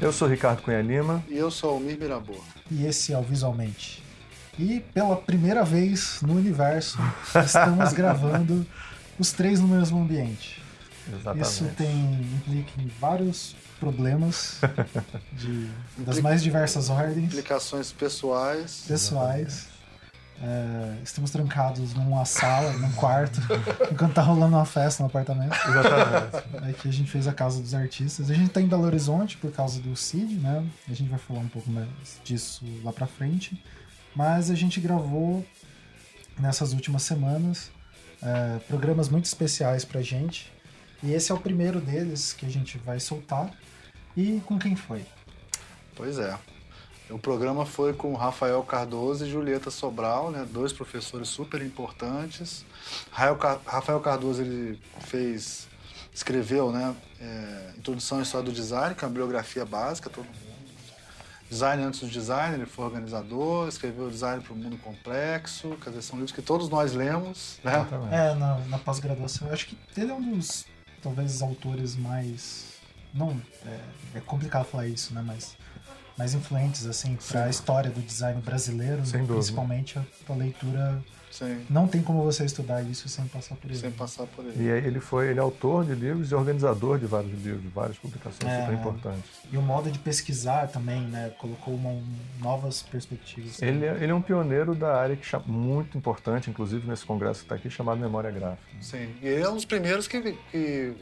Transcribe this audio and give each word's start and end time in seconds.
Eu 0.00 0.12
sou 0.12 0.28
Ricardo 0.28 0.62
Cunha 0.62 0.80
Lima. 0.80 1.22
E 1.28 1.36
eu 1.36 1.50
sou 1.50 1.70
Almir 1.70 1.98
Mirabô. 1.98 2.34
E 2.70 2.86
esse 2.86 3.12
é 3.12 3.18
o 3.18 3.22
Visualmente. 3.22 4.02
E 4.58 4.80
pela 4.92 5.16
primeira 5.16 5.64
vez 5.64 6.20
no 6.22 6.34
universo, 6.34 6.98
estamos 7.44 7.92
gravando 7.94 8.66
os 9.18 9.32
três 9.32 9.60
no 9.60 9.68
mesmo 9.68 10.00
ambiente. 10.00 10.62
Exatamente. 11.08 11.46
Isso 11.46 11.64
tem, 11.76 12.20
implica 12.36 12.80
em 12.80 12.90
vários 13.00 13.54
problemas 13.78 14.60
de, 15.32 15.68
das 15.98 16.20
mais 16.20 16.42
diversas 16.42 16.90
ordens. 16.90 17.26
Implicações 17.26 17.92
pessoais. 17.92 18.84
Pessoais. 18.86 19.68
É, 20.40 21.02
estamos 21.02 21.32
trancados 21.32 21.94
numa 21.94 22.24
sala, 22.24 22.72
num 22.74 22.92
quarto, 22.92 23.40
enquanto 23.90 24.14
tá 24.14 24.22
rolando 24.22 24.54
uma 24.54 24.64
festa 24.64 25.02
no 25.02 25.08
apartamento. 25.08 25.52
Exatamente. 25.52 26.70
Aqui 26.70 26.88
a 26.88 26.92
gente 26.92 27.10
fez 27.10 27.26
a 27.26 27.32
Casa 27.32 27.60
dos 27.60 27.74
Artistas. 27.74 28.30
A 28.30 28.34
gente 28.34 28.50
tá 28.50 28.60
em 28.60 28.68
Belo 28.68 28.84
Horizonte 28.84 29.36
por 29.36 29.50
causa 29.50 29.80
do 29.80 29.96
CID, 29.96 30.34
né? 30.36 30.64
A 30.88 30.94
gente 30.94 31.10
vai 31.10 31.18
falar 31.18 31.40
um 31.40 31.48
pouco 31.48 31.68
mais 31.70 31.88
disso 32.24 32.64
lá 32.84 32.92
pra 32.92 33.06
frente. 33.06 33.60
Mas 34.14 34.50
a 34.50 34.54
gente 34.54 34.80
gravou 34.80 35.44
nessas 36.38 36.72
últimas 36.72 37.02
semanas 37.02 37.70
é, 38.22 38.58
programas 38.68 39.08
muito 39.08 39.24
especiais 39.24 39.84
pra 39.84 40.02
gente. 40.02 40.52
E 41.02 41.12
esse 41.12 41.32
é 41.32 41.34
o 41.34 41.38
primeiro 41.38 41.80
deles 41.80 42.32
que 42.32 42.46
a 42.46 42.48
gente 42.48 42.78
vai 42.78 43.00
soltar. 43.00 43.50
E 44.16 44.40
com 44.46 44.58
quem 44.58 44.76
foi? 44.76 45.04
Pois 45.94 46.18
é. 46.18 46.36
O 47.10 47.18
programa 47.18 47.64
foi 47.64 47.94
com 47.94 48.14
Rafael 48.14 48.62
Cardoso 48.62 49.24
e 49.24 49.30
Julieta 49.30 49.70
Sobral, 49.70 50.30
né, 50.30 50.46
dois 50.50 50.72
professores 50.72 51.28
super 51.28 51.62
importantes. 51.62 52.66
Rafael 53.10 54.00
Cardoso 54.00 54.42
ele 54.42 54.78
fez, 55.00 55.68
escreveu, 56.12 56.70
né, 56.70 56.94
é, 57.18 57.72
Introdução 57.78 58.18
à 58.18 58.22
História 58.22 58.44
do 58.44 58.52
Design, 58.52 58.94
que 58.94 59.04
é 59.04 59.08
uma 59.08 59.14
biografia 59.14 59.64
básica, 59.64 60.10
todo 60.10 60.26
mundo. 60.26 60.48
Design 61.50 61.82
antes 61.82 62.00
do 62.00 62.08
design, 62.08 62.56
ele 62.56 62.66
foi 62.66 62.84
organizador, 62.84 63.68
escreveu 63.68 64.10
Design 64.10 64.42
para 64.42 64.52
o 64.52 64.56
Mundo 64.56 64.76
Complexo, 64.76 65.78
quer 65.82 65.88
dizer, 65.88 66.02
são 66.02 66.16
livros 66.16 66.30
que 66.30 66.42
todos 66.42 66.68
nós 66.68 66.92
lemos, 66.92 67.58
né? 67.64 67.86
É, 68.12 68.34
na, 68.34 68.58
na 68.66 68.78
pós-graduação, 68.78 69.48
eu 69.48 69.54
acho 69.54 69.66
que 69.66 69.78
ele 69.96 70.10
é 70.10 70.14
um 70.14 70.36
dos, 70.36 70.66
talvez, 71.02 71.40
autores 71.40 71.96
mais... 71.96 72.66
Não, 73.14 73.40
é, 73.64 74.18
é 74.18 74.20
complicado 74.20 74.66
falar 74.66 74.88
isso, 74.88 75.14
né, 75.14 75.22
mas 75.24 75.56
mais 76.18 76.34
influentes 76.34 76.84
assim 76.84 77.16
para 77.28 77.44
a 77.44 77.48
história 77.48 77.90
do 77.90 78.00
design 78.00 78.42
brasileiro, 78.42 79.02
principalmente 79.26 79.98
a, 79.98 80.04
a 80.28 80.34
leitura. 80.34 81.00
Sim. 81.30 81.64
Não 81.70 81.86
tem 81.86 82.02
como 82.02 82.24
você 82.24 82.44
estudar 82.44 82.82
isso 82.82 83.08
sem 83.08 83.26
passar 83.26 83.54
por 83.54 83.70
ele. 83.70 83.78
Sem 83.78 83.90
passar 83.92 84.26
por 84.26 84.44
ele. 84.44 84.60
E 84.60 84.66
ele 84.66 84.98
foi 84.98 85.28
ele 85.28 85.38
é 85.38 85.42
autor 85.42 85.84
de 85.84 85.94
livros 85.94 86.32
e 86.32 86.34
organizador 86.34 86.98
de 86.98 87.06
vários 87.06 87.32
livros, 87.44 87.62
de 87.62 87.68
várias 87.68 87.96
publicações 87.98 88.50
é, 88.50 88.60
super 88.62 88.74
importantes. 88.74 89.30
E 89.52 89.56
o 89.56 89.62
modo 89.62 89.90
de 89.90 89.98
pesquisar 89.98 90.66
também, 90.68 91.02
né, 91.02 91.30
colocou 91.38 91.74
uma, 91.74 91.90
um, 91.90 92.02
novas 92.40 92.82
perspectivas. 92.82 93.60
Ele 93.62 93.84
é, 93.84 93.98
ele 94.02 94.10
é 94.10 94.14
um 94.14 94.22
pioneiro 94.22 94.74
da 94.74 94.96
área 94.96 95.14
que 95.14 95.28
muito 95.46 95.96
importante, 95.96 96.50
inclusive 96.50 96.88
nesse 96.88 97.04
congresso 97.04 97.40
que 97.40 97.44
está 97.44 97.54
aqui, 97.54 97.70
chamado 97.70 98.00
Memória 98.00 98.30
Gráfica. 98.30 98.66
Sim, 98.80 99.14
e 99.22 99.28
ele 99.28 99.42
é 99.42 99.48
um 99.48 99.54
dos 99.54 99.66
primeiros 99.66 100.08
que, 100.08 100.36
que 100.50 100.94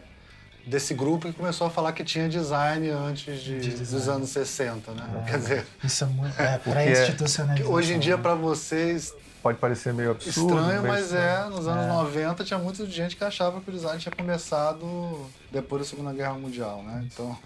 desse 0.67 0.92
grupo 0.92 1.28
que 1.28 1.33
começou 1.33 1.69
a 1.69 1.70
falar 1.70 1.92
que 1.92 2.03
tinha 2.03 2.28
design 2.28 2.91
antes 2.91 3.41
de, 3.41 3.61
de 3.61 3.70
design. 3.70 3.86
dos 3.86 4.09
anos 4.09 4.31
60, 4.31 4.91
né? 4.92 5.23
É, 5.23 5.31
Quer 5.31 5.39
dizer, 5.39 5.67
isso 5.84 6.05
é 6.05 6.06
muito 6.08 6.42
é, 6.42 6.58
pré-institucionalização. 6.58 7.73
Hoje 7.73 7.95
em 7.95 8.00
dia, 8.00 8.19
para 8.19 8.34
vocês, 8.34 9.14
pode 9.41 9.58
parecer 9.58 9.95
meio 9.95 10.11
absurdo. 10.11 10.58
Estranho, 10.58 10.83
mas 10.83 11.05
estranho. 11.05 11.47
é. 11.47 11.48
Nos 11.50 11.69
anos 11.69 11.84
é. 11.84 11.89
90 11.89 12.45
tinha 12.45 12.58
muita 12.58 12.84
gente 12.84 13.14
que 13.14 13.23
achava 13.23 13.61
que 13.61 13.70
o 13.70 13.73
design 13.73 14.00
tinha 14.00 14.12
começado 14.12 15.30
depois 15.52 15.83
da 15.83 15.89
Segunda 15.89 16.13
Guerra 16.13 16.35
Mundial, 16.35 16.83
né? 16.83 17.07
Então, 17.07 17.39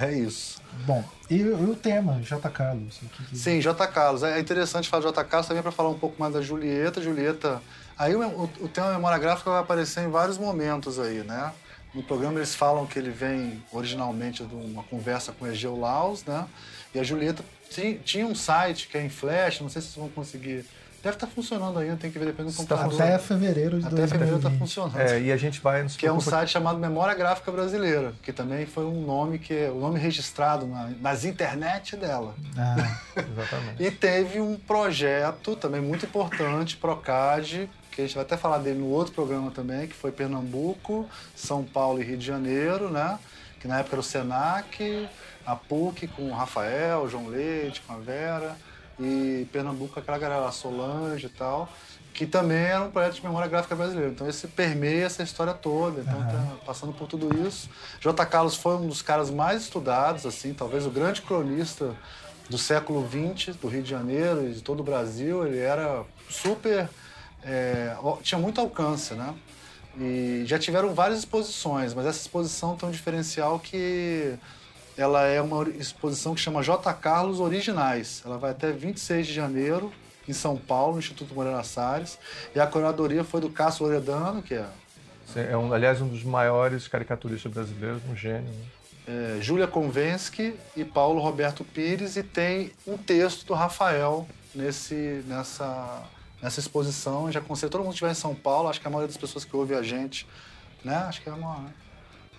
é 0.00 0.10
isso. 0.14 0.62
Bom, 0.86 1.04
e, 1.28 1.42
o 1.42 1.74
tema, 1.74 2.18
J. 2.22 2.48
Carlos? 2.48 2.98
Que... 3.28 3.36
Sim, 3.36 3.60
J. 3.60 3.86
Carlos. 3.88 4.22
É 4.22 4.40
interessante 4.40 4.88
falar 4.88 5.02
de 5.02 5.08
J. 5.08 5.24
Carlos 5.24 5.48
também 5.48 5.62
para 5.62 5.72
falar 5.72 5.90
um 5.90 5.98
pouco 5.98 6.18
mais 6.18 6.32
da 6.32 6.40
Julieta. 6.40 7.02
Julieta. 7.02 7.60
Aí 7.98 8.14
o, 8.14 8.22
o, 8.22 8.50
o 8.60 8.68
tema 8.68 8.92
memória 8.92 9.18
gráfica 9.18 9.50
vai 9.50 9.60
aparecer 9.60 10.04
em 10.04 10.08
vários 10.08 10.38
momentos 10.38 10.98
aí, 10.98 11.18
né? 11.24 11.52
No 11.98 12.04
programa 12.04 12.38
eles 12.38 12.54
falam 12.54 12.86
que 12.86 12.96
ele 12.96 13.10
vem 13.10 13.60
originalmente 13.72 14.44
de 14.44 14.54
uma 14.54 14.84
conversa 14.84 15.32
com 15.32 15.44
Egeu 15.48 15.76
Laus, 15.76 16.24
né? 16.24 16.46
E 16.94 17.00
a 17.00 17.02
Julieta 17.02 17.44
tinha 18.04 18.24
um 18.24 18.36
site 18.36 18.86
que 18.86 18.96
é 18.96 19.04
em 19.04 19.08
Flash, 19.08 19.60
não 19.60 19.68
sei 19.68 19.82
se 19.82 19.88
vocês 19.88 19.96
vão 19.96 20.08
conseguir. 20.08 20.64
Deve 21.02 21.16
estar 21.16 21.26
tá 21.26 21.32
funcionando 21.34 21.76
ainda, 21.76 21.96
tem 21.96 22.08
que 22.08 22.16
ver 22.16 22.26
dependendo 22.26 22.52
do 22.52 22.56
computador. 22.56 23.02
Até 23.02 23.18
fevereiro 23.18 23.80
de 23.80 23.86
Até 23.86 24.06
fevereiro 24.06 24.36
está 24.36 24.48
funcionando. 24.48 24.96
É, 24.96 25.20
e 25.20 25.32
a 25.32 25.36
gente 25.36 25.60
vai 25.60 25.84
Que 25.86 26.06
é 26.06 26.12
um 26.12 26.20
site 26.20 26.50
chamado 26.50 26.78
Memória 26.78 27.16
Gráfica 27.16 27.50
Brasileira, 27.50 28.12
que 28.22 28.32
também 28.32 28.64
foi 28.64 28.84
um 28.84 29.04
nome 29.04 29.40
que 29.40 29.52
é 29.52 29.68
o 29.68 29.80
nome 29.80 29.98
registrado 29.98 30.68
na, 30.68 30.90
nas 31.00 31.24
internet 31.24 31.96
dela. 31.96 32.32
Ah, 32.56 33.00
exatamente. 33.28 33.82
e 33.82 33.90
teve 33.90 34.40
um 34.40 34.56
projeto 34.56 35.56
também 35.56 35.80
muito 35.80 36.06
importante, 36.06 36.76
Procad, 36.76 37.68
que 37.98 38.02
a 38.02 38.06
gente 38.06 38.14
vai 38.14 38.22
até 38.22 38.36
falar 38.36 38.58
dele 38.58 38.78
no 38.78 38.86
outro 38.90 39.12
programa 39.12 39.50
também, 39.50 39.88
que 39.88 39.94
foi 39.94 40.12
Pernambuco, 40.12 41.08
São 41.34 41.64
Paulo 41.64 42.00
e 42.00 42.04
Rio 42.04 42.16
de 42.16 42.24
Janeiro, 42.24 42.88
né? 42.88 43.18
Que 43.58 43.66
na 43.66 43.80
época 43.80 43.96
era 43.96 44.00
o 44.00 44.04
Senac, 44.04 45.08
a 45.44 45.56
PUC 45.56 46.06
com 46.06 46.30
o 46.30 46.32
Rafael, 46.32 47.02
o 47.02 47.08
João 47.08 47.26
Leite, 47.26 47.82
com 47.84 47.94
a 47.94 47.96
Vera, 47.96 48.56
e 49.00 49.48
Pernambuco 49.52 49.98
aquela 49.98 50.16
galera, 50.16 50.48
Solange 50.52 51.26
e 51.26 51.28
tal, 51.28 51.68
que 52.14 52.24
também 52.24 52.66
era 52.66 52.84
um 52.84 52.90
projeto 52.92 53.14
de 53.14 53.24
memória 53.24 53.48
gráfica 53.48 53.74
brasileira. 53.74 54.12
Então 54.12 54.28
esse 54.28 54.46
permeia 54.46 55.06
essa 55.06 55.24
história 55.24 55.52
toda, 55.52 56.00
então 56.00 56.20
uhum. 56.20 56.26
tá 56.26 56.56
passando 56.64 56.92
por 56.92 57.08
tudo 57.08 57.36
isso. 57.48 57.68
J. 58.00 58.24
Carlos 58.26 58.54
foi 58.54 58.76
um 58.76 58.86
dos 58.86 59.02
caras 59.02 59.28
mais 59.28 59.62
estudados, 59.62 60.24
assim, 60.24 60.54
talvez 60.54 60.86
o 60.86 60.90
grande 60.90 61.20
cronista 61.20 61.96
do 62.48 62.58
século 62.58 63.04
XX, 63.08 63.56
do 63.56 63.66
Rio 63.66 63.82
de 63.82 63.90
Janeiro 63.90 64.48
e 64.48 64.52
de 64.52 64.62
todo 64.62 64.80
o 64.80 64.84
Brasil. 64.84 65.44
Ele 65.44 65.58
era 65.58 66.04
super 66.30 66.88
é, 67.42 67.96
tinha 68.22 68.38
muito 68.38 68.60
alcance, 68.60 69.14
né? 69.14 69.34
E 70.00 70.44
já 70.46 70.58
tiveram 70.58 70.94
várias 70.94 71.20
exposições, 71.20 71.92
mas 71.92 72.06
essa 72.06 72.20
exposição 72.20 72.76
tem 72.76 72.88
um 72.88 72.92
diferencial 72.92 73.58
que 73.58 74.38
ela 74.96 75.24
é 75.26 75.40
uma 75.40 75.68
exposição 75.70 76.34
que 76.34 76.40
chama 76.40 76.62
J. 76.62 76.92
Carlos 76.94 77.40
Originais. 77.40 78.22
Ela 78.24 78.38
vai 78.38 78.50
até 78.50 78.70
26 78.72 79.26
de 79.26 79.32
janeiro 79.32 79.92
em 80.28 80.32
São 80.32 80.56
Paulo, 80.56 80.94
no 80.94 80.98
Instituto 80.98 81.34
Moreira 81.34 81.62
Salles. 81.62 82.18
E 82.54 82.60
a 82.60 82.66
curadoria 82.66 83.24
foi 83.24 83.40
do 83.40 83.48
Cássio 83.48 83.86
Loredano, 83.86 84.42
que 84.42 84.54
é... 84.54 84.66
É, 85.36 85.56
um, 85.56 85.72
aliás, 85.72 86.00
um 86.00 86.08
dos 86.08 86.24
maiores 86.24 86.88
caricaturistas 86.88 87.52
brasileiros, 87.52 88.02
um 88.10 88.16
gênio. 88.16 88.50
Né? 88.50 89.36
É, 89.38 89.40
Júlia 89.40 89.66
Konvensky 89.66 90.54
e 90.76 90.84
Paulo 90.84 91.20
Roberto 91.20 91.64
Pires. 91.64 92.16
E 92.16 92.22
tem 92.22 92.72
um 92.86 92.96
texto 92.96 93.46
do 93.46 93.54
Rafael 93.54 94.26
nesse, 94.54 95.22
nessa 95.26 96.02
nessa 96.42 96.60
exposição. 96.60 97.30
Já 97.30 97.40
aconselho 97.40 97.70
todo 97.70 97.80
mundo 97.80 97.90
que 97.90 97.94
estiver 97.94 98.12
em 98.12 98.14
São 98.14 98.34
Paulo, 98.34 98.68
acho 98.68 98.80
que 98.80 98.86
a 98.86 98.90
maioria 98.90 99.08
das 99.08 99.16
pessoas 99.16 99.44
que 99.44 99.54
ouve 99.56 99.74
a 99.74 99.82
gente, 99.82 100.26
né? 100.84 100.96
Acho 100.96 101.22
que 101.22 101.28
é 101.28 101.32
uma. 101.32 101.66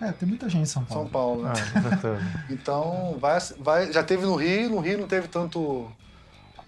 É, 0.00 0.12
tem 0.12 0.28
muita 0.28 0.48
gente 0.48 0.62
em 0.62 0.66
São 0.66 0.84
Paulo. 0.84 1.02
São 1.02 1.10
Paulo, 1.10 1.42
né? 1.42 1.52
Ah, 1.52 2.44
então, 2.50 3.16
vai, 3.20 3.38
vai, 3.58 3.92
já 3.92 4.02
teve 4.02 4.24
no 4.24 4.34
Rio, 4.34 4.70
no 4.70 4.80
Rio 4.80 4.98
não 4.98 5.06
teve 5.06 5.28
tanto 5.28 5.90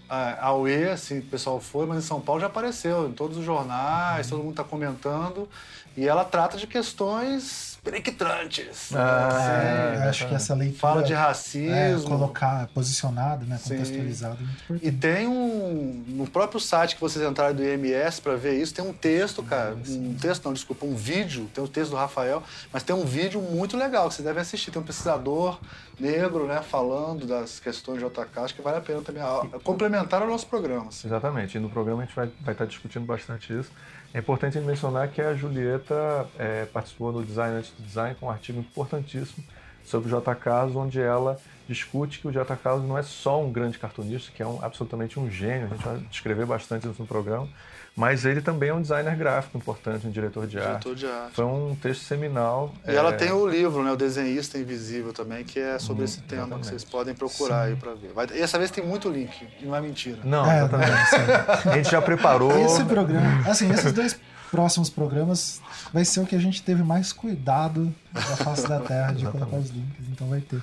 a 0.09 0.53
UE, 0.53 0.89
assim, 0.89 1.19
o 1.19 1.23
pessoal 1.23 1.59
foi, 1.59 1.87
mas 1.87 1.97
em 1.97 2.07
São 2.07 2.21
Paulo 2.21 2.39
já 2.39 2.47
apareceu 2.47 3.09
em 3.09 3.13
todos 3.13 3.37
os 3.37 3.43
jornais, 3.43 4.27
uhum. 4.27 4.37
todo 4.37 4.43
mundo 4.45 4.53
está 4.53 4.63
comentando. 4.63 5.49
E 5.97 6.07
ela 6.07 6.23
trata 6.23 6.57
de 6.57 6.67
questões 6.67 7.72
periquitrantes. 7.83 8.93
Ah, 8.95 9.99
é, 10.01 10.09
acho 10.09 10.27
que 10.27 10.33
essa 10.33 10.55
leitura. 10.55 10.79
Fala 10.79 11.03
de 11.03 11.13
racismo. 11.13 11.73
É, 11.75 11.95
colocar 12.01 12.67
posicionado, 12.73 13.45
né, 13.45 13.59
contextualizado. 13.61 14.37
É 14.69 14.75
e 14.81 14.91
tem 14.91 15.27
um. 15.27 16.03
No 16.07 16.27
próprio 16.27 16.59
site 16.59 16.95
que 16.95 17.01
vocês 17.01 17.23
entraram 17.25 17.53
do 17.53 17.63
IMS 17.63 18.21
para 18.21 18.35
ver 18.35 18.59
isso, 18.59 18.73
tem 18.73 18.85
um 18.85 18.93
texto, 18.93 19.43
cara. 19.43 19.75
Um 19.87 20.15
texto, 20.15 20.45
não, 20.45 20.53
desculpa, 20.53 20.85
um 20.85 20.95
vídeo. 20.95 21.49
Tem 21.53 21.61
o 21.61 21.67
um 21.67 21.69
texto 21.69 21.91
do 21.91 21.97
Rafael, 21.97 22.41
mas 22.71 22.83
tem 22.83 22.95
um 22.95 23.05
vídeo 23.05 23.41
muito 23.41 23.75
legal 23.75 24.07
que 24.07 24.15
vocês 24.15 24.25
devem 24.25 24.41
assistir. 24.41 24.71
Tem 24.71 24.81
um 24.81 24.85
pesquisador 24.85 25.59
negro, 25.99 26.47
né, 26.47 26.61
falando 26.61 27.27
das 27.27 27.59
questões 27.59 27.99
de 27.99 28.05
JK. 28.05 28.39
Acho 28.39 28.55
que 28.55 28.61
vale 28.61 28.77
a 28.77 28.81
pena 28.81 29.01
também 29.01 29.23
complementar 29.63 30.23
o 30.23 30.27
nosso 30.27 30.47
programa. 30.47 30.87
Assim. 30.87 31.07
Exatamente. 31.07 31.57
E 31.57 31.59
no 31.59 31.69
programa 31.69 32.01
a 32.01 32.05
gente 32.05 32.15
vai, 32.15 32.29
vai 32.41 32.53
estar 32.53 32.65
discutindo 32.65 33.05
bastante 33.05 33.53
isso. 33.53 33.71
É 34.13 34.19
importante 34.19 34.59
mencionar 34.59 35.07
que 35.07 35.19
a 35.19 35.33
Julieta 35.33 36.27
é, 36.37 36.65
participou 36.65 37.11
do 37.11 37.23
Design 37.23 37.57
Antes 37.57 37.71
do 37.71 37.81
Design 37.81 38.15
com 38.19 38.27
um 38.27 38.29
artigo 38.29 38.59
importantíssimo 38.59 39.43
sobre 39.83 40.07
o 40.07 40.11
J. 40.11 40.35
Carlos, 40.35 40.75
onde 40.75 41.01
ela 41.01 41.39
discute 41.67 42.19
que 42.19 42.27
o 42.27 42.31
J. 42.31 42.55
Carlos 42.57 42.87
não 42.87 42.95
é 42.95 43.01
só 43.01 43.41
um 43.41 43.51
grande 43.51 43.79
cartunista, 43.79 44.31
que 44.31 44.43
é 44.43 44.45
um, 44.45 44.63
absolutamente 44.63 45.19
um 45.19 45.29
gênio, 45.31 45.65
a 45.65 45.69
gente 45.69 45.83
vai 45.83 45.97
descrever 46.11 46.45
bastante 46.45 46.87
isso 46.87 47.01
no 47.01 47.07
programa, 47.07 47.49
mas 47.95 48.25
ele 48.25 48.41
também 48.41 48.69
é 48.69 48.73
um 48.73 48.81
designer 48.81 49.15
gráfico 49.15 49.57
importante, 49.57 50.07
um 50.07 50.11
diretor 50.11 50.47
de, 50.47 50.57
diretor 50.57 50.89
arte. 50.89 50.95
de 50.95 51.05
arte. 51.05 51.35
Foi 51.35 51.45
um 51.45 51.75
texto 51.75 52.01
seminal. 52.01 52.73
E 52.87 52.91
é... 52.91 52.95
ela 52.95 53.13
tem 53.13 53.31
o 53.31 53.47
livro, 53.47 53.83
né, 53.83 53.91
O 53.91 53.95
Desenhista 53.95 54.57
Invisível 54.57 55.13
também, 55.13 55.43
que 55.43 55.59
é 55.59 55.77
sobre 55.77 56.01
hum, 56.01 56.05
esse 56.05 56.21
tema 56.21 56.41
exatamente. 56.41 56.61
que 56.61 56.69
vocês 56.69 56.83
podem 56.83 57.13
procurar 57.13 57.65
Sim. 57.65 57.71
aí 57.71 57.75
para 57.75 57.93
ver. 57.93 58.11
Vai... 58.13 58.27
E 58.33 58.41
essa 58.41 58.57
vez 58.57 58.71
tem 58.71 58.83
muito 58.83 59.09
link, 59.09 59.47
não 59.61 59.75
é 59.75 59.81
mentira. 59.81 60.19
Não, 60.23 60.49
é, 60.49 60.57
exatamente. 60.57 61.69
A 61.69 61.77
gente 61.77 61.91
já 61.91 62.01
preparou. 62.01 62.57
Esse 62.65 62.83
programa, 62.83 63.47
assim, 63.47 63.69
esses 63.69 63.93
dois 63.93 64.19
próximos 64.49 64.89
programas 64.89 65.61
vai 65.91 66.03
ser 66.03 66.19
o 66.19 66.25
que 66.25 66.35
a 66.35 66.39
gente 66.39 66.63
teve 66.63 66.83
mais 66.83 67.13
cuidado 67.13 67.93
da 68.11 68.21
face 68.21 68.67
da 68.67 68.79
Terra 68.79 69.11
de 69.11 69.25
colocar 69.25 69.57
os 69.57 69.69
links, 69.69 70.07
então 70.11 70.27
vai 70.29 70.41
ter. 70.41 70.61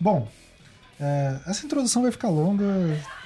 Bom, 0.00 0.28
é, 1.00 1.36
essa 1.46 1.64
introdução 1.66 2.02
vai 2.02 2.10
ficar 2.12 2.28
longa. 2.28 2.64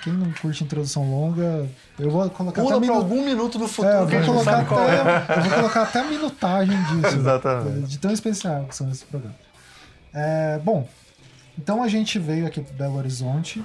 Quem 0.03 0.13
não 0.13 0.31
curte 0.33 0.65
introdução 0.65 1.11
longa, 1.11 1.69
eu 1.99 2.11
vou 2.11 2.29
colocar 2.31 2.63
Pula 2.63 2.77
até 2.77 2.81
minu- 2.81 2.95
algum 2.95 3.25
minuto 3.25 3.59
do 3.59 3.67
futuro 3.69 3.89
É, 3.89 4.01
eu 4.01 4.07
vou 4.07 4.21
não 4.21 4.27
colocar 4.27 4.65
qual 4.67 4.89
é. 4.89 5.01
até, 5.01 5.37
eu 5.39 5.43
vou 5.43 5.53
colocar 5.55 5.83
até 5.83 6.01
a 6.01 6.05
minutagem 6.05 6.83
disso. 6.85 7.17
Exatamente. 7.17 7.89
De 7.89 7.99
tão 7.99 8.11
especial 8.13 8.65
que 8.65 8.75
são 8.77 8.89
esses 8.91 9.03
programas. 9.05 9.37
É, 10.15 10.59
bom, 10.65 10.89
então 11.59 11.83
a 11.83 11.89
gente 11.89 12.19
veio 12.19 12.47
aqui 12.47 12.61
para 12.61 12.73
Belo 12.75 12.97
Horizonte 12.97 13.63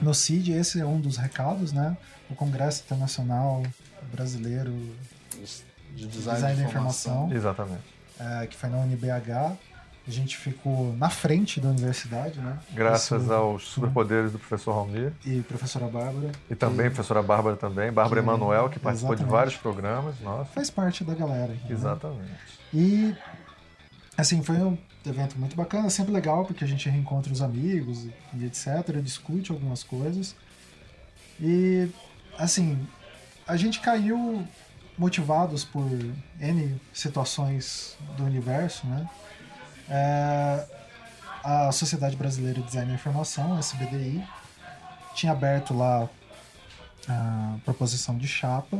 no 0.00 0.14
CID, 0.14 0.52
esse 0.52 0.80
é 0.80 0.86
um 0.86 1.00
dos 1.00 1.16
recados, 1.16 1.72
né? 1.72 1.96
O 2.30 2.34
Congresso 2.34 2.82
Internacional 2.84 3.62
Brasileiro 4.12 4.72
De 5.94 6.06
Design, 6.06 6.40
design, 6.40 6.40
da 6.42 6.52
de 6.54 6.62
informação. 6.62 7.12
Informação, 7.26 7.36
Exatamente. 7.36 7.82
é, 8.18 8.46
que 8.46 8.56
foi 8.56 8.70
na 8.70 8.78
UniBH. 8.78 9.52
A 10.06 10.10
gente 10.10 10.36
ficou 10.36 10.94
na 10.96 11.08
frente 11.08 11.58
da 11.60 11.70
universidade, 11.70 12.38
né? 12.38 12.58
Graças 12.72 13.22
Isso- 13.22 13.32
aos 13.32 13.64
superpoderes 13.68 14.32
do 14.32 14.38
professor 14.38 14.72
Almir 14.72 15.12
E 15.24 15.40
professora 15.40 15.86
Bárbara. 15.88 16.30
e 16.50 16.54
também 16.54 16.88
a 16.88 16.90
professora 16.90 17.22
Bárbara 17.22 17.56
também, 17.56 17.90
Bárbara 17.90 18.20
Que- 18.20 18.28
Emanuel, 18.28 18.68
que 18.68 18.78
participou 18.78 19.14
de 19.14 19.22
exatamente. 19.22 19.38
vários 19.38 19.56
programas. 19.56 20.20
Nossa, 20.20 20.50
Faz 20.52 20.68
parte 20.68 21.02
da 21.04 21.14
galera. 21.14 21.54
aqui, 21.54 21.64
né? 21.68 21.72
exatamente. 21.72 22.30
E, 22.74 23.16
assim, 24.16 24.42
foi 24.42 24.56
um 24.56 24.76
evento 25.06 25.38
muito 25.38 25.56
bacana, 25.56 25.88
sempre 25.88 26.12
legal, 26.12 26.44
porque 26.44 26.64
a 26.64 26.66
gente 26.68 26.86
reencontra 26.88 27.32
os 27.32 27.40
amigos 27.40 28.06
e 28.34 28.44
etc., 28.44 29.00
discute 29.02 29.52
algumas 29.52 29.82
coisas. 29.82 30.36
E, 31.40 31.88
assim, 32.38 32.86
a 33.48 33.56
gente 33.56 33.80
caiu 33.80 34.46
motivados 34.98 35.64
por 35.64 35.88
N 36.38 36.78
situações 36.92 37.96
do 38.18 38.24
universo, 38.24 38.86
né? 38.86 39.08
É, 39.88 40.64
a 41.42 41.70
Sociedade 41.72 42.16
Brasileira 42.16 42.60
de 42.60 42.66
Design 42.66 42.90
e 42.90 42.94
Informação, 42.94 43.56
a 43.56 43.60
SBDI, 43.60 44.24
tinha 45.14 45.32
aberto 45.32 45.74
lá 45.76 46.08
a 47.08 47.56
proposição 47.64 48.16
de 48.16 48.26
chapa, 48.26 48.78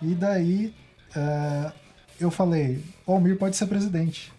e 0.00 0.14
daí 0.14 0.74
é, 1.14 1.72
eu 2.18 2.30
falei, 2.30 2.82
o 3.06 3.12
Almir 3.12 3.36
pode 3.36 3.56
ser 3.56 3.66
presidente. 3.66 4.32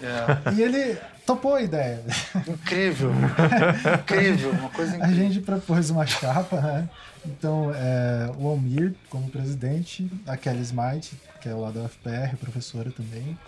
É, 0.00 0.52
E 0.52 0.62
ele 0.62 0.98
topou 1.26 1.54
a 1.54 1.62
ideia. 1.62 2.02
incrível. 2.48 3.12
incrível, 4.00 4.50
uma 4.50 4.68
coisa 4.70 4.92
A 4.94 4.96
incrível. 4.98 5.16
gente 5.16 5.40
propôs 5.40 5.90
uma 5.90 6.06
chapa, 6.06 6.60
né? 6.60 6.88
Então, 7.24 7.72
é, 7.74 8.30
o 8.36 8.48
Almir 8.48 8.94
como 9.10 9.28
presidente, 9.28 10.10
a 10.26 10.36
Kelly 10.36 10.62
Smite, 10.62 11.14
que 11.40 11.48
é 11.48 11.54
lá 11.54 11.70
da 11.70 11.82
UFPR, 11.82 12.36
professora 12.40 12.90
também, 12.90 13.38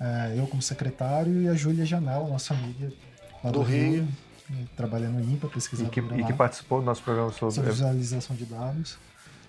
é, 0.00 0.34
eu 0.38 0.46
como 0.46 0.60
secretário 0.62 1.42
e 1.42 1.48
a 1.48 1.54
Júlia 1.54 1.84
Janela, 1.86 2.26
nossa 2.28 2.54
amiga 2.54 2.92
lá 3.42 3.50
do, 3.50 3.60
Do 3.60 3.64
Rio. 3.64 4.06
trabalha 4.76 5.08
no 5.08 5.20
IMPA, 5.20 5.46
E 5.46 5.50
pesquisadora 5.50 5.90
que, 5.90 6.00
e 6.00 6.24
que 6.24 6.32
participou 6.32 6.80
do 6.80 6.86
nosso 6.86 7.02
programa 7.02 7.32
sobre 7.32 7.54
sobre. 7.54 7.70
visualização 7.70 8.36
de 8.36 8.44
dados. 8.44 8.98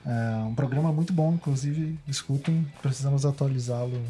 É 0.06 0.38
um 0.46 0.56
programa 0.56 0.92
muito 0.92 1.12
bom, 1.12 1.34
inclusive, 1.34 2.00
escutem, 2.08 2.66
precisamos 2.82 3.26
atualizá-lo 3.26 4.02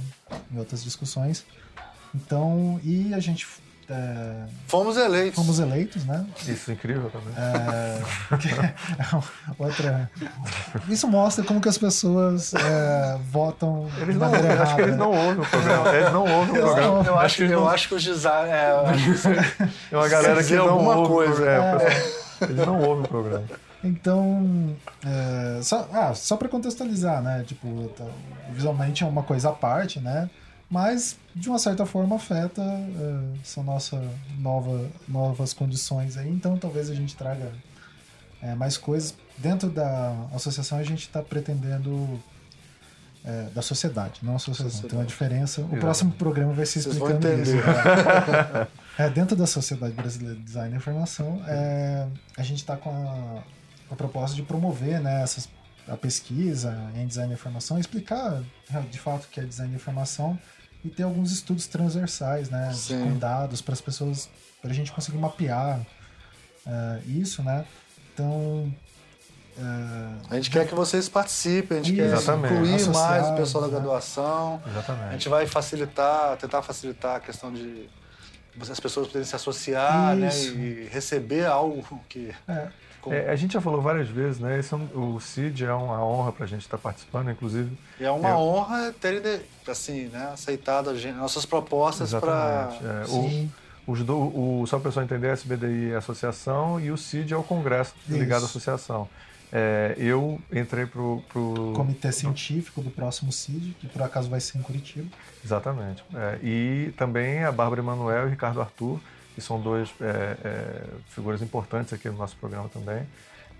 em 0.52 0.60
outras 0.60 0.84
discussões. 0.84 1.44
Então, 2.14 2.80
e 2.84 3.14
a 3.14 3.20
gente 3.20 3.48
é, 3.90 4.44
Fomos 4.68 4.98
eleitos. 4.98 5.36
fomos 5.36 5.60
eleitos, 5.60 6.04
né? 6.06 6.26
Isso, 6.48 6.72
incrível 6.72 7.10
também. 7.10 7.34
É, 7.38 8.02
é 9.00 9.22
outra. 9.58 10.12
Isso 10.90 11.08
mostra 11.08 11.44
como 11.44 11.62
que 11.62 11.70
as 11.70 11.78
pessoas 11.78 12.54
é, 12.54 13.18
votam 13.32 13.90
Eles 13.98 14.16
de 14.16 14.20
não, 14.20 14.30
maneira 14.32 14.62
acho 14.64 14.76
que 14.76 14.82
errada. 14.82 14.84
eles 14.84 14.98
não 14.98 15.12
ouvem 15.12 15.40
o 15.42 15.46
programa. 15.50 15.90
Eles 15.96 16.12
não 16.12 16.22
ouvem 16.26 16.50
o 16.60 16.62
programa. 16.64 17.04
não- 17.04 17.06
Eu 17.06 17.20
acho, 17.20 17.36
que 17.38 17.44
eu 17.52 17.70
acho 17.70 17.88
que 17.88 17.96
os 17.96 18.04
design. 18.04 18.50
É, 18.50 18.94
que 18.94 19.10
isso- 19.10 19.28
É 19.92 19.96
uma 19.98 20.08
galera 20.10 20.44
que 20.44 20.56
não 20.56 20.70
alguma 20.70 20.96
ouve 20.98 21.12
o 21.12 21.14
coisa. 21.16 21.34
programa. 21.36 21.82
É, 21.84 21.88
É. 21.88 22.44
Eles 22.44 22.66
não 22.66 22.82
ouvem 22.82 23.04
o 23.06 23.08
programa. 23.08 23.44
Então, 23.84 24.76
é, 25.06 25.60
só, 25.62 25.88
ah, 25.94 26.14
só 26.14 26.36
para 26.36 26.50
contextualizar, 26.50 27.22
né? 27.22 27.44
Tipo, 27.48 27.88
tá- 27.98 28.04
visualmente 28.52 29.04
é 29.04 29.08
uma 29.08 29.24
coisa 29.24 29.50
à 29.50 29.52
parte, 29.54 30.00
né? 30.00 30.30
Mas, 30.70 31.18
de 31.34 31.48
uma 31.48 31.58
certa 31.58 31.86
forma, 31.86 32.18
afeta 32.18 32.62
é, 32.62 33.40
essa 33.42 33.64
nossa 33.64 34.02
nova, 34.38 34.90
novas 35.08 35.54
condições 35.54 36.18
aí. 36.18 36.30
Então, 36.30 36.58
talvez 36.58 36.90
a 36.90 36.96
gente 36.96 37.16
traga 37.16 37.52
é, 38.42 38.54
mais 38.54 38.78
coisas. 38.78 39.16
Dentro 39.38 39.70
da 39.70 40.28
associação, 40.34 40.78
a 40.78 40.84
gente 40.84 41.02
está 41.02 41.22
pretendendo... 41.22 42.20
é, 43.24 43.50
da 43.54 43.62
sociedade, 43.62 44.20
não 44.24 44.36
associação. 44.36 44.70
Sociedade. 44.70 44.90
Tem 44.90 45.00
uma 45.00 45.06
diferença. 45.06 45.62
O 45.62 45.66
Exato. 45.66 45.80
próximo 45.80 46.12
programa 46.14 46.54
vai 46.54 46.66
ser 46.66 46.80
explicando 46.80 47.28
isso. 47.28 47.52
entender. 47.52 47.64
É, 48.98 49.08
dentro 49.12 49.36
da 49.36 49.46
Sociedade 49.46 49.94
Brasileira 49.94 50.36
de 50.36 50.42
Design 50.42 50.74
e 50.74 50.78
Informação, 50.78 51.40
é, 51.48 52.08
a 52.36 52.42
gente 52.42 52.58
está 52.58 52.76
com 52.76 52.90
a, 52.90 53.44
a 53.94 53.96
proposta 53.96 54.36
de 54.36 54.42
promover 54.42 55.00
né, 55.00 55.22
essas, 55.22 55.48
a 55.88 55.96
pesquisa 55.96 56.76
em 56.96 57.06
design 57.06 57.32
e 57.32 57.36
informação, 57.36 57.78
explicar 57.78 58.42
é, 58.74 58.80
de 58.80 58.98
fato 58.98 59.26
o 59.26 59.28
que 59.28 59.40
é 59.40 59.44
design 59.44 59.72
e 59.72 59.76
informação 59.76 60.40
e 60.84 60.90
ter 60.90 61.04
alguns 61.04 61.32
estudos 61.32 61.68
transversais, 61.68 62.50
né, 62.50 62.72
Sim. 62.74 63.00
com 63.04 63.18
dados 63.18 63.62
para 63.62 63.74
as 63.74 63.82
pessoas, 63.82 64.30
para 64.62 64.72
a 64.72 64.74
gente 64.74 64.92
conseguir 64.92 65.18
mapear 65.18 65.80
é, 66.66 67.02
isso, 67.08 67.42
né? 67.44 67.66
Então, 68.14 68.74
é, 69.58 70.30
A 70.30 70.36
gente 70.36 70.52
quer 70.52 70.68
que 70.68 70.76
vocês 70.76 71.10
participem, 71.10 71.80
a 71.80 71.82
gente 71.82 71.94
Isso, 71.96 72.10
quer 72.10 72.16
Exatamente. 72.16 72.54
incluir 72.54 72.90
mais 72.90 73.28
o 73.28 73.36
pessoal 73.36 73.64
da 73.64 73.70
né? 73.70 73.76
graduação. 73.76 74.62
A 74.66 74.70
Exatamente. 74.70 75.12
gente 75.14 75.30
vai 75.30 75.48
facilitar, 75.48 76.38
tentar 76.38 76.62
facilitar 76.62 77.16
a 77.16 77.20
questão 77.20 77.52
de 77.52 77.90
as 78.60 78.80
pessoas 78.80 79.08
poderem 79.08 79.26
se 79.26 79.36
associar 79.36 80.16
né, 80.16 80.30
e 80.36 80.88
receber 80.92 81.46
algo 81.46 82.02
que. 82.10 82.34
é, 82.48 82.70
É, 83.12 83.30
a 83.30 83.36
gente 83.36 83.54
já 83.54 83.62
falou 83.62 83.82
várias 83.82 84.08
vezes, 84.08 84.40
né? 84.40 84.60
Esse 84.60 84.74
é 84.74 84.78
um- 84.78 85.16
o 85.16 85.20
CID 85.22 85.66
é 85.66 85.74
uma 85.74 86.04
honra 86.06 86.32
para 86.32 86.46
a 86.46 86.48
gente 86.48 86.62
estar 86.62 86.78
participando, 86.78 87.30
inclusive. 87.32 87.72
E 88.00 88.04
é 88.06 88.12
uma 88.12 88.30
Eu- 88.30 88.36
honra 88.38 88.94
terem 89.00 89.42
assim, 89.68 90.08
né, 90.08 90.30
aceitado 90.34 90.90
a 90.90 90.96
gente- 90.96 91.16
nossas 91.16 91.46
propostas 91.46 92.14
para. 92.14 92.72
É, 93.04 93.06
sim, 93.08 93.52
o, 93.86 93.92
os 93.92 94.04
do, 94.04 94.16
o, 94.18 94.66
só 94.68 94.78
para 94.78 94.88
o 94.88 94.90
pessoal 94.90 95.06
entender, 95.06 95.30
a 95.30 95.34
SBDI 95.34 95.92
é 95.92 95.96
a 95.96 96.00
associação 96.00 96.80
e 96.80 96.92
o 96.92 96.98
CID 96.98 97.34
é 97.34 97.38
o 97.38 97.44
congresso 97.44 97.94
ligado 98.08 98.44
à 98.44 98.46
Isso. 98.46 98.58
associação. 98.58 99.08
É, 99.52 99.96
eu 99.98 100.42
entrei 100.52 100.86
pro, 100.86 101.24
pro 101.30 101.72
comitê 101.74 102.12
científico 102.12 102.82
do 102.82 102.90
próximo 102.92 103.32
CID, 103.32 103.76
que 103.80 103.88
por 103.88 104.02
acaso 104.02 104.30
vai 104.30 104.42
ser 104.42 104.58
em 104.58 104.62
Curitiba. 104.62 105.08
Exatamente. 105.44 106.04
É, 106.14 106.38
e 106.44 106.94
também 106.98 107.46
a 107.46 107.52
Bárbara 107.52 107.80
Emanuel 107.82 108.24
e 108.24 108.28
o 108.28 108.30
Ricardo 108.30 108.60
Arthur, 108.60 109.00
que 109.38 109.42
são 109.42 109.62
dois 109.62 109.94
é, 110.02 110.36
é, 110.44 110.84
figuras 111.10 111.44
importantes 111.44 111.94
aqui 111.94 112.10
no 112.10 112.18
nosso 112.18 112.36
programa 112.38 112.68
também. 112.70 113.06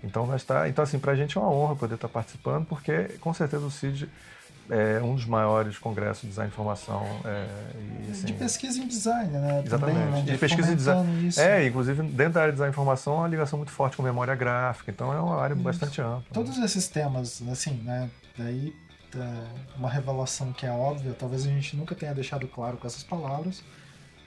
Então, 0.02 0.26
nós 0.26 0.42
tá, 0.42 0.68
então 0.68 0.82
assim, 0.82 0.98
para 0.98 1.12
a 1.12 1.14
gente 1.14 1.38
é 1.38 1.40
uma 1.40 1.48
honra 1.48 1.76
poder 1.76 1.94
estar 1.94 2.08
participando, 2.08 2.66
porque 2.66 3.16
com 3.20 3.32
certeza 3.32 3.64
o 3.64 3.70
CID 3.70 4.08
é 4.68 5.00
um 5.00 5.14
dos 5.14 5.24
maiores 5.24 5.78
congressos 5.78 6.22
de 6.22 6.30
design 6.30 6.50
e 6.50 6.52
informação. 6.52 7.06
É, 7.24 7.46
e, 8.08 8.10
assim, 8.10 8.26
de 8.26 8.32
pesquisa 8.32 8.80
em 8.80 8.88
design, 8.88 9.30
né? 9.30 9.62
Exatamente. 9.64 9.98
Também, 9.98 10.12
né? 10.24 10.32
De 10.32 10.36
pesquisa 10.38 10.72
em 10.72 10.74
design. 10.74 11.28
Isso. 11.28 11.40
É, 11.40 11.64
inclusive 11.64 12.02
dentro 12.02 12.32
da 12.32 12.40
área 12.40 12.52
de 12.52 12.56
design 12.56 12.72
e 12.72 12.74
informação, 12.74 13.12
há 13.12 13.16
uma 13.18 13.28
ligação 13.28 13.56
muito 13.56 13.70
forte 13.70 13.96
com 13.96 14.02
memória 14.02 14.34
gráfica, 14.34 14.90
então 14.90 15.12
é 15.12 15.20
uma 15.20 15.40
área 15.40 15.54
bastante 15.54 16.00
ampla. 16.00 16.24
Todos 16.32 16.58
esses 16.58 16.88
temas, 16.88 17.40
assim, 17.48 17.74
né? 17.84 18.10
Daí 18.36 18.74
é, 19.14 19.76
uma 19.76 19.88
revelação 19.88 20.52
que 20.52 20.66
é 20.66 20.72
óbvia, 20.72 21.14
talvez 21.16 21.46
a 21.46 21.48
gente 21.48 21.76
nunca 21.76 21.94
tenha 21.94 22.12
deixado 22.12 22.48
claro 22.48 22.76
com 22.78 22.86
essas 22.88 23.04
palavras, 23.04 23.62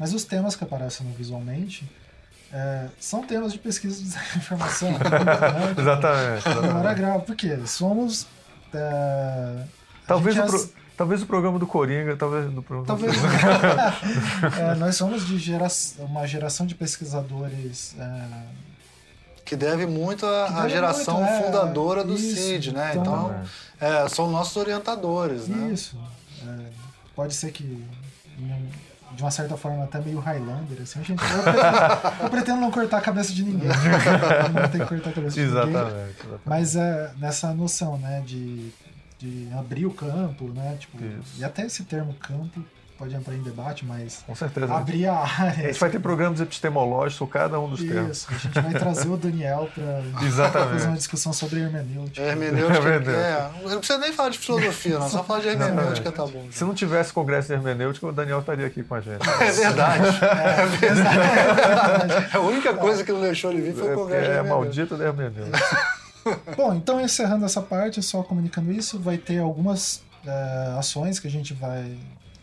mas 0.01 0.13
os 0.13 0.23
temas 0.25 0.55
que 0.55 0.63
aparecem 0.63 1.05
no 1.05 1.13
visualmente 1.13 1.89
é, 2.51 2.87
são 2.99 3.21
temas 3.23 3.53
de 3.53 3.59
pesquisa 3.59 4.01
de 4.03 4.09
informação. 4.37 4.89
Exatamente. 5.77 5.79
Exatamente. 6.49 6.95
gráfica, 6.95 7.25
porque 7.25 7.57
somos. 7.67 8.25
é, 8.73 9.63
a 10.03 10.07
Talvez, 10.07 10.35
o 10.37 10.43
pro- 10.45 10.55
as- 10.55 10.69
talvez 10.97 11.21
o 11.21 11.25
programa 11.25 11.57
do 11.59 11.67
Coringa, 11.67 12.17
talvez 12.17 12.51
do 12.51 12.61
programa 12.63 12.87
Talvez. 12.87 13.15
É, 14.59 14.75
nós 14.75 14.95
somos 14.95 15.25
de 15.25 15.37
gera... 15.37 15.67
uma 15.99 16.25
geração 16.27 16.65
de 16.65 16.75
pesquisadores. 16.75 17.95
é, 17.97 18.43
Que 19.45 19.55
deve 19.55 19.85
muito 19.85 20.25
à 20.25 20.67
geração 20.67 21.17
muito, 21.21 21.29
é, 21.31 21.43
fundadora 21.43 22.03
do 22.03 22.15
isso, 22.15 22.35
CID, 22.35 22.71
né? 22.73 22.91
então- 22.95 23.03
Então, 23.31 23.45
é, 24.05 24.09
são 24.09 24.29
nossos 24.29 24.57
orientadores, 24.57 25.47
né? 25.47 25.71
Isso. 25.71 25.97
É, 26.45 26.65
pode 27.15 27.33
ser 27.33 27.51
que, 27.51 27.83
de 29.15 29.21
uma 29.21 29.31
certa 29.31 29.57
forma, 29.57 29.83
até 29.83 29.99
meio 29.99 30.19
Highlander, 30.19 30.81
assim. 30.81 31.03
Gente, 31.03 31.21
eu, 31.23 31.43
pretendo, 31.43 32.23
eu 32.23 32.29
pretendo 32.29 32.61
não 32.61 32.71
cortar 32.71 32.97
a 32.97 33.01
cabeça 33.01 33.33
de 33.33 33.43
ninguém. 33.43 33.69
não 34.53 34.69
tem 34.69 34.81
que 34.81 34.87
cortar 34.87 35.09
a 35.09 35.13
cabeça 35.13 35.35
de 35.35 35.41
ninguém. 35.41 35.59
Exatamente. 35.59 36.19
exatamente. 36.19 36.41
Mas 36.45 36.75
é 36.75 37.11
nessa 37.17 37.53
noção, 37.53 37.97
né, 37.97 38.21
de, 38.25 38.71
de 39.19 39.49
abrir 39.57 39.85
o 39.85 39.91
campo, 39.93 40.47
né? 40.49 40.77
Tipo, 40.79 41.03
Isso. 41.03 41.39
e 41.39 41.43
até 41.43 41.65
esse 41.65 41.83
termo 41.83 42.13
campo 42.15 42.63
pode 43.01 43.15
entrar 43.15 43.33
em 43.33 43.41
debate, 43.41 43.83
mas 43.83 44.23
Com 44.27 44.35
certeza. 44.35 44.71
abrir 44.73 45.07
a 45.07 45.13
A 45.13 45.25
área. 45.43 45.67
gente 45.69 45.79
vai 45.79 45.89
ter 45.89 45.99
programas 45.99 46.39
epistemológicos 46.39 47.15
sobre 47.15 47.33
cada 47.33 47.59
um 47.59 47.67
dos 47.67 47.81
termos. 47.81 48.17
Isso, 48.19 48.27
a 48.29 48.37
gente 48.37 48.61
vai 48.61 48.73
trazer 48.73 49.07
o 49.09 49.17
Daniel 49.17 49.67
para 49.73 50.51
fazer 50.69 50.87
uma 50.87 50.97
discussão 50.97 51.33
sobre 51.33 51.61
hermenêutica. 51.61 52.21
Hermenêutica. 52.21 52.77
Hermenêutica. 52.77 53.11
É, 53.11 53.51
não 53.69 53.77
precisa 53.79 53.97
nem 53.99 54.13
falar 54.13 54.29
de 54.29 54.37
filosofia, 54.37 54.99
não. 54.99 55.09
Só 55.09 55.23
falar 55.23 55.39
de 55.39 55.47
hermenêutica 55.47 56.11
tá 56.11 56.25
bom. 56.27 56.45
Se 56.51 56.63
não 56.63 56.75
tivesse 56.75 57.11
congresso 57.11 57.47
de 57.47 57.53
hermenêutica, 57.55 58.05
o 58.07 58.11
Daniel 58.11 58.39
estaria 58.39 58.67
aqui 58.67 58.83
com 58.83 58.93
a 58.93 59.01
gente. 59.01 59.27
É 59.39 59.51
verdade. 59.51 60.05
É 62.33 62.37
a 62.37 62.39
única 62.39 62.73
coisa 62.75 63.03
que 63.03 63.11
não 63.11 63.21
deixou 63.21 63.51
ele 63.51 63.61
vir 63.61 63.73
foi 63.73 63.89
o 63.89 63.91
É, 63.91 63.95
congresso 63.95 64.21
de 64.25 64.27
é 64.31 64.35
hermenêutica. 64.37 64.55
maldito 64.55 64.97
da 64.97 65.05
hermenêutica. 65.05 65.87
Bom, 66.55 66.73
então 66.75 67.01
encerrando 67.01 67.45
essa 67.45 67.61
parte, 67.61 68.01
só 68.03 68.21
comunicando 68.21 68.71
isso, 68.71 68.99
vai 68.99 69.17
ter 69.17 69.39
algumas 69.39 70.03
é, 70.25 70.75
ações 70.77 71.19
que 71.19 71.27
a 71.27 71.31
gente 71.31 71.53
vai 71.53 71.97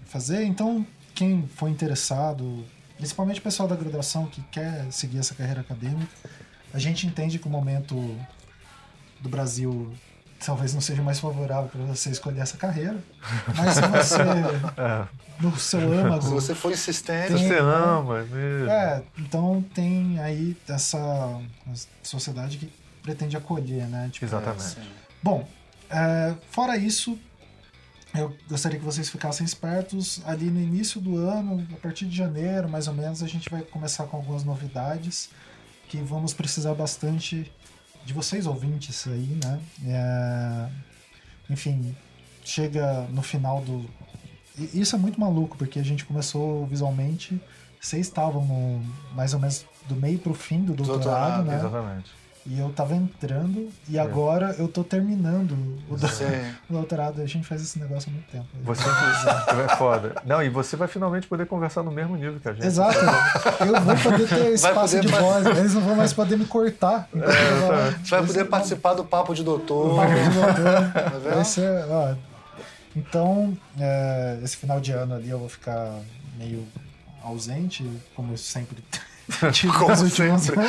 fazer. 0.08 0.42
Então, 0.44 0.84
quem 1.14 1.46
for 1.54 1.68
interessado, 1.68 2.64
principalmente 2.96 3.40
o 3.40 3.42
pessoal 3.42 3.68
da 3.68 3.76
graduação 3.76 4.26
que 4.26 4.42
quer 4.50 4.86
seguir 4.90 5.18
essa 5.18 5.34
carreira 5.34 5.60
acadêmica, 5.60 6.08
a 6.72 6.78
gente 6.78 7.06
entende 7.06 7.38
que 7.38 7.46
o 7.46 7.50
momento 7.50 7.94
do 9.20 9.28
Brasil 9.28 9.92
talvez 10.44 10.72
não 10.72 10.80
seja 10.80 11.02
mais 11.02 11.18
favorável 11.18 11.68
para 11.68 11.80
você 11.82 12.10
escolher 12.10 12.40
essa 12.40 12.56
carreira, 12.56 12.96
mas 13.56 13.74
se 13.74 13.80
você, 13.80 14.22
É. 14.80 15.08
no 15.40 15.58
seu 15.58 15.92
âmago, 15.92 16.22
Se 16.22 16.30
você 16.30 16.54
for 16.54 16.70
insistente, 16.70 17.34
Tem- 17.34 17.48
Você 17.48 17.58
ama, 17.58 18.18
é 18.20 18.22
mesmo. 18.24 18.70
é, 18.70 19.02
então 19.18 19.64
tem 19.74 20.20
aí 20.20 20.56
essa 20.68 21.40
sociedade 22.04 22.58
que 22.58 22.72
pretende 23.02 23.36
acolher, 23.36 23.88
né? 23.88 24.08
Tipo, 24.12 24.26
Exatamente. 24.26 24.62
Sim. 24.62 24.80
Bom, 25.20 25.48
é, 25.90 26.34
fora 26.52 26.76
isso, 26.76 27.18
eu 28.14 28.34
gostaria 28.48 28.78
que 28.78 28.84
vocês 28.84 29.08
ficassem 29.08 29.44
espertos. 29.44 30.20
Ali 30.24 30.50
no 30.50 30.60
início 30.60 31.00
do 31.00 31.16
ano, 31.16 31.66
a 31.72 31.76
partir 31.76 32.06
de 32.06 32.16
janeiro, 32.16 32.68
mais 32.68 32.88
ou 32.88 32.94
menos, 32.94 33.22
a 33.22 33.26
gente 33.26 33.50
vai 33.50 33.62
começar 33.62 34.04
com 34.04 34.16
algumas 34.16 34.44
novidades 34.44 35.30
que 35.88 35.98
vamos 35.98 36.32
precisar 36.32 36.74
bastante 36.74 37.50
de 38.04 38.12
vocês 38.12 38.46
ouvintes 38.46 39.06
aí, 39.06 39.38
né? 39.42 39.60
É, 39.86 40.68
enfim, 41.50 41.94
chega 42.44 43.02
no 43.10 43.22
final 43.22 43.60
do. 43.60 43.84
Isso 44.74 44.96
é 44.96 44.98
muito 44.98 45.20
maluco, 45.20 45.56
porque 45.56 45.78
a 45.78 45.84
gente 45.84 46.04
começou 46.04 46.66
visualmente. 46.66 47.40
Vocês 47.80 48.06
estavam 48.06 48.44
no, 48.44 48.84
mais 49.14 49.34
ou 49.34 49.40
menos 49.40 49.64
do 49.86 49.94
meio 49.94 50.18
pro 50.18 50.34
fim 50.34 50.64
do 50.64 50.74
doutorado, 50.74 51.02
Doutorado, 51.02 51.46
né? 51.46 51.56
Exatamente. 51.56 52.10
E 52.50 52.58
eu 52.58 52.70
tava 52.70 52.94
entrando 52.94 53.68
e 53.90 53.98
agora 53.98 54.54
eu 54.58 54.66
tô 54.68 54.82
terminando 54.82 55.52
o, 55.86 55.96
do- 55.96 56.08
Sim. 56.08 56.24
o 56.70 56.72
doutorado. 56.72 57.20
A 57.20 57.26
gente 57.26 57.46
faz 57.46 57.60
esse 57.60 57.78
negócio 57.78 58.08
há 58.08 58.12
muito 58.12 58.30
tempo. 58.30 58.46
Você 58.64 58.82
que 58.84 58.90
é 59.70 59.76
foda. 59.76 60.14
Não, 60.24 60.42
e 60.42 60.48
você 60.48 60.74
vai 60.74 60.88
finalmente 60.88 61.26
poder 61.26 61.44
conversar 61.46 61.82
no 61.82 61.90
mesmo 61.90 62.16
nível 62.16 62.40
que 62.40 62.48
a 62.48 62.54
gente. 62.54 62.64
Exato. 62.66 62.98
Eu 63.60 63.78
vou 63.82 63.96
poder 63.96 64.26
ter 64.28 64.54
espaço 64.54 64.96
poder 64.96 65.00
de 65.06 65.08
voz. 65.12 65.46
Eles 65.58 65.74
não 65.74 65.82
vão 65.82 65.94
mais 65.94 66.12
poder 66.14 66.38
me 66.38 66.46
cortar. 66.46 67.06
Então, 67.14 67.28
Você 68.02 68.10
vai 68.16 68.26
poder 68.26 68.44
participar 68.46 68.94
do 68.94 69.04
papo 69.04 69.34
de 69.34 69.44
doutor. 69.44 69.96
Papo 69.96 70.14
de 70.14 70.30
doutor. 70.30 70.92
Tá 70.94 71.18
Vai 71.18 71.34
vendo? 71.34 71.44
ser, 71.44 71.84
ó. 71.90 72.14
Então, 72.96 73.56
é, 73.78 74.38
esse 74.42 74.56
final 74.56 74.80
de 74.80 74.90
ano 74.92 75.14
ali 75.14 75.28
eu 75.28 75.38
vou 75.38 75.50
ficar 75.50 76.00
meio 76.38 76.66
ausente, 77.22 77.86
como 78.16 78.32
eu 78.32 78.38
sempre 78.38 78.82
Como 79.78 79.90
nos 79.90 80.02
últimos 80.02 80.48
anos. 80.50 80.68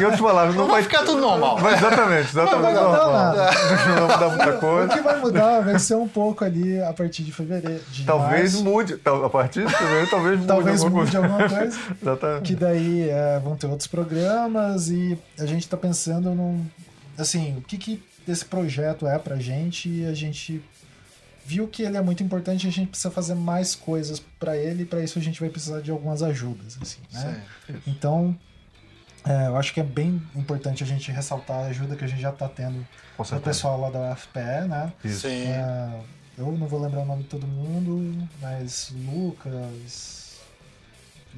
Em 0.00 0.04
outras 0.04 0.20
palavras, 0.20 0.54
não 0.56 0.64
Vai 0.66 0.74
vai 0.74 0.82
ficar 0.82 1.02
tudo 1.04 1.20
normal. 1.20 1.56
Vai, 1.58 1.74
exatamente, 1.74 2.28
exatamente. 2.28 2.54
Não 2.54 2.62
vai 2.62 2.74
mudar 2.74 2.82
normal. 3.04 3.12
nada. 3.12 3.50
Não 3.52 4.06
vai 4.08 4.16
mudar 4.16 4.28
muita 4.28 4.54
O 4.54 4.60
coisa. 4.60 4.88
que 4.94 5.00
vai 5.00 5.18
mudar 5.20 5.60
vai 5.60 5.78
ser 5.78 5.94
um 5.94 6.08
pouco 6.08 6.44
ali 6.44 6.80
a 6.82 6.92
partir 6.92 7.22
de 7.22 7.32
fevereiro. 7.32 7.80
De 7.90 8.04
Talvez 8.04 8.54
março. 8.54 8.64
mude. 8.64 9.00
A 9.24 9.28
partir 9.28 9.64
de 9.66 9.72
fevereiro, 9.72 10.10
talvez 10.10 10.36
mude 10.36 10.46
Talvez 10.48 10.82
alguma 10.82 11.02
mude 11.04 11.12
coisa. 11.16 11.26
alguma 11.34 11.48
coisa. 11.48 11.78
Exatamente. 12.02 12.42
que 12.42 12.54
daí 12.54 13.08
é, 13.08 13.40
vão 13.42 13.56
ter 13.56 13.66
outros 13.66 13.86
programas 13.86 14.88
e 14.90 15.16
a 15.38 15.46
gente 15.46 15.68
tá 15.68 15.76
pensando 15.76 16.30
num 16.34 16.64
assim 17.18 17.54
o 17.56 17.60
que 17.62 17.78
que 17.78 18.02
esse 18.26 18.44
projeto 18.44 19.06
é 19.06 19.18
pra 19.18 19.36
gente 19.36 19.88
e 19.88 20.06
a 20.06 20.14
gente 20.14 20.60
viu 21.44 21.68
que 21.68 21.82
ele 21.82 21.96
é 21.96 22.00
muito 22.00 22.22
importante 22.22 22.64
e 22.64 22.68
a 22.68 22.72
gente 22.72 22.88
precisa 22.88 23.10
fazer 23.10 23.34
mais 23.34 23.74
coisas 23.74 24.20
pra 24.38 24.56
ele 24.56 24.82
e 24.82 24.86
pra 24.86 25.02
isso 25.02 25.18
a 25.18 25.22
gente 25.22 25.40
vai 25.40 25.50
precisar 25.50 25.80
de 25.80 25.90
algumas 25.90 26.22
ajudas 26.22 26.78
assim 26.80 27.00
né 27.12 27.42
Sim. 27.66 27.74
então 27.86 28.36
é, 29.26 29.46
eu 29.46 29.56
acho 29.56 29.72
que 29.72 29.80
é 29.80 29.84
bem 29.84 30.22
importante 30.34 30.82
a 30.82 30.86
gente 30.86 31.10
ressaltar 31.10 31.64
a 31.64 31.66
ajuda 31.66 31.96
que 31.96 32.04
a 32.04 32.08
gente 32.08 32.20
já 32.20 32.32
tá 32.32 32.48
tendo 32.48 32.86
do 33.18 33.40
pessoal 33.40 33.80
lá 33.80 33.90
da 33.90 34.12
UFPE 34.12 34.68
né 34.68 34.92
Isso. 35.04 35.28
Sim. 35.28 35.44
é, 35.46 36.00
eu 36.36 36.50
não 36.52 36.66
vou 36.66 36.80
lembrar 36.80 37.02
o 37.02 37.06
nome 37.06 37.22
de 37.22 37.28
todo 37.28 37.46
mundo, 37.46 38.28
mas 38.40 38.92
Lucas 39.06 40.23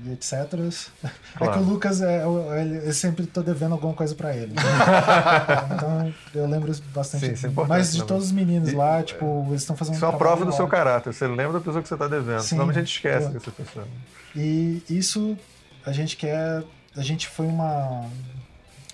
e 0.04 0.12
etc. 0.12 0.32
É 0.32 0.46
que 0.48 1.12
Claro. 1.38 1.60
o 1.60 1.64
Lucas, 1.64 2.00
é, 2.02 2.22
eu, 2.24 2.54
ele- 2.54 2.88
eu 2.88 2.92
sempre 2.92 3.26
tô 3.26 3.42
devendo 3.42 3.72
alguma 3.72 3.94
coisa 3.94 4.14
pra 4.14 4.34
ele. 4.36 4.52
então 5.74 6.12
eu 6.34 6.46
lembro 6.46 6.72
bastante. 6.94 7.26
Sim, 7.26 7.32
isso 7.32 7.46
é 7.46 7.50
mas 7.66 7.92
de 7.92 8.00
né? 8.00 8.04
todos 8.06 8.26
os 8.26 8.32
meninos 8.32 8.70
E- 8.70 8.74
lá, 8.74 9.02
tipo, 9.02 9.46
eles 9.48 9.62
estão 9.62 9.76
fazendo 9.76 9.94
Isso 9.94 10.04
é 10.04 10.08
um 10.08 10.10
uma 10.12 10.18
prova 10.18 10.44
do 10.44 10.52
seu 10.52 10.66
caráter. 10.68 11.12
Você 11.12 11.26
lembra 11.26 11.54
da 11.54 11.60
pessoa 11.60 11.82
que 11.82 11.88
você 11.88 11.94
está 11.94 12.08
devendo. 12.08 12.40
Sim. 12.40 12.48
Senão 12.48 12.68
a 12.68 12.72
gente 12.72 12.92
esquece 12.92 13.28
dessa 13.28 13.50
pessoa. 13.50 13.86
E 14.34 14.82
isso 14.88 15.36
a 15.84 15.92
gente 15.92 16.16
quer. 16.16 16.62
A 16.96 17.02
gente 17.02 17.28
foi 17.28 17.46
uma. 17.46 18.06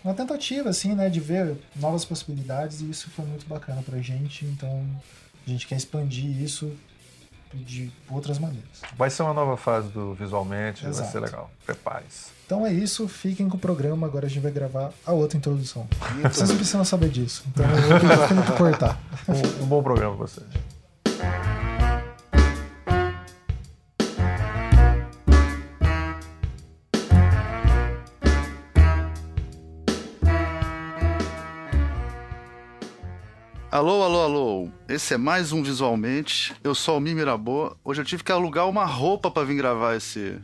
Uma 0.04 0.14
tentativa, 0.14 0.68
assim, 0.68 0.96
né, 0.96 1.08
de 1.08 1.20
ver 1.20 1.56
novas 1.76 2.04
possibilidades 2.04 2.80
e 2.80 2.90
isso 2.90 3.08
foi 3.10 3.24
muito 3.24 3.46
bacana 3.46 3.82
pra 3.82 3.98
gente. 3.98 4.44
Então 4.44 4.84
a 5.46 5.48
gente 5.50 5.64
quer 5.66 5.76
expandir 5.76 6.42
isso 6.42 6.72
de 7.56 7.90
outras 8.10 8.38
maneiras. 8.38 8.82
Vai 8.96 9.10
ser 9.10 9.22
uma 9.22 9.34
nova 9.34 9.56
fase 9.56 9.88
do 9.88 10.14
Visualmente, 10.14 10.82
vai 10.82 10.90
Exato. 10.90 11.12
ser 11.12 11.20
legal. 11.20 11.50
Prepare-se. 11.64 12.30
Então 12.46 12.66
é 12.66 12.72
isso, 12.72 13.08
fiquem 13.08 13.48
com 13.48 13.56
o 13.56 13.60
programa. 13.60 14.06
Agora 14.06 14.26
a 14.26 14.28
gente 14.28 14.42
vai 14.42 14.52
gravar 14.52 14.92
a 15.06 15.12
outra 15.12 15.38
introdução. 15.38 15.86
Vocês 16.22 16.48
não 16.48 16.56
precisam 16.56 16.84
saber 16.84 17.08
disso. 17.08 17.44
Então 17.48 17.64
eu 17.64 17.88
vou 17.88 18.00
pro 18.00 18.28
Felipe 18.28 18.52
cortar. 18.58 19.00
Um, 19.28 19.62
um 19.64 19.66
bom 19.66 19.82
programa 19.82 20.16
pra 20.16 20.26
vocês. 20.26 20.46
Alô, 33.72 34.02
alô, 34.02 34.20
alô. 34.20 34.68
Esse 34.86 35.14
é 35.14 35.16
mais 35.16 35.50
um 35.50 35.62
Visualmente. 35.62 36.54
Eu 36.62 36.74
sou 36.74 36.98
o 36.98 37.00
Mi 37.00 37.14
Mirabô. 37.14 37.74
Hoje 37.82 38.02
eu 38.02 38.04
tive 38.04 38.22
que 38.22 38.30
alugar 38.30 38.68
uma 38.68 38.84
roupa 38.84 39.30
pra 39.30 39.44
vir 39.44 39.54
gravar 39.56 39.96
esse 39.96 40.36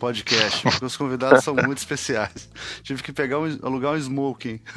podcast, 0.00 0.62
porque 0.62 0.84
os 0.84 0.96
convidados 0.96 1.44
são 1.44 1.54
muito 1.54 1.78
especiais. 1.78 2.48
Tive 2.82 3.00
que 3.00 3.12
pegar 3.12 3.38
um, 3.38 3.56
alugar 3.62 3.92
um 3.92 3.96
smoking. 3.96 4.60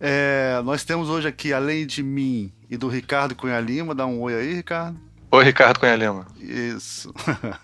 É, 0.00 0.60
nós 0.64 0.82
temos 0.84 1.08
hoje 1.08 1.28
aqui, 1.28 1.52
além 1.52 1.86
de 1.86 2.02
mim 2.02 2.52
e 2.68 2.76
do 2.76 2.88
Ricardo 2.88 3.34
Cunha 3.36 3.60
Lima, 3.60 3.94
dá 3.94 4.04
um 4.04 4.20
oi 4.20 4.34
aí, 4.34 4.54
Ricardo. 4.54 4.98
Oi, 5.30 5.44
Ricardo 5.44 5.78
Cunha 5.78 5.94
Lima. 5.94 6.26
Isso. 6.40 7.14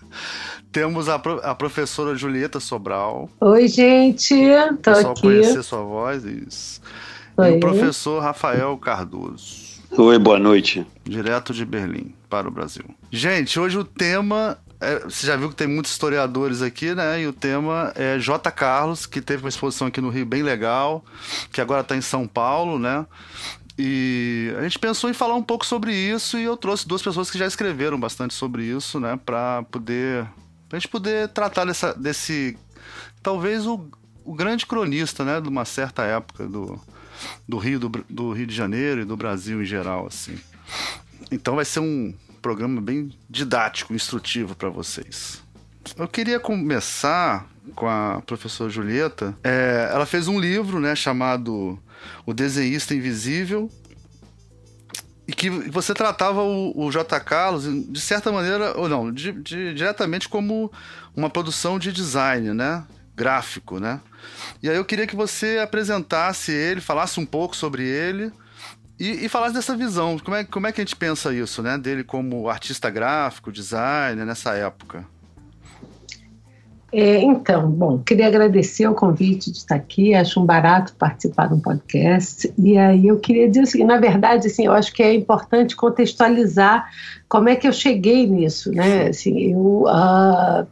temos 0.71 1.09
a, 1.09 1.19
pro- 1.19 1.41
a 1.43 1.53
professora 1.53 2.15
Julieta 2.15 2.59
Sobral. 2.61 3.29
Oi, 3.41 3.67
gente, 3.67 4.33
tô 4.81 4.93
pessoal 4.93 5.11
aqui. 5.11 5.21
conhecer 5.21 5.61
sua 5.61 5.81
voz. 5.83 6.23
Isso. 6.23 6.81
E 7.37 7.51
o 7.55 7.59
professor 7.59 8.21
Rafael 8.21 8.77
Cardoso. 8.77 9.81
Oi, 9.91 10.17
boa 10.19 10.39
noite. 10.39 10.85
Direto 11.03 11.53
de 11.53 11.65
Berlim 11.65 12.13
para 12.29 12.47
o 12.47 12.51
Brasil. 12.51 12.85
Gente, 13.11 13.59
hoje 13.59 13.77
o 13.77 13.83
tema. 13.83 14.57
é, 14.79 14.99
você 14.99 15.27
já 15.27 15.35
viu 15.35 15.49
que 15.49 15.55
tem 15.55 15.67
muitos 15.67 15.91
historiadores 15.91 16.61
aqui, 16.61 16.93
né? 16.95 17.21
E 17.21 17.27
o 17.27 17.33
tema 17.33 17.91
é 17.95 18.17
J. 18.19 18.51
Carlos, 18.51 19.05
que 19.05 19.21
teve 19.21 19.43
uma 19.43 19.49
exposição 19.49 19.87
aqui 19.87 19.99
no 19.99 20.09
Rio 20.09 20.25
bem 20.25 20.43
legal, 20.43 21.03
que 21.51 21.59
agora 21.59 21.81
está 21.81 21.95
em 21.95 22.01
São 22.01 22.27
Paulo, 22.27 22.79
né? 22.79 23.05
E 23.77 24.53
a 24.57 24.63
gente 24.63 24.77
pensou 24.77 25.09
em 25.09 25.13
falar 25.13 25.35
um 25.35 25.43
pouco 25.43 25.65
sobre 25.65 25.93
isso 25.93 26.37
e 26.37 26.43
eu 26.43 26.55
trouxe 26.55 26.87
duas 26.87 27.01
pessoas 27.01 27.31
que 27.31 27.37
já 27.37 27.47
escreveram 27.47 27.99
bastante 27.99 28.33
sobre 28.33 28.63
isso, 28.63 28.99
né? 28.99 29.19
Para 29.25 29.63
poder. 29.63 30.27
Pra 30.69 30.77
gente 30.79 30.89
poder 30.89 31.29
tratar 31.29 31.65
dessa, 31.65 31.93
desse. 31.93 32.57
Talvez 33.23 33.65
o, 33.65 33.89
o 34.23 34.33
grande 34.33 34.65
cronista, 34.65 35.25
né? 35.25 35.41
De 35.41 35.49
uma 35.49 35.65
certa 35.65 36.03
época 36.03 36.47
do, 36.47 36.79
do 37.47 37.57
Rio, 37.57 37.79
do, 37.79 37.89
do 38.09 38.31
Rio 38.33 38.47
de 38.47 38.55
Janeiro 38.55 39.01
e 39.01 39.05
do 39.05 39.15
Brasil 39.17 39.61
em 39.61 39.65
geral, 39.65 40.07
assim. 40.07 40.37
Então 41.31 41.55
vai 41.55 41.65
ser 41.65 41.79
um 41.79 42.13
programa 42.41 42.81
bem 42.81 43.11
didático, 43.29 43.93
instrutivo 43.93 44.55
para 44.55 44.69
vocês. 44.69 45.41
Eu 45.97 46.07
queria 46.07 46.39
começar 46.39 47.47
com 47.75 47.87
a 47.87 48.21
professora 48.25 48.69
Julieta. 48.69 49.35
É, 49.43 49.89
ela 49.91 50.05
fez 50.05 50.27
um 50.27 50.39
livro, 50.39 50.79
né, 50.79 50.95
chamado 50.95 51.77
O 52.25 52.33
Desenhista 52.33 52.93
Invisível, 52.95 53.69
e 55.27 55.33
que 55.33 55.49
você 55.49 55.93
tratava 55.93 56.41
o, 56.43 56.73
o 56.85 56.91
J. 56.91 57.19
Carlos, 57.19 57.63
de 57.63 58.01
certa 58.01 58.31
maneira, 58.31 58.77
ou 58.77 58.89
não, 58.89 59.11
de- 59.11 59.31
de- 59.31 59.73
diretamente 59.73 60.27
como 60.27 60.71
uma 61.15 61.29
produção 61.29 61.77
de 61.79 61.91
design, 61.91 62.53
né, 62.53 62.83
gráfico, 63.15 63.79
né. 63.79 64.01
E 64.61 64.69
aí 64.69 64.75
eu 64.75 64.85
queria 64.85 65.07
que 65.07 65.15
você 65.15 65.59
apresentasse 65.59 66.51
ele, 66.51 66.81
falasse 66.81 67.19
um 67.19 67.25
pouco 67.25 67.55
sobre 67.55 67.83
ele 67.83 68.31
E, 68.99 69.25
e 69.25 69.29
falasse 69.29 69.55
dessa 69.55 69.75
visão, 69.75 70.19
como 70.19 70.37
é, 70.37 70.43
como 70.43 70.67
é 70.67 70.71
que 70.71 70.79
a 70.79 70.83
gente 70.83 70.95
pensa 70.95 71.33
isso, 71.33 71.63
né? 71.63 71.75
Dele 71.75 72.03
como 72.03 72.47
artista 72.47 72.87
gráfico, 72.87 73.51
designer, 73.51 74.25
nessa 74.25 74.53
época? 74.53 75.03
É, 76.93 77.19
então, 77.21 77.71
bom, 77.71 77.99
queria 77.99 78.27
agradecer 78.27 78.85
o 78.85 78.93
convite 78.93 79.49
de 79.49 79.57
estar 79.57 79.75
aqui, 79.75 80.13
acho 80.13 80.41
um 80.41 80.45
barato 80.45 80.93
participar 80.99 81.47
de 81.47 81.53
um 81.53 81.59
podcast, 81.59 82.53
e 82.57 82.77
aí 82.77 83.07
eu 83.07 83.17
queria 83.17 83.47
dizer 83.47 83.63
o 83.63 83.65
seguinte, 83.65 83.87
na 83.87 83.97
verdade, 83.97 84.47
assim, 84.47 84.65
eu 84.65 84.73
acho 84.73 84.91
que 84.93 85.01
é 85.01 85.13
importante 85.13 85.73
contextualizar 85.75 86.87
como 87.29 87.47
é 87.47 87.55
que 87.55 87.65
eu 87.65 87.71
cheguei 87.71 88.27
nisso, 88.27 88.71
né, 88.71 89.07
assim, 89.07 89.53
eu 89.53 89.85
uh, 89.87 90.67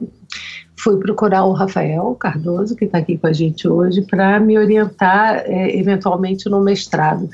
fui 0.82 0.98
procurar 0.98 1.44
o 1.46 1.54
Rafael 1.54 2.16
Cardoso, 2.16 2.76
que 2.76 2.86
está 2.86 3.00
aqui 3.00 3.18
com 3.18 3.28
a 3.28 3.34
gente 3.34 3.68
hoje, 3.68 4.02
para 4.02 4.40
me 4.40 4.58
orientar, 4.58 5.44
é, 5.46 5.78
eventualmente, 5.78 6.50
no 6.50 6.62
mestrado, 6.62 7.30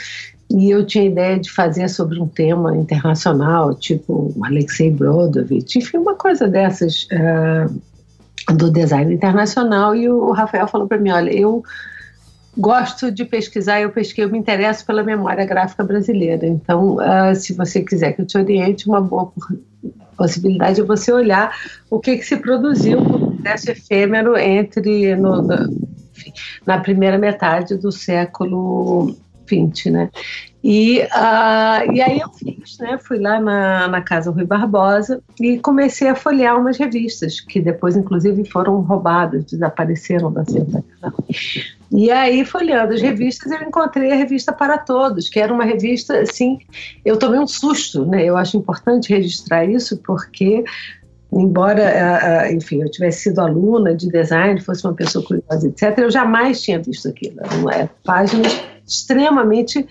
e 0.49 0.69
eu 0.69 0.85
tinha 0.85 1.05
ideia 1.05 1.39
de 1.39 1.51
fazer 1.51 1.87
sobre 1.89 2.19
um 2.19 2.27
tema 2.27 2.75
internacional, 2.75 3.73
tipo 3.73 4.33
Alexei 4.43 4.91
Brodovich, 4.91 5.77
enfim, 5.77 5.97
uma 5.97 6.15
coisa 6.15 6.47
dessas... 6.47 7.03
Uh, 7.05 7.95
do 8.53 8.69
design 8.69 9.11
internacional 9.11 9.95
e 9.95 10.07
o 10.07 10.31
Rafael 10.31 10.67
falou 10.67 10.87
para 10.87 10.99
mim, 10.99 11.09
olha, 11.09 11.31
eu 11.31 11.63
gosto 12.55 13.11
de 13.11 13.25
pesquisar, 13.25 13.81
eu 13.81 13.89
pesquei, 13.89 14.23
eu 14.23 14.29
me 14.29 14.37
interesso 14.37 14.85
pela 14.85 15.03
memória 15.03 15.43
gráfica 15.45 15.83
brasileira. 15.83 16.45
Então, 16.45 16.97
uh, 16.97 17.35
se 17.35 17.53
você 17.53 17.81
quiser 17.81 18.13
que 18.13 18.21
eu 18.21 18.25
te 18.25 18.37
oriente, 18.37 18.87
uma 18.87 19.01
boa 19.01 19.31
possibilidade 20.15 20.79
é 20.79 20.83
você 20.83 21.11
olhar 21.11 21.55
o 21.89 21.99
que, 21.99 22.17
que 22.17 22.23
se 22.23 22.37
produziu 22.37 22.99
processo 23.45 23.71
efêmero 23.71 24.35
entre 24.37 25.15
no, 25.15 25.43
no, 25.43 25.55
enfim, 26.11 26.33
na 26.65 26.79
primeira 26.79 27.17
metade 27.17 27.77
do 27.77 27.91
século 27.91 29.15
XX, 29.47 29.91
né? 29.91 30.09
E, 30.63 31.01
uh, 31.01 31.93
e 31.93 32.01
aí 32.01 32.19
eu 32.19 32.29
fiz, 32.33 32.79
né? 32.79 32.97
Fui 32.97 33.19
lá 33.19 33.39
na, 33.39 33.87
na 33.87 34.01
Casa 34.01 34.31
Rui 34.31 34.45
Barbosa 34.45 35.21
e 35.39 35.59
comecei 35.59 36.07
a 36.07 36.15
folhear 36.15 36.59
umas 36.59 36.75
revistas, 36.75 37.39
que 37.39 37.61
depois, 37.61 37.95
inclusive, 37.95 38.43
foram 38.49 38.81
roubadas, 38.81 39.45
desapareceram 39.45 40.33
da 40.33 40.43
certa 40.43 40.83
E 41.91 42.09
aí, 42.09 42.43
folheando 42.43 42.95
as 42.95 43.01
revistas, 43.01 43.51
eu 43.51 43.61
encontrei 43.61 44.11
a 44.11 44.15
revista 44.15 44.51
Para 44.51 44.79
Todos, 44.79 45.29
que 45.29 45.39
era 45.39 45.53
uma 45.53 45.63
revista, 45.63 46.17
assim, 46.17 46.57
eu 47.05 47.15
tomei 47.15 47.39
um 47.39 47.45
susto, 47.45 48.03
né? 48.03 48.25
Eu 48.25 48.35
acho 48.35 48.57
importante 48.57 49.13
registrar 49.13 49.65
isso, 49.65 49.97
porque 49.97 50.63
embora, 51.35 52.49
enfim, 52.51 52.81
eu 52.81 52.89
tivesse 52.89 53.23
sido 53.23 53.39
aluna 53.39 53.93
de 53.93 54.07
design, 54.07 54.59
fosse 54.61 54.85
uma 54.85 54.93
pessoa 54.93 55.23
curiosa, 55.25 55.67
etc., 55.67 55.97
eu 55.97 56.09
jamais 56.09 56.61
tinha 56.61 56.81
visto 56.81 57.09
aquilo. 57.09 57.39
É, 57.71 57.89
páginas 58.03 58.63
extremamente 58.87 59.85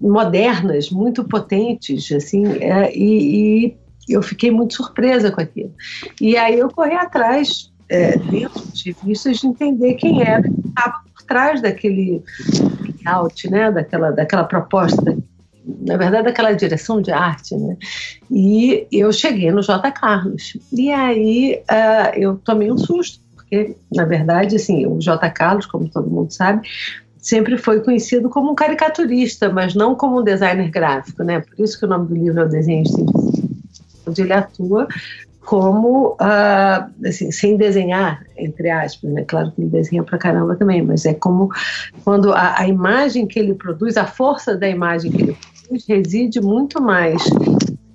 modernas, 0.00 0.90
muito 0.90 1.24
potentes, 1.24 2.10
assim, 2.12 2.44
é, 2.60 2.92
e, 2.94 3.66
e, 3.66 3.76
eu 4.08 4.20
fiquei 4.20 4.50
muito 4.50 4.74
surpresa 4.74 5.30
com 5.30 5.40
aquilo. 5.40 5.72
E 6.20 6.36
aí 6.36 6.58
eu 6.58 6.68
corri 6.68 6.94
atrás, 6.94 7.72
é, 7.88 8.18
dentro 8.18 8.62
de 8.72 8.92
revistas, 8.92 9.38
de 9.38 9.46
entender 9.46 9.94
quem 9.94 10.22
era 10.22 10.42
que 10.42 10.68
estava 10.68 11.02
por 11.14 11.22
trás 11.24 11.62
daquele 11.62 12.22
layout, 13.04 13.48
né, 13.48 13.70
daquela, 13.70 14.10
daquela 14.10 14.44
proposta, 14.44 15.16
na 15.64 15.96
verdade, 15.96 16.24
daquela 16.24 16.52
direção 16.52 17.00
de 17.00 17.12
arte, 17.12 17.56
né? 17.56 17.76
E 18.30 18.86
eu 18.90 19.12
cheguei 19.12 19.50
no 19.50 19.62
J. 19.62 19.90
Carlos. 19.92 20.56
E 20.72 20.90
aí 20.90 21.62
uh, 21.70 22.18
eu 22.18 22.36
tomei 22.36 22.70
um 22.70 22.78
susto, 22.78 23.20
porque, 23.34 23.76
na 23.92 24.04
verdade, 24.04 24.56
assim, 24.56 24.86
o 24.86 25.00
J. 25.00 25.30
Carlos, 25.30 25.66
como 25.66 25.88
todo 25.88 26.10
mundo 26.10 26.32
sabe, 26.32 26.68
sempre 27.18 27.56
foi 27.56 27.80
conhecido 27.80 28.28
como 28.28 28.50
um 28.50 28.54
caricaturista, 28.54 29.48
mas 29.50 29.74
não 29.74 29.94
como 29.94 30.20
um 30.20 30.24
designer 30.24 30.70
gráfico, 30.70 31.22
né? 31.22 31.40
Por 31.40 31.64
isso 31.64 31.78
que 31.78 31.84
o 31.84 31.88
nome 31.88 32.08
do 32.08 32.14
livro 32.14 32.40
é 32.40 32.44
o 32.44 32.48
Desenhista 32.48 33.02
onde 34.06 34.22
ele 34.22 34.32
atua 34.32 34.88
como, 35.44 36.12
uh, 36.12 37.06
assim, 37.06 37.32
sem 37.32 37.56
desenhar, 37.56 38.24
entre 38.36 38.70
aspas, 38.70 39.10
né? 39.10 39.24
Claro 39.26 39.50
que 39.50 39.60
ele 39.60 39.70
desenha 39.70 40.04
pra 40.04 40.16
caramba 40.16 40.54
também, 40.54 40.82
mas 40.82 41.04
é 41.04 41.14
como 41.14 41.50
quando 42.04 42.32
a, 42.32 42.60
a 42.60 42.68
imagem 42.68 43.26
que 43.26 43.40
ele 43.40 43.54
produz, 43.54 43.96
a 43.96 44.06
força 44.06 44.56
da 44.56 44.68
imagem 44.68 45.10
que 45.10 45.22
ele 45.22 45.32
produz 45.32 45.51
reside 45.88 46.40
muito 46.40 46.80
mais 46.80 47.22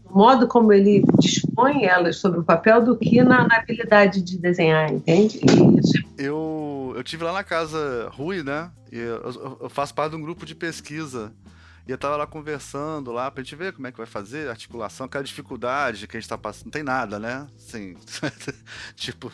no 0.08 0.15
modo 0.15 0.48
como 0.48 0.74
ele 0.74 1.04
dispõe 1.20 1.86
elas 1.86 2.18
sobre 2.18 2.39
o 2.39 2.44
papel 2.44 2.84
do 2.84 2.98
que 2.98 3.22
na, 3.24 3.48
na 3.48 3.58
habilidade 3.58 4.22
de 4.22 4.38
desenhar, 4.38 4.92
entende? 4.92 5.39
Isso. 5.80 5.94
Eu, 6.18 6.94
eu 6.96 7.04
tive 7.04 7.24
lá 7.24 7.34
na 7.34 7.44
casa 7.44 8.10
Rui, 8.12 8.42
né? 8.42 8.72
Eu, 8.92 9.58
eu, 9.62 9.70
faço 9.70 9.94
parte 9.94 10.12
de 10.12 10.18
um 10.18 10.22
grupo 10.22 10.46
de 10.46 10.56
pesquisa. 10.56 11.34
E 11.88 11.92
eu 11.92 11.98
tava 11.98 12.18
lá 12.18 12.28
conversando 12.28 13.12
lá 13.12 13.32
pra 13.32 13.44
gente 13.44 13.56
ver 13.56 13.72
como 13.74 13.88
é 13.88 13.92
que 13.92 13.98
vai 13.98 14.08
fazer, 14.08 14.50
articulação, 14.50 15.06
aquela 15.06 15.24
dificuldade 15.24 16.08
que 16.08 16.18
a 16.18 16.20
gente 16.20 16.30
tá 16.30 16.38
passando. 16.38 16.65
Não 16.65 16.72
tem 16.72 16.84
nada, 16.84 17.20
né? 17.20 17.48
Assim, 17.56 17.96
tipo. 18.96 19.32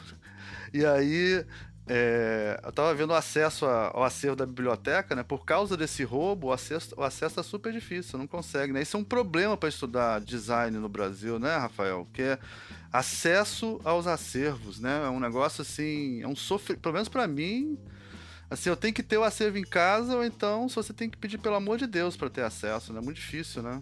E 0.73 0.85
aí 0.85 1.45
é, 1.87 2.59
eu 2.63 2.69
estava 2.69 2.93
vendo 2.95 3.11
o 3.11 3.15
acesso 3.15 3.65
ao 3.65 4.03
acervo 4.03 4.35
da 4.35 4.45
biblioteca, 4.45 5.15
né? 5.15 5.23
Por 5.23 5.45
causa 5.45 5.75
desse 5.75 6.03
roubo, 6.03 6.47
o 6.47 6.51
acesso, 6.53 6.93
o 6.97 7.03
acesso 7.03 7.35
tá 7.35 7.43
super 7.43 7.73
difícil, 7.73 8.17
não 8.17 8.27
consegue, 8.27 8.71
né? 8.71 8.81
Isso 8.81 8.95
é 8.95 8.99
um 8.99 9.03
problema 9.03 9.57
para 9.57 9.69
estudar 9.69 10.21
design 10.21 10.77
no 10.77 10.87
Brasil, 10.87 11.37
né, 11.39 11.57
Rafael? 11.57 12.07
Que 12.13 12.21
é 12.21 12.39
acesso 12.91 13.81
aos 13.83 14.07
acervos, 14.07 14.79
né? 14.79 15.03
É 15.05 15.09
um 15.09 15.19
negócio 15.19 15.61
assim, 15.61 16.21
é 16.21 16.27
um 16.27 16.35
sofrimento, 16.35 16.81
pelo 16.81 16.93
menos 16.93 17.09
para 17.09 17.27
mim, 17.27 17.77
Assim, 18.49 18.69
eu 18.69 18.77
tenho 18.77 18.93
que 18.93 19.01
ter 19.01 19.17
o 19.17 19.23
acervo 19.23 19.57
em 19.57 19.63
casa, 19.63 20.15
ou 20.15 20.23
então 20.23 20.69
se 20.69 20.75
você 20.75 20.93
tem 20.93 21.09
que 21.09 21.17
pedir 21.17 21.39
pelo 21.39 21.55
amor 21.55 21.79
de 21.79 21.87
Deus 21.87 22.15
para 22.15 22.29
ter 22.29 22.43
acesso, 22.43 22.93
né? 22.93 22.99
É 22.99 23.01
muito 23.01 23.15
difícil, 23.15 23.63
né? 23.63 23.81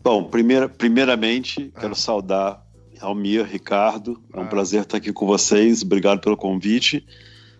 Bom, 0.00 0.30
primeira, 0.30 0.68
primeiramente, 0.68 1.72
quero 1.80 1.96
saudar 1.96 2.64
Almir, 3.00 3.44
Ricardo. 3.44 4.20
É 4.32 4.38
um 4.38 4.44
ah. 4.44 4.46
prazer 4.46 4.82
estar 4.82 4.96
aqui 4.96 5.12
com 5.12 5.26
vocês. 5.26 5.82
Obrigado 5.82 6.20
pelo 6.20 6.36
convite. 6.36 7.04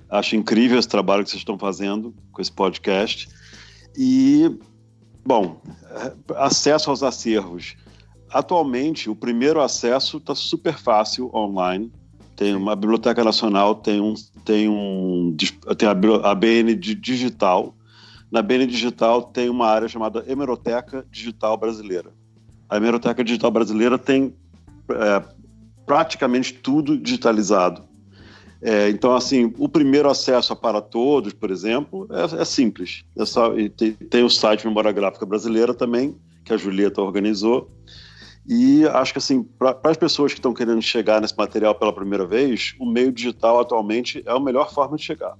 Acho 0.09 0.37
incrível 0.37 0.79
esse 0.79 0.89
trabalho 0.89 1.23
que 1.23 1.31
vocês 1.31 1.41
estão 1.41 1.59
fazendo 1.59 2.15
com 2.33 2.43
esse 2.43 2.51
podcast. 2.51 3.29
E, 3.97 4.51
bom, 5.25 5.61
é, 5.91 6.13
acesso 6.37 6.91
aos 6.91 7.03
acervos. 7.03 7.77
Atualmente, 8.33 9.11
o 9.11 9.17
primeiro 9.17 9.61
acesso 9.61 10.19
está 10.19 10.35
super 10.35 10.77
fácil 10.77 11.31
online. 11.35 11.93
Tem 12.37 12.55
uma 12.55 12.75
Biblioteca 12.75 13.23
Nacional, 13.23 13.75
tem 13.75 14.01
um, 14.01 14.15
tem 14.45 14.69
um, 14.69 15.37
tem 15.77 15.89
a, 15.89 16.31
a 16.31 16.35
BN 16.35 16.75
Digital. 16.75 17.75
Na 18.31 18.41
BN 18.41 18.67
Digital 18.67 19.23
tem 19.23 19.49
uma 19.49 19.67
área 19.67 19.89
chamada 19.89 20.25
Hemeroteca 20.27 21.05
Digital 21.11 21.57
Brasileira. 21.57 22.13
A 22.69 22.77
Hemeroteca 22.77 23.25
Digital 23.25 23.51
Brasileira 23.51 23.99
tem 23.99 24.35
é, 24.93 25.25
praticamente 25.87 26.55
tudo 26.55 26.97
digitalizado. 26.97 27.89
É, 28.63 28.91
então, 28.91 29.15
assim, 29.15 29.55
o 29.59 29.69
primeiro 29.69 30.11
acesso 30.11 30.55
para 30.55 30.83
todos, 30.83 31.33
por 31.33 31.51
exemplo, 31.51 32.07
é, 32.11 32.43
é 32.43 32.45
simples. 32.45 33.05
É 33.17 33.25
só, 33.25 33.51
tem, 33.77 33.93
tem, 33.93 34.23
o 34.23 34.29
site 34.29 34.67
Memória 34.67 34.93
Gráfica 34.93 35.25
Brasileira 35.25 35.73
também, 35.73 36.15
que 36.45 36.53
a 36.53 36.57
Julieta 36.57 37.01
organizou. 37.01 37.71
E 38.47 38.87
acho 38.87 39.13
que, 39.13 39.19
assim, 39.19 39.43
para 39.43 39.79
as 39.85 39.97
pessoas 39.97 40.33
que 40.33 40.39
estão 40.39 40.53
querendo 40.53 40.83
chegar 40.83 41.21
nesse 41.21 41.37
material 41.37 41.75
pela 41.75 41.93
primeira 41.93 42.27
vez, 42.27 42.75
o 42.79 42.85
meio 42.85 43.13
digital 43.13 43.61
atualmente 43.61 44.23
é 44.27 44.31
a 44.31 44.41
melhor 44.41 44.73
forma 44.73 44.97
de 44.97 45.05
chegar. 45.05 45.37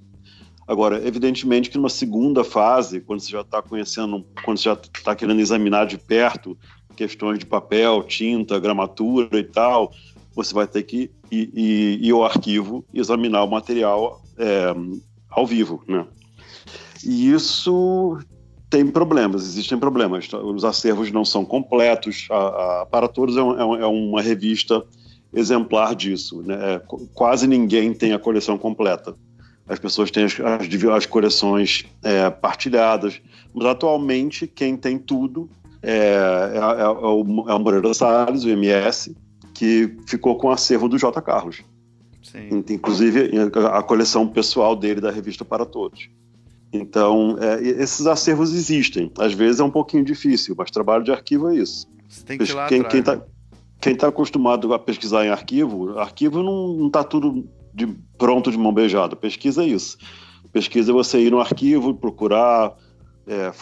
Agora, 0.67 1.05
evidentemente 1.05 1.69
que 1.69 1.77
numa 1.77 1.89
segunda 1.89 2.45
fase, 2.45 3.01
quando 3.01 3.21
você 3.21 3.33
já 3.33 3.41
está 3.41 3.61
conhecendo, 3.61 4.25
quando 4.45 4.59
você 4.59 4.69
já 4.69 4.75
está 4.75 5.17
querendo 5.17 5.41
examinar 5.41 5.85
de 5.85 5.99
perto 5.99 6.57
questões 7.01 7.39
de 7.39 7.47
papel, 7.47 8.03
tinta, 8.03 8.61
gramatura 8.61 9.39
e 9.39 9.43
tal, 9.43 9.91
você 10.35 10.53
vai 10.53 10.67
ter 10.67 10.83
que 10.83 11.11
ir, 11.31 11.51
ir, 11.55 12.05
ir 12.05 12.11
ao 12.11 12.23
arquivo 12.23 12.85
examinar 12.93 13.43
o 13.43 13.51
material 13.51 14.21
é, 14.37 14.75
ao 15.31 15.47
vivo, 15.47 15.83
né? 15.89 16.07
E 17.03 17.31
isso 17.33 18.19
tem 18.69 18.87
problemas, 18.87 19.45
existem 19.45 19.79
problemas. 19.79 20.29
Os 20.31 20.63
acervos 20.63 21.11
não 21.11 21.25
são 21.25 21.43
completos. 21.43 22.29
A, 22.31 22.83
a 22.83 22.87
Para 22.87 23.09
Todos 23.09 23.35
é, 23.39 23.43
um, 23.43 23.77
é, 23.77 23.87
uma 23.87 24.21
revista 24.21 24.85
exemplar 25.33 25.95
disso. 25.95 26.43
Né? 26.43 26.55
É, 26.55 26.83
quase 27.15 27.47
ninguém 27.47 27.95
tem 27.95 28.13
a 28.13 28.19
coleção 28.19 28.59
completa. 28.59 29.17
As 29.67 29.79
pessoas 29.79 30.11
têm 30.11 30.25
as, 30.25 30.39
as, 30.39 30.85
as 30.85 31.07
coleções 31.07 31.87
é, 32.03 32.29
partilhadas, 32.29 33.23
mas 33.55 33.67
atualmente 33.67 34.47
quem 34.47 34.77
tem 34.77 34.99
tudo 34.99 35.49
é, 35.83 36.53
é, 36.55 36.59
é, 36.59 36.83
é 36.83 36.89
o, 36.89 37.49
é 37.49 37.55
o 37.55 37.59
Moreira 37.59 37.93
Salles, 37.95 38.45
o 38.45 38.49
MS, 38.49 39.15
que 39.55 39.97
ficou 40.07 40.37
com 40.37 40.49
o 40.49 40.51
acervo 40.51 40.89
do 40.89 40.99
J. 40.99 41.21
Carlos. 41.23 41.63
Sim. 42.23 42.65
Inclusive 42.69 43.31
a 43.73 43.83
coleção 43.83 44.27
pessoal 44.27 44.77
dele 44.77 45.01
da 45.01 45.11
revista 45.11 45.45
Para 45.45 45.65
Todos. 45.65 46.09
Então, 46.73 47.37
é, 47.41 47.61
esses 47.63 48.07
acervos 48.07 48.55
existem. 48.55 49.11
Às 49.19 49.33
vezes 49.33 49.61
é 49.61 49.65
um 49.65 49.71
pouquinho 49.71 50.05
difícil, 50.05 50.55
mas 50.57 50.71
trabalho 50.71 51.03
de 51.03 51.11
arquivo 51.11 51.49
é 51.49 51.57
isso. 51.57 51.89
Você 52.09 52.25
tem 52.25 52.39
que 52.39 52.45
ir 52.45 52.53
lá 52.53 52.67
quem, 52.69 52.83
quem 52.85 53.01
está 53.01 53.21
quem 53.81 53.97
tá 53.97 54.09
acostumado 54.09 54.73
a 54.75 54.79
pesquisar 54.79 55.25
em 55.25 55.31
arquivo, 55.31 55.99
arquivo 55.99 56.43
não 56.43 56.87
está 56.87 57.03
tudo 57.03 57.49
de, 57.73 57.87
pronto 58.19 58.51
de 58.51 58.59
mão 58.59 58.73
beijada. 58.73 59.17
Pesquisa 59.17 59.65
é 59.65 59.69
isso. 59.69 59.97
Pesquisa 60.53 60.93
é 60.93 60.95
você 60.95 61.19
ir 61.19 61.31
no 61.31 61.41
arquivo, 61.41 61.95
procurar, 61.95 62.77
É, 63.27 63.53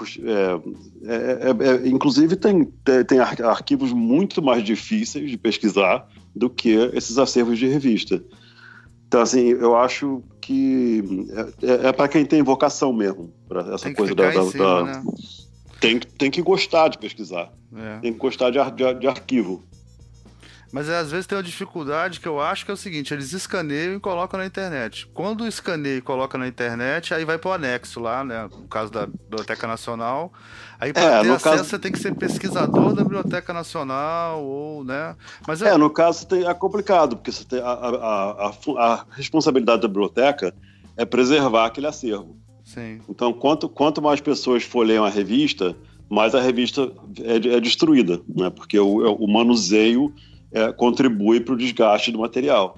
é, 1.05 1.51
é, 1.51 1.85
é, 1.85 1.89
inclusive, 1.89 2.37
tem, 2.37 2.65
tem 3.07 3.19
arquivos 3.19 3.93
muito 3.93 4.41
mais 4.41 4.63
difíceis 4.63 5.31
de 5.31 5.37
pesquisar 5.37 6.09
do 6.35 6.49
que 6.49 6.71
esses 6.95 7.19
acervos 7.19 7.59
de 7.59 7.67
revista. 7.67 8.23
Então, 9.07 9.21
assim, 9.21 9.49
eu 9.49 9.77
acho 9.77 10.23
que 10.41 11.03
é, 11.63 11.93
para 11.93 12.09
quem 12.09 12.25
tem 12.25 12.43
vocação 12.43 12.93
mesmo, 12.93 13.33
para 13.49 13.75
essa 13.75 13.85
tem 13.85 13.95
coisa 13.95 14.15
da. 14.15 14.31
Cima, 14.31 14.65
da 14.65 14.85
né? 14.85 15.03
tem, 15.81 15.99
tem 15.99 16.31
que 16.31 16.43
gostar 16.43 16.89
de 16.89 16.99
pesquisar, 16.99 17.53
tem 18.01 18.13
que 18.13 18.19
gostar 18.19 18.51
de, 18.51 18.59
de, 18.73 18.95
de 18.95 19.07
arquivo. 19.07 19.65
Mas 20.71 20.89
às 20.89 21.11
vezes 21.11 21.27
tem 21.27 21.37
uma 21.37 21.43
dificuldade 21.43 22.21
que 22.21 22.29
eu 22.29 22.41
acho 22.41 22.65
que 22.65 22.71
é 22.71 22.75
o 22.75 22.77
seguinte: 22.77 23.15
eles 23.15 23.33
escaneiam 23.33 23.95
e 23.95 24.01
colocam 24.01 24.39
na 24.39 24.47
internet. 24.47 25.07
Quando 25.15 25.47
escaneia 25.47 25.97
e 25.97 26.01
coloca 26.03 26.37
na 26.37 26.47
internet, 26.47 27.15
aí 27.15 27.25
vai 27.25 27.39
para 27.39 27.51
o 27.51 27.53
anexo 27.53 28.01
lá, 28.01 28.23
né? 28.23 28.49
No 28.51 28.69
caso 28.69 28.93
da 28.93 29.07
Biblioteca 29.07 29.67
Nacional. 29.67 30.33
Aí 30.79 30.93
para 30.93 31.03
é, 31.03 31.23
ter 31.23 31.31
acesso 31.31 31.45
caso... 31.45 31.65
você 31.65 31.79
tem 31.79 31.91
que 31.91 31.99
ser 31.99 32.15
pesquisador 32.15 32.93
da 32.93 33.03
Biblioteca 33.03 33.53
Nacional, 33.53 34.45
ou, 34.45 34.85
né? 34.85 35.17
Mas 35.47 35.63
é, 35.63 35.71
é 35.71 35.77
no 35.79 35.91
caso 35.91 36.27
é 36.33 36.55
complicado, 36.55 37.17
porque 37.17 37.33
você 37.33 37.45
tem 37.45 37.61
a, 37.61 37.71
a, 37.71 38.49
a, 38.49 38.53
a 38.79 39.07
responsabilidade 39.11 39.83
da 39.83 39.89
biblioteca 39.89 40.55
é 40.97 41.05
preservar 41.05 41.67
aquele 41.67 41.87
acervo. 41.87 42.37
Sim. 42.63 43.01
Então, 43.09 43.33
quanto, 43.33 43.69
quanto 43.69 44.03
mais 44.03 44.21
pessoas 44.21 44.63
folheiam 44.63 45.05
a 45.05 45.09
revista, 45.09 45.75
mais 46.09 46.35
a 46.35 46.41
revista 46.41 46.93
é, 47.23 47.57
é 47.57 47.61
destruída, 47.61 48.21
né? 48.29 48.51
Porque 48.51 48.79
o, 48.79 49.15
o 49.15 49.27
manuseio 49.27 50.13
é, 50.53 50.73
contribui 50.73 51.41
para 51.41 51.55
o 51.55 51.57
desgaste 51.57 52.11
do 52.11 52.19
material. 52.19 52.77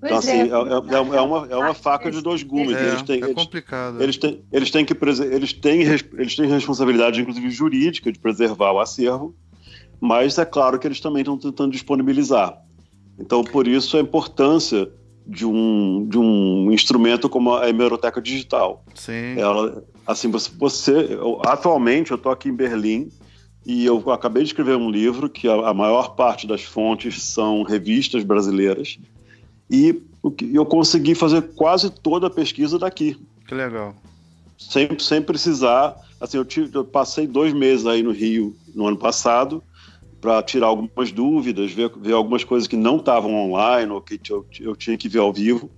Pois 0.00 0.12
então, 0.12 0.18
assim, 0.18 0.30
é. 0.30 0.42
É, 0.42 0.94
é, 0.94 1.16
é, 1.16 1.20
uma, 1.20 1.46
é 1.50 1.56
uma 1.56 1.74
faca 1.74 2.10
de 2.10 2.22
dois 2.22 2.42
gumes. 2.42 2.76
É, 2.76 2.88
eles 2.88 3.02
têm, 3.02 3.22
é 3.22 3.34
complicado. 3.34 4.00
Eles, 4.00 4.16
têm, 4.16 4.44
eles, 4.52 4.70
têm 4.70 4.84
que, 4.84 4.96
eles, 5.32 5.52
têm, 5.52 5.82
eles 5.82 6.36
têm 6.36 6.46
responsabilidade, 6.46 7.20
inclusive 7.20 7.50
jurídica, 7.50 8.12
de 8.12 8.18
preservar 8.18 8.72
o 8.72 8.78
acervo, 8.78 9.34
mas 10.00 10.38
é 10.38 10.44
claro 10.44 10.78
que 10.78 10.86
eles 10.86 11.00
também 11.00 11.22
estão 11.22 11.36
tentando 11.36 11.72
disponibilizar. 11.72 12.56
Então, 13.18 13.42
por 13.42 13.66
isso, 13.66 13.96
a 13.96 14.00
importância 14.00 14.88
de 15.26 15.44
um, 15.44 16.06
de 16.08 16.16
um 16.16 16.72
instrumento 16.72 17.28
como 17.28 17.54
a 17.54 17.68
hemeroteca 17.68 18.22
digital. 18.22 18.84
Sim. 18.94 19.36
Ela, 19.36 19.82
assim, 20.06 20.30
você, 20.30 20.50
você 20.56 20.92
eu, 20.92 21.42
atualmente, 21.44 22.12
eu 22.12 22.16
estou 22.16 22.32
aqui 22.32 22.48
em 22.48 22.54
Berlim, 22.54 23.10
e 23.68 23.84
eu 23.84 24.02
acabei 24.10 24.42
de 24.42 24.48
escrever 24.48 24.78
um 24.78 24.90
livro 24.90 25.28
que 25.28 25.46
a, 25.46 25.68
a 25.68 25.74
maior 25.74 26.14
parte 26.16 26.46
das 26.46 26.62
fontes 26.62 27.22
são 27.22 27.62
revistas 27.62 28.24
brasileiras. 28.24 28.98
E 29.70 30.00
eu 30.54 30.64
consegui 30.64 31.14
fazer 31.14 31.42
quase 31.54 31.90
toda 31.90 32.28
a 32.28 32.30
pesquisa 32.30 32.78
daqui. 32.78 33.18
Que 33.46 33.54
legal. 33.54 33.94
Sem, 34.56 34.98
sem 34.98 35.20
precisar. 35.20 35.94
Assim, 36.18 36.38
eu, 36.38 36.46
tive, 36.46 36.74
eu 36.74 36.82
passei 36.82 37.26
dois 37.26 37.52
meses 37.52 37.84
aí 37.84 38.02
no 38.02 38.10
Rio 38.10 38.56
no 38.74 38.86
ano 38.86 38.96
passado 38.96 39.62
para 40.18 40.42
tirar 40.42 40.68
algumas 40.68 41.12
dúvidas, 41.12 41.70
ver, 41.70 41.92
ver 41.94 42.14
algumas 42.14 42.44
coisas 42.44 42.66
que 42.66 42.74
não 42.74 42.96
estavam 42.96 43.34
online 43.34 43.92
ou 43.92 44.00
que 44.00 44.18
eu, 44.30 44.46
eu 44.60 44.74
tinha 44.74 44.96
que 44.96 45.10
ver 45.10 45.18
ao 45.18 45.30
vivo. 45.30 45.70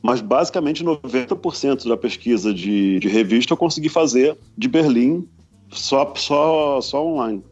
Mas 0.00 0.20
basicamente 0.20 0.84
90% 0.84 1.88
da 1.88 1.96
pesquisa 1.96 2.54
de, 2.54 3.00
de 3.00 3.08
revista 3.08 3.52
eu 3.52 3.56
consegui 3.56 3.88
fazer 3.88 4.38
de 4.56 4.68
Berlim 4.68 5.28
só, 5.70 6.12
só, 6.16 6.80
só 6.80 7.04
online. 7.04 7.44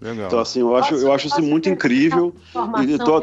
Legal. 0.00 0.26
Então, 0.26 0.40
assim, 0.40 0.60
eu 0.60 0.74
acho, 0.74 0.94
eu 0.96 1.12
acho 1.12 1.28
isso 1.28 1.40
muito 1.40 1.68
incrível. 1.68 2.34
E 2.84 2.98
tô, 2.98 3.22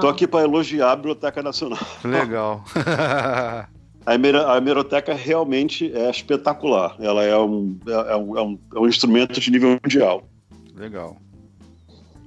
tô 0.00 0.08
aqui 0.08 0.26
para 0.26 0.44
elogiar 0.44 0.90
a 0.90 0.96
Biblioteca 0.96 1.40
Nacional. 1.40 1.78
Legal. 2.04 2.64
a, 4.04 4.56
hemeroteca 4.56 5.14
realmente 5.14 5.92
é 5.96 6.10
espetacular. 6.10 6.96
Ela 6.98 7.22
é 7.22 7.38
um, 7.38 7.78
é, 7.86 8.16
um, 8.16 8.38
é, 8.38 8.42
um, 8.42 8.58
é 8.74 8.78
um 8.80 8.88
instrumento 8.88 9.38
de 9.38 9.50
nível 9.52 9.78
mundial. 9.82 10.24
Legal. 10.74 11.16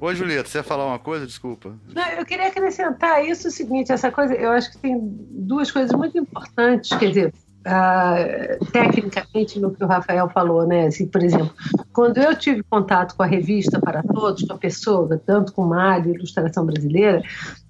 Oi, 0.01 0.15
Julieta, 0.15 0.47
você 0.47 0.59
ia 0.59 0.63
falar 0.63 0.85
uma 0.85 0.97
coisa? 0.97 1.25
Desculpa. 1.25 1.77
Não, 1.93 2.07
eu 2.11 2.25
queria 2.25 2.47
acrescentar 2.47 3.25
isso 3.25 3.49
o 3.49 3.51
seguinte, 3.51 3.91
essa 3.91 4.09
coisa, 4.09 4.33
eu 4.33 4.51
acho 4.51 4.71
que 4.71 4.77
tem 4.77 4.97
duas 5.01 5.69
coisas 5.71 5.91
muito 5.91 6.17
importantes, 6.17 6.97
quer 6.97 7.09
dizer, 7.09 7.33
uh, 7.65 8.65
tecnicamente 8.71 9.59
no 9.59 9.71
que 9.71 9.83
o 9.83 9.87
Rafael 9.87 10.29
falou, 10.29 10.65
né? 10.65 10.87
Assim, 10.87 11.07
por 11.07 11.23
exemplo, 11.23 11.53
quando 11.93 12.17
eu 12.17 12.35
tive 12.35 12.63
contato 12.63 13.15
com 13.15 13.23
a 13.23 13.25
revista 13.25 13.79
Para 13.79 14.03
Todos, 14.03 14.43
com 14.43 14.53
a 14.53 14.57
pessoa, 14.57 15.21
tanto 15.25 15.53
com 15.53 15.65
Mário, 15.65 16.13
Ilustração 16.13 16.65
Brasileira, 16.65 17.21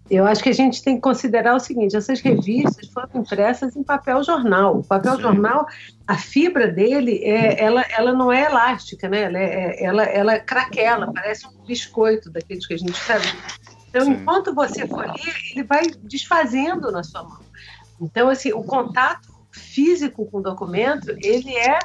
eu 0.10 0.26
acho 0.26 0.42
que 0.42 0.50
a 0.50 0.54
gente 0.54 0.82
tem 0.84 0.96
que 0.96 1.02
considerar 1.02 1.56
o 1.56 1.60
seguinte: 1.60 1.96
essas 1.96 2.20
revistas 2.20 2.88
foram 2.88 3.10
impressas 3.22 3.76
em 3.76 3.84
papel 3.84 4.24
jornal. 4.24 4.80
O 4.80 4.84
papel 4.84 5.20
jornal, 5.20 5.68
a 6.08 6.18
fibra 6.18 6.68
dele, 6.68 7.20
é, 7.24 7.64
ela, 7.64 7.82
ela 7.96 8.14
não 8.14 8.32
é 8.32 8.46
elástica, 8.46 9.08
né? 9.08 9.24
Ela, 9.24 9.38
é, 9.38 9.84
ela, 9.84 10.04
ela 10.04 10.40
craquela, 10.40 11.14
parece 11.14 11.48
um 11.48 11.64
biscoito 11.66 12.32
daqueles 12.32 12.66
que 12.66 12.74
a 12.74 12.78
gente 12.78 12.98
sabe. 12.98 13.28
Então, 13.90 14.06
Sim. 14.06 14.14
enquanto 14.14 14.54
você 14.54 14.88
folheia, 14.88 15.34
ele 15.52 15.64
vai 15.64 15.84
desfazendo 16.04 16.92
na 16.92 17.04
sua 17.04 17.24
mão. 17.24 17.40
Então, 18.02 18.30
assim, 18.30 18.52
o 18.54 18.64
contato 18.64 19.29
físico 19.52 20.26
com 20.26 20.42
documento, 20.42 21.10
ele 21.24 21.56
é 21.56 21.80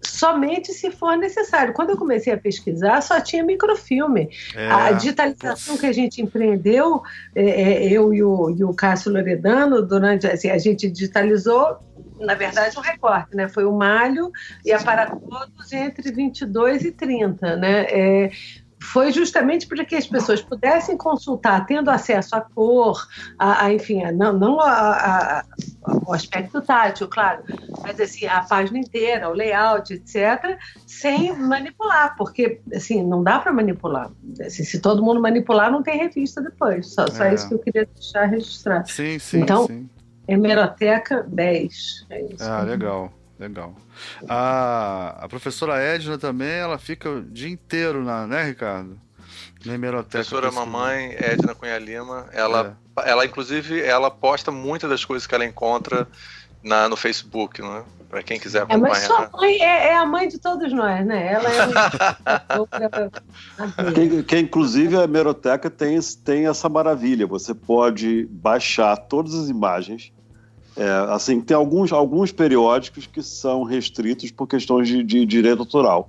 somente 0.00 0.72
se 0.72 0.90
for 0.90 1.16
necessário. 1.16 1.74
Quando 1.74 1.90
eu 1.90 1.96
comecei 1.96 2.32
a 2.32 2.38
pesquisar, 2.38 3.00
só 3.00 3.20
tinha 3.20 3.42
microfilme. 3.42 4.28
É, 4.54 4.68
a 4.68 4.92
digitalização 4.92 5.76
que 5.76 5.86
a 5.86 5.92
gente 5.92 6.22
empreendeu, 6.22 7.02
é, 7.34 7.44
é, 7.44 7.92
eu 7.92 8.12
e 8.12 8.22
o, 8.22 8.50
e 8.50 8.64
o 8.64 8.74
Cássio 8.74 9.12
Loredano, 9.12 9.82
durante 9.82 10.26
assim, 10.26 10.50
a 10.50 10.58
gente 10.58 10.88
digitalizou 10.88 11.78
na 12.20 12.34
verdade, 12.34 12.76
um 12.76 12.82
recorte, 12.82 13.36
né? 13.36 13.48
Foi 13.48 13.64
o 13.64 13.72
malho 13.72 14.32
e 14.64 14.72
a 14.72 14.82
para 14.82 15.06
todos 15.06 15.72
entre 15.72 16.10
22 16.10 16.84
e 16.84 16.90
30, 16.90 17.56
né? 17.56 17.86
É, 17.88 18.30
foi 18.80 19.12
justamente 19.12 19.66
para 19.66 19.84
que 19.84 19.96
as 19.96 20.06
pessoas 20.06 20.40
pudessem 20.40 20.96
consultar, 20.96 21.66
tendo 21.66 21.90
acesso 21.90 22.36
à 22.36 22.40
cor, 22.40 23.06
a, 23.38 23.64
a 23.64 23.72
enfim, 23.72 24.04
a, 24.04 24.12
não, 24.12 24.32
não 24.32 24.60
a, 24.60 25.44
o 26.06 26.12
aspecto 26.12 26.60
tátil, 26.60 27.08
claro, 27.08 27.42
mas 27.82 28.00
assim, 28.00 28.26
a 28.26 28.42
página 28.42 28.78
inteira, 28.78 29.28
o 29.28 29.32
layout, 29.32 29.92
etc., 29.92 30.58
sem 30.86 31.36
manipular, 31.36 32.16
porque 32.16 32.60
assim, 32.72 33.02
não 33.02 33.22
dá 33.22 33.38
para 33.38 33.52
manipular. 33.52 34.10
Assim, 34.40 34.64
se 34.64 34.80
todo 34.80 35.02
mundo 35.02 35.20
manipular, 35.20 35.70
não 35.70 35.82
tem 35.82 35.98
revista 35.98 36.40
depois. 36.40 36.92
Só, 36.92 37.04
é. 37.04 37.10
só 37.10 37.26
isso 37.26 37.48
que 37.48 37.54
eu 37.54 37.58
queria 37.58 37.88
deixar 37.94 38.26
registrado. 38.26 38.88
Sim, 38.90 39.18
sim. 39.18 39.40
Então, 39.40 39.66
sim. 39.66 39.88
Hemeroteca 40.26 41.22
10. 41.26 42.06
É 42.10 42.22
isso. 42.22 42.44
Ah, 42.44 42.62
legal. 42.62 43.10
Legal. 43.38 43.74
A, 44.28 45.16
a 45.20 45.28
professora 45.28 45.78
Edna 45.78 46.18
também, 46.18 46.50
ela 46.50 46.76
fica 46.76 47.08
o 47.08 47.22
dia 47.22 47.48
inteiro 47.48 48.02
na, 48.02 48.26
né, 48.26 48.42
Ricardo? 48.42 48.98
Na 49.64 49.74
hemeroteca. 49.74 50.24
Professora 50.24 50.50
mamãe, 50.50 51.12
Edna 51.12 51.54
Cunha 51.54 51.78
Lima, 51.78 52.26
ela, 52.32 52.76
é. 52.98 53.10
ela 53.10 53.24
inclusive, 53.24 53.80
ela 53.80 54.10
posta 54.10 54.50
muitas 54.50 54.90
das 54.90 55.04
coisas 55.04 55.26
que 55.26 55.34
ela 55.34 55.44
encontra 55.44 56.08
na, 56.62 56.88
no 56.88 56.96
Facebook, 56.96 57.60
não 57.60 57.76
é? 57.76 57.84
Para 58.08 58.22
quem 58.22 58.40
quiser 58.40 58.62
acompanhar. 58.62 58.86
É, 58.86 58.88
mas 58.88 59.02
sua 59.02 59.30
mãe 59.32 59.62
é, 59.62 59.88
é, 59.88 59.96
a 59.96 60.06
mãe 60.06 60.28
de 60.28 60.38
todos 60.38 60.72
nós, 60.72 61.06
né? 61.06 61.34
Ela 61.34 61.48
é 61.50 61.66
que, 63.92 64.22
que, 64.24 64.38
inclusive 64.38 64.96
a 64.96 65.02
hemeroteca 65.02 65.68
tem, 65.68 65.98
tem 66.24 66.46
essa 66.46 66.68
maravilha. 66.68 67.26
Você 67.26 67.54
pode 67.54 68.26
baixar 68.30 68.96
todas 68.96 69.34
as 69.34 69.48
imagens 69.48 70.12
é, 70.78 71.12
assim, 71.12 71.40
tem 71.40 71.56
alguns, 71.56 71.92
alguns 71.92 72.30
periódicos 72.30 73.04
que 73.04 73.20
são 73.20 73.64
restritos 73.64 74.30
por 74.30 74.46
questões 74.46 74.86
de, 74.86 75.02
de 75.02 75.26
direito 75.26 75.58
autoral. 75.58 76.08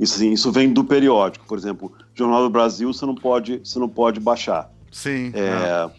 Isso, 0.00 0.14
assim, 0.14 0.32
isso 0.32 0.50
vem 0.50 0.72
do 0.72 0.82
periódico. 0.82 1.44
Por 1.46 1.58
exemplo, 1.58 1.92
Jornal 2.14 2.42
do 2.42 2.48
Brasil 2.48 2.90
você 2.90 3.04
não 3.04 3.14
pode, 3.14 3.60
você 3.62 3.78
não 3.78 3.90
pode 3.90 4.18
baixar. 4.18 4.70
Sim. 4.90 5.32
É, 5.34 5.90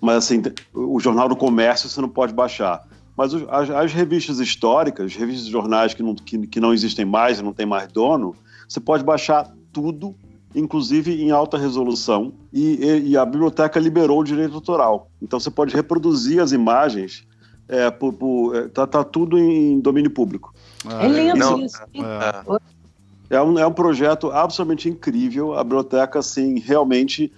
mas 0.00 0.16
assim, 0.16 0.40
o 0.72 1.00
Jornal 1.00 1.28
do 1.28 1.34
Comércio 1.34 1.88
você 1.88 2.00
não 2.00 2.08
pode 2.08 2.32
baixar. 2.32 2.86
Mas 3.16 3.34
as, 3.34 3.70
as, 3.70 3.92
revistas 3.92 4.38
históricas, 4.38 5.16
revistas 5.16 5.46
de 5.46 5.50
jornais 5.50 5.92
que 5.92 6.04
não, 6.04 6.14
que, 6.14 6.46
que 6.46 6.60
não 6.60 6.72
existem 6.72 7.04
mais, 7.04 7.42
não 7.42 7.52
tem 7.52 7.66
mais 7.66 7.88
dono, 7.88 8.36
você 8.68 8.78
pode 8.78 9.02
baixar 9.02 9.52
tudo, 9.72 10.14
inclusive 10.54 11.20
em 11.20 11.32
alta 11.32 11.58
resolução, 11.58 12.32
e, 12.52 12.76
e, 12.76 13.08
e 13.10 13.16
a 13.16 13.24
biblioteca 13.24 13.80
liberou 13.80 14.20
o 14.20 14.24
direito 14.24 14.54
autoral. 14.54 15.10
Então 15.20 15.40
você 15.40 15.50
pode 15.50 15.74
reproduzir 15.74 16.40
as 16.40 16.52
imagens 16.52 17.26
é, 17.68 17.90
por, 17.90 18.12
por, 18.12 18.56
é, 18.56 18.68
tá, 18.68 18.86
tá, 18.86 19.04
tudo 19.04 19.38
em 19.38 19.80
domínio 19.80 20.10
público. 20.10 20.54
Ah, 20.86 21.04
é 21.04 21.08
lindo 21.08 21.36
não, 21.36 21.60
isso. 21.60 21.82
É. 23.30 23.36
é. 23.36 23.42
um, 23.42 23.58
é 23.58 23.66
um 23.66 23.72
projeto 23.72 24.30
absolutamente 24.30 24.88
incrível. 24.88 25.54
A 25.58 25.62
biblioteca, 25.62 26.18
assim, 26.18 26.58
realmente. 26.58 27.32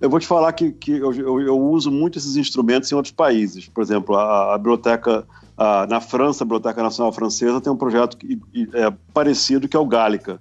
Eu 0.00 0.10
vou 0.10 0.18
te 0.18 0.26
falar 0.26 0.52
que, 0.52 0.72
que 0.72 0.90
eu, 0.90 1.12
eu, 1.14 1.40
eu 1.40 1.60
uso 1.60 1.88
muito 1.88 2.18
esses 2.18 2.34
instrumentos 2.36 2.90
em 2.90 2.94
outros 2.94 3.14
países. 3.14 3.68
Por 3.68 3.82
exemplo, 3.82 4.16
a, 4.16 4.54
a 4.54 4.58
biblioteca 4.58 5.24
a, 5.56 5.86
na 5.86 6.00
França, 6.00 6.42
a 6.42 6.44
Biblioteca 6.44 6.82
Nacional 6.82 7.12
Francesa, 7.12 7.60
tem 7.60 7.72
um 7.72 7.76
projeto 7.76 8.16
que, 8.16 8.40
é, 8.74 8.92
parecido 9.14 9.68
que 9.68 9.76
é 9.76 9.80
o 9.80 9.86
Gálica. 9.86 10.40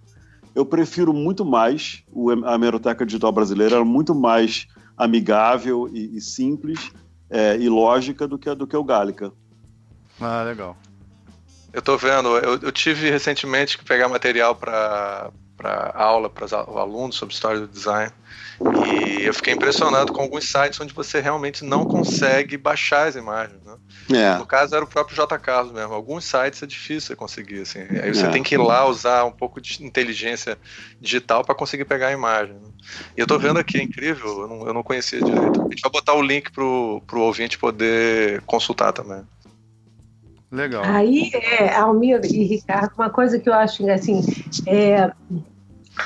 Eu 0.56 0.66
prefiro 0.66 1.14
muito 1.14 1.46
mais 1.46 2.04
o, 2.12 2.32
a 2.32 2.56
Hemeroteca 2.56 3.06
Digital 3.06 3.32
Brasileira, 3.32 3.78
é 3.78 3.84
muito 3.84 4.16
mais 4.16 4.68
amigável 4.98 5.90
e, 5.94 6.18
e 6.18 6.22
simples 6.22 6.92
é, 7.32 7.56
e 7.58 7.70
lógica 7.70 8.28
do 8.28 8.38
que, 8.38 8.54
do 8.54 8.68
que 8.68 8.76
o 8.76 8.84
Gálica. 8.84 9.32
Ah, 10.20 10.44
legal. 10.44 10.78
Eu 11.74 11.82
tô 11.82 11.98
vendo, 11.98 12.38
eu, 12.38 12.60
eu 12.60 12.72
tive 12.72 13.10
recentemente 13.10 13.78
que 13.78 13.86
pegar 13.86 14.10
material 14.10 14.54
para 14.54 15.32
aula 15.96 16.30
para 16.30 16.46
os 16.46 16.54
alunos 16.54 17.16
sobre 17.16 17.34
história 17.34 17.62
do 17.62 17.68
design. 17.68 18.12
E 18.86 19.26
eu 19.26 19.34
fiquei 19.34 19.54
impressionado 19.54 20.14
com 20.14 20.22
alguns 20.22 20.50
sites 20.50 20.80
onde 20.80 20.94
você 20.94 21.20
realmente 21.20 21.64
não 21.64 21.86
consegue 21.86 22.58
baixar 22.58 23.08
as 23.08 23.16
imagens. 23.16 23.60
Né? 23.64 23.76
É. 24.14 24.38
No 24.38 24.46
caso 24.46 24.76
era 24.76 24.84
o 24.84 24.88
próprio 24.88 25.16
J. 25.16 25.38
Carlos 25.40 25.72
mesmo. 25.72 25.94
Alguns 25.94 26.26
sites 26.26 26.62
é 26.62 26.66
difícil 26.66 27.16
conseguir. 27.16 27.62
Assim. 27.62 27.80
Aí 27.80 28.14
você 28.14 28.26
é. 28.26 28.30
tem 28.30 28.44
que 28.44 28.56
ir 28.56 28.60
lá 28.60 28.86
usar 28.86 29.26
um 29.26 29.32
pouco 29.32 29.60
de 29.60 29.84
inteligência 29.84 30.58
digital 31.00 31.44
para 31.44 31.56
conseguir 31.56 31.86
pegar 31.86 32.08
a 32.08 32.12
imagem. 32.12 32.56
Né? 32.56 32.70
E 33.18 33.20
eu 33.20 33.24
estou 33.24 33.40
vendo 33.40 33.60
aqui, 33.60 33.78
é 33.78 33.84
incrível, 33.84 34.42
eu 34.42 34.48
não, 34.48 34.68
eu 34.68 34.74
não 34.74 34.84
conhecia 34.84 35.22
direito. 35.22 35.62
A 35.62 35.70
gente 35.70 35.82
vai 35.82 35.92
botar 35.92 36.14
o 36.14 36.22
link 36.22 36.52
pro, 36.52 37.02
pro 37.08 37.22
ouvinte 37.22 37.58
poder 37.58 38.42
consultar 38.42 38.92
também. 38.92 39.24
Legal. 40.52 40.84
Aí, 40.84 41.32
é, 41.34 41.74
Almir 41.78 42.20
e 42.26 42.44
Ricardo, 42.44 42.92
uma 42.98 43.10
coisa 43.10 43.40
que 43.40 43.48
eu 43.48 43.54
acho 43.54 43.90
assim, 43.90 44.22
é, 44.68 45.10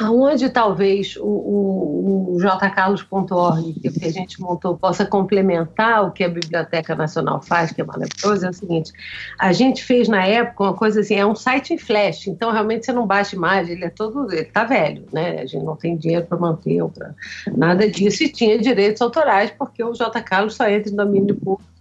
aonde 0.02 0.50
talvez 0.50 1.16
o, 1.18 1.26
o, 1.26 2.36
o 2.36 2.40
jcarlos.org, 2.40 3.74
que 3.74 4.06
a 4.06 4.12
gente 4.12 4.42
montou, 4.42 4.78
possa 4.78 5.06
complementar 5.06 6.06
o 6.06 6.12
que 6.12 6.24
a 6.24 6.30
Biblioteca 6.30 6.96
Nacional 6.96 7.42
faz, 7.42 7.72
que 7.72 7.82
é 7.82 7.84
maravilhoso, 7.84 8.46
é 8.46 8.50
o 8.50 8.54
seguinte: 8.54 8.92
a 9.40 9.52
gente 9.54 9.84
fez 9.84 10.08
na 10.08 10.26
época 10.26 10.64
uma 10.64 10.74
coisa 10.74 11.02
assim, 11.02 11.16
é 11.16 11.26
um 11.26 11.36
site 11.36 11.74
em 11.74 11.78
flash, 11.78 12.28
então 12.28 12.52
realmente 12.52 12.86
você 12.86 12.94
não 12.94 13.06
baixa 13.06 13.36
imagem, 13.36 13.76
ele 13.76 13.86
é 13.86 13.90
todo, 13.90 14.32
ele 14.32 14.46
tá 14.46 14.64
velho, 14.64 15.06
né? 15.12 15.42
A 15.42 15.46
gente 15.46 15.64
não 15.64 15.76
tem 15.76 15.98
dinheiro 15.98 16.26
para 16.26 16.38
manter, 16.38 16.84
pra, 16.90 17.12
nada 17.56 17.90
disso, 17.90 18.24
e 18.24 18.30
tinha 18.30 18.58
direitos 18.60 19.02
autorais, 19.02 19.52
porque 19.52 19.84
o 19.84 19.94
J. 19.94 20.22
Carlos 20.22 20.56
só 20.56 20.68
entra 20.68 20.92
em 20.92 20.96
domínio 20.96 21.36
público 21.36 21.75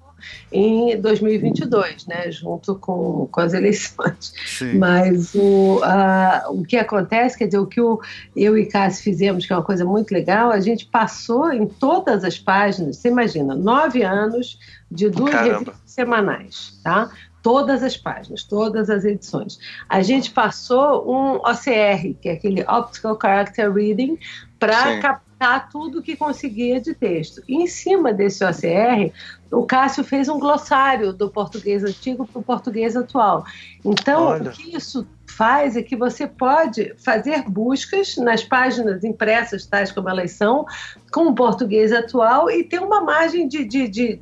em 0.52 1.00
2022, 1.00 2.06
né, 2.06 2.30
junto 2.30 2.76
com, 2.76 3.28
com 3.30 3.40
as 3.40 3.52
eleições. 3.52 4.32
Sim. 4.46 4.78
Mas 4.78 5.34
o, 5.34 5.80
a, 5.82 6.44
o 6.48 6.62
que 6.62 6.76
acontece, 6.76 7.38
quer 7.38 7.46
dizer, 7.46 7.58
o 7.58 7.66
que 7.66 7.80
o, 7.80 8.00
eu 8.36 8.56
e 8.56 8.66
Cássio 8.66 9.02
fizemos, 9.02 9.46
que 9.46 9.52
é 9.52 9.56
uma 9.56 9.64
coisa 9.64 9.84
muito 9.84 10.12
legal, 10.12 10.50
a 10.50 10.60
gente 10.60 10.86
passou 10.86 11.52
em 11.52 11.66
todas 11.66 12.24
as 12.24 12.38
páginas, 12.38 12.96
você 12.98 13.08
imagina, 13.08 13.54
nove 13.54 14.02
anos 14.02 14.58
de 14.90 15.08
duas 15.08 15.32
Caramba. 15.32 15.52
revistas 15.52 15.80
semanais, 15.86 16.80
tá? 16.82 17.10
Todas 17.42 17.82
as 17.82 17.96
páginas, 17.96 18.42
todas 18.44 18.88
as 18.88 19.04
edições. 19.04 19.58
A 19.88 20.00
gente 20.02 20.30
passou 20.30 21.10
um 21.10 21.36
OCR, 21.36 22.14
que 22.20 22.28
é 22.28 22.32
aquele 22.32 22.62
Optical 22.62 23.18
Character 23.20 23.70
Reading, 23.70 24.18
para 24.58 25.20
captar 25.38 25.68
tudo 25.68 26.02
que 26.02 26.16
conseguia 26.16 26.80
de 26.80 26.94
texto. 26.94 27.42
E 27.48 27.56
em 27.56 27.66
cima 27.66 28.12
desse 28.12 28.44
OCR, 28.44 29.12
o 29.50 29.64
Cássio 29.64 30.04
fez 30.04 30.28
um 30.28 30.38
glossário 30.38 31.12
do 31.12 31.30
português 31.30 31.84
antigo 31.84 32.26
para 32.26 32.40
o 32.40 32.42
português 32.42 32.96
atual. 32.96 33.44
Então, 33.84 34.24
Olha. 34.24 34.50
o 34.50 34.52
que 34.52 34.76
isso 34.76 35.06
faz 35.26 35.76
é 35.76 35.82
que 35.82 35.96
você 35.96 36.26
pode 36.26 36.94
fazer 36.98 37.42
buscas 37.48 38.16
nas 38.16 38.42
páginas 38.42 39.04
impressas, 39.04 39.66
tais 39.66 39.90
como 39.90 40.08
elas 40.08 40.32
são, 40.32 40.64
com 41.12 41.28
o 41.28 41.34
português 41.34 41.92
atual 41.92 42.50
e 42.50 42.64
ter 42.64 42.80
uma 42.80 43.00
margem 43.00 43.48
de, 43.48 43.64
de, 43.64 43.88
de 43.88 44.20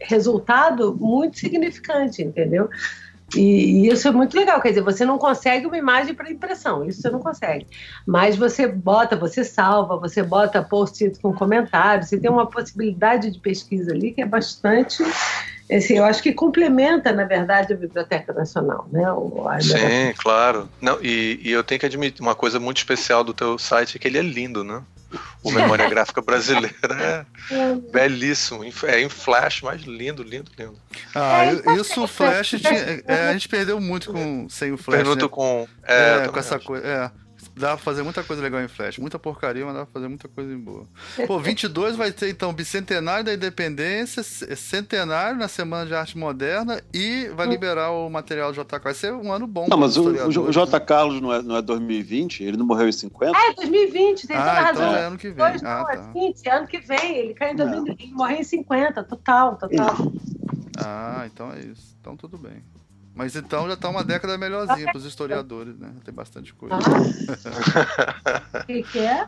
resultado 0.00 0.96
muito 0.98 1.38
significante, 1.38 2.22
entendeu? 2.22 2.68
E, 3.34 3.88
isso 3.88 4.08
é 4.08 4.10
muito 4.10 4.36
legal, 4.36 4.60
quer 4.60 4.70
dizer, 4.70 4.82
você 4.82 5.04
não 5.04 5.18
consegue 5.18 5.66
uma 5.66 5.78
imagem 5.78 6.14
para 6.14 6.30
impressão, 6.30 6.84
isso 6.84 7.00
você 7.00 7.10
não 7.10 7.20
consegue. 7.20 7.66
Mas 8.06 8.36
você 8.36 8.66
bota, 8.66 9.16
você 9.16 9.44
salva, 9.44 9.96
você 9.96 10.22
bota 10.22 10.62
post-it 10.62 11.18
com 11.20 11.32
comentários, 11.32 12.08
você 12.08 12.18
tem 12.18 12.30
uma 12.30 12.46
possibilidade 12.46 13.30
de 13.30 13.38
pesquisa 13.38 13.92
ali 13.92 14.12
que 14.12 14.22
é 14.22 14.26
bastante. 14.26 15.04
Assim, 15.70 15.98
eu 15.98 16.04
acho 16.04 16.20
que 16.20 16.32
complementa, 16.32 17.12
na 17.12 17.24
verdade, 17.24 17.72
a 17.72 17.76
Biblioteca 17.76 18.32
Nacional, 18.32 18.88
né? 18.90 19.10
O, 19.12 19.46
Sim, 19.60 20.12
claro. 20.16 20.68
Não, 20.80 20.98
e, 21.00 21.38
e 21.44 21.52
eu 21.52 21.62
tenho 21.62 21.78
que 21.78 21.86
admitir, 21.86 22.20
uma 22.20 22.34
coisa 22.34 22.58
muito 22.58 22.78
especial 22.78 23.22
do 23.22 23.32
teu 23.32 23.56
site 23.56 23.96
é 23.96 24.00
que 24.00 24.08
ele 24.08 24.18
é 24.18 24.22
lindo, 24.22 24.64
né? 24.64 24.82
O 25.42 25.50
Memória 25.50 25.88
Gráfica 25.88 26.20
Brasileira 26.20 27.26
é, 27.50 27.54
é 27.54 27.74
belíssimo. 27.74 28.64
É 28.84 29.00
em 29.00 29.08
flash, 29.08 29.62
mas 29.62 29.82
lindo, 29.82 30.22
lindo, 30.22 30.50
lindo. 30.58 30.78
Ah, 31.14 31.46
é, 31.46 31.74
isso 31.80 32.02
o 32.02 32.06
flash 32.06 32.50
tinha, 32.50 33.02
é, 33.06 33.28
a 33.28 33.32
gente 33.32 33.48
perdeu 33.48 33.80
muito 33.80 34.12
com, 34.12 34.48
sem 34.48 34.72
o 34.72 34.78
flash. 34.78 34.98
Pergunto 34.98 35.24
né? 35.24 35.30
com. 35.30 35.68
É, 35.84 36.28
com 36.28 36.38
essa 36.38 36.58
coisa. 36.58 37.12
É 37.56 37.60
dá 37.60 37.68
pra 37.68 37.78
fazer 37.78 38.02
muita 38.02 38.22
coisa 38.22 38.42
legal 38.42 38.60
em 38.60 38.68
Flash. 38.68 38.98
Muita 38.98 39.18
porcaria, 39.18 39.64
mas 39.64 39.74
dá 39.74 39.84
pra 39.84 39.92
fazer 39.92 40.08
muita 40.08 40.28
coisa 40.28 40.52
em 40.52 40.58
boa. 40.58 40.86
Pô, 41.26 41.38
22 41.38 41.96
vai 41.96 42.12
ter 42.12 42.30
então 42.30 42.52
Bicentenário 42.52 43.24
da 43.24 43.34
Independência, 43.34 44.22
Centenário 44.22 45.38
na 45.38 45.48
Semana 45.48 45.86
de 45.86 45.94
Arte 45.94 46.16
Moderna 46.16 46.82
e 46.92 47.28
vai 47.34 47.46
hum. 47.46 47.50
liberar 47.50 47.90
o 47.90 48.08
material 48.08 48.52
do 48.52 48.62
JK. 48.62 48.78
Vai 48.82 48.94
ser 48.94 49.12
um 49.12 49.32
ano 49.32 49.46
bom. 49.46 49.66
Não, 49.68 49.76
mas 49.76 49.96
o, 49.96 50.08
o 50.08 50.52
J. 50.52 50.78
Né? 50.78 50.84
Carlos 50.84 51.20
não 51.20 51.32
é, 51.32 51.42
não 51.42 51.56
é 51.56 51.62
2020? 51.62 52.42
Ele 52.42 52.56
não 52.56 52.66
morreu 52.66 52.88
em 52.88 52.92
50? 52.92 53.36
É, 53.36 53.54
2020, 53.54 54.26
tem 54.26 54.36
toda 54.36 54.50
ah, 54.50 54.60
razão. 54.60 54.86
Então 54.86 54.96
é 54.96 55.04
ano 55.06 55.18
que 55.18 55.28
vem. 55.28 55.36
Dois, 55.36 55.62
ah, 55.62 55.80
não, 55.80 55.90
é 55.90 55.96
tá. 55.96 56.02
é 56.02 56.12
20, 56.12 56.48
ano 56.48 56.66
que 56.66 56.80
vem. 56.80 57.16
Ele 57.16 57.34
caiu 57.34 57.52
em 57.52 57.56
2020, 57.56 58.02
ele 58.02 58.12
morreu 58.12 58.38
em 58.38 58.44
50, 58.44 59.04
total, 59.04 59.56
total. 59.56 59.96
Ah, 60.78 61.24
então 61.26 61.52
é 61.52 61.60
isso. 61.60 61.96
Então 62.00 62.16
tudo 62.16 62.38
bem. 62.38 62.62
Mas 63.14 63.34
então 63.34 63.66
já 63.66 63.74
está 63.74 63.88
uma 63.88 64.04
década 64.04 64.38
melhorzinha 64.38 64.86
para 64.86 64.96
os 64.96 65.04
historiadores, 65.04 65.76
né? 65.78 65.90
Tem 66.04 66.14
bastante 66.14 66.54
coisa. 66.54 66.76
O 66.76 66.78
ah. 66.78 68.64
que, 68.66 68.82
que, 68.84 68.98
é? 68.98 69.26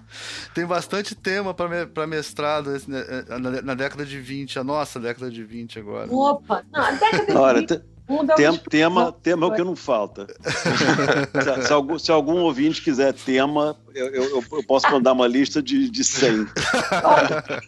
Tem 0.55 0.65
bastante 0.65 1.15
tema 1.15 1.53
para 1.53 2.07
mestrado 2.07 2.71
né, 2.87 3.05
é, 3.29 3.39
na, 3.39 3.63
na, 3.63 3.75
década 3.75 4.07
de 4.07 4.21
20, 4.21 4.59
a 4.59 4.65
nossa 4.65 5.01
década 5.01 5.31
de 5.31 5.43
20 5.43 5.81
agora. 5.81 6.15
Opa! 6.15 6.65
Não, 6.73 6.81
a 6.81 6.91
década 6.93 7.27
de 7.27 7.33
Olha, 7.33 7.61
20. 7.61 7.93
Tem, 8.37 8.59
tema, 8.69 9.13
tema 9.13 9.47
é 9.47 9.49
o 9.49 9.55
que 9.55 9.63
não 9.63 9.77
falta. 9.77 10.27
se, 10.43 11.67
se, 11.67 11.73
algum, 11.73 11.99
se, 11.99 12.11
algum, 12.11 12.41
ouvinte 12.41 12.83
quiser 12.83 13.13
tema, 13.13 13.77
eu, 13.95 14.07
eu, 14.09 14.45
eu, 14.53 14.65
posso 14.65 14.91
mandar 14.91 15.13
uma 15.13 15.27
lista 15.27 15.63
de, 15.63 15.89
de 15.89 16.05
100. 16.05 16.47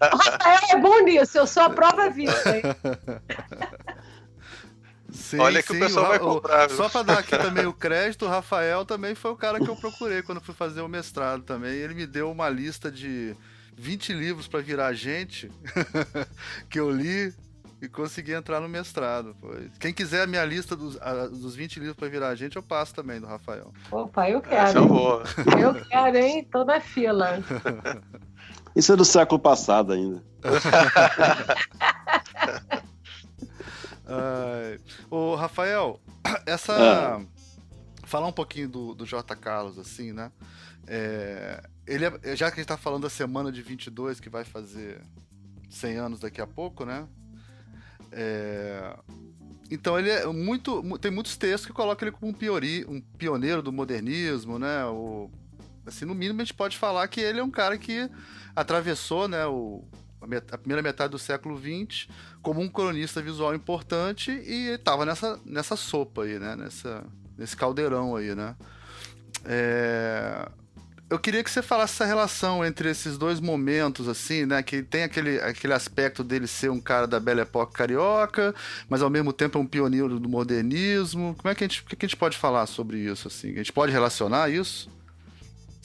Rafael 0.02 0.60
é 0.70 0.80
bom 0.80 1.00
nisso, 1.02 1.38
eu 1.38 1.46
sou 1.46 1.62
a 1.62 1.70
prova 1.70 2.10
viva. 2.10 2.34
Sim, 5.34 5.40
Olha 5.40 5.62
que 5.62 5.72
sim, 5.72 5.76
o 5.76 5.80
pessoal 5.80 6.06
o, 6.06 6.08
vai 6.08 6.18
comprar. 6.18 6.70
Só 6.70 6.88
para 6.88 7.02
dar 7.02 7.18
aqui 7.18 7.36
também 7.36 7.66
o 7.66 7.72
crédito, 7.72 8.24
o 8.24 8.28
Rafael 8.28 8.84
também 8.84 9.14
foi 9.14 9.32
o 9.32 9.36
cara 9.36 9.58
que 9.58 9.68
eu 9.68 9.76
procurei 9.76 10.22
quando 10.22 10.40
fui 10.40 10.54
fazer 10.54 10.80
o 10.80 10.88
mestrado 10.88 11.42
também. 11.42 11.72
Ele 11.72 11.94
me 11.94 12.06
deu 12.06 12.30
uma 12.30 12.48
lista 12.48 12.90
de 12.90 13.34
20 13.76 14.12
livros 14.12 14.46
para 14.46 14.60
virar 14.60 14.92
gente 14.92 15.50
que 16.70 16.78
eu 16.78 16.88
li 16.88 17.34
e 17.82 17.88
consegui 17.88 18.32
entrar 18.32 18.60
no 18.60 18.68
mestrado. 18.68 19.34
Foi. 19.40 19.68
Quem 19.80 19.92
quiser 19.92 20.22
a 20.22 20.26
minha 20.26 20.44
lista 20.44 20.76
dos, 20.76 20.96
a, 21.02 21.26
dos 21.26 21.56
20 21.56 21.80
livros 21.80 21.96
para 21.96 22.08
virar 22.08 22.34
gente, 22.36 22.54
eu 22.54 22.62
passo 22.62 22.94
também 22.94 23.20
do 23.20 23.26
Rafael. 23.26 23.72
Opa, 23.90 24.30
eu 24.30 24.40
quero. 24.40 24.54
Essa 24.54 24.78
é 24.78 24.82
boa. 24.82 25.24
Eu 25.60 25.74
quero, 25.86 26.16
hein? 26.16 26.48
Tô 26.50 26.64
na 26.64 26.80
fila. 26.80 27.42
Isso 28.76 28.92
é 28.92 28.96
do 28.96 29.04
século 29.04 29.40
passado 29.40 29.92
ainda. 29.92 30.22
Uh, 34.04 34.80
o 35.10 35.34
Rafael, 35.34 36.00
essa. 36.46 36.74
Ah. 36.74 37.20
Falar 38.04 38.26
um 38.26 38.32
pouquinho 38.32 38.68
do, 38.68 38.94
do 38.94 39.06
J. 39.06 39.34
Carlos, 39.34 39.78
assim, 39.78 40.12
né? 40.12 40.30
É, 40.86 41.62
ele 41.86 42.04
é, 42.04 42.36
já 42.36 42.50
que 42.50 42.60
a 42.60 42.62
gente 42.62 42.68
tá 42.68 42.76
falando 42.76 43.02
da 43.02 43.10
semana 43.10 43.50
de 43.50 43.62
22, 43.62 44.20
que 44.20 44.28
vai 44.28 44.44
fazer 44.44 45.00
100 45.70 45.96
anos 45.96 46.20
daqui 46.20 46.40
a 46.40 46.46
pouco, 46.46 46.84
né? 46.84 47.08
É, 48.12 48.96
então 49.70 49.98
ele 49.98 50.10
é 50.10 50.26
muito. 50.26 50.82
Tem 50.98 51.10
muitos 51.10 51.36
textos 51.36 51.66
que 51.66 51.72
colocam 51.72 52.06
ele 52.06 52.16
como 52.16 52.30
um, 52.30 52.34
piori, 52.34 52.84
um 52.86 53.00
pioneiro 53.00 53.62
do 53.62 53.72
modernismo, 53.72 54.58
né? 54.58 54.84
O, 54.84 55.30
assim, 55.86 56.04
no 56.04 56.14
mínimo 56.14 56.40
a 56.40 56.44
gente 56.44 56.54
pode 56.54 56.76
falar 56.76 57.08
que 57.08 57.20
ele 57.20 57.40
é 57.40 57.44
um 57.44 57.50
cara 57.50 57.78
que 57.78 58.08
atravessou 58.54 59.28
né, 59.28 59.46
o, 59.46 59.84
a, 60.20 60.58
primeira 60.58 60.82
metade 60.82 61.10
do 61.10 61.18
século 61.18 61.58
XX 61.58 62.08
como 62.44 62.60
um 62.60 62.68
cronista 62.68 63.22
visual 63.22 63.54
importante 63.54 64.30
e 64.30 64.68
estava 64.68 65.06
nessa, 65.06 65.40
nessa 65.46 65.74
sopa 65.74 66.24
aí, 66.24 66.38
né? 66.38 66.54
Nessa, 66.54 67.02
nesse 67.36 67.56
caldeirão 67.56 68.14
aí, 68.14 68.34
né? 68.34 68.54
É... 69.46 70.46
Eu 71.08 71.18
queria 71.18 71.44
que 71.44 71.50
você 71.50 71.62
falasse 71.62 71.94
essa 71.94 72.04
relação 72.04 72.64
entre 72.64 72.90
esses 72.90 73.16
dois 73.16 73.40
momentos, 73.40 74.08
assim, 74.08 74.44
né? 74.46 74.62
Que 74.62 74.82
tem 74.82 75.04
aquele, 75.04 75.40
aquele 75.40 75.72
aspecto 75.72 76.22
dele 76.22 76.46
ser 76.46 76.70
um 76.70 76.80
cara 76.80 77.06
da 77.06 77.18
Belle 77.18 77.40
Époque 77.40 77.72
carioca, 77.72 78.54
mas 78.88 79.00
ao 79.00 79.10
mesmo 79.10 79.32
tempo 79.32 79.56
é 79.58 79.60
um 79.60 79.66
pioneiro 79.66 80.20
do 80.20 80.28
modernismo. 80.28 81.34
Como 81.38 81.50
é 81.50 81.54
que 81.54 81.64
a 81.64 81.66
gente, 81.66 81.82
que 81.84 82.04
a 82.04 82.08
gente 82.08 82.16
pode 82.16 82.36
falar 82.36 82.66
sobre 82.66 82.98
isso, 82.98 83.28
assim? 83.28 83.52
A 83.52 83.56
gente 83.56 83.72
pode 83.72 83.92
relacionar 83.92 84.50
isso? 84.50 84.90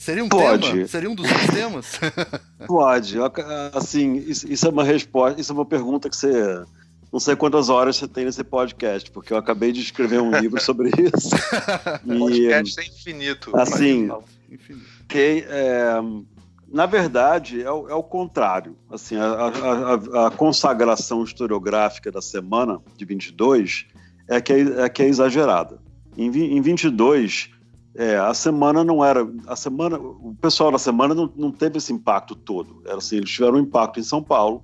Seria 0.00 0.24
um 0.24 0.30
Pode. 0.30 0.72
tema? 0.72 0.88
Seria 0.88 1.10
um 1.10 1.14
dos 1.14 1.28
temas? 1.52 2.00
Pode. 2.66 3.18
Assim, 3.74 4.14
isso 4.26 4.66
é 4.66 4.70
uma 4.70 4.82
resposta, 4.82 5.38
isso 5.38 5.52
é 5.52 5.54
uma 5.54 5.66
pergunta 5.66 6.08
que 6.08 6.16
você. 6.16 6.64
Não 7.12 7.20
sei 7.20 7.36
quantas 7.36 7.68
horas 7.68 7.96
você 7.96 8.08
tem 8.08 8.24
nesse 8.24 8.42
podcast, 8.42 9.10
porque 9.10 9.30
eu 9.30 9.36
acabei 9.36 9.72
de 9.72 9.82
escrever 9.82 10.22
um 10.22 10.30
livro 10.30 10.58
sobre 10.58 10.88
isso. 10.96 11.36
e, 12.06 12.18
podcast 12.18 12.80
é 12.80 12.86
infinito. 12.86 13.54
Assim, 13.54 14.08
que, 15.06 15.44
é, 15.46 16.00
na 16.66 16.86
verdade, 16.86 17.60
é 17.60 17.70
o, 17.70 17.86
é 17.90 17.94
o 17.94 18.02
contrário. 18.02 18.78
Assim, 18.90 19.16
a, 19.16 19.26
a, 19.26 20.26
a, 20.28 20.30
consagração 20.30 21.22
historiográfica 21.22 22.10
da 22.10 22.22
semana 22.22 22.80
de 22.96 23.04
22 23.04 23.84
é 24.26 24.40
que 24.40 24.52
é, 24.54 24.60
é, 24.60 24.88
que 24.88 25.02
é 25.02 25.08
exagerada. 25.08 25.78
Em, 26.16 26.28
em 26.56 26.62
22, 26.62 27.50
é, 27.94 28.16
a 28.16 28.32
semana 28.32 28.84
não 28.84 29.04
era. 29.04 29.28
A 29.46 29.56
semana, 29.56 29.98
o 29.98 30.34
pessoal 30.40 30.70
da 30.70 30.78
semana 30.78 31.14
não, 31.14 31.32
não 31.36 31.50
teve 31.50 31.78
esse 31.78 31.92
impacto 31.92 32.34
todo. 32.34 32.82
Era 32.86 32.98
assim, 32.98 33.16
eles 33.16 33.30
tiveram 33.30 33.54
um 33.54 33.62
impacto 33.62 33.98
em 33.98 34.02
São 34.02 34.22
Paulo, 34.22 34.62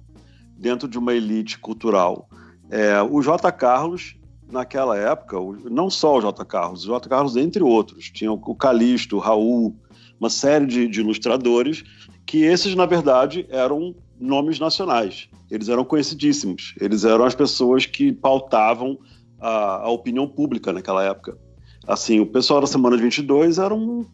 dentro 0.56 0.88
de 0.88 0.98
uma 0.98 1.14
elite 1.14 1.58
cultural. 1.58 2.28
É, 2.70 3.00
o 3.02 3.20
J. 3.20 3.50
Carlos, 3.52 4.16
naquela 4.50 4.96
época, 4.96 5.36
não 5.70 5.90
só 5.90 6.16
o 6.16 6.20
J. 6.20 6.44
Carlos, 6.44 6.84
o 6.84 6.86
J. 6.86 7.08
Carlos, 7.08 7.36
entre 7.36 7.62
outros, 7.62 8.10
tinha 8.10 8.32
o 8.32 8.54
Calixto, 8.54 9.16
o 9.16 9.20
Raul, 9.20 9.76
uma 10.18 10.30
série 10.30 10.66
de, 10.66 10.88
de 10.88 11.00
ilustradores, 11.00 11.84
que 12.24 12.38
esses, 12.38 12.74
na 12.74 12.86
verdade, 12.86 13.46
eram 13.50 13.94
nomes 14.18 14.58
nacionais. 14.58 15.28
Eles 15.50 15.68
eram 15.68 15.84
conhecidíssimos. 15.84 16.74
Eles 16.80 17.04
eram 17.04 17.24
as 17.24 17.34
pessoas 17.34 17.86
que 17.86 18.12
pautavam 18.12 18.98
a, 19.38 19.82
a 19.82 19.90
opinião 19.90 20.26
pública 20.26 20.72
naquela 20.72 21.04
época. 21.04 21.38
Assim, 21.86 22.20
o 22.20 22.26
pessoal 22.26 22.60
da 22.60 22.66
Semana 22.66 22.96
de 22.96 23.02
22 23.02 23.58
era 23.58 23.74
um, 23.74 24.04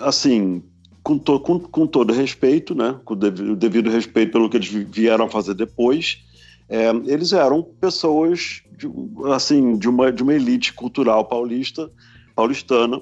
assim, 0.00 0.62
com, 1.02 1.18
to, 1.18 1.38
com, 1.40 1.58
com 1.58 1.86
todo 1.86 2.12
respeito, 2.12 2.74
né, 2.74 2.98
com 3.04 3.14
o 3.14 3.16
devido, 3.16 3.56
devido 3.56 3.90
respeito 3.90 4.32
pelo 4.32 4.48
que 4.48 4.56
eles 4.56 4.68
vieram 4.68 5.28
fazer 5.28 5.54
depois, 5.54 6.24
é, 6.68 6.88
eles 7.06 7.32
eram 7.32 7.62
pessoas, 7.62 8.62
de, 8.76 8.90
assim, 9.32 9.76
de 9.76 9.88
uma, 9.88 10.12
de 10.12 10.22
uma 10.22 10.34
elite 10.34 10.72
cultural 10.72 11.24
paulista, 11.24 11.90
paulistana, 12.34 13.00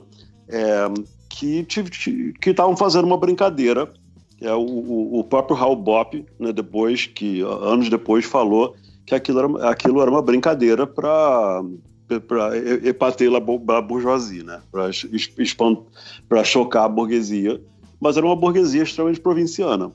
é, 0.48 0.86
que 1.28 1.66
estavam 2.46 2.76
fazendo 2.76 3.04
uma 3.04 3.18
brincadeira. 3.18 3.92
É, 4.40 4.52
o, 4.52 5.18
o 5.18 5.24
próprio 5.24 5.56
Raul 5.56 5.76
Bop, 5.76 6.24
né, 6.38 6.52
depois, 6.52 7.06
que 7.06 7.40
anos 7.40 7.88
depois, 7.88 8.24
falou 8.24 8.74
que 9.04 9.14
aquilo 9.14 9.38
era, 9.38 9.70
aquilo 9.70 10.00
era 10.02 10.10
uma 10.10 10.22
brincadeira 10.22 10.86
para 10.86 11.62
para 12.28 12.56
epater 12.88 13.30
a 13.34 13.40
bourgeoisie, 13.80 14.42
né? 14.42 14.60
para 16.28 16.44
chocar 16.44 16.84
a 16.84 16.88
burguesia, 16.88 17.60
mas 18.00 18.16
era 18.16 18.26
uma 18.26 18.36
burguesia 18.36 18.82
extremamente 18.82 19.20
provinciana. 19.20 19.92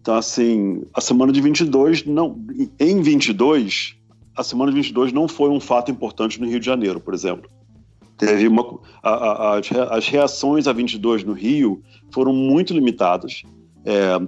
Então, 0.00 0.14
assim, 0.16 0.82
a 0.92 1.00
semana 1.00 1.32
de 1.32 1.40
22, 1.40 2.04
não, 2.06 2.36
em 2.78 3.00
22, 3.00 3.96
a 4.36 4.42
semana 4.42 4.72
de 4.72 4.76
22 4.76 5.12
não 5.12 5.28
foi 5.28 5.48
um 5.50 5.60
fato 5.60 5.90
importante 5.90 6.40
no 6.40 6.48
Rio 6.48 6.58
de 6.58 6.66
Janeiro, 6.66 7.00
por 7.00 7.14
exemplo. 7.14 7.48
Teve 8.16 8.46
uma, 8.46 8.78
a, 9.02 9.54
a, 9.54 9.60
as 9.96 10.08
reações 10.08 10.66
a 10.66 10.72
22 10.72 11.24
no 11.24 11.32
Rio 11.32 11.82
foram 12.10 12.32
muito 12.32 12.72
limitadas. 12.72 13.42
É, 13.84 14.20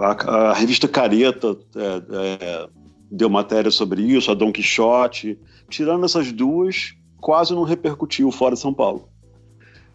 a, 0.00 0.50
a, 0.50 0.52
revista 0.54 0.88
Careta 0.88 1.56
é, 1.76 2.02
é, 2.12 2.68
deu 3.10 3.28
matéria 3.28 3.70
sobre 3.70 4.02
isso, 4.02 4.30
a 4.30 4.34
Don 4.34 4.52
Quixote. 4.52 5.38
Tirando 5.68 6.04
essas 6.04 6.32
duas, 6.32 6.94
quase 7.20 7.54
não 7.54 7.62
repercutiu 7.62 8.30
fora 8.30 8.54
de 8.54 8.60
São 8.60 8.72
Paulo. 8.72 9.08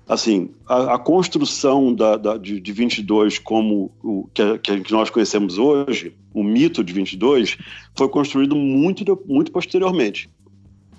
Assim, 0.07 0.49
a, 0.67 0.95
a 0.95 0.99
construção 0.99 1.93
da, 1.93 2.17
da, 2.17 2.38
de, 2.38 2.59
de 2.59 2.71
22 2.71 3.39
como 3.39 3.91
o 4.03 4.27
que, 4.33 4.57
que, 4.59 4.91
nós 4.91 5.09
conhecemos 5.09 5.57
hoje, 5.57 6.13
o 6.33 6.43
mito 6.43 6.83
de 6.83 6.91
22, 6.91 7.57
foi 7.95 8.09
construído 8.09 8.55
muito, 8.55 9.19
muito 9.25 9.51
posteriormente 9.51 10.29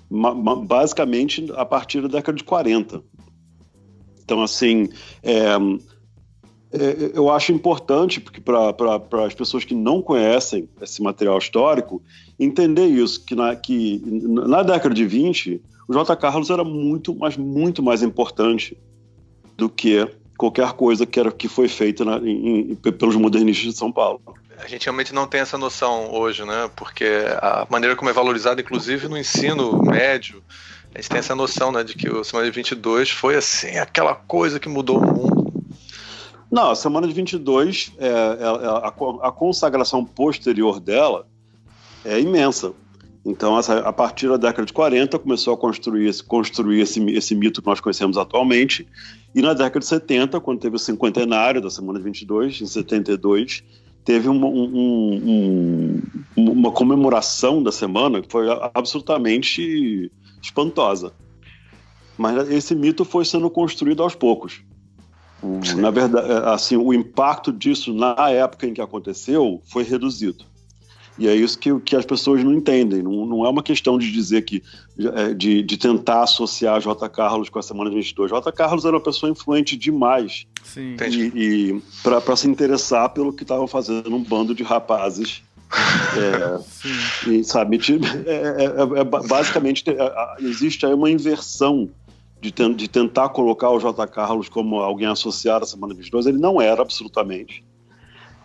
basicamente 0.09 1.51
a 1.55 1.65
partir 1.65 2.01
da 2.01 2.07
década 2.07 2.37
de 2.37 2.43
40. 2.43 3.03
Então, 4.23 4.41
assim, 4.41 4.89
é, 5.21 5.55
é, 6.71 7.11
eu 7.13 7.29
acho 7.29 7.51
importante 7.51 8.19
para 8.19 9.25
as 9.25 9.33
pessoas 9.33 9.63
que 9.63 9.75
não 9.75 10.01
conhecem 10.01 10.69
esse 10.81 11.01
material 11.01 11.37
histórico 11.37 12.01
entender 12.39 12.85
isso, 12.85 13.23
que 13.23 13.35
na, 13.35 13.55
que 13.55 14.01
na 14.05 14.63
década 14.63 14.93
de 14.93 15.05
20, 15.05 15.61
o 15.87 15.93
J. 15.93 16.15
Carlos 16.15 16.49
era 16.49 16.63
muito, 16.63 17.15
mas 17.15 17.37
muito 17.37 17.81
mais 17.81 18.01
importante 18.01 18.77
do 19.55 19.69
que 19.69 20.07
qualquer 20.37 20.73
coisa 20.73 21.05
que, 21.05 21.19
era, 21.19 21.31
que 21.31 21.47
foi 21.47 21.67
feita 21.67 22.03
na, 22.03 22.17
em, 22.17 22.75
pelos 22.75 23.15
modernistas 23.15 23.73
de 23.73 23.77
São 23.77 23.91
Paulo 23.91 24.21
a 24.57 24.67
gente 24.67 24.85
realmente 24.85 25.13
não 25.13 25.27
tem 25.27 25.41
essa 25.41 25.57
noção 25.57 26.11
hoje, 26.13 26.45
né? 26.45 26.69
Porque 26.75 27.05
a 27.41 27.67
maneira 27.69 27.95
como 27.95 28.09
é 28.09 28.13
valorizado, 28.13 28.61
inclusive 28.61 29.07
no 29.07 29.17
ensino 29.17 29.81
médio, 29.83 30.41
a 30.93 30.99
gente 30.99 31.09
tem 31.09 31.19
essa 31.19 31.35
noção, 31.35 31.71
né, 31.71 31.83
de 31.83 31.93
que 31.93 32.09
o 32.09 32.23
Semana 32.23 32.49
de 32.49 32.55
22 32.55 33.09
foi 33.09 33.35
assim 33.35 33.77
aquela 33.77 34.15
coisa 34.15 34.59
que 34.59 34.69
mudou 34.69 34.99
o 34.99 35.05
mundo. 35.05 35.53
Não, 36.49 36.71
a 36.71 36.75
Semana 36.75 37.05
de 37.07 37.13
22, 37.13 37.91
é, 37.97 38.07
é, 38.07 38.09
é 38.09 38.67
a, 38.67 38.87
a, 39.27 39.31
consagração 39.31 40.05
posterior 40.05 40.79
dela 40.79 41.27
é 42.05 42.19
imensa. 42.19 42.73
Então, 43.25 43.57
essa, 43.57 43.79
a 43.79 43.91
partir 43.91 44.27
da 44.29 44.37
década 44.37 44.65
de 44.65 44.71
40, 44.71 45.17
começou 45.17 45.53
a 45.53 45.57
construir, 45.57 46.23
construir 46.23 46.81
esse, 46.81 47.03
esse 47.09 47.33
mito 47.33 47.61
que 47.61 47.67
nós 47.67 47.79
conhecemos 47.79 48.17
atualmente. 48.17 48.87
E 49.33 49.41
na 49.41 49.53
década 49.53 49.79
de 49.79 49.87
70, 49.87 50.39
quando 50.39 50.59
teve 50.59 50.75
o 50.75 50.79
cinquentenário 50.79 51.59
da 51.59 51.71
Semana 51.71 51.97
de 51.97 52.05
22, 52.05 52.61
em 52.61 52.67
72, 52.67 53.63
teve 54.03 54.29
uma, 54.29 54.45
um, 54.45 55.99
um, 56.37 56.51
uma 56.51 56.71
comemoração 56.71 57.63
da 57.63 57.71
semana 57.71 58.21
que 58.21 58.31
foi 58.31 58.45
absolutamente 58.75 60.11
espantosa. 60.41 61.11
Mas 62.15 62.49
esse 62.51 62.75
mito 62.75 63.03
foi 63.03 63.25
sendo 63.25 63.49
construído 63.49 64.03
aos 64.03 64.13
poucos. 64.13 64.61
Na 65.75 65.91
verdade, 65.91 66.31
é, 66.31 66.53
assim, 66.53 66.77
o 66.77 66.93
impacto 66.93 67.51
disso 67.51 67.93
na 67.93 68.29
época 68.29 68.67
em 68.67 68.73
que 68.73 68.81
aconteceu 68.81 69.61
foi 69.65 69.83
reduzido. 69.83 70.45
E 71.17 71.27
é 71.27 71.35
isso 71.35 71.57
que, 71.57 71.79
que 71.79 71.95
as 71.95 72.05
pessoas 72.05 72.43
não 72.43 72.53
entendem. 72.53 73.01
Não, 73.01 73.25
não 73.25 73.45
é 73.45 73.49
uma 73.49 73.63
questão 73.63 73.97
de 73.97 74.11
dizer 74.11 74.41
que. 74.43 74.61
É, 74.97 75.33
de, 75.33 75.61
de 75.61 75.77
tentar 75.77 76.23
associar 76.23 76.79
J. 76.81 77.09
Carlos 77.09 77.49
com 77.49 77.59
a 77.59 77.63
Semana 77.63 77.89
de 77.89 77.95
22. 77.95 78.31
J. 78.31 78.51
Carlos 78.51 78.85
era 78.85 78.95
uma 78.95 79.03
pessoa 79.03 79.29
influente 79.29 79.77
demais. 79.77 80.45
Sim. 80.63 80.95
E, 81.09 81.71
e 81.73 81.81
para 82.03 82.35
se 82.35 82.47
interessar 82.47 83.09
pelo 83.09 83.33
que 83.33 83.43
estavam 83.43 83.67
fazendo 83.67 84.13
um 84.15 84.23
bando 84.23 84.53
de 84.53 84.63
rapazes. 84.63 85.41
É, 86.15 87.29
e, 87.29 87.43
sabe, 87.43 87.77
é, 88.25 88.31
é, 88.31 88.65
é, 88.65 88.99
é 89.01 89.03
basicamente 89.03 89.83
existe 90.39 90.85
aí 90.85 90.93
uma 90.93 91.09
inversão 91.09 91.89
de, 92.39 92.51
de 92.73 92.87
tentar 92.87 93.29
colocar 93.29 93.71
o 93.71 93.79
J. 93.79 94.07
Carlos 94.07 94.47
como 94.47 94.77
alguém 94.77 95.07
associado 95.07 95.65
à 95.65 95.67
Semana 95.67 95.93
22. 95.93 96.27
Ele 96.27 96.37
não 96.37 96.61
era 96.61 96.81
absolutamente. 96.81 97.63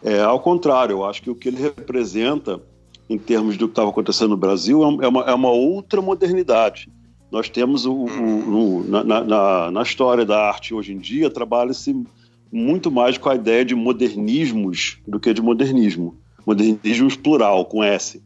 É, 0.03 0.21
ao 0.21 0.41
contrário, 0.41 0.95
eu 0.95 1.05
acho 1.05 1.23
que 1.23 1.31
o 1.31 1.35
que 1.35 1.49
ele 1.49 1.61
representa, 1.61 2.61
em 3.09 3.19
termos 3.19 3.57
do 3.57 3.67
que 3.67 3.73
estava 3.73 3.91
acontecendo 3.91 4.31
no 4.31 4.37
Brasil, 4.37 4.83
é, 4.83 5.05
é 5.05 5.09
uma, 5.09 5.23
é 5.25 5.35
uma 5.35 5.51
outra 5.51 6.01
modernidade. 6.01 6.91
Nós 7.31 7.49
temos 7.49 7.87
o, 7.87 7.93
o, 7.93 8.79
o 8.79 8.85
na, 8.89 9.05
na, 9.05 9.71
na, 9.71 9.83
história 9.83 10.25
da 10.25 10.49
arte 10.49 10.75
hoje 10.75 10.93
em 10.93 10.99
dia, 10.99 11.31
trabalha-se 11.31 12.05
muito 12.53 12.91
mais 12.91 13.17
com 13.17 13.29
a 13.29 13.35
ideia 13.35 13.65
de 13.65 13.75
modernismos 13.75 14.99
do 15.07 15.21
que 15.21 15.33
de 15.33 15.41
modernismo. 15.41 16.17
Modernismos 16.45 17.15
plural, 17.15 17.65
com 17.67 17.85
S. 17.85 18.21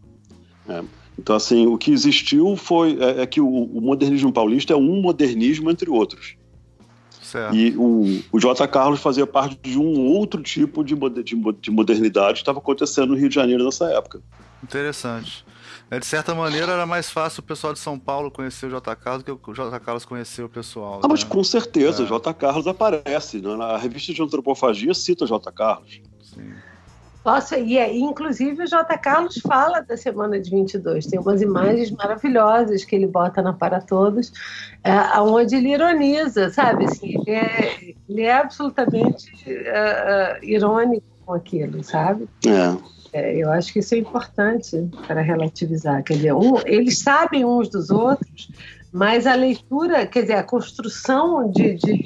É. 0.68 0.82
Então, 1.18 1.37
assim, 1.37 1.66
o 1.66 1.76
que 1.76 1.92
existiu 1.92 2.56
foi 2.56 2.98
é, 3.00 3.22
é 3.22 3.26
que 3.26 3.40
o, 3.40 3.80
modernismo 3.80 4.32
paulista 4.32 4.72
é 4.72 4.76
um 4.76 5.00
modernismo 5.00 5.70
entre 5.70 5.90
outros. 5.90 6.37
Certo. 7.34 7.52
E 7.52 7.76
o, 7.76 8.22
o 8.30 8.38
J. 8.38 8.68
Carlos 8.68 9.00
fazia 9.00 9.26
parte 9.26 9.58
de 9.60 9.76
um 9.76 10.06
outro 10.06 10.40
tipo 10.40 10.84
de, 10.84 10.94
de, 10.94 11.36
de 11.60 11.70
modernidade 11.72 12.34
que 12.34 12.38
estava 12.42 12.60
acontecendo 12.60 13.08
no 13.08 13.16
Rio 13.16 13.28
de 13.28 13.34
Janeiro 13.34 13.64
nessa 13.64 13.86
época. 13.90 14.22
Interessante. 14.62 15.44
É, 15.90 15.98
de 15.98 16.06
certa 16.06 16.32
maneira, 16.32 16.70
era 16.70 16.86
mais 16.86 17.10
fácil 17.10 17.40
o 17.40 17.42
pessoal 17.42 17.72
de 17.72 17.80
São 17.80 17.98
Paulo 17.98 18.30
conhecer 18.30 18.66
o 18.66 18.70
J. 18.70 18.94
Carlos 18.94 19.24
do 19.24 19.36
que 19.36 19.50
o 19.50 19.52
J. 19.52 19.80
Carlos 19.80 20.04
conhecer 20.04 20.44
o 20.44 20.48
pessoal. 20.48 21.00
Ah, 21.02 21.08
né? 21.08 21.08
mas 21.10 21.24
com 21.24 21.42
certeza, 21.42 22.02
é. 22.02 22.04
o 22.04 22.08
J. 22.08 22.32
Carlos 22.34 22.68
aparece. 22.68 23.40
Né? 23.40 23.56
Na 23.56 23.76
revista 23.76 24.14
de 24.14 24.22
antropofagia 24.22 24.94
cita 24.94 25.24
o 25.24 25.26
J. 25.26 25.50
Carlos. 25.50 26.00
Sim. 26.22 26.52
Nossa, 27.24 27.58
e 27.58 27.78
é, 27.78 27.96
inclusive 27.96 28.64
o 28.64 28.66
J. 28.66 28.98
Carlos 28.98 29.38
fala 29.38 29.80
da 29.80 29.96
semana 29.96 30.38
de 30.38 30.50
22. 30.50 31.06
Tem 31.06 31.18
umas 31.18 31.40
imagens 31.40 31.90
maravilhosas 31.90 32.84
que 32.84 32.94
ele 32.94 33.06
bota 33.06 33.40
na 33.40 33.54
Para 33.54 33.80
Todos, 33.80 34.30
é, 34.84 35.18
onde 35.18 35.56
ele 35.56 35.72
ironiza, 35.72 36.50
sabe? 36.50 36.84
Assim, 36.84 37.14
ele, 37.26 37.30
é, 37.30 37.94
ele 38.06 38.22
é 38.22 38.37
absolutamente 38.37 39.32
uh, 39.50 40.44
irônico 40.44 41.06
com 41.24 41.32
aquilo, 41.32 41.82
sabe? 41.82 42.28
É. 42.44 43.18
é. 43.18 43.37
eu 43.37 43.50
acho 43.50 43.72
que 43.72 43.78
isso 43.78 43.94
é 43.94 43.98
importante 43.98 44.87
para 45.06 45.22
relativizar. 45.22 46.02
Quer 46.04 46.16
dizer, 46.16 46.35
um, 46.35 46.58
eles 46.66 46.98
sabem 46.98 47.42
uns 47.42 47.70
dos 47.70 47.88
outros, 47.88 48.50
mas 48.92 49.27
a 49.27 49.35
leitura, 49.35 50.06
quer 50.06 50.22
dizer, 50.22 50.35
a 50.35 50.42
construção 50.42 51.50
de, 51.50 51.75
de, 51.75 52.04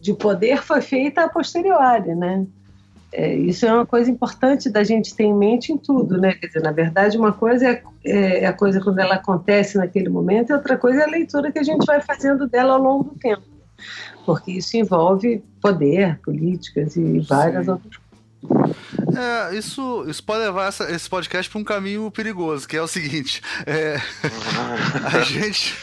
de 0.00 0.12
poder 0.12 0.60
foi 0.60 0.80
feita 0.80 1.22
a 1.22 1.28
posteriori, 1.28 2.16
né? 2.16 2.44
É, 3.16 3.32
isso 3.32 3.64
é 3.64 3.72
uma 3.72 3.86
coisa 3.86 4.10
importante 4.10 4.68
da 4.68 4.82
gente 4.82 5.14
ter 5.14 5.22
em 5.22 5.32
mente 5.32 5.72
em 5.72 5.78
tudo, 5.78 6.18
né? 6.18 6.34
Quer 6.34 6.48
dizer, 6.48 6.62
na 6.62 6.72
verdade, 6.72 7.16
uma 7.16 7.32
coisa 7.32 7.68
é, 7.68 7.82
é, 8.04 8.42
é, 8.42 8.46
a 8.46 8.52
coisa 8.52 8.80
quando 8.80 8.98
ela 8.98 9.14
acontece 9.14 9.78
naquele 9.78 10.08
momento, 10.08 10.50
e 10.50 10.52
outra 10.52 10.76
coisa 10.76 11.02
é 11.02 11.04
a 11.04 11.08
leitura 11.08 11.52
que 11.52 11.60
a 11.60 11.62
gente 11.62 11.86
vai 11.86 12.00
fazendo 12.00 12.48
dela 12.48 12.74
ao 12.74 12.82
longo 12.82 13.04
do 13.04 13.14
tempo. 13.14 13.42
Porque 14.26 14.50
isso 14.52 14.76
envolve 14.76 15.44
poder, 15.60 16.18
políticas 16.24 16.96
e 16.96 17.20
várias 17.20 17.66
Sim. 17.66 17.70
outras 17.70 17.96
coisas. 17.96 18.76
É, 19.16 19.56
isso, 19.56 20.04
isso 20.08 20.22
pode 20.24 20.40
levar 20.40 20.66
essa, 20.66 20.90
esse 20.90 21.08
podcast 21.08 21.48
para 21.48 21.60
um 21.60 21.64
caminho 21.64 22.10
perigoso, 22.10 22.66
que 22.66 22.76
é 22.76 22.82
o 22.82 22.88
seguinte: 22.88 23.40
é, 23.64 23.96
a 25.16 25.20
gente 25.20 25.76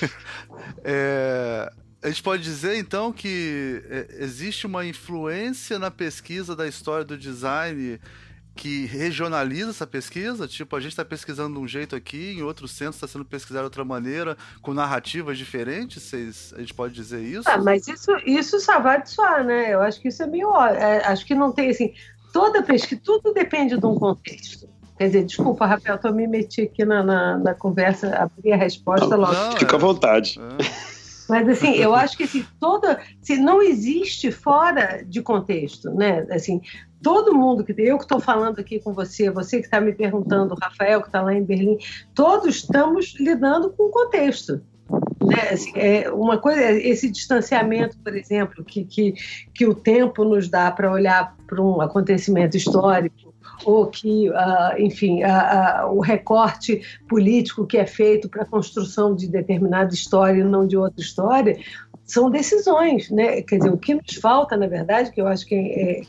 É, 0.84 1.72
a 2.04 2.08
gente 2.08 2.24
pode 2.24 2.42
dizer 2.42 2.78
então 2.78 3.12
que 3.12 3.84
é, 3.90 4.24
existe 4.24 4.66
uma 4.66 4.86
influência 4.86 5.78
na 5.78 5.92
pesquisa 5.92 6.56
da 6.56 6.68
história 6.68 7.06
do 7.06 7.18
design 7.18 8.00
que 8.56 8.86
regionaliza 8.86 9.70
essa 9.70 9.88
pesquisa? 9.88 10.48
Tipo, 10.48 10.76
a 10.76 10.80
gente 10.80 10.92
está 10.92 11.06
pesquisando 11.06 11.56
de 11.56 11.64
um 11.64 11.68
jeito 11.68 11.96
aqui, 11.96 12.34
em 12.34 12.42
outro 12.42 12.68
centro 12.68 12.96
está 12.96 13.08
sendo 13.08 13.24
pesquisado 13.24 13.64
de 13.64 13.66
outra 13.66 13.86
maneira, 13.86 14.36
com 14.62 14.74
narrativas 14.74 15.38
diferentes? 15.38 16.04
Vocês, 16.04 16.54
a 16.56 16.60
gente 16.60 16.74
pode 16.74 16.94
dizer 16.94 17.22
isso? 17.22 17.48
Ah, 17.48 17.58
mas 17.58 17.88
isso, 17.88 18.12
isso 18.26 18.60
só 18.60 18.80
vai 18.80 19.02
de 19.02 19.10
só, 19.10 19.44
né? 19.44 19.74
Eu 19.74 19.82
acho 19.82 20.02
que 20.02 20.10
isso 20.10 20.24
é 20.24 20.28
meio. 20.28 20.50
É, 20.68 21.06
acho 21.06 21.26
que 21.26 21.36
não 21.36 21.52
tem 21.52 21.70
assim. 21.70 21.94
Toda 22.34 22.64
pesquisa, 22.64 23.02
tudo 23.04 23.34
depende 23.34 23.78
de 23.78 23.86
um 23.86 23.96
contexto. 23.96 24.68
Quer 24.98 25.08
dizer, 25.08 25.26
desculpa, 25.26 25.66
Rafael, 25.66 26.00
eu 26.04 26.14
me 26.14 26.28
meti 26.28 26.62
aqui 26.62 26.86
na, 26.86 27.04
na, 27.04 27.38
na 27.38 27.54
conversa, 27.56 28.16
abri 28.16 28.52
a 28.52 28.58
resposta 28.58 29.08
não, 29.08 29.18
logo. 29.18 29.34
Não, 29.34 29.58
Fica 29.58 29.76
à 29.76 29.80
vontade. 29.80 30.40
É. 30.40 31.01
Mas 31.32 31.48
assim, 31.48 31.76
eu 31.76 31.96
acho 31.96 32.18
que 32.18 32.24
assim, 32.24 32.46
toda, 32.60 33.00
se 33.22 33.38
não 33.38 33.62
existe 33.62 34.34
fora 34.34 35.02
de 35.02 35.22
contexto, 35.22 35.90
né? 35.92 36.28
Assim, 36.30 36.60
todo 37.02 37.34
mundo 37.34 37.64
que 37.64 37.72
eu 37.78 37.98
que 37.98 38.04
estou 38.04 38.20
falando 38.20 38.60
aqui 38.60 38.82
com 38.82 38.94
você, 38.94 39.32
você 39.32 39.60
que 39.60 39.64
está 39.64 39.80
me 39.80 39.94
perguntando, 39.94 40.54
o 40.54 40.58
Rafael 40.62 41.00
que 41.00 41.08
está 41.08 41.22
lá 41.22 41.34
em 41.34 41.42
Berlim, 41.42 41.78
todos 42.14 42.58
estamos 42.58 43.16
lidando 43.18 43.70
com 43.70 43.84
o 43.84 43.90
contexto. 43.90 44.62
Né? 45.26 45.54
Assim, 45.54 45.72
é 45.74 46.12
uma 46.12 46.38
coisa, 46.38 46.70
esse 46.70 47.10
distanciamento, 47.10 47.98
por 48.00 48.14
exemplo, 48.14 48.62
que, 48.66 48.84
que, 48.84 49.14
que 49.54 49.66
o 49.66 49.74
tempo 49.74 50.26
nos 50.26 50.50
dá 50.50 50.70
para 50.70 50.92
olhar 50.92 51.34
para 51.48 51.62
um 51.62 51.80
acontecimento 51.80 52.58
histórico 52.58 53.31
ou 53.66 53.88
que, 53.88 54.30
uh, 54.30 54.80
enfim, 54.80 55.24
uh, 55.24 55.88
uh, 55.88 55.96
o 55.96 56.00
recorte 56.00 56.82
político 57.08 57.66
que 57.66 57.78
é 57.78 57.86
feito 57.86 58.30
para 58.30 58.44
a 58.44 58.46
construção 58.46 59.16
de 59.16 59.28
determinada 59.28 59.94
história 59.94 60.42
e 60.42 60.44
não 60.44 60.66
de 60.66 60.78
outra 60.78 61.02
história, 61.02 61.58
são 62.06 62.30
decisões, 62.30 63.10
né? 63.10 63.42
Quer 63.42 63.58
dizer, 63.58 63.70
o 63.70 63.78
que 63.78 63.94
nos 63.94 64.16
falta, 64.16 64.58
na 64.58 64.68
verdade, 64.68 65.12
que 65.12 65.22
eu 65.22 65.28
acho 65.28 65.46
que 65.46 65.56
é, 65.56 66.02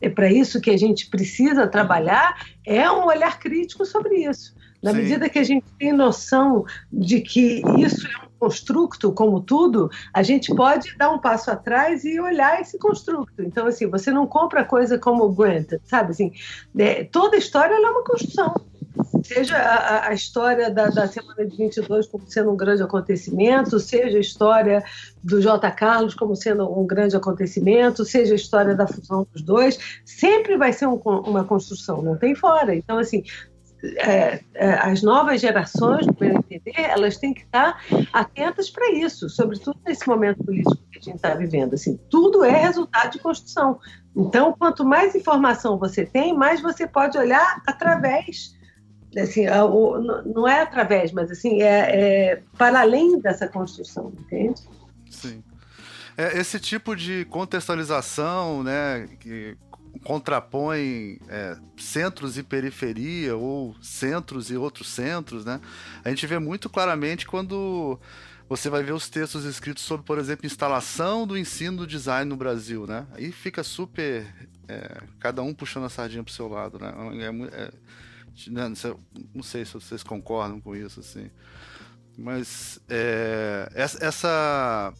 é 0.00 0.08
para 0.08 0.30
isso 0.30 0.60
que 0.60 0.70
a 0.70 0.76
gente 0.76 1.08
precisa 1.10 1.66
trabalhar, 1.66 2.34
é 2.66 2.90
um 2.90 3.06
olhar 3.06 3.38
crítico 3.38 3.84
sobre 3.84 4.24
isso. 4.24 4.54
Na 4.82 4.90
Sim. 4.90 4.96
medida 4.98 5.28
que 5.28 5.38
a 5.38 5.44
gente 5.44 5.66
tem 5.78 5.92
noção 5.92 6.64
de 6.92 7.20
que 7.20 7.62
isso 7.78 8.06
é 8.06 8.26
um 8.26 8.31
construto, 8.42 9.12
como 9.12 9.40
tudo, 9.40 9.88
a 10.12 10.20
gente 10.20 10.52
pode 10.52 10.96
dar 10.96 11.10
um 11.10 11.18
passo 11.20 11.48
atrás 11.48 12.04
e 12.04 12.18
olhar 12.18 12.60
esse 12.60 12.76
construto. 12.76 13.32
Então, 13.38 13.68
assim, 13.68 13.88
você 13.88 14.10
não 14.10 14.26
compra 14.26 14.64
coisa 14.64 14.98
como 14.98 15.32
Grant, 15.32 15.74
sabe? 15.84 16.10
Assim, 16.10 16.32
é, 16.76 17.04
toda 17.04 17.36
história 17.36 17.72
é 17.72 17.78
uma 17.78 18.02
construção. 18.02 18.52
Seja 19.22 19.56
a, 19.56 20.08
a 20.08 20.12
história 20.12 20.70
da, 20.70 20.88
da, 20.88 21.06
semana 21.06 21.46
de 21.46 21.56
22 21.56 22.08
como 22.08 22.24
sendo 22.26 22.50
um 22.50 22.56
grande 22.56 22.82
acontecimento, 22.82 23.78
seja 23.78 24.18
a 24.18 24.20
história 24.20 24.82
do 25.22 25.40
J. 25.40 25.70
Carlos 25.70 26.12
como 26.12 26.34
sendo 26.34 26.68
um 26.68 26.84
grande 26.84 27.16
acontecimento, 27.16 28.04
seja 28.04 28.32
a 28.32 28.36
história 28.36 28.74
da 28.74 28.88
fusão 28.88 29.24
dos 29.32 29.40
dois, 29.40 29.78
sempre 30.04 30.56
vai 30.56 30.72
ser 30.72 30.88
um, 30.88 30.96
uma 30.96 31.44
construção, 31.44 32.02
não 32.02 32.16
tem 32.16 32.34
fora. 32.34 32.74
Então, 32.74 32.98
assim, 32.98 33.22
é, 33.82 34.40
é, 34.54 34.72
as 34.74 35.02
novas 35.02 35.40
gerações, 35.40 36.06
no 36.06 36.16
meu 36.18 36.36
entender, 36.36 36.72
elas 36.76 37.16
têm 37.16 37.34
que 37.34 37.42
estar 37.42 37.82
atentas 38.12 38.70
para 38.70 38.92
isso, 38.92 39.28
sobretudo 39.28 39.78
nesse 39.84 40.06
momento 40.06 40.44
político 40.44 40.76
que 40.92 40.98
a 40.98 41.02
gente 41.02 41.16
está 41.16 41.34
vivendo. 41.34 41.74
Assim, 41.74 41.98
tudo 42.08 42.44
é 42.44 42.56
resultado 42.56 43.10
de 43.10 43.18
construção. 43.18 43.80
Então, 44.14 44.54
quanto 44.56 44.84
mais 44.84 45.14
informação 45.14 45.78
você 45.78 46.06
tem, 46.06 46.32
mais 46.32 46.60
você 46.60 46.86
pode 46.86 47.18
olhar 47.18 47.60
através, 47.66 48.56
assim, 49.16 49.46
não 50.26 50.46
é 50.46 50.60
através, 50.60 51.10
mas 51.12 51.30
assim, 51.30 51.62
é, 51.62 52.30
é 52.30 52.42
para 52.56 52.80
além 52.80 53.18
dessa 53.20 53.48
construção, 53.48 54.12
entende? 54.20 54.62
Sim. 55.10 55.42
É, 56.16 56.38
esse 56.38 56.60
tipo 56.60 56.94
de 56.94 57.24
contextualização, 57.24 58.62
né, 58.62 59.08
que 59.18 59.56
contrapõe 60.04 61.18
é, 61.28 61.56
centros 61.76 62.36
e 62.36 62.42
periferia 62.42 63.36
ou 63.36 63.74
centros 63.80 64.50
e 64.50 64.56
outros 64.56 64.88
centros, 64.88 65.44
né? 65.44 65.60
A 66.04 66.08
gente 66.08 66.26
vê 66.26 66.38
muito 66.38 66.68
claramente 66.68 67.26
quando 67.26 67.98
você 68.48 68.68
vai 68.68 68.82
ver 68.82 68.92
os 68.92 69.08
textos 69.08 69.44
escritos 69.44 69.82
sobre, 69.82 70.04
por 70.04 70.18
exemplo, 70.18 70.44
instalação 70.44 71.26
do 71.26 71.38
ensino 71.38 71.78
do 71.78 71.86
design 71.86 72.28
no 72.28 72.36
Brasil, 72.36 72.86
né? 72.86 73.06
Aí 73.12 73.32
fica 73.32 73.62
super 73.62 74.26
é, 74.68 75.02
cada 75.18 75.42
um 75.42 75.54
puxando 75.54 75.84
a 75.84 75.88
sardinha 75.88 76.22
para 76.22 76.30
o 76.30 76.34
seu 76.34 76.48
lado, 76.48 76.78
né? 76.78 76.92
É, 77.14 77.62
é, 77.62 77.72
né, 78.50 78.72
não 79.34 79.42
sei 79.42 79.64
se 79.64 79.74
vocês 79.74 80.02
concordam 80.02 80.60
com 80.60 80.76
isso, 80.76 81.00
assim. 81.00 81.30
Mas 82.16 82.78
é, 82.88 83.70
essa 83.74 84.92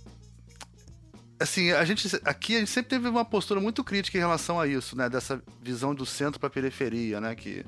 assim, 1.42 1.72
a 1.72 1.84
gente 1.84 2.08
aqui 2.24 2.56
a 2.56 2.58
gente 2.60 2.70
sempre 2.70 2.90
teve 2.90 3.08
uma 3.08 3.24
postura 3.24 3.60
muito 3.60 3.82
crítica 3.84 4.16
em 4.16 4.20
relação 4.20 4.60
a 4.60 4.66
isso, 4.66 4.96
né? 4.96 5.08
Dessa 5.08 5.42
visão 5.62 5.94
do 5.94 6.06
centro 6.06 6.40
para 6.40 6.50
periferia, 6.50 7.20
né? 7.20 7.34
Que 7.34 7.64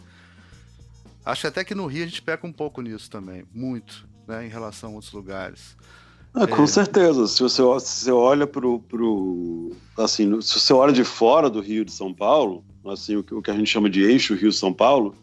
acho 1.24 1.46
até 1.46 1.64
que 1.64 1.74
no 1.74 1.86
Rio 1.86 2.04
a 2.04 2.06
gente 2.06 2.22
peca 2.22 2.46
um 2.46 2.52
pouco 2.52 2.80
nisso 2.80 3.10
também, 3.10 3.44
muito, 3.52 4.06
né? 4.26 4.46
Em 4.46 4.48
relação 4.48 4.90
a 4.90 4.94
outros 4.94 5.12
lugares. 5.12 5.76
Ah, 6.34 6.46
com 6.46 6.64
é... 6.64 6.66
certeza. 6.66 7.26
Se 7.28 7.42
você, 7.42 7.62
se 7.80 8.04
você 8.04 8.10
olha 8.10 8.46
pro, 8.46 8.80
pro 8.80 9.72
assim, 9.96 10.40
se 10.40 10.58
você 10.58 10.72
olha 10.72 10.92
de 10.92 11.04
fora 11.04 11.48
do 11.48 11.60
Rio 11.60 11.84
de 11.84 11.92
São 11.92 12.12
Paulo, 12.12 12.64
assim, 12.86 13.16
o, 13.16 13.24
o 13.32 13.42
que 13.42 13.50
a 13.50 13.54
gente 13.54 13.70
chama 13.70 13.88
de 13.88 14.02
eixo 14.02 14.34
Rio 14.34 14.52
São 14.52 14.72
Paulo, 14.72 15.14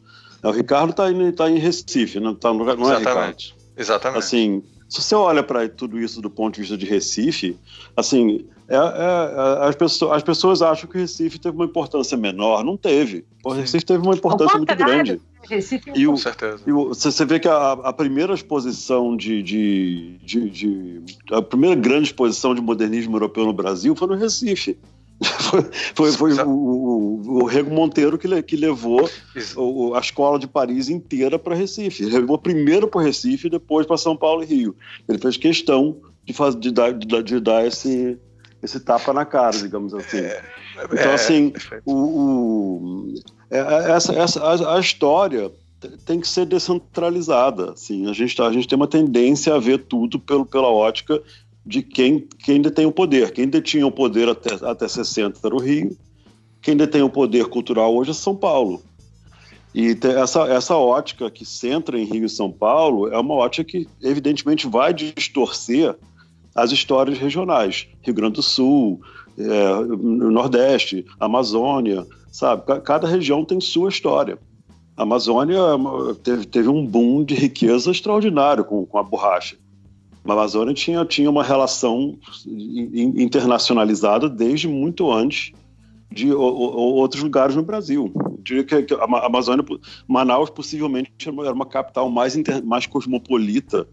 é, 0.41 0.47
o 0.47 0.51
Ricardo 0.51 0.91
está 0.91 1.11
em, 1.11 1.31
tá 1.31 1.49
em 1.49 1.57
Recife, 1.57 2.19
não, 2.19 2.33
tá 2.33 2.53
no, 2.53 2.63
não 2.63 2.91
é 2.91 2.99
Exatamente. 2.99 2.99
Ricardo? 2.99 3.61
Exatamente. 3.77 4.19
Assim, 4.19 4.63
se 4.91 5.01
você 5.01 5.15
olha 5.15 5.41
para 5.41 5.69
tudo 5.69 5.97
isso 5.97 6.21
do 6.21 6.29
ponto 6.29 6.55
de 6.55 6.61
vista 6.61 6.77
de 6.77 6.85
Recife, 6.85 7.57
assim, 7.95 8.45
é, 8.67 8.75
é, 8.75 8.77
é, 8.77 9.69
as, 9.69 9.73
pessoas, 9.73 10.17
as 10.17 10.21
pessoas 10.21 10.61
acham 10.61 10.89
que 10.89 10.97
o 10.97 10.99
Recife 10.99 11.39
teve 11.39 11.55
uma 11.55 11.63
importância 11.63 12.17
menor. 12.17 12.61
Não 12.61 12.75
teve. 12.75 13.23
O 13.41 13.53
Recife 13.53 13.85
teve 13.85 14.03
uma 14.03 14.13
importância 14.13 14.57
muito 14.57 14.75
grande. 14.75 15.21
Recife, 15.49 15.93
e 15.95 16.05
com 16.05 16.17
certeza. 16.17 16.61
E 16.67 16.73
o, 16.73 16.89
você 16.89 17.23
vê 17.23 17.39
que 17.39 17.47
a, 17.47 17.71
a 17.71 17.93
primeira 17.93 18.33
exposição 18.33 19.15
de, 19.15 19.41
de, 19.41 20.17
de, 20.25 20.49
de, 20.49 21.03
A 21.31 21.41
primeira 21.41 21.75
grande 21.75 22.07
exposição 22.07 22.53
de 22.53 22.59
modernismo 22.59 23.15
europeu 23.15 23.45
no 23.45 23.53
Brasil 23.53 23.95
foi 23.95 24.09
no 24.09 24.15
Recife. 24.15 24.77
Foi, 25.93 26.11
foi, 26.13 26.33
o, 26.33 26.49
o, 26.49 27.43
o, 27.43 27.45
Rego 27.45 27.69
Monteiro 27.69 28.17
que, 28.17 28.41
que 28.41 28.55
levou 28.55 29.07
o, 29.55 29.93
a 29.93 29.99
escola 29.99 30.39
de 30.39 30.47
Paris 30.47 30.89
inteira 30.89 31.37
para 31.37 31.53
Recife. 31.53 32.03
Ele 32.03 32.19
levou 32.19 32.39
primeiro 32.39 32.87
para 32.87 33.03
Recife 33.03 33.45
e 33.45 33.49
depois 33.49 33.85
para 33.85 33.97
São 33.97 34.17
Paulo 34.17 34.41
e 34.41 34.47
Rio. 34.47 34.75
Ele 35.07 35.19
fez 35.19 35.37
questão 35.37 35.97
de, 36.25 36.33
faz, 36.33 36.55
de, 36.55 36.71
dar, 36.71 36.93
de, 36.93 37.23
de 37.23 37.39
dar 37.39 37.67
esse, 37.67 38.17
esse 38.63 38.79
tapa 38.79 39.13
na 39.13 39.25
cara, 39.25 39.57
digamos 39.57 39.93
assim. 39.93 40.17
É, 40.17 40.43
então, 40.85 41.11
é, 41.11 41.13
assim, 41.13 41.53
o, 41.85 41.93
o, 41.93 43.13
é, 43.49 43.59
é, 43.59 43.91
essa, 43.91 44.13
essa, 44.13 44.41
a, 44.41 44.77
a, 44.77 44.79
história 44.79 45.51
tem 46.05 46.19
que 46.19 46.27
ser 46.27 46.45
descentralizada. 46.45 47.71
Assim. 47.71 48.09
A, 48.09 48.13
gente, 48.13 48.35
tá, 48.35 48.47
a 48.47 48.51
gente 48.51 48.67
tem 48.67 48.75
uma 48.75 48.87
tendência 48.87 49.53
a 49.53 49.59
ver 49.59 49.79
tudo 49.85 50.19
pelo, 50.19 50.45
pela 50.45 50.67
ótica 50.67 51.21
de 51.65 51.81
quem, 51.81 52.27
quem 52.39 52.61
detém 52.61 52.85
o 52.85 52.91
poder. 52.91 53.31
Quem 53.31 53.47
detinha 53.47 53.85
o 53.85 53.91
poder 53.91 54.29
até, 54.29 54.53
até 54.65 54.87
60 54.87 55.39
era 55.43 55.55
o 55.55 55.59
Rio, 55.59 55.95
quem 56.61 56.77
detém 56.77 57.01
o 57.01 57.09
poder 57.09 57.47
cultural 57.47 57.95
hoje 57.95 58.11
é 58.11 58.13
São 58.13 58.35
Paulo. 58.35 58.81
E 59.73 59.97
essa, 60.21 60.41
essa 60.47 60.75
ótica 60.75 61.31
que 61.31 61.45
centra 61.45 61.97
em 61.97 62.03
Rio 62.03 62.25
e 62.25 62.29
São 62.29 62.51
Paulo 62.51 63.07
é 63.07 63.17
uma 63.17 63.35
ótica 63.35 63.63
que, 63.63 63.87
evidentemente, 64.01 64.67
vai 64.67 64.93
distorcer 64.93 65.95
as 66.53 66.71
histórias 66.71 67.17
regionais. 67.17 67.87
Rio 68.01 68.13
Grande 68.13 68.35
do 68.35 68.43
Sul, 68.43 69.01
é, 69.37 69.73
Nordeste, 69.95 71.05
Amazônia, 71.19 72.05
sabe? 72.31 72.63
Cada 72.83 73.07
região 73.07 73.45
tem 73.45 73.61
sua 73.61 73.89
história. 73.89 74.37
A 74.95 75.03
Amazônia 75.03 75.57
é 75.57 76.13
teve, 76.21 76.45
teve 76.45 76.67
um 76.67 76.85
boom 76.85 77.23
de 77.23 77.33
riqueza 77.33 77.89
extraordinário 77.89 78.65
com, 78.65 78.85
com 78.85 78.97
a 78.97 79.03
borracha. 79.03 79.55
A 80.23 80.33
Amazônia 80.33 80.73
tinha, 80.73 81.03
tinha 81.05 81.29
uma 81.29 81.43
relação 81.43 82.17
internacionalizada 83.15 84.29
desde 84.29 84.67
muito 84.67 85.11
antes 85.11 85.51
de 86.11 86.31
outros 86.31 87.23
lugares 87.23 87.55
no 87.55 87.63
Brasil. 87.63 88.11
Eu 88.15 88.39
diria 88.43 88.63
que, 88.63 88.93
a 88.93 89.25
Amazônia, 89.25 89.65
Manaus 90.07 90.49
possivelmente 90.49 91.11
era 91.19 91.53
uma 91.53 91.65
capital 91.65 92.09
mais, 92.09 92.35
inter, 92.35 92.63
mais 92.63 92.85
cosmopolita 92.85 93.87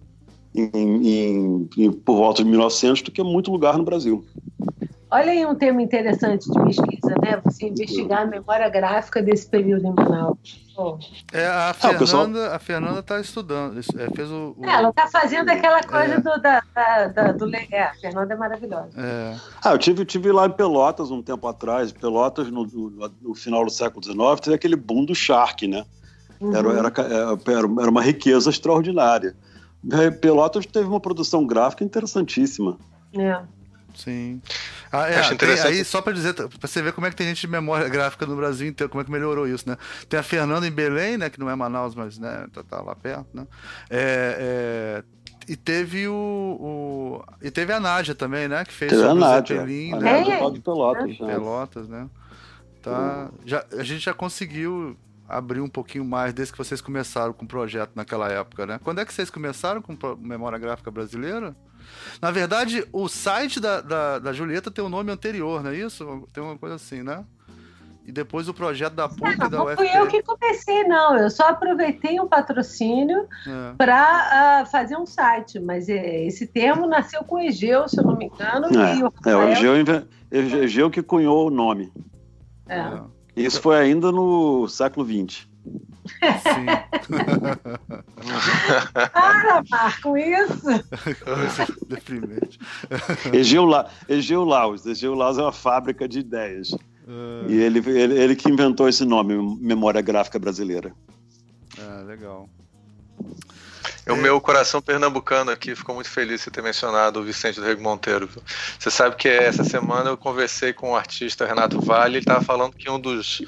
em, 0.55 0.71
em, 0.75 1.69
em, 1.77 1.93
por 1.93 2.17
volta 2.17 2.43
de 2.43 2.51
1900 2.51 3.03
do 3.03 3.11
que 3.11 3.23
muito 3.23 3.51
lugar 3.51 3.79
no 3.79 3.85
Brasil. 3.85 4.25
Olha 5.11 5.33
aí 5.33 5.47
um 5.47 5.55
tema 5.55 5.81
interessante 5.81 6.51
de 6.51 6.63
pesquisa, 6.63 7.15
né? 7.23 7.41
Você 7.45 7.67
investigar 7.67 8.23
a 8.23 8.27
memória 8.27 8.69
gráfica 8.69 9.23
desse 9.23 9.49
período 9.49 9.87
em 9.87 9.95
Manaus. 9.95 10.69
É, 11.33 11.47
a 11.47 11.75
Fernanda, 11.75 11.97
ah, 11.97 11.99
pessoal... 11.99 12.55
a 12.55 12.59
Fernanda 12.59 13.01
está 13.01 13.21
estudando, 13.21 13.79
é, 13.79 14.15
fez 14.15 14.31
o, 14.31 14.55
o... 14.57 14.65
É, 14.65 14.71
ela 14.71 14.91
está 14.91 15.09
fazendo 15.09 15.49
aquela 15.49 15.83
coisa 15.83 16.15
é. 16.15 16.21
do, 16.21 16.41
da, 16.41 16.61
da, 17.09 17.33
do 17.33 17.53
é, 17.57 17.83
a 17.83 17.95
Fernanda 17.95 18.35
é 18.35 18.37
maravilhosa. 18.37 18.91
É. 18.97 19.35
Ah, 19.65 19.73
eu 19.73 19.79
tive, 19.79 20.05
tive 20.05 20.31
lá 20.31 20.47
em 20.47 20.53
Pelotas 20.53 21.11
um 21.11 21.21
tempo 21.21 21.49
atrás, 21.49 21.91
Pelotas 21.91 22.49
no, 22.49 22.65
no, 22.65 23.11
no 23.21 23.35
final 23.35 23.65
do 23.65 23.71
século 23.73 24.05
XIX, 24.05 24.41
teve 24.41 24.55
aquele 24.55 24.77
boom 24.77 25.05
do 25.05 25.17
Shark, 25.17 25.67
né? 25.67 25.85
Uhum. 26.41 26.55
Era, 26.55 26.69
era, 26.69 26.93
era, 26.99 27.81
era 27.81 27.91
uma 27.91 28.03
riqueza 28.03 28.49
extraordinária. 28.49 29.35
É, 29.93 30.11
Pelotas 30.13 30.65
teve 30.65 30.87
uma 30.87 31.01
produção 31.01 31.45
gráfica 31.45 31.83
interessantíssima. 31.83 32.79
É. 33.17 33.41
Sim. 33.99 34.41
Ah, 34.93 35.09
é, 35.09 35.17
Acho 35.19 35.31
tem- 35.31 35.35
interessante. 35.35 35.67
aí, 35.75 35.85
só 35.85 36.01
pra 36.01 36.13
dizer, 36.13 36.33
pra 36.35 36.47
você 36.61 36.81
ver 36.81 36.93
como 36.93 37.07
é 37.07 37.11
que 37.11 37.17
tem 37.17 37.27
gente 37.27 37.41
de 37.41 37.49
memória 37.49 37.89
gráfica 37.89 38.25
no 38.27 38.37
Brasil 38.37 38.69
inteiro, 38.69 38.89
como 38.89 39.01
é 39.01 39.05
que 39.05 39.11
melhorou 39.11 39.47
isso, 39.49 39.69
né? 39.69 39.77
Tem 40.09 40.21
a 40.21 40.23
Fernanda 40.23 40.67
em 40.67 40.71
Belém, 40.71 41.19
né? 41.19 41.29
Que 41.29 41.41
não 41.41 41.51
é 41.51 41.57
Manaus, 41.57 41.97
mas 41.97 42.17
né, 42.17 42.47
tá, 42.53 42.63
tá 42.63 42.81
lá 42.81 42.95
perto, 42.95 43.27
né? 43.35 43.45
É, 43.91 45.03
é, 45.03 45.05
e 45.53 45.57
teve 45.57 46.07
o, 46.07 46.15
o- 46.15 47.25
E 47.43 47.51
teve 47.51 47.73
a 47.73 47.81
Nádia 47.81 48.15
também, 48.15 48.47
né? 48.47 48.65
Que 48.65 48.73
fez 48.73 48.93
Teve 48.93 49.03
a 49.03 49.15
Nádia. 49.15 49.57
Zeppelin, 49.59 49.93
A 49.95 49.97
né? 49.99 50.13
Nádia 50.13 50.35
É. 50.35 50.51
de 50.51 50.61
Pelotas. 50.61 51.19
né? 51.19 51.27
Pelotas, 51.35 51.89
né? 51.89 52.09
Tá, 52.81 53.31
já, 53.45 53.65
a 53.77 53.83
gente 53.83 54.05
já 54.05 54.15
conseguiu 54.15 54.97
abrir 55.29 55.61
um 55.61 55.69
pouquinho 55.69 56.05
mais 56.05 56.33
desde 56.33 56.53
que 56.53 56.59
vocês 56.59 56.81
começaram 56.81 57.33
com 57.33 57.45
o 57.45 57.49
projeto 57.49 57.91
naquela 57.97 58.29
época, 58.31 58.65
né? 58.65 58.79
Quando 58.83 59.01
é 59.01 59.05
que 59.05 59.13
vocês 59.13 59.29
começaram 59.29 59.83
com 59.83 59.97
memória 60.21 60.57
gráfica 60.57 60.91
brasileira? 60.91 61.55
Na 62.21 62.31
verdade, 62.31 62.85
o 62.93 63.09
site 63.09 63.61
da, 63.61 63.81
da, 63.81 64.19
da 64.19 64.33
Julieta 64.33 64.71
tem 64.71 64.85
um 64.85 64.89
nome 64.89 65.11
anterior, 65.13 65.63
não 65.63 65.71
é 65.71 65.77
isso? 65.77 66.27
Tem 66.33 66.43
uma 66.43 66.57
coisa 66.59 66.75
assim, 66.77 67.03
né? 67.03 67.25
E 68.05 68.11
depois 68.13 68.49
o 68.49 68.55
projeto 68.55 68.95
da 68.95 69.07
PUC 69.07 69.21
e 69.33 69.37
Não, 69.37 69.51
da 69.51 69.59
não 69.59 69.65
UFT. 69.67 69.77
fui 69.77 69.89
eu 69.95 70.07
que 70.07 70.23
comecei, 70.23 70.85
não. 70.85 71.15
Eu 71.19 71.29
só 71.31 71.49
aproveitei 71.51 72.19
um 72.19 72.27
patrocínio 72.27 73.29
É. 73.47 73.75
para 73.77 74.65
fazer 74.73 74.97
um 74.97 75.05
site, 75.05 75.61
mas 75.61 75.91
é, 75.91 76.25
esse 76.25 76.47
termo 76.47 76.87
nasceu 76.87 77.23
com 77.23 77.35
o 77.37 77.39
Egeu, 77.41 77.87
se 77.87 78.01
eu 78.01 78.05
não 78.05 78.17
me 78.17 78.25
engano, 78.27 78.67
e 78.73 78.77
o 79.03 79.13
É, 79.27 79.37
o 79.37 79.41
Rafael- 79.41 79.49
Egeu, 79.51 79.79
inve- 79.79 80.07
Egeu 80.33 80.91
que 80.91 81.03
cunhou 81.03 81.49
o 81.49 81.51
nome. 81.51 81.93
é. 82.67 82.79
É, 82.79 83.01
Isso 83.37 83.61
foi 83.61 83.77
ainda 83.79 84.11
no 84.11 84.67
século 84.69 85.07
XX. 85.07 85.47
Sim. 86.43 86.67
Para, 89.13 89.63
Marco, 89.71 90.17
isso! 90.17 90.63
Deprimente. 91.89 92.59
Egeu, 93.33 93.65
La... 93.65 93.89
Egeu 94.09 94.45
Laus. 94.45 94.85
Egeu 94.87 95.15
Laus 95.15 95.39
é 95.39 95.43
uma 95.43 95.53
fábrica 95.53 96.09
de 96.09 96.21
ideias. 96.21 96.73
É, 96.73 97.51
E 97.51 97.61
ele, 97.61 97.79
ele, 97.91 98.21
ele 98.21 98.37
que 98.37 98.51
inventou 98.51 98.89
esse 98.89 99.05
nome, 99.05 99.35
Memória 99.61 100.01
Gráfica 100.01 100.39
Brasileira. 100.39 100.93
é, 101.79 102.03
legal. 102.05 102.49
O 104.09 104.17
meu 104.17 104.41
coração 104.41 104.81
pernambucano 104.81 105.51
aqui 105.51 105.75
ficou 105.75 105.95
muito 105.95 106.09
feliz 106.09 106.43
de 106.43 106.51
ter 106.51 106.63
mencionado 106.63 107.21
o 107.21 107.25
Vicente 107.25 107.61
do 107.61 107.67
Rego 107.67 107.83
Monteiro. 107.83 108.27
Você 108.79 108.91
sabe 108.91 109.17
que 109.17 109.29
essa 109.29 109.63
semana 109.65 110.09
eu 110.09 110.17
conversei 110.17 110.73
com 110.73 110.93
o 110.93 110.97
artista 110.97 111.47
Renato 111.47 111.79
Vale, 111.79 112.15
ele 112.15 112.19
estava 112.21 112.43
falando 112.43 112.75
que 112.75 112.91
um 112.91 112.99
dos 112.99 113.43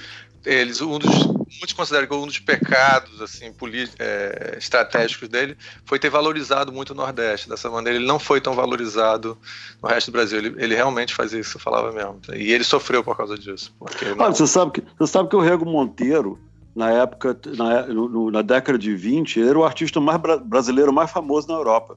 eles 0.45 0.83
um 0.83 0.99
dos 0.99 1.11
muitos 1.59 1.72
consideram 1.72 2.07
que 2.07 2.14
um 2.14 2.26
dos 2.26 2.38
pecados 2.38 3.20
assim 3.20 3.53
é, 3.98 4.57
estratégicos 4.59 5.28
dele 5.28 5.57
foi 5.84 5.98
ter 5.98 6.09
valorizado 6.11 6.72
muito 6.72 6.90
o 6.90 6.94
Nordeste 6.94 7.48
dessa 7.48 7.68
maneira 7.68 7.98
ele 7.98 8.07
não 8.07 8.18
foi 8.18 8.40
tão 8.40 8.55
valorizado 8.55 9.36
no 9.82 9.88
resto 9.88 10.11
do 10.11 10.12
Brasil 10.12 10.38
ele, 10.38 10.55
ele 10.62 10.74
realmente 10.74 11.14
fazia 11.14 11.40
isso 11.40 11.57
eu 11.57 11.61
falava 11.61 11.90
mesmo 11.92 12.20
e 12.34 12.53
ele 12.53 12.64
sofreu 12.64 13.03
por 13.03 13.16
causa 13.16 13.36
disso 13.36 13.74
não- 14.16 14.32
você 14.32 14.46
sabe 14.46 14.72
que, 14.72 14.82
você 14.98 15.12
sabe 15.12 15.28
que 15.28 15.36
o 15.36 15.40
Rego 15.40 15.64
Monteiro, 15.66 16.38
na 16.74 16.90
época, 16.90 17.36
na, 17.57 17.86
no- 17.88 18.30
na 18.30 18.42
década 18.42 18.78
de 18.78 18.94
20, 18.94 19.40
ele 19.40 19.48
era 19.48 19.59
o 19.59 19.64
artista 19.64 20.01
mais 20.01 20.20
bra- 20.20 20.36
brasileiro 20.38 20.92
mais 20.92 21.11
famoso 21.11 21.48
na 21.48 21.55
Europa. 21.55 21.96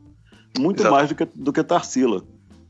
Muito 0.58 0.80
Exato. 0.82 0.96
mais 0.96 1.10
do 1.10 1.16
que, 1.16 1.26
do 1.26 1.54
que 1.54 1.64
Tarsila. 1.64 2.24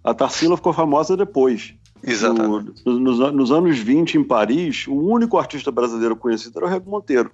A 0.03 0.13
Tarsila 0.13 0.57
ficou 0.57 0.73
famosa 0.73 1.15
depois. 1.15 1.73
Exatamente 2.03 2.73
No- 2.85 2.99
nos, 2.99 3.33
nos 3.33 3.51
anos 3.51 3.77
20, 3.79 4.15
em 4.17 4.23
Paris, 4.23 4.85
o 4.87 4.93
único 4.95 5.37
artista 5.37 5.71
brasileiro 5.71 6.15
conhecido 6.15 6.57
era 6.59 6.65
o 6.65 6.69
Rego 6.69 6.89
Monteiro. 6.89 7.31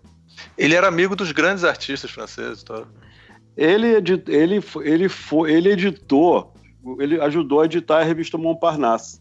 ele 0.58 0.76
era 0.76 0.88
amigo 0.88 1.16
dos 1.16 1.32
grandes 1.32 1.64
artistas 1.64 2.12
franceses 2.12 2.64
tá? 2.64 2.84
Ele, 3.58 3.88
ele, 4.28 4.64
ele, 4.82 5.10
foi, 5.10 5.52
ele 5.52 5.70
editou, 5.72 6.54
ele 7.00 7.20
ajudou 7.20 7.62
a 7.62 7.66
editar 7.66 8.00
a 8.00 8.04
revista 8.04 8.38
Montparnasse, 8.38 9.20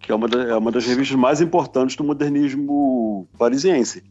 que 0.00 0.12
é 0.12 0.14
uma, 0.14 0.28
da- 0.28 0.42
é 0.44 0.54
uma 0.56 0.70
das 0.70 0.84
revistas 0.84 1.16
mais 1.16 1.40
importantes 1.40 1.96
do 1.96 2.04
modernismo 2.04 3.26
parisiense. 3.38 4.02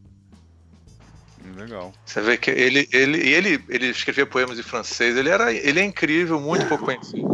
Legal. 1.55 1.91
Você 2.05 2.21
vê 2.21 2.37
que 2.37 2.49
ele, 2.51 2.87
ele, 2.91 3.17
ele, 3.29 3.63
ele 3.69 3.87
escrevia 3.89 4.25
poemas 4.25 4.57
em 4.59 4.63
francês, 4.63 5.15
ele, 5.15 5.29
era, 5.29 5.53
ele 5.53 5.79
é 5.79 5.83
incrível, 5.85 6.39
muito 6.39 6.65
pouco 6.67 6.85
conhecido. 6.85 7.27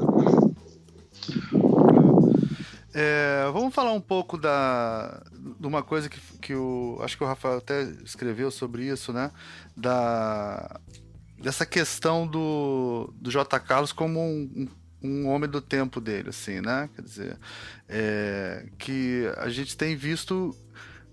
É, 2.93 3.49
vamos 3.51 3.73
falar 3.73 3.91
um 3.91 4.01
pouco 4.01 4.37
da, 4.37 5.23
de 5.59 5.65
uma 5.65 5.81
coisa 5.81 6.07
que, 6.07 6.19
que 6.39 6.53
o. 6.53 6.99
Acho 7.01 7.17
que 7.17 7.23
o 7.23 7.27
Rafael 7.27 7.57
até 7.57 7.83
escreveu 8.03 8.51
sobre 8.51 8.85
isso, 8.85 9.11
né? 9.11 9.31
Da, 9.75 10.79
dessa 11.39 11.65
questão 11.65 12.27
do, 12.27 13.11
do 13.15 13.31
J. 13.31 13.59
Carlos 13.59 13.91
como 13.91 14.19
um, 14.19 14.67
um, 15.01 15.27
homem 15.27 15.49
do 15.49 15.59
tempo 15.59 15.99
dele, 15.99 16.29
assim, 16.29 16.61
né? 16.61 16.87
Quer 16.95 17.01
dizer, 17.01 17.37
é, 17.89 18.67
que 18.77 19.23
a 19.37 19.49
gente 19.49 19.75
tem 19.75 19.95
visto 19.95 20.55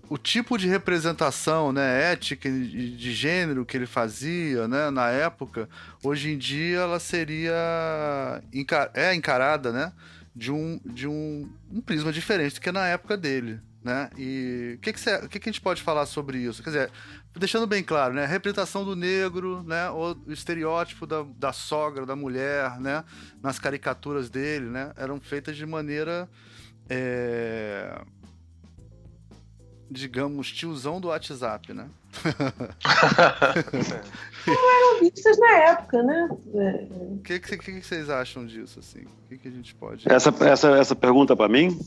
o 0.07 0.17
tipo 0.17 0.57
de 0.57 0.67
representação 0.67 1.71
né, 1.71 2.11
ética 2.11 2.49
e 2.49 2.89
de 2.89 3.13
gênero 3.13 3.65
que 3.65 3.77
ele 3.77 3.85
fazia 3.85 4.67
né, 4.67 4.89
na 4.89 5.09
época, 5.09 5.69
hoje 6.03 6.31
em 6.31 6.37
dia 6.37 6.79
ela 6.79 6.99
seria 6.99 8.43
é 8.93 9.15
encarada 9.15 9.71
né, 9.71 9.93
de, 10.35 10.51
um, 10.51 10.79
de 10.85 11.07
um, 11.07 11.49
um 11.71 11.81
prisma 11.81 12.11
diferente 12.11 12.55
do 12.55 12.61
que 12.61 12.71
na 12.71 12.87
época 12.87 13.17
dele. 13.17 13.59
Né? 13.83 14.11
E 14.15 14.75
o 14.75 14.79
que, 14.79 14.93
que, 14.93 15.27
que, 15.27 15.39
que 15.39 15.49
a 15.49 15.51
gente 15.51 15.61
pode 15.61 15.81
falar 15.81 16.05
sobre 16.05 16.37
isso? 16.37 16.61
Quer 16.61 16.69
dizer, 16.69 16.91
deixando 17.35 17.65
bem 17.65 17.83
claro, 17.83 18.13
né? 18.13 18.25
A 18.25 18.27
representação 18.27 18.85
do 18.85 18.95
negro, 18.95 19.63
né? 19.63 19.89
O, 19.89 20.15
o 20.27 20.31
estereótipo 20.31 21.07
da, 21.07 21.23
da 21.23 21.51
sogra, 21.51 22.05
da 22.05 22.15
mulher, 22.15 22.79
né? 22.79 23.03
Nas 23.41 23.57
caricaturas 23.57 24.29
dele, 24.29 24.67
né? 24.67 24.91
Eram 24.95 25.19
feitas 25.19 25.57
de 25.57 25.65
maneira. 25.65 26.29
é, 26.87 28.01
digamos, 29.91 30.49
tiozão 30.49 31.01
do 31.01 31.09
WhatsApp, 31.09 31.73
né? 31.73 31.87
Vistas 35.01 35.37
na 35.37 35.51
época, 35.57 36.01
né? 36.01 36.29
É, 36.55 36.87
O 36.89 37.19
que, 37.19 37.39
que, 37.39 37.57
que 37.57 37.81
vocês 37.81 38.09
acham 38.09 38.45
disso, 38.45 38.79
assim? 38.79 39.01
O 39.01 39.27
que, 39.27 39.37
que 39.37 39.47
a 39.49 39.51
gente 39.51 39.75
pode... 39.75 40.09
Essa, 40.09 40.33
essa, 40.45 40.69
essa 40.77 40.95
pergunta 40.95 41.35
para 41.35 41.49
mim? 41.49 41.77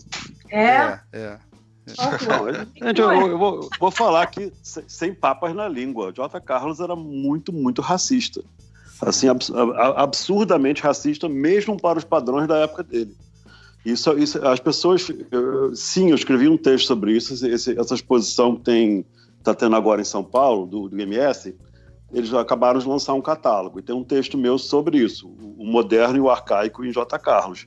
é, 0.51 1.01
é. 1.13 1.19
é. 1.19 1.39
Não, 1.87 2.87
gente, 2.89 3.01
eu, 3.01 3.11
eu 3.13 3.39
vou, 3.39 3.69
vou 3.79 3.91
falar 3.91 4.23
aqui 4.23 4.51
sem, 4.63 5.13
papas 5.13 5.55
na 5.55 5.69
língua. 5.69 6.13
J. 6.13 6.41
Carlos 6.41 6.81
era 6.81 6.97
muito, 6.97 7.53
muito 7.53 7.83
racista. 7.83 8.43
Assim, 9.03 9.27
absurdamente 9.97 10.83
racista, 10.83 11.29
mesmo 11.29 11.79
para 11.79 11.99
os 11.99 12.05
padrões 12.05 12.49
da 12.49 12.61
época 12.61 12.83
dele. 12.83 13.15
Isso, 13.85 14.13
isso 14.19 14.47
as 14.47 14.61
pessoas. 14.61 15.07
eu- 15.31 15.75
sim, 15.77 16.09
eu 16.11 16.15
escrevi 16.15 16.49
um 16.49 16.57
texto 16.57 16.87
sobre 16.87 17.13
isso, 17.17 17.35
esse- 17.47 17.79
essa 17.79 17.95
exposição 17.95 18.57
que 18.57 19.05
está 19.39 19.55
tendo 19.55 19.77
agora 19.77 20.01
em 20.01 20.05
São 20.05 20.25
Paulo, 20.25 20.67
do, 20.67 20.89
do 20.89 21.01
MS. 21.01 21.55
Eles 22.13 22.33
acabaram 22.33 22.79
de 22.79 22.87
lançar 22.89 23.13
um 23.15 23.21
catálogo 23.21 23.79
e 23.79 23.83
tem 23.83 23.95
um 23.95 24.05
texto 24.05 24.39
meu 24.39 24.57
sobre 24.59 24.99
isso, 24.99 25.29
o 25.29 25.55
o 25.65 25.67
moderno 25.67 26.17
e 26.17 26.21
o 26.21 26.29
arcaico 26.31 26.85
em 26.85 26.93
J. 26.93 27.19
Carlos. 27.19 27.67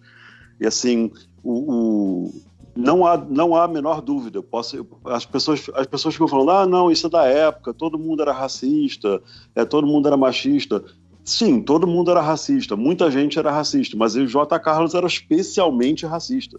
E 0.59 0.67
assim, 0.67 1.11
o, 1.43 1.73
o- 1.73 2.41
não 2.75 3.05
há 3.05 3.17
não 3.17 3.55
há 3.55 3.63
a 3.63 3.67
menor 3.67 4.01
dúvida. 4.01 4.37
Eu 4.37 4.43
posso, 4.43 4.75
eu- 4.77 4.87
as 5.05 5.25
pessoas 5.25 5.65
as 5.73 5.87
pessoas 5.87 6.13
ficam 6.15 6.27
falando, 6.27 6.51
ah, 6.51 6.65
não, 6.65 6.91
isso 6.91 7.07
é 7.07 7.09
da 7.09 7.25
época, 7.25 7.73
todo 7.73 7.97
mundo 7.99 8.21
era 8.21 8.31
racista, 8.31 9.21
é 9.55 9.65
todo 9.65 9.85
mundo 9.87 10.07
era 10.07 10.15
machista. 10.17 10.83
Sim, 11.27 11.61
todo 11.61 11.85
mundo 11.85 12.09
era 12.09 12.21
racista, 12.21 12.77
muita 12.77 13.11
gente 13.11 13.37
era 13.37 13.51
racista, 13.51 13.97
mas 13.97 14.15
o 14.15 14.25
J. 14.25 14.57
Carlos 14.59 14.93
era 14.95 15.05
especialmente 15.05 16.05
racista. 16.05 16.57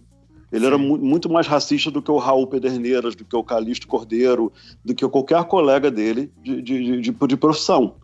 Ele 0.52 0.66
era 0.66 0.76
mu- 0.76 0.98
muito 0.98 1.26
mais 1.30 1.46
racista 1.46 1.90
do 1.90 2.02
que 2.02 2.10
o 2.10 2.18
Raul 2.18 2.46
Pederneiras, 2.46 3.14
do 3.16 3.24
que 3.24 3.34
o 3.34 3.42
Calixto 3.42 3.86
Cordeiro, 3.88 4.52
do 4.84 4.94
que 4.94 5.08
qualquer 5.08 5.42
colega 5.44 5.90
dele 5.90 6.30
de, 6.42 6.60
de, 6.60 7.00
de, 7.00 7.00
de- 7.00 7.36
profissão. 7.38 7.94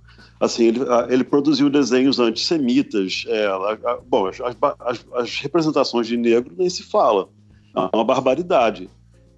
Assim, 0.40 0.64
ele, 0.64 0.80
ele 1.10 1.22
produziu 1.22 1.68
desenhos 1.68 2.18
antissemitas. 2.18 3.24
é, 3.28 3.44
a- 3.46 3.78
a- 3.84 3.98
bom, 4.06 4.26
as, 4.26 4.38
as- 4.80 5.06
as 5.14 5.38
representações 5.40 6.06
de 6.06 6.16
negro 6.16 6.54
nem 6.56 6.70
se 6.70 6.82
fala. 6.82 7.28
É 7.76 7.94
uma 7.94 8.04
barbaridade. 8.04 8.88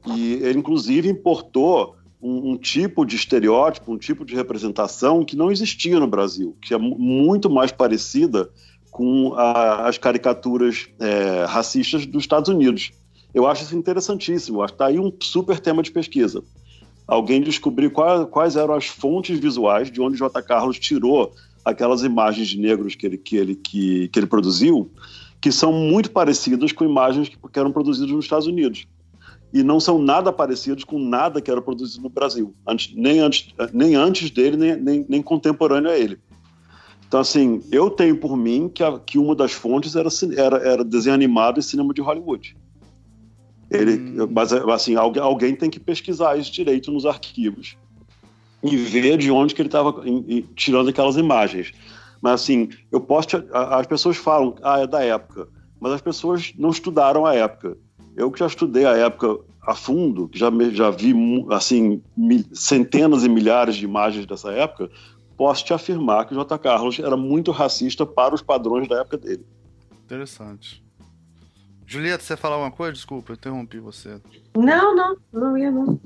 E 0.07 0.35
ele, 0.35 0.61
inclusive, 0.61 1.09
importou 1.09 1.96
um, 2.21 2.53
um 2.53 2.57
tipo 2.57 3.05
de 3.05 3.17
estereótipo, 3.17 3.93
um 3.93 3.99
tipo 3.99 4.25
de 4.25 4.35
representação 4.35 5.25
que 5.25 5.37
não 5.37 5.51
existia 5.51 5.99
no 6.01 6.07
Brasil, 6.07 6.57
que 6.61 6.75
é 6.75 6.79
mu- 6.79 6.99
muito 6.99 7.49
mais 7.51 7.71
parecida 7.73 8.49
com 8.91 9.35
a- 9.35 9.87
as 9.89 9.99
caricaturas 9.99 10.89
é, 10.99 11.45
racistas 11.47 12.07
dos 12.07 12.23
Estados 12.23 12.49
Unidos. 12.49 12.91
Eu 13.35 13.47
acho 13.47 13.65
isso 13.65 13.77
interessantíssimo. 13.77 14.65
Está 14.65 14.87
aí 14.87 14.99
um 14.99 15.13
super 15.21 15.61
tema 15.61 15.83
de 15.83 15.91
pesquisa. 15.91 16.43
Alguém 17.07 17.41
descobrir 17.43 17.91
quais, 17.91 18.27
quais 18.31 18.57
eram 18.57 18.75
as 18.75 18.87
fontes 18.87 19.39
visuais 19.39 19.91
de 19.91 20.01
onde 20.01 20.17
J. 20.17 20.43
Carlos 20.43 20.79
tirou 20.79 21.33
aquelas 21.65 22.03
imagens 22.03 22.49
de 22.49 22.59
negros 22.59 22.95
que 22.95 23.07
ele, 23.07 23.19
que 23.19 23.37
ele, 23.37 23.55
que, 23.55 24.09
que 24.09 24.19
ele 24.19 24.27
produziu, 24.27 24.91
que 25.41 25.53
são 25.53 25.73
muito 25.73 26.11
parecidas 26.11 26.73
com 26.73 26.85
imagens 26.85 27.29
que, 27.29 27.37
que 27.37 27.59
eram 27.59 27.71
produzidas 27.71 28.11
nos 28.11 28.25
Estados 28.25 28.47
Unidos. 28.47 28.87
E 29.53 29.63
não 29.63 29.81
são 29.81 29.99
nada 29.99 30.33
parecidos 30.33 30.85
com 30.85 30.99
nada 30.99 31.41
que 31.41 31.51
era 31.51 31.63
produzido 31.63 32.03
no 32.03 32.11
Brasil, 32.11 32.55
antes, 32.67 32.95
nem, 32.95 33.21
antes, 33.21 33.49
nem 33.73 33.95
antes 33.95 34.31
dele, 34.31 34.57
nem, 34.57 34.77
nem, 34.77 35.07
nem 35.09 35.23
contemporâneo 35.23 35.91
a 35.91 35.99
ele. 35.99 36.19
Então, 37.07 37.21
assim, 37.21 37.63
eu 37.71 37.89
tenho 37.89 38.19
por 38.19 38.37
mim 38.37 38.69
que, 38.69 38.83
a, 38.83 38.99
que 38.99 39.19
uma 39.19 39.35
das 39.35 39.53
fontes 39.53 39.95
era, 39.95 40.09
era, 40.37 40.57
era 40.59 40.85
desenho 40.85 41.15
animado 41.15 41.61
e 41.61 41.63
cinema 41.63 41.95
de 41.95 42.01
Hollywood. 42.01 42.57
Ele, 43.71 44.23
hum. 44.23 44.29
Mas, 44.31 44.53
assim, 44.53 44.97
alguém, 44.97 45.23
alguém 45.23 45.55
tem 45.55 45.71
que 45.71 45.79
pesquisar 45.79 46.37
isso 46.37 46.53
direito 46.53 46.91
nos 46.91 47.07
arquivos 47.07 47.77
e 48.63 48.77
ver 48.77 49.19
de 49.19 49.31
onde 49.31 49.55
que 49.55 49.63
ele 49.63 49.69
estava 49.69 49.95
tirando 50.57 50.89
aquelas 50.89 51.17
imagens. 51.17 51.73
Mas, 52.21 52.43
assim, 52.43 52.69
eu 52.91 53.01
posso... 53.01 53.29
Te, 53.29 53.37
as 53.53 53.87
pessoas 53.87 54.17
falam, 54.17 54.57
ah, 54.63 54.81
é 54.81 54.87
da 54.87 55.03
época. 55.03 55.49
Mas 55.81 55.93
as 55.93 56.01
pessoas 56.01 56.53
não 56.59 56.71
estudaram 56.71 57.25
a 57.25 57.35
época. 57.35 57.77
Eu 58.17 58.31
que 58.31 58.39
já 58.39 58.47
estudei 58.47 58.87
a 58.87 58.97
época 58.97 59.39
a 59.61 59.75
fundo, 59.75 60.29
que 60.29 60.39
já, 60.39 60.51
já 60.73 60.91
vi, 60.91 61.15
assim, 61.51 62.03
centenas 62.53 63.25
e 63.25 63.29
milhares 63.29 63.77
de 63.77 63.85
imagens 63.85 64.25
dessa 64.25 64.51
época, 64.53 64.91
posso 65.37 65.65
te 65.65 65.75
afirmar 65.75 66.25
que 66.25 66.33
o 66.33 66.37
J. 66.37 66.59
Carlos 66.59 66.99
era 66.99 67.17
muito 67.17 67.51
racista 67.51 68.07
para 68.07 68.35
os 68.35 68.41
padrões 68.41 68.89
da 68.89 69.01
época 69.01 69.19
dele. 69.19 69.45
Interessante. 70.05 70.83
Julieta, 71.87 72.25
você 72.25 72.33
ia 72.33 72.37
falar 72.37 72.57
alguma 72.57 72.73
coisa? 72.73 72.95
Desculpa, 72.95 73.33
eu 73.33 73.35
interrompi 73.37 73.79
você. 73.79 74.21
Não, 74.57 74.97
não, 74.97 75.17
não 75.33 75.59
ia 75.59 75.71
não. 75.71 76.01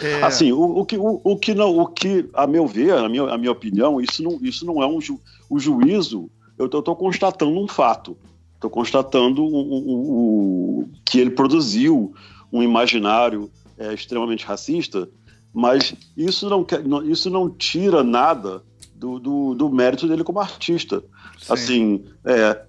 É... 0.00 0.22
Assim, 0.22 0.52
o, 0.52 0.60
o, 0.60 0.84
que, 0.84 0.98
o, 0.98 1.20
o, 1.24 1.36
que 1.38 1.54
não, 1.54 1.78
o 1.78 1.86
que, 1.86 2.28
a 2.34 2.46
meu 2.46 2.66
ver, 2.66 2.92
a 2.92 3.08
minha, 3.08 3.22
a 3.24 3.38
minha 3.38 3.52
opinião, 3.52 4.00
isso 4.00 4.22
não, 4.22 4.38
isso 4.42 4.66
não 4.66 4.82
é 4.82 4.86
um 4.86 5.00
ju, 5.00 5.18
o 5.48 5.58
juízo. 5.58 6.30
Eu 6.58 6.66
estou 6.66 6.94
constatando 6.94 7.58
um 7.58 7.66
fato. 7.66 8.18
Estou 8.60 8.70
constatando 8.70 9.42
o, 9.42 9.48
o, 9.48 10.80
o, 10.80 10.88
que 11.04 11.18
ele 11.18 11.30
produziu 11.30 12.12
um 12.52 12.62
imaginário 12.62 13.50
é, 13.78 13.94
extremamente 13.94 14.44
racista 14.44 15.08
mas 15.52 15.94
isso 16.16 16.48
não, 16.48 16.66
isso 17.04 17.28
não 17.28 17.50
tira 17.50 18.04
nada 18.04 18.62
do, 18.94 19.18
do, 19.18 19.54
do 19.54 19.68
mérito 19.68 20.06
dele 20.06 20.22
como 20.22 20.40
artista. 20.40 21.02
Sim. 21.38 21.52
Assim, 21.52 22.04
é, 22.24 22.62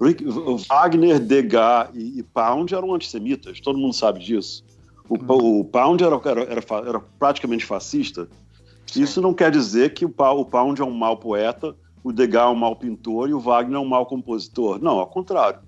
Wagner, 0.67 1.19
Degas 1.19 1.89
e, 1.93 2.19
e, 2.19 2.23
Pound 2.23 2.73
eram 2.73 2.93
antissemitas, 2.93 3.59
todo 3.59 3.77
mundo 3.77 3.93
sabe 3.93 4.19
disso. 4.19 4.63
O, 5.07 5.15
hum. 5.15 5.59
o 5.59 5.65
Pound 5.65 6.03
era, 6.03 6.19
era, 6.23 6.41
era, 6.43 6.89
era, 6.89 6.99
praticamente 7.19 7.65
fascista. 7.65 8.27
Sim. 8.87 9.03
Isso 9.03 9.21
não 9.21 9.33
quer 9.33 9.51
dizer 9.51 9.93
que 9.93 10.05
o, 10.05 10.13
o 10.17 10.45
Pound 10.45 10.81
é 10.81 10.85
um 10.85 10.91
mau 10.91 11.17
poeta, 11.17 11.75
o 12.03 12.11
Degas 12.11 12.43
é 12.43 12.47
um 12.47 12.55
mau 12.55 12.75
pintor 12.75 13.29
e 13.29 13.33
o 13.33 13.39
Wagner 13.39 13.77
é 13.77 13.79
um 13.79 13.87
mau 13.87 14.05
compositor. 14.05 14.81
Não, 14.81 14.99
ao 14.99 15.07
contrário. 15.07 15.59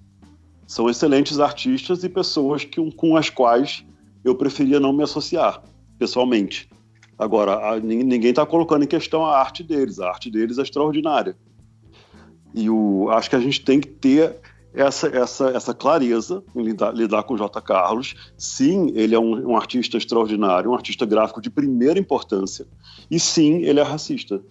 São 0.66 0.90
excelentes 0.90 1.40
artistas 1.40 2.04
e 2.04 2.10
pessoas 2.10 2.64
que, 2.64 2.92
com 2.92 3.16
as 3.16 3.30
quais 3.30 3.86
eu 4.24 4.36
preferia 4.36 4.80
não 4.80 4.94
me 4.94 5.04
associar, 5.04 5.62
pessoalmente. 6.00 6.70
Agora, 7.18 7.74
a, 7.74 7.80
ninguém 7.80 8.32
está 8.32 8.46
colocando 8.46 8.84
em 8.84 8.88
questão 8.88 9.26
a 9.26 9.38
arte 9.38 9.64
deles, 9.64 10.00
a 10.00 10.08
arte 10.08 10.30
deles 10.30 10.58
é 10.58 10.62
extraordinária. 10.62 11.36
E 12.54 12.70
o, 12.70 13.10
acho 13.10 13.30
que 13.30 13.36
a 13.36 13.40
gente 13.40 13.62
tem 13.62 13.80
que 13.80 13.88
ter 13.88 14.40
essa, 14.74 15.08
essa, 15.08 15.50
essa 15.50 15.74
clareza 15.74 16.44
em 16.56 16.64
lidar, 16.64 16.92
lidar 16.94 17.24
com 17.24 17.36
o 17.36 17.38
J. 17.38 17.62
Carlos. 17.62 18.16
Sim, 18.38 18.92
ele 18.96 19.14
é 19.14 19.20
um, 19.20 19.52
um, 19.52 19.56
artista 19.56 19.98
extraordinário, 19.98 20.72
um 20.72 20.74
artista 20.74 21.06
gráfico 21.06 21.42
de 21.42 21.50
primeira 21.50 22.00
importância. 22.00 22.66
E 23.10 23.20
sim, 23.20 23.62
ele 23.62 23.80
é 23.80 23.84
racista. 23.84 24.42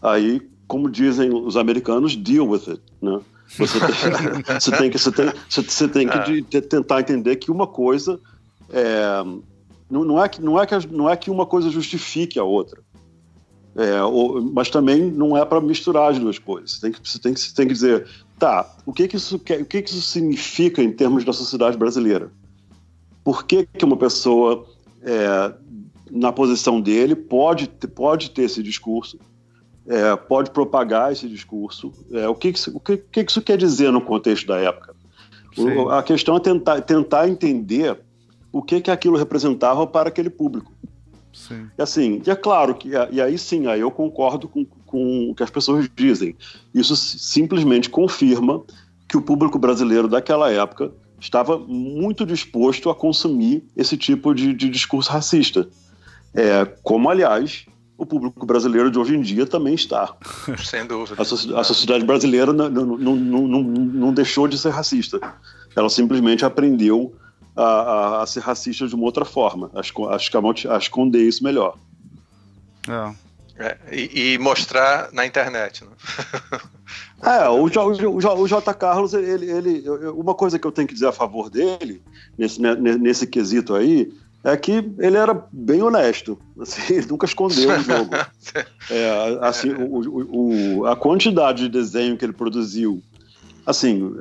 Aí, 0.00 0.40
como 0.66 0.90
dizem 0.90 1.32
os 1.32 1.56
americanos, 1.56 2.16
deal 2.16 2.48
with 2.48 2.62
it. 2.68 2.82
Né? 3.00 3.20
Você 3.58 3.78
tem, 3.78 4.60
você 4.60 4.70
tem 4.70 4.90
que, 4.90 4.98
você 4.98 5.12
tem, 5.12 5.32
você 5.48 5.88
tem 5.88 6.08
que 6.08 6.18
de, 6.20 6.42
de, 6.42 6.60
tentar 6.62 7.00
entender 7.00 7.36
que 7.36 7.50
uma 7.50 7.66
coisa 7.66 8.18
é, 8.70 9.22
não, 9.90 10.04
não, 10.04 10.24
é 10.24 10.28
que, 10.28 10.40
não, 10.40 10.60
é 10.60 10.66
que, 10.66 10.86
não 10.88 11.10
é 11.10 11.16
que 11.16 11.30
uma 11.30 11.44
coisa 11.44 11.68
justifique 11.70 12.38
a 12.38 12.44
outra. 12.44 12.80
É, 13.76 14.02
ou, 14.02 14.42
mas 14.42 14.70
também 14.70 15.10
não 15.10 15.36
é 15.36 15.44
para 15.44 15.60
misturar 15.60 16.10
as 16.10 16.18
duas 16.18 16.38
coisas. 16.38 16.72
Você 16.72 16.80
tem 16.80 16.92
que, 16.92 17.08
você 17.08 17.18
tem 17.18 17.34
que, 17.34 17.40
você 17.40 17.54
tem 17.54 17.66
que 17.66 17.74
dizer, 17.74 18.08
tá, 18.38 18.74
o 18.86 18.92
que, 18.92 19.06
que, 19.06 19.16
isso, 19.16 19.36
o 19.36 19.38
que, 19.38 19.64
que 19.64 19.90
isso 19.90 20.02
significa 20.02 20.82
em 20.82 20.90
termos 20.90 21.24
da 21.24 21.32
sociedade 21.32 21.76
brasileira? 21.76 22.30
Por 23.22 23.44
que, 23.44 23.66
que 23.66 23.84
uma 23.84 23.96
pessoa, 23.96 24.66
é, 25.02 25.54
na 26.10 26.32
posição 26.32 26.80
dele, 26.80 27.14
pode, 27.14 27.68
pode 27.94 28.30
ter 28.30 28.42
esse 28.42 28.62
discurso, 28.62 29.18
é, 29.86 30.16
pode 30.16 30.50
propagar 30.50 31.12
esse 31.12 31.28
discurso? 31.28 31.92
É, 32.12 32.28
o 32.28 32.34
que, 32.34 32.52
o 32.72 32.80
que, 32.80 32.96
que 32.96 33.20
isso 33.20 33.42
quer 33.42 33.56
dizer 33.56 33.90
no 33.92 34.00
contexto 34.00 34.46
da 34.46 34.58
época? 34.58 34.94
O, 35.56 35.90
a 35.90 36.02
questão 36.02 36.36
é 36.36 36.40
tentar, 36.40 36.80
tentar 36.80 37.28
entender 37.28 37.98
o 38.50 38.62
que 38.62 38.80
que 38.80 38.90
aquilo 38.90 39.16
representava 39.16 39.86
para 39.86 40.08
aquele 40.08 40.30
público. 40.30 40.72
Sim. 41.32 41.68
E 41.78 41.82
assim, 41.82 42.22
e 42.26 42.30
é 42.30 42.36
claro 42.36 42.74
que, 42.74 42.90
e 43.10 43.20
aí 43.20 43.38
sim, 43.38 43.66
aí 43.66 43.80
eu 43.80 43.90
concordo 43.90 44.46
com, 44.46 44.64
com 44.86 45.30
o 45.30 45.34
que 45.34 45.42
as 45.42 45.50
pessoas 45.50 45.88
dizem. 45.94 46.36
Isso 46.74 46.94
simplesmente 46.94 47.88
confirma 47.88 48.62
que 49.08 49.16
o 49.16 49.22
público 49.22 49.58
brasileiro 49.58 50.08
daquela 50.08 50.50
época 50.50 50.92
estava 51.18 51.58
muito 51.58 52.26
disposto 52.26 52.90
a 52.90 52.94
consumir 52.94 53.64
esse 53.76 53.96
tipo 53.96 54.34
de, 54.34 54.52
de 54.52 54.68
discurso 54.68 55.10
racista. 55.10 55.68
É, 56.34 56.64
como, 56.82 57.08
aliás, 57.08 57.66
o 58.02 58.06
público 58.06 58.44
brasileiro 58.44 58.90
de 58.90 58.98
hoje 58.98 59.16
em 59.16 59.20
dia 59.20 59.46
também 59.46 59.74
está. 59.74 60.14
Sem 60.64 60.86
dúvida. 60.86 61.16
A, 61.18 61.60
a 61.60 61.64
sociedade 61.64 62.04
brasileira 62.04 62.52
não, 62.52 62.68
não, 62.68 63.16
não, 63.16 63.62
não, 63.62 64.12
deixou 64.12 64.46
de 64.46 64.58
ser 64.58 64.70
racista. 64.70 65.20
Ela 65.74 65.88
simplesmente 65.88 66.44
aprendeu 66.44 67.14
a, 67.56 67.62
a, 67.62 68.22
a, 68.22 68.26
ser 68.26 68.40
racista 68.40 68.86
de 68.86 68.94
uma 68.94 69.04
outra 69.04 69.24
forma, 69.24 69.70
a, 69.74 70.74
a 70.74 70.78
esconder 70.78 71.22
isso 71.22 71.44
melhor. 71.44 71.76
É. 72.88 73.32
É, 73.58 73.76
e, 73.92 74.32
e, 74.32 74.38
mostrar 74.38 75.10
na 75.12 75.26
internet. 75.26 75.84
Né? 75.84 75.90
é, 77.22 77.48
o, 77.48 77.66
o, 77.66 78.40
o, 78.40 78.48
J. 78.48 78.74
Carlos, 78.74 79.12
ele, 79.12 79.50
ele, 79.50 79.88
uma 80.10 80.34
coisa 80.34 80.58
que 80.58 80.66
eu 80.66 80.72
tenho 80.72 80.88
que 80.88 80.94
dizer 80.94 81.08
a 81.08 81.12
favor 81.12 81.50
dele, 81.50 82.02
nesse, 82.36 82.60
né, 82.60 82.74
nesse 82.74 83.26
quesito 83.26 83.74
aí, 83.74 84.10
é 84.44 84.56
que 84.56 84.72
ele 84.98 85.16
era 85.16 85.46
bem 85.52 85.82
honesto. 85.82 86.38
Assim, 86.60 86.94
ele 86.94 87.06
nunca 87.06 87.26
escondeu 87.26 87.70
o 87.70 87.80
jogo. 87.80 88.10
É, 88.90 89.38
assim, 89.40 89.70
o, 89.70 90.80
o, 90.80 90.86
a 90.86 90.96
quantidade 90.96 91.62
de 91.62 91.68
desenho 91.68 92.16
que 92.16 92.24
ele 92.24 92.32
produziu 92.32 93.00
assim, 93.64 94.12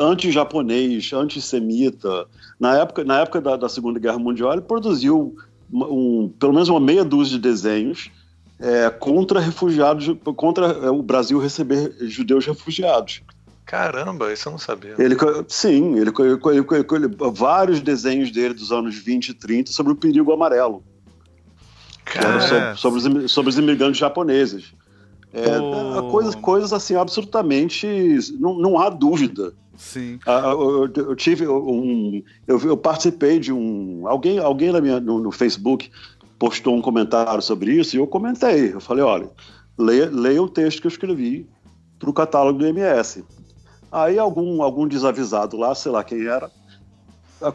anti-japonês, 0.00 1.12
antissemita. 1.12 2.26
Na 2.58 2.78
época, 2.78 3.04
na 3.04 3.20
época 3.20 3.40
da, 3.40 3.56
da, 3.56 3.68
Segunda 3.68 4.00
Guerra 4.00 4.18
Mundial, 4.18 4.52
ele 4.52 4.62
produziu 4.62 5.36
um, 5.70 6.32
pelo 6.40 6.52
menos 6.52 6.68
uma 6.68 6.80
meia 6.80 7.04
dúzia 7.04 7.36
de 7.36 7.42
desenhos 7.42 8.10
é, 8.58 8.90
contra 8.90 9.38
refugiados, 9.38 10.10
contra 10.34 10.66
é, 10.66 10.90
o 10.90 11.02
Brasil 11.02 11.38
receber 11.38 11.94
judeus 12.00 12.46
refugiados. 12.46 13.22
Caramba, 13.68 14.32
isso 14.32 14.48
eu 14.48 14.52
não 14.52 14.58
sabia. 14.58 14.94
Ele, 14.98 15.14
sim, 15.46 15.98
ele, 15.98 16.10
ele, 16.10 17.16
vários 17.34 17.82
desenhos 17.82 18.30
dele 18.30 18.54
dos 18.54 18.72
anos 18.72 18.96
20 18.96 19.28
e 19.28 19.34
30 19.34 19.72
sobre 19.72 19.92
o 19.92 19.94
perigo 19.94 20.32
amarelo. 20.32 20.82
Sobre, 22.10 22.76
sobre, 22.76 23.18
os, 23.24 23.30
sobre 23.30 23.50
os 23.50 23.58
imigrantes 23.58 24.00
japoneses. 24.00 24.72
É, 25.34 25.58
oh. 25.58 26.08
coisas, 26.10 26.34
coisas 26.34 26.72
assim, 26.72 26.96
absolutamente. 26.96 27.86
Não, 28.40 28.58
não 28.58 28.78
há 28.78 28.88
dúvida. 28.88 29.52
Sim. 29.76 30.18
Ah, 30.26 30.44
eu, 30.46 30.90
eu, 30.96 31.14
tive 31.14 31.46
um. 31.46 32.22
Eu, 32.46 32.58
eu, 32.60 32.76
participei 32.76 33.38
de 33.38 33.52
um. 33.52 34.08
Alguém, 34.08 34.38
alguém 34.38 34.72
na 34.72 34.80
minha, 34.80 34.98
no, 34.98 35.20
no, 35.20 35.30
Facebook 35.30 35.90
postou 36.38 36.74
um 36.74 36.80
comentário 36.80 37.42
sobre 37.42 37.72
isso 37.72 37.94
e 37.94 37.98
eu 37.98 38.06
comentei. 38.06 38.72
Eu 38.72 38.80
falei: 38.80 39.04
olha, 39.04 39.28
leia, 39.76 40.08
leia 40.10 40.42
o 40.42 40.48
texto 40.48 40.80
que 40.80 40.86
eu 40.86 40.90
escrevi 40.90 41.46
para 41.98 42.08
o 42.08 42.14
catálogo 42.14 42.58
do 42.58 42.66
MS. 42.66 43.22
Aí 43.90 44.18
algum, 44.18 44.62
algum 44.62 44.86
desavisado 44.86 45.56
lá, 45.56 45.74
sei 45.74 45.92
lá 45.92 46.04
quem 46.04 46.26
era, 46.26 46.50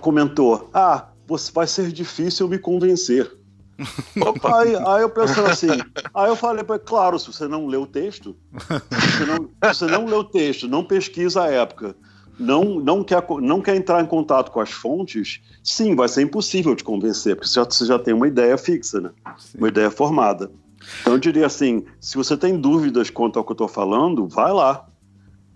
comentou: 0.02 0.70
ah, 0.74 1.08
você, 1.28 1.52
vai 1.52 1.68
ser 1.68 1.92
difícil 1.92 2.48
me 2.48 2.58
convencer 2.58 3.32
aí, 4.56 4.76
aí 4.76 5.02
eu 5.02 5.10
pensando 5.10 5.48
assim, 5.48 5.68
aí 6.14 6.30
eu 6.30 6.36
falei 6.36 6.64
claro, 6.86 7.18
se 7.18 7.28
você 7.28 7.48
não 7.48 7.68
lê 7.68 7.78
o 7.78 7.86
texto, 7.86 8.36
se 8.70 9.18
você 9.18 9.26
não, 9.26 9.50
você 9.74 9.88
não 9.88 10.06
lê 10.06 10.16
o 10.16 10.24
texto, 10.24 10.68
não 10.68 10.84
pesquisa 10.84 11.44
a 11.44 11.48
época, 11.48 11.96
não, 12.40 12.80
não, 12.80 13.04
quer, 13.04 13.24
não 13.42 13.62
quer 13.62 13.76
entrar 13.76 14.02
em 14.02 14.06
contato 14.06 14.52
com 14.52 14.60
as 14.60 14.72
fontes, 14.72 15.42
sim, 15.64 15.96
vai 15.96 16.08
ser 16.08 16.22
impossível 16.22 16.76
te 16.76 16.84
convencer, 16.84 17.36
porque 17.36 17.48
você 17.48 17.60
já, 17.60 17.64
você 17.66 17.86
já 17.86 18.00
tem 18.00 18.14
uma 18.14 18.28
ideia 18.28 18.58
fixa, 18.58 19.02
né? 19.02 19.12
uma 19.58 19.68
ideia 19.68 19.90
formada. 19.90 20.52
Então 21.02 21.14
eu 21.14 21.20
diria 21.20 21.46
assim, 21.46 21.86
se 22.00 22.18
você 22.18 22.36
tem 22.36 22.60
dúvidas 22.60 23.10
quanto 23.10 23.40
ao 23.40 23.46
que 23.46 23.52
eu 23.52 23.56
estou 23.56 23.68
falando, 23.68 24.28
vai 24.28 24.52
lá. 24.52 24.86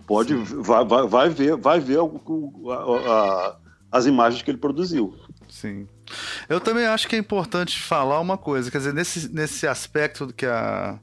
Pode, 0.08 0.34
vai, 0.34 0.84
vai, 0.86 1.06
vai, 1.06 1.28
ver, 1.28 1.56
vai 1.56 1.78
ver 1.78 1.98
a, 1.98 2.72
a, 2.72 3.12
a, 3.12 3.56
as 3.92 4.06
imagens 4.06 4.40
que 4.42 4.50
ele 4.50 4.56
produziu. 4.56 5.14
Sim. 5.50 5.86
Eu 6.48 6.60
também 6.60 6.86
acho 6.86 7.06
que 7.06 7.14
é 7.14 7.18
importante 7.18 7.78
falar 7.78 8.18
uma 8.18 8.38
coisa, 8.38 8.70
quer 8.70 8.78
dizer, 8.78 8.94
nesse, 8.94 9.28
nesse 9.28 9.66
aspecto 9.66 10.32
que 10.32 10.46
a, 10.46 10.98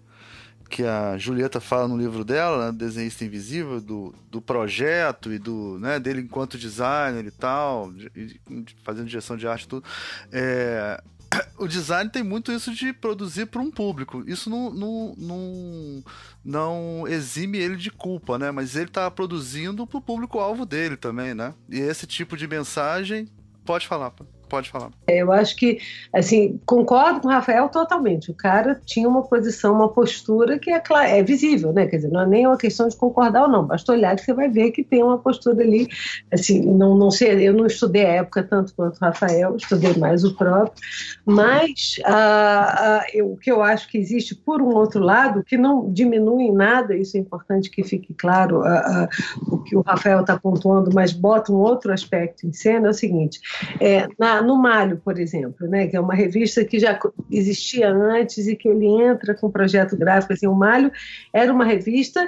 que 0.70 0.84
a 0.84 1.18
Julieta 1.18 1.62
fala 1.62 1.88
no 1.88 1.98
livro 1.98 2.26
dela, 2.26 2.72
né, 2.72 2.78
Desenhista 2.78 3.24
Invisível, 3.24 3.80
do, 3.80 4.14
do 4.32 4.42
projeto 4.42 5.32
e 5.32 5.38
do 5.38 5.78
né, 5.80 6.00
dele 6.00 6.22
enquanto 6.22 6.58
designer 6.58 7.26
e 7.26 7.32
tal, 7.32 7.92
de, 7.94 8.10
de, 8.10 8.76
fazendo 8.84 9.08
direção 9.08 9.38
de 9.38 9.48
arte 9.48 9.66
e 9.66 9.68
tudo. 9.68 9.86
É, 10.32 11.00
o 11.58 11.68
design 11.68 12.10
tem 12.10 12.24
muito 12.24 12.52
isso 12.52 12.74
de 12.74 12.94
produzir 12.94 13.48
para 13.48 13.62
um 13.62 13.72
público. 13.72 14.24
Isso 14.28 14.50
não, 14.50 14.72
não, 14.72 15.16
não, 15.18 16.04
não, 16.44 17.08
exime 17.08 17.58
ele 17.58 17.76
de 17.76 17.92
culpa, 17.92 18.38
né? 18.38 18.52
Mas 18.52 18.76
ele 18.76 18.86
está 18.86 19.10
produzindo 19.10 19.86
para 19.86 19.98
o 19.98 20.02
público-alvo 20.02 20.66
dele 20.66 20.98
também, 20.98 21.34
né? 21.34 21.54
E 21.70 21.80
esse 21.80 22.06
tipo 22.08 22.36
de 22.38 22.48
mensagem. 22.48 23.28
Pode 23.64 23.88
falar. 23.88 24.14
Pode 24.56 24.70
falar. 24.70 24.90
Eu 25.06 25.34
acho 25.34 25.54
que, 25.58 25.80
assim, 26.14 26.58
concordo 26.66 27.20
com 27.20 27.28
o 27.28 27.32
Rafael 27.32 27.68
totalmente. 27.68 28.32
O 28.32 28.34
cara 28.34 28.80
tinha 28.86 29.06
uma 29.06 29.22
posição, 29.22 29.74
uma 29.74 29.90
postura 29.90 30.58
que 30.58 30.72
é, 30.72 30.82
é 31.10 31.22
visível, 31.22 31.74
né? 31.74 31.86
Quer 31.88 31.98
dizer, 31.98 32.08
não 32.08 32.22
é 32.22 32.26
nem 32.26 32.48
uma 32.48 32.58
questão 32.58 32.88
de 32.88 32.96
concordar 32.96 33.44
ou 33.44 33.50
não. 33.50 33.66
Basta 33.66 33.92
olhar 33.92 34.16
que 34.16 34.22
você 34.22 34.34
vai 34.34 34.48
ver 34.48 34.72
que 34.72 34.82
tem 34.82 35.04
uma 35.04 35.18
postura 35.18 35.62
ali. 35.62 35.90
Assim, 36.32 36.62
não, 36.62 36.96
não 36.96 37.12
sei, 37.12 37.46
eu 37.46 37.52
não 37.52 37.66
estudei 37.66 38.06
a 38.06 38.14
época 38.14 38.44
tanto 38.44 38.74
quanto 38.74 38.96
o 38.96 39.00
Rafael, 39.02 39.58
estudei 39.58 39.94
mais 39.98 40.24
o 40.24 40.34
próprio. 40.34 40.82
Mas 41.26 41.98
ah, 42.06 43.02
ah, 43.04 43.24
o 43.24 43.36
que 43.36 43.52
eu 43.52 43.62
acho 43.62 43.90
que 43.90 43.98
existe, 43.98 44.36
por 44.36 44.62
um 44.62 44.74
outro 44.74 45.02
lado, 45.02 45.44
que 45.44 45.58
não 45.58 45.92
diminui 45.92 46.44
em 46.44 46.54
nada, 46.54 46.96
isso 46.96 47.18
é 47.18 47.20
importante 47.20 47.70
que 47.70 47.84
fique 47.84 48.14
claro, 48.14 48.64
ah, 48.64 49.10
o 49.52 49.58
que 49.58 49.76
o 49.76 49.82
Rafael 49.82 50.22
está 50.22 50.40
pontuando, 50.40 50.92
mas 50.94 51.12
bota 51.12 51.52
um 51.52 51.58
outro 51.58 51.92
aspecto 51.92 52.48
em 52.48 52.54
cena, 52.54 52.88
é 52.88 52.92
o 52.92 52.94
seguinte: 52.94 53.42
é, 53.82 54.08
na 54.18 54.45
no 54.46 54.58
Malho, 54.58 55.02
por 55.04 55.20
exemplo, 55.20 55.68
né, 55.68 55.88
que 55.88 55.96
é 55.96 56.00
uma 56.00 56.16
revista 56.16 56.64
que 56.64 56.80
já 56.80 56.98
existia 57.32 57.90
antes 57.90 58.48
e 58.48 58.56
que 58.56 58.68
ele 58.68 58.86
entra 58.86 59.34
com 59.34 59.48
um 59.48 59.52
projeto 59.52 59.98
gráfico. 59.98 60.34
Assim, 60.34 60.48
o 60.48 60.54
Malho 60.54 60.92
era 61.34 61.52
uma 61.52 61.66
revista 61.66 62.28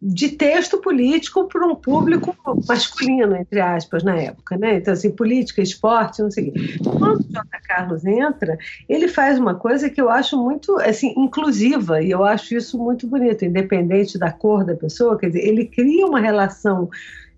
de 0.00 0.30
texto 0.30 0.78
político 0.78 1.48
para 1.48 1.66
um 1.66 1.74
público 1.74 2.36
masculino, 2.68 3.34
entre 3.34 3.60
aspas, 3.60 4.04
na 4.04 4.16
época, 4.16 4.56
né? 4.56 4.76
Então, 4.76 4.92
assim, 4.92 5.10
política, 5.10 5.60
esporte, 5.60 6.22
não 6.22 6.30
sei 6.30 6.48
o 6.48 6.52
quê. 6.52 6.78
Quando 6.84 7.18
o 7.18 7.32
J. 7.32 7.44
Carlos 7.66 8.04
entra, 8.04 8.56
ele 8.88 9.08
faz 9.08 9.40
uma 9.40 9.56
coisa 9.56 9.90
que 9.90 10.00
eu 10.00 10.08
acho 10.08 10.36
muito, 10.40 10.76
assim, 10.78 11.12
inclusiva, 11.16 12.00
e 12.00 12.12
eu 12.12 12.24
acho 12.24 12.54
isso 12.54 12.78
muito 12.78 13.08
bonito, 13.08 13.44
independente 13.44 14.16
da 14.16 14.30
cor 14.30 14.64
da 14.64 14.76
pessoa, 14.76 15.18
quer 15.18 15.28
dizer, 15.28 15.44
ele 15.44 15.66
cria 15.66 16.06
uma 16.06 16.20
relação 16.20 16.88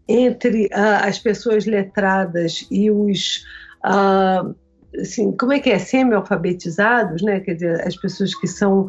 entre 0.07 0.67
uh, 0.67 1.07
as 1.07 1.19
pessoas 1.19 1.65
letradas 1.65 2.67
e 2.71 2.91
os 2.91 3.45
uh, 3.85 4.55
assim, 5.01 5.33
como 5.37 5.53
é 5.53 5.61
que 5.61 5.71
é, 5.71 5.79
semi-alfabetizados, 5.79 7.23
né? 7.23 7.41
Quer 7.41 7.55
dizer, 7.55 7.87
as 7.87 7.97
pessoas 7.97 8.35
que 8.35 8.47
são 8.47 8.87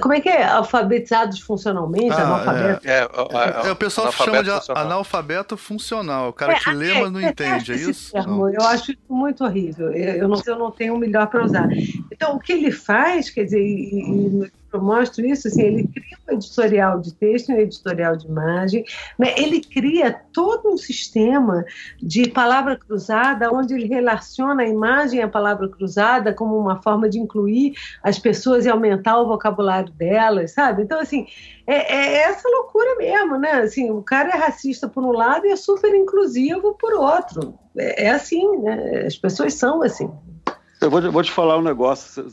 como 0.00 0.14
é 0.14 0.20
que 0.20 0.28
é? 0.28 0.44
Alfabetizados 0.44 1.38
funcionalmente, 1.40 2.10
ah, 2.10 2.24
analfabeto? 2.24 2.88
É, 2.88 2.98
é, 3.02 3.68
é, 3.68 3.70
o 3.70 3.76
pessoal 3.76 4.10
chama 4.10 4.42
de 4.42 4.50
funcional. 4.50 4.84
analfabeto 4.84 5.56
funcional, 5.56 6.28
o 6.30 6.32
cara 6.32 6.54
é, 6.54 6.58
que 6.58 6.70
lê, 6.70 7.00
mas 7.00 7.12
não 7.12 7.20
entende, 7.20 7.72
é 7.72 7.76
isso? 7.76 8.10
Termo, 8.10 8.48
eu 8.48 8.62
acho 8.62 8.90
isso 8.90 9.00
muito 9.08 9.44
horrível, 9.44 9.92
eu 9.92 10.26
não, 10.26 10.42
eu 10.44 10.58
não 10.58 10.72
tenho 10.72 10.94
o 10.94 10.98
melhor 10.98 11.28
para 11.28 11.44
usar. 11.44 11.68
Então, 12.10 12.34
o 12.34 12.40
que 12.40 12.52
ele 12.52 12.72
faz, 12.72 13.30
quer 13.30 13.44
dizer, 13.44 13.62
e, 13.62 14.42
e 14.44 14.52
eu 14.76 14.82
mostro 14.82 15.26
isso, 15.26 15.48
assim, 15.48 15.62
ele 15.62 15.88
cria 15.88 16.18
um 16.28 16.34
editorial 16.34 17.00
de 17.00 17.14
texto, 17.14 17.52
um 17.52 17.58
editorial 17.58 18.16
de 18.16 18.26
imagem, 18.26 18.84
né? 19.18 19.34
ele 19.36 19.60
cria 19.60 20.20
todo 20.32 20.68
um 20.68 20.76
sistema 20.76 21.64
de 22.00 22.28
palavra 22.28 22.76
cruzada, 22.76 23.50
onde 23.52 23.74
ele 23.74 23.86
relaciona 23.86 24.62
a 24.62 24.68
imagem 24.68 25.22
a 25.22 25.28
palavra 25.28 25.68
cruzada 25.68 26.32
como 26.32 26.58
uma 26.58 26.80
forma 26.82 27.08
de 27.08 27.18
incluir 27.18 27.74
as 28.02 28.18
pessoas 28.18 28.66
e 28.66 28.68
aumentar 28.68 29.18
o 29.18 29.26
vocabulário 29.26 29.92
delas, 29.92 30.52
sabe? 30.52 30.82
Então, 30.82 31.00
assim, 31.00 31.26
é, 31.66 31.94
é 31.94 32.14
essa 32.22 32.48
loucura 32.48 32.96
mesmo, 32.96 33.38
né? 33.38 33.52
Assim, 33.52 33.90
o 33.90 34.02
cara 34.02 34.30
é 34.30 34.36
racista 34.36 34.88
por 34.88 35.02
um 35.04 35.12
lado 35.12 35.46
e 35.46 35.50
é 35.50 35.56
super 35.56 35.94
inclusivo 35.94 36.74
por 36.74 36.94
outro. 36.94 37.58
É, 37.76 38.04
é 38.04 38.10
assim, 38.10 38.58
né? 38.58 39.04
As 39.06 39.16
pessoas 39.16 39.54
são 39.54 39.82
assim. 39.82 40.10
Eu 40.80 40.90
vou, 40.90 41.10
vou, 41.10 41.22
te 41.22 41.30
falar 41.32 41.56
um 41.56 41.62
negócio, 41.62 42.26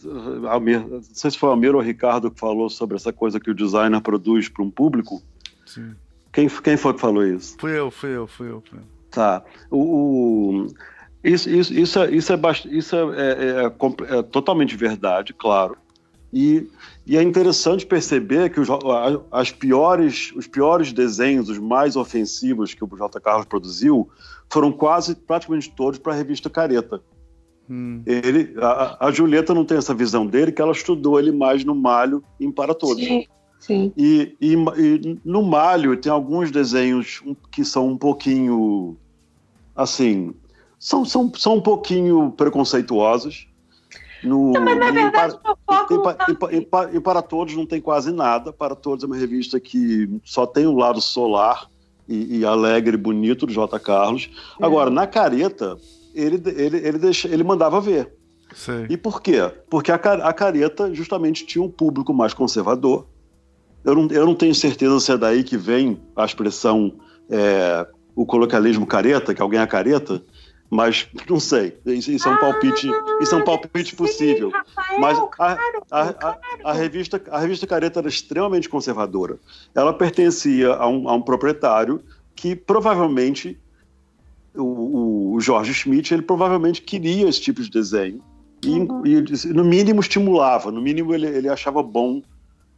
Almir, 0.49 0.85
não 0.85 1.01
sei 1.01 1.31
se 1.31 1.37
foi 1.37 1.49
o 1.49 1.51
Almir 1.53 1.73
ou 1.73 1.81
o 1.81 1.83
Ricardo 1.83 2.29
que 2.29 2.39
falou 2.39 2.69
sobre 2.69 2.97
essa 2.97 3.13
coisa 3.13 3.39
que 3.39 3.49
o 3.49 3.55
designer 3.55 4.01
produz 4.01 4.49
para 4.49 4.63
um 4.63 4.69
público. 4.69 5.21
Sim. 5.65 5.95
Quem, 6.31 6.49
quem 6.49 6.75
foi 6.75 6.93
que 6.93 6.99
falou 6.99 7.25
isso? 7.25 7.55
Fui 7.59 7.77
eu, 7.77 7.89
fui 7.89 8.15
eu, 8.15 8.27
fui 8.27 8.49
eu. 8.49 8.61
Fui 8.69 8.79
eu. 8.79 8.83
Tá. 9.09 9.43
O, 9.69 9.77
o, 9.77 10.67
isso, 11.23 11.49
isso, 11.49 11.73
isso, 11.73 11.99
é, 11.99 12.11
isso, 12.11 12.33
é, 12.33 12.39
isso 12.65 12.95
é, 12.95 12.99
é, 12.99 13.63
é, 13.63 14.17
é, 14.17 14.23
totalmente 14.23 14.75
verdade, 14.75 15.33
claro. 15.33 15.77
E, 16.33 16.67
e 17.05 17.15
é 17.15 17.21
interessante 17.21 17.85
perceber 17.85 18.49
que 18.49 18.59
os, 18.59 18.67
as 19.31 19.51
piores, 19.51 20.33
os 20.35 20.47
piores 20.47 20.91
desenhos, 20.91 21.47
os 21.47 21.59
mais 21.59 21.95
ofensivos 21.95 22.73
que 22.73 22.83
o 22.83 22.87
J. 22.87 23.21
Carlos 23.21 23.45
produziu, 23.45 24.09
foram 24.49 24.71
quase 24.71 25.15
praticamente 25.15 25.71
todos 25.71 25.99
para 25.99 26.13
a 26.13 26.15
revista 26.15 26.49
Careta. 26.49 27.01
Hum. 27.69 28.01
Ele, 28.05 28.53
a, 28.59 29.07
a, 29.07 29.11
Julieta 29.11 29.53
não 29.53 29.63
tem 29.63 29.77
essa 29.77 29.93
visão 29.93 30.27
dele, 30.27 30.51
que 30.51 30.61
ela 30.61 30.71
estudou 30.71 31.19
ele 31.19 31.31
mais 31.31 31.63
no 31.63 31.73
Malho 31.73 32.23
em 32.39 32.51
Para 32.51 32.73
Todos. 32.73 33.03
Sim, 33.03 33.25
sim. 33.59 33.93
E, 33.95 34.35
e, 34.41 34.53
e 34.53 35.19
no 35.23 35.41
Malho 35.43 35.95
tem 35.97 36.11
alguns 36.11 36.51
desenhos 36.51 37.23
que 37.51 37.63
são 37.63 37.87
um 37.87 37.97
pouquinho, 37.97 38.97
assim, 39.75 40.33
são, 40.77 41.05
são, 41.05 41.31
são 41.35 41.55
um 41.55 41.61
pouquinho 41.61 42.31
preconceituosos. 42.31 43.47
No, 44.21 44.51
não, 44.51 44.61
mas 44.63 44.77
na 44.77 44.91
verdade, 44.91 45.37
para, 45.65 46.17
e, 46.51 46.61
para, 46.61 46.95
e, 46.95 46.99
para 46.99 47.21
todos 47.21 47.55
não 47.55 47.65
tem 47.65 47.81
quase 47.81 48.11
nada. 48.11 48.51
Para 48.53 48.75
todos 48.75 49.03
é 49.03 49.07
uma 49.07 49.17
revista 49.17 49.59
que 49.59 50.09
só 50.23 50.45
tem 50.45 50.65
o 50.65 50.75
lado 50.75 51.01
solar 51.01 51.69
e, 52.07 52.39
e 52.39 52.45
alegre 52.45 52.95
e 52.95 52.99
bonito 52.99 53.45
do 53.45 53.53
J. 53.53 53.79
Carlos. 53.79 54.29
É. 54.59 54.65
Agora, 54.65 54.89
na 54.89 55.07
careta, 55.07 55.77
ele, 56.13 56.41
ele, 56.45 56.77
ele, 56.77 56.97
deixa, 56.97 57.27
ele 57.27 57.43
mandava 57.43 57.79
ver. 57.81 58.11
Sim. 58.53 58.85
E 58.89 58.97
por 58.97 59.21
quê? 59.21 59.51
Porque 59.69 59.91
a, 59.91 59.95
a 59.95 60.33
careta 60.33 60.93
justamente 60.93 61.45
tinha 61.45 61.63
um 61.63 61.69
público 61.69 62.13
mais 62.13 62.33
conservador. 62.33 63.07
Eu 63.83 63.95
não, 63.95 64.07
eu 64.09 64.25
não 64.25 64.35
tenho 64.35 64.53
certeza 64.55 64.99
se 64.99 65.11
é 65.11 65.17
daí 65.17 65.43
que 65.43 65.57
vem 65.57 65.99
a 66.15 66.23
expressão 66.23 66.93
é, 67.29 67.87
o 68.15 68.25
colocalismo 68.25 68.85
careta, 68.85 69.33
que 69.33 69.41
alguém 69.41 69.59
é 69.59 69.67
careta, 69.67 70.23
mas 70.69 71.07
não 71.29 71.39
sei. 71.39 71.77
Isso, 71.85 72.11
isso 72.11 72.27
é 72.27 72.31
um 72.31 72.37
palpite, 72.37 72.89
isso 73.21 73.35
é 73.35 73.37
um 73.37 73.43
palpite 73.43 73.91
sim, 73.91 73.95
possível. 73.95 74.51
Rafael, 74.51 74.99
mas 74.99 75.19
a, 75.39 75.57
a, 75.91 76.29
a, 76.29 76.39
a, 76.65 76.73
revista, 76.73 77.21
a 77.29 77.39
revista 77.39 77.67
Careta 77.67 77.99
era 77.99 78.07
extremamente 78.07 78.69
conservadora. 78.69 79.37
Ela 79.73 79.93
pertencia 79.93 80.73
a 80.73 80.87
um, 80.87 81.09
a 81.09 81.13
um 81.13 81.21
proprietário 81.21 82.01
que 82.35 82.55
provavelmente 82.55 83.59
o, 84.55 85.33
o 85.33 85.39
Jorge 85.39 85.73
Schmidt, 85.73 86.13
ele 86.13 86.21
provavelmente 86.21 86.81
queria 86.81 87.27
esse 87.27 87.41
tipo 87.41 87.61
de 87.61 87.69
desenho. 87.69 88.21
E, 88.63 88.69
uhum. 88.69 89.05
e 89.05 89.47
no 89.53 89.63
mínimo 89.63 89.99
estimulava, 89.99 90.71
no 90.71 90.81
mínimo 90.81 91.13
ele, 91.13 91.27
ele 91.27 91.49
achava 91.49 91.83
bom 91.83 92.21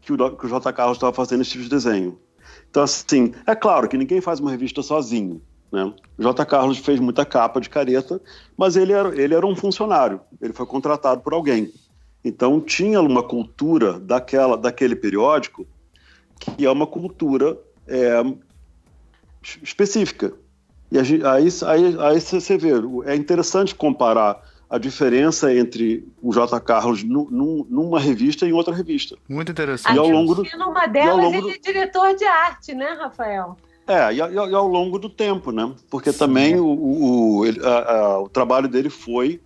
que 0.02 0.12
o, 0.12 0.36
que 0.36 0.46
o 0.46 0.50
J. 0.50 0.74
Carlos 0.74 0.98
estava 0.98 1.14
fazendo 1.14 1.42
esse 1.42 1.52
tipo 1.52 1.64
de 1.64 1.70
desenho. 1.70 2.18
Então, 2.70 2.84
assim, 2.84 3.34
é 3.46 3.56
claro 3.56 3.88
que 3.88 3.98
ninguém 3.98 4.22
faz 4.22 4.40
uma 4.40 4.52
revista 4.52 4.82
sozinho. 4.82 5.42
Né? 5.72 5.94
O 6.18 6.24
J. 6.24 6.46
Carlos 6.46 6.78
fez 6.78 7.00
muita 7.00 7.26
capa 7.26 7.60
de 7.60 7.70
careta, 7.70 8.22
mas 8.58 8.76
ele 8.76 8.94
era, 8.94 9.22
ele 9.22 9.34
era 9.34 9.46
um 9.46 9.56
funcionário, 9.56 10.22
ele 10.42 10.54
foi 10.54 10.66
contratado 10.66 11.22
por 11.22 11.34
alguém. 11.34 11.72
Então, 12.24 12.60
tinha 12.60 13.02
uma 13.02 13.22
cultura 13.22 14.00
daquela, 14.00 14.58
daquele 14.58 14.96
periódico 14.96 15.68
que 16.40 16.66
é 16.66 16.72
uma 16.72 16.88
cultura 16.88 17.58
é, 17.88 18.22
específica. 19.62 20.34
E 20.92 21.00
aí, 21.00 21.22
aí, 21.66 21.98
aí 22.00 22.22
você 22.22 22.58
vê, 22.58 22.72
é 23.06 23.16
interessante 23.16 23.74
comparar 23.74 24.42
a 24.70 24.78
diferença 24.78 25.54
entre 25.54 26.08
o 26.22 26.34
J. 26.34 26.60
Carlos 26.60 27.04
numa 27.04 28.00
revista 28.00 28.46
e 28.46 28.50
em 28.50 28.54
outra 28.54 28.74
revista. 28.74 29.16
Muito 29.30 29.52
interessante. 29.52 29.96
E 29.96 30.00
ao 30.00 30.10
longo 30.10 30.36
do, 30.36 30.44
numa 30.58 30.88
delas 30.88 31.34
ele 31.34 31.52
é 31.52 31.58
diretor 31.58 32.16
de 32.16 32.26
arte, 32.26 32.74
né, 32.74 32.98
Rafael? 33.00 33.58
É, 33.88 34.12
e, 34.14 34.18
e, 34.18 34.38
ao 34.38 34.68
longo 34.68 34.98
do 34.98 35.10
tempo, 35.10 35.52
né? 35.52 35.72
Porque 35.90 36.12
Sim. 36.12 36.18
também 36.18 36.60
o, 36.60 36.66
o, 36.66 37.40
o, 37.42 37.44
a, 37.64 37.92
a, 37.92 38.20
o 38.22 38.30
trabalho 38.30 38.68
dele 38.68 38.90
foi 38.90 39.40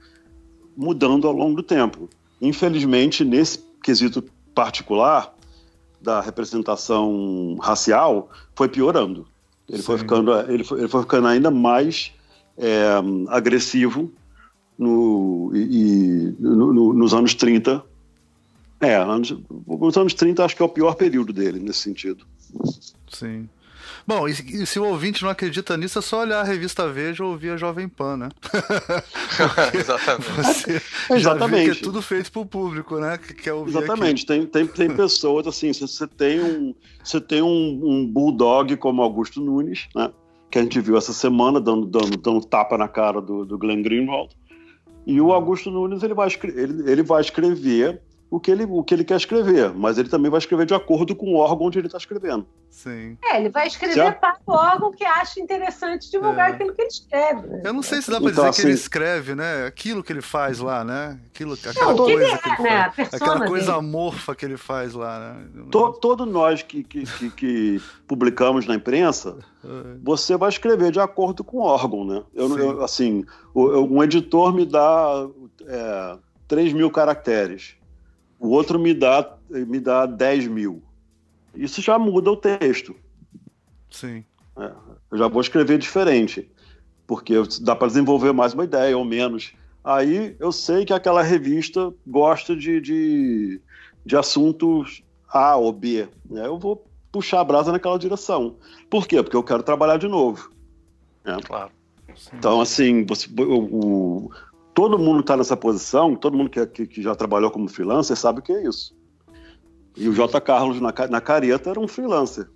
mudando 0.76 1.28
ao 1.28 1.34
longo 1.34 1.58
do 1.58 1.64
tempo. 1.64 2.10
Infelizmente, 2.42 3.26
nesse 3.26 3.60
quesito 3.84 4.24
particular 4.56 5.36
da 6.02 6.22
representação 6.22 7.58
racial, 7.62 8.30
foi 8.56 8.70
piorando. 8.70 9.28
Ele 9.70 9.82
foi, 9.82 9.98
ficando, 9.98 10.34
ele, 10.52 10.64
foi, 10.64 10.80
ele 10.80 10.88
foi 10.88 11.02
ficando 11.02 11.28
ainda 11.28 11.52
mais 11.52 12.12
é, 12.58 12.88
agressivo 13.28 14.12
no, 14.78 15.52
e, 15.54 16.36
no, 16.40 16.74
no, 16.74 16.94
nos 16.94 17.14
anos 17.14 17.34
30. 17.36 17.84
É, 18.82 18.96
anos, 18.96 19.36
nos 19.68 19.98
anos 19.98 20.14
30 20.14 20.44
acho 20.44 20.56
que 20.56 20.62
é 20.62 20.66
o 20.66 20.70
pior 20.70 20.96
período 20.96 21.34
dele 21.34 21.60
nesse 21.60 21.80
sentido. 21.80 22.26
Sim. 23.10 23.50
Bom, 24.06 24.28
e, 24.28 24.32
e, 24.32 24.66
se 24.66 24.80
o 24.80 24.86
ouvinte 24.86 25.24
não 25.24 25.30
acredita 25.30 25.78
nisso, 25.78 26.00
é 26.00 26.02
só 26.02 26.22
olhar 26.22 26.42
a 26.42 26.44
revista 26.44 26.88
Veja 26.88 27.24
ou 27.24 27.32
ouvir 27.32 27.52
a 27.52 27.58
Jovem 27.58 27.88
Pan, 27.88 28.18
né? 28.18 28.30
Exatamente. 29.74 30.32
Você 30.32 30.82
Exatamente. 31.14 31.72
que 31.72 31.80
é 31.80 31.84
tudo 31.84 32.02
feito 32.02 32.32
para 32.32 32.42
o 32.42 32.46
público, 32.46 33.00
né? 33.00 33.18
Que 33.18 33.34
quer 33.34 33.54
ouvir 33.54 33.70
Exatamente. 33.70 34.26
Tem, 34.26 34.46
tem, 34.46 34.66
tem 34.66 34.90
pessoas, 34.90 35.48
assim, 35.48 35.72
você 35.74 36.08
tem, 36.08 36.40
um, 36.42 36.76
você 37.04 37.22
tem 37.22 37.42
um, 37.42 37.80
um 37.84 38.08
bulldog 38.08 38.76
como 38.78 39.02
Augusto 39.02 39.42
Nunes, 39.42 39.88
né? 39.96 40.12
Que 40.50 40.60
a 40.60 40.64
gente 40.64 40.80
viu 40.82 40.98
essa 40.98 41.14
semana 41.14 41.60
dando, 41.60 41.86
dando, 41.86 42.18
dando 42.18 42.46
tapa 42.46 42.78
na 42.78 42.88
cara 42.88 43.22
do, 43.22 43.46
do 43.46 43.58
Glenn 43.58 43.84
Greenwald. 43.84 44.36
E 45.06 45.20
o 45.22 45.32
Augusto 45.32 45.72
Nunes 45.72 46.04
ele 46.04 46.14
vai, 46.14 46.30
ele, 46.44 46.92
ele 46.92 47.04
vai 47.04 47.22
escrever 47.22 48.02
o 48.32 48.40
que, 48.40 48.52
ele, 48.52 48.64
o 48.64 48.84
que 48.84 48.94
ele 48.94 49.04
quer 49.04 49.18
escrever, 49.18 49.74
mas 49.74 49.98
ele 49.98 50.08
também 50.08 50.30
vai 50.30 50.38
escrever 50.38 50.66
de 50.66 50.74
acordo 50.74 51.16
com 51.16 51.34
o 51.34 51.38
órgão 51.38 51.66
onde 51.66 51.80
ele 51.80 51.88
está 51.88 51.98
escrevendo. 51.98 52.46
Sim. 52.70 53.18
É, 53.24 53.40
ele 53.40 53.50
vai 53.50 53.66
escrever 53.66 53.96
certo? 53.96 54.20
para 54.20 54.38
o 54.46 54.52
órgão 54.52 54.92
que 54.92 55.04
acha 55.04 55.40
interessante 55.40 56.12
divulgar 56.12 56.52
é. 56.52 56.54
aquilo 56.54 56.74
que 56.76 56.82
ele 56.84 56.90
escreve. 56.90 57.48
Né? 57.48 57.62
Eu 57.66 57.74
não 57.74 57.82
sei 57.82 58.02
se 58.04 58.12
dá 58.12 58.22
para 58.22 58.30
então, 58.30 58.44
dizer 58.44 58.50
assim, 58.50 58.62
que 58.62 58.68
ele 58.68 58.76
escreve, 58.76 59.36
né? 59.36 59.66
Aquilo 59.66 60.04
que 60.04 60.14
ele 60.14 60.22
faz 60.22 60.60
lá, 60.60 60.84
né? 60.84 61.20
Aquilo, 61.34 61.56
aquela 61.56 61.94
não, 61.94 61.98
coisa 61.98 62.38
que, 62.38 62.50
ele 62.50 62.58
é, 62.60 62.62
né? 62.62 62.94
Aquela 63.12 63.48
coisa 63.48 63.66
dele. 63.66 63.78
amorfa 63.80 64.36
que 64.36 64.46
ele 64.46 64.58
faz 64.58 64.94
lá, 64.94 65.20
né? 65.20 65.66
Todo, 65.72 65.98
todo 65.98 66.26
nós 66.28 66.62
que, 66.62 66.84
que, 66.84 67.06
que, 67.06 67.30
que, 67.32 67.82
publicamos 68.08 68.68
na 68.68 68.76
imprensa, 68.76 69.38
é. 69.66 69.68
você 70.04 70.38
vai 70.38 70.50
escrever 70.50 70.92
de 70.92 71.00
acordo 71.00 71.44
com 71.44 71.58
o 71.58 71.62
órgão, 71.62 72.06
né? 72.06 72.22
Eu, 72.36 72.56
eu 72.60 72.84
assim, 72.84 73.26
um 73.56 74.04
editor 74.04 74.54
me 74.54 74.68
dá 74.68 75.28
é, 75.66 76.18
3 76.48 76.74
mil 76.74 76.92
caracteres 76.92 77.79
o 78.40 78.50
outro 78.50 78.80
me 78.80 78.94
dá, 78.94 79.38
me 79.50 79.80
dá 79.80 80.06
10 80.06 80.48
mil. 80.48 80.82
Isso 81.54 81.82
já 81.82 82.00
muda 82.00 82.32
o 82.32 82.38
texto. 82.38 82.96
Sim. 83.92 84.24
É, 84.58 84.72
eu 85.12 85.18
já 85.18 85.28
vou 85.28 85.42
escrever 85.42 85.78
diferente, 85.78 86.50
porque 87.06 87.34
dá 87.62 87.76
para 87.76 87.88
desenvolver 87.88 88.32
mais 88.32 88.54
uma 88.54 88.64
ideia 88.64 88.98
ou 88.98 89.04
menos. 89.04 89.54
Aí 89.84 90.36
eu 90.40 90.52
sei 90.52 90.86
que 90.86 90.94
aquela 90.94 91.22
revista 91.22 91.94
gosta 92.06 92.56
de, 92.56 92.80
de, 92.80 93.62
de 94.06 94.16
assuntos 94.16 95.04
A 95.28 95.56
ou 95.56 95.72
B. 95.72 96.08
Né? 96.30 96.46
Eu 96.46 96.58
vou 96.58 96.86
puxar 97.12 97.40
a 97.42 97.44
brasa 97.44 97.72
naquela 97.72 97.98
direção. 97.98 98.58
Por 98.90 99.08
quê? 99.08 99.22
Porque 99.24 99.36
eu 99.36 99.44
quero 99.44 99.64
trabalhar 99.64 99.98
de 99.98 100.08
novo. 100.08 100.52
Né? 101.24 101.38
Claro. 101.46 101.72
Então, 102.34 102.60
assim, 102.60 103.06
você, 103.06 103.28
o, 103.38 104.30
todo 104.80 104.98
mundo 104.98 105.20
está 105.20 105.36
nessa 105.36 105.58
posição, 105.58 106.16
todo 106.16 106.38
mundo 106.38 106.50
que, 106.50 106.66
que, 106.66 106.88
que, 106.88 107.02
já 107.02 107.14
trabalhou 107.14 107.52
como 107.52 107.68
freelancer 107.68 108.16
sabe 108.16 108.40
o 108.40 108.42
que 108.42 108.54
é 108.54 108.64
isso. 108.64 108.96
E 109.98 110.08
o 110.08 110.14
J. 110.14 110.40
Carlos 110.40 110.80
na, 110.80 110.94
na 111.10 111.20
careta 111.20 111.70
era 111.70 111.80
um 111.82 111.86
freelancer. 111.88 112.48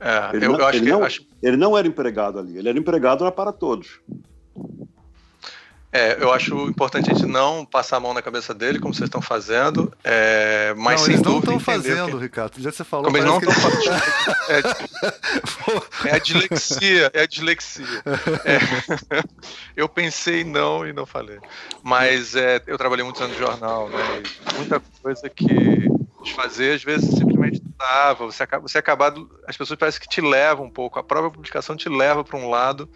É, 0.00 0.34
ele, 0.34 0.46
eu, 0.46 0.52
não, 0.52 0.60
eu 0.60 0.68
ele, 0.70 0.90
não, 0.90 1.04
acho... 1.04 1.26
ele 1.42 1.56
não 1.58 1.76
era 1.76 1.86
empregado 1.86 2.38
ali, 2.38 2.56
ele 2.56 2.70
era 2.70 2.78
empregado 2.78 3.30
para 3.30 3.52
todos. 3.52 4.00
É, 5.96 6.18
eu 6.20 6.30
acho 6.30 6.54
importante 6.68 7.10
a 7.10 7.14
gente 7.14 7.24
não 7.24 7.64
passar 7.64 7.96
a 7.96 8.00
mão 8.00 8.12
na 8.12 8.20
cabeça 8.20 8.52
dele, 8.52 8.78
como 8.78 8.92
vocês 8.92 9.08
estão 9.08 9.22
fazendo, 9.22 9.90
é, 10.04 10.74
mas 10.76 11.00
não, 11.00 11.06
sem 11.06 11.14
eles 11.14 11.26
não 11.26 11.38
estão 11.38 11.58
fazendo, 11.58 12.18
que... 12.18 12.24
Ricardo. 12.24 12.60
Já 12.60 12.70
você 12.70 12.84
falou. 12.84 13.06
Como 13.06 13.16
eles 13.16 13.26
não 13.26 13.38
estão 13.38 13.54
que... 13.54 13.60
fazendo. 13.88 13.96
É, 16.04 16.10
é, 16.10 16.14
a 16.14 16.18
dislexia, 16.18 17.10
é 17.14 17.22
a 17.22 17.26
dislexia. 17.26 18.02
É, 18.44 19.24
eu 19.74 19.88
pensei 19.88 20.44
não 20.44 20.86
e 20.86 20.92
não 20.92 21.06
falei. 21.06 21.38
Mas 21.82 22.36
é, 22.36 22.60
eu 22.66 22.76
trabalhei 22.76 23.02
muitos 23.02 23.22
anos 23.22 23.38
no 23.38 23.46
jornal, 23.46 23.88
né? 23.88 24.22
muita 24.54 24.82
coisa 25.02 25.30
que 25.30 25.88
fazer, 26.34 26.74
às 26.74 26.84
vezes 26.84 27.08
simplesmente 27.08 27.35
Você 28.18 28.42
acaba, 28.42 28.62
você 28.68 28.78
acaba, 28.78 29.14
as 29.46 29.56
pessoas 29.56 29.78
parecem 29.78 30.00
que 30.00 30.08
te 30.08 30.20
levam 30.20 30.66
um 30.66 30.70
pouco. 30.70 30.98
A 30.98 31.02
própria 31.02 31.30
publicação 31.30 31.76
te 31.76 31.88
leva 31.88 32.24
para 32.24 32.38
um 32.38 32.48
lado 32.48 32.88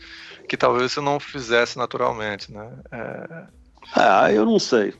que 0.49 0.57
talvez 0.57 0.93
você 0.93 1.01
não 1.01 1.21
fizesse 1.21 1.79
naturalmente, 1.79 2.53
né? 2.53 2.71
É... 2.91 3.45
Ah, 3.95 4.33
eu 4.33 4.45
não 4.45 4.59
sei. 4.59 4.95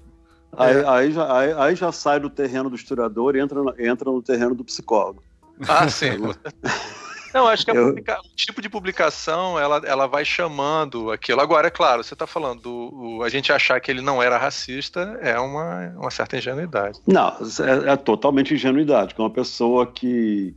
Aí, 0.57 0.77
é. 0.77 0.89
aí, 0.89 1.13
já, 1.13 1.37
aí, 1.37 1.53
aí, 1.53 1.75
já 1.77 1.93
sai 1.93 2.19
do 2.19 2.29
terreno 2.29 2.69
do 2.69 2.77
historiador 2.77 3.37
e 3.37 3.41
entra, 3.41 3.61
entra 3.79 4.11
no 4.11 4.23
terreno 4.23 4.55
do 4.55 4.65
psicólogo. 4.65 5.23
Ah, 5.69 5.89
sim. 5.89 6.11
Não, 7.33 7.47
acho 7.47 7.65
que 7.65 7.71
eu... 7.71 7.95
o 7.95 8.37
tipo 8.37 8.61
de 8.61 8.69
publicação 8.69 9.59
ela, 9.59 9.81
ela 9.85 10.07
vai 10.07 10.25
chamando 10.25 11.11
aquilo. 11.11 11.41
Agora, 11.41 11.69
é 11.69 11.71
claro, 11.71 12.03
você 12.03 12.15
está 12.15 12.27
falando, 12.27 12.61
do, 12.63 13.23
a 13.23 13.29
gente 13.29 13.53
achar 13.53 13.81
que 13.81 13.91
ele 13.91 14.01
não 14.01 14.23
era 14.23 14.37
racista 14.39 15.19
é 15.21 15.39
uma, 15.39 15.95
uma 15.97 16.11
certa 16.11 16.37
ingenuidade. 16.37 16.99
Não, 17.07 17.29
é, 17.29 17.93
é 17.93 17.97
totalmente 17.97 18.55
ingenuidade. 18.55 19.15
Que 19.15 19.21
uma 19.21 19.31
pessoa 19.31 19.87
que. 19.87 20.55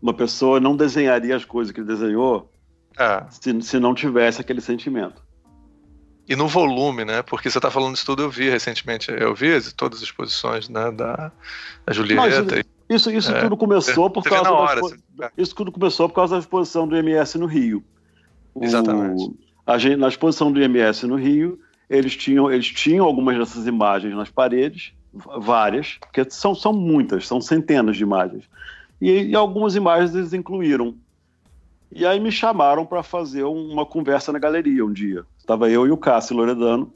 Uma 0.00 0.12
pessoa 0.12 0.58
não 0.58 0.76
desenharia 0.76 1.36
as 1.36 1.44
coisas 1.44 1.72
que 1.72 1.78
ele 1.78 1.86
desenhou 1.86 2.50
é. 2.98 3.24
se, 3.30 3.62
se 3.62 3.78
não 3.78 3.94
tivesse 3.94 4.40
aquele 4.40 4.60
sentimento. 4.60 5.22
E 6.28 6.36
no 6.36 6.48
volume, 6.48 7.04
né? 7.04 7.22
Porque 7.22 7.50
você 7.50 7.58
está 7.58 7.70
falando 7.70 7.94
disso 7.94 8.06
tudo, 8.06 8.22
eu 8.22 8.30
vi 8.30 8.48
recentemente, 8.48 9.10
eu 9.10 9.34
vi 9.34 9.60
todas 9.72 9.98
as 9.98 10.04
exposições 10.04 10.68
né, 10.68 10.90
da, 10.90 11.32
da 11.84 11.92
Julieta. 11.92 12.64
Isso, 12.94 13.10
isso 13.10 13.32
é, 13.32 13.40
tudo 13.40 13.56
começou 13.56 14.10
por 14.10 14.22
causa 14.24 14.50
hora, 14.50 14.76
da, 14.76 14.80
você... 14.80 14.96
isso 15.36 15.54
tudo 15.54 15.70
começou 15.72 16.08
por 16.08 16.14
causa 16.14 16.34
da 16.34 16.40
exposição 16.40 16.86
do 16.86 16.96
MS 16.96 17.38
no 17.38 17.46
Rio. 17.46 17.82
O, 18.54 18.64
Exatamente. 18.64 19.34
Gente, 19.78 19.96
na 19.96 20.08
exposição 20.08 20.50
do 20.50 20.60
MS 20.60 21.06
no 21.06 21.16
Rio, 21.16 21.58
eles 21.88 22.16
tinham, 22.16 22.50
eles 22.50 22.66
tinham 22.66 23.06
algumas 23.06 23.38
dessas 23.38 23.66
imagens 23.66 24.14
nas 24.14 24.30
paredes, 24.30 24.92
várias, 25.12 25.98
porque 26.00 26.28
são, 26.30 26.54
são 26.54 26.72
muitas, 26.72 27.26
são 27.26 27.40
centenas 27.40 27.96
de 27.96 28.02
imagens. 28.02 28.44
E, 29.00 29.10
e 29.10 29.34
algumas 29.34 29.74
imagens 29.76 30.14
eles 30.14 30.32
incluíram. 30.32 30.94
E 31.90 32.06
aí 32.06 32.18
me 32.18 32.32
chamaram 32.32 32.86
para 32.86 33.02
fazer 33.02 33.42
uma 33.44 33.84
conversa 33.84 34.32
na 34.32 34.38
galeria 34.38 34.84
um 34.84 34.92
dia. 34.92 35.24
Estava 35.38 35.68
eu 35.68 35.86
e 35.86 35.90
o 35.90 35.96
Cássio 35.96 36.36
Loredano. 36.36 36.92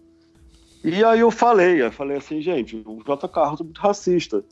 E 0.82 1.04
aí 1.04 1.20
eu 1.20 1.30
falei, 1.30 1.82
eu 1.82 1.92
falei 1.92 2.16
assim, 2.16 2.40
gente, 2.40 2.82
o 2.86 3.02
J. 3.04 3.28
Carlos 3.28 3.60
é 3.60 3.64
muito 3.64 3.80
racista. 3.80 4.44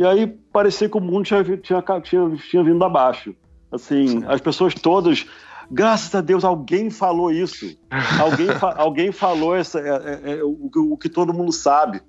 E 0.00 0.04
aí 0.06 0.26
parecia 0.26 0.88
que 0.88 0.96
o 0.96 1.00
mundo 1.00 1.26
tinha, 1.26 1.44
tinha, 1.44 1.82
tinha, 2.00 2.36
tinha 2.48 2.64
vindo 2.64 2.82
abaixo. 2.82 3.36
Assim, 3.70 4.08
Sim. 4.08 4.24
as 4.26 4.40
pessoas 4.40 4.72
todas, 4.72 5.26
graças 5.70 6.14
a 6.14 6.22
Deus, 6.22 6.42
alguém 6.42 6.88
falou 6.88 7.30
isso. 7.30 7.76
alguém, 8.18 8.46
fa 8.46 8.74
alguém 8.78 9.12
falou 9.12 9.54
essa, 9.54 9.78
é, 9.78 9.90
é, 9.90 10.38
é, 10.38 10.42
o, 10.42 10.70
o, 10.74 10.96
que 10.96 11.10
todo 11.10 11.34
mundo 11.34 11.52
sabe. 11.52 12.00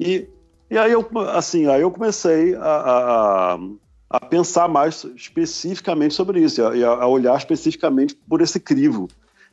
E, 0.00 0.26
e 0.68 0.76
aí 0.76 0.90
eu, 0.90 1.08
assim, 1.28 1.68
aí 1.68 1.82
eu 1.82 1.92
comecei 1.92 2.56
a, 2.56 2.60
a, 3.54 3.58
a 4.10 4.26
pensar 4.26 4.66
mais 4.66 5.04
especificamente 5.14 6.14
sobre 6.14 6.40
isso, 6.40 6.60
e 6.74 6.84
a, 6.84 6.88
a, 6.88 7.06
olhar 7.06 7.38
especificamente 7.38 8.16
por 8.28 8.40
esse 8.40 8.58
crivo. 8.58 9.06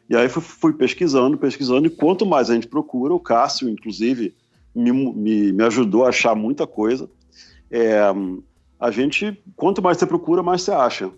E 0.10 0.16
aí 0.16 0.28
fui, 0.28 0.42
fui, 0.42 0.74
pesquisando, 0.74 1.38
pesquisando, 1.38 1.86
e 1.86 1.92
quanto 1.92 2.26
mais 2.26 2.50
a 2.50 2.56
gente 2.56 2.66
procura, 2.66 3.14
o 3.14 3.20
Cássio, 3.20 3.70
inclusive, 3.70 4.34
me, 4.74 4.92
me, 4.92 5.54
me 5.54 5.64
ajudou 5.66 6.04
a 6.04 6.10
achar 6.10 6.34
muita 6.34 6.66
coisa. 6.66 7.08
É, 7.72 8.00
a 8.80 8.92
gente, 8.92 9.42
quanto 9.56 9.82
mais 9.82 9.98
você 9.98 10.06
procura, 10.06 10.42
mais 10.42 10.62
você 10.62 10.72
acha. 10.72 11.12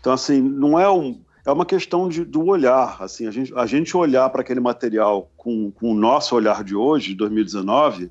Então, 0.00 0.12
assim, 0.12 0.40
não 0.40 0.78
é 0.78 0.90
um, 0.90 1.20
é 1.46 1.50
uma 1.50 1.64
questão 1.64 2.08
de, 2.08 2.24
do 2.24 2.44
olhar. 2.46 2.96
Assim, 3.00 3.26
a 3.26 3.30
gente, 3.30 3.52
a 3.54 3.66
gente 3.66 3.96
olhar 3.96 4.28
para 4.30 4.42
aquele 4.42 4.60
material 4.60 5.30
com, 5.36 5.70
com 5.70 5.92
o 5.92 5.94
nosso 5.94 6.34
olhar 6.34 6.62
de 6.62 6.74
hoje, 6.74 7.08
de 7.08 7.16
2019, 7.16 8.10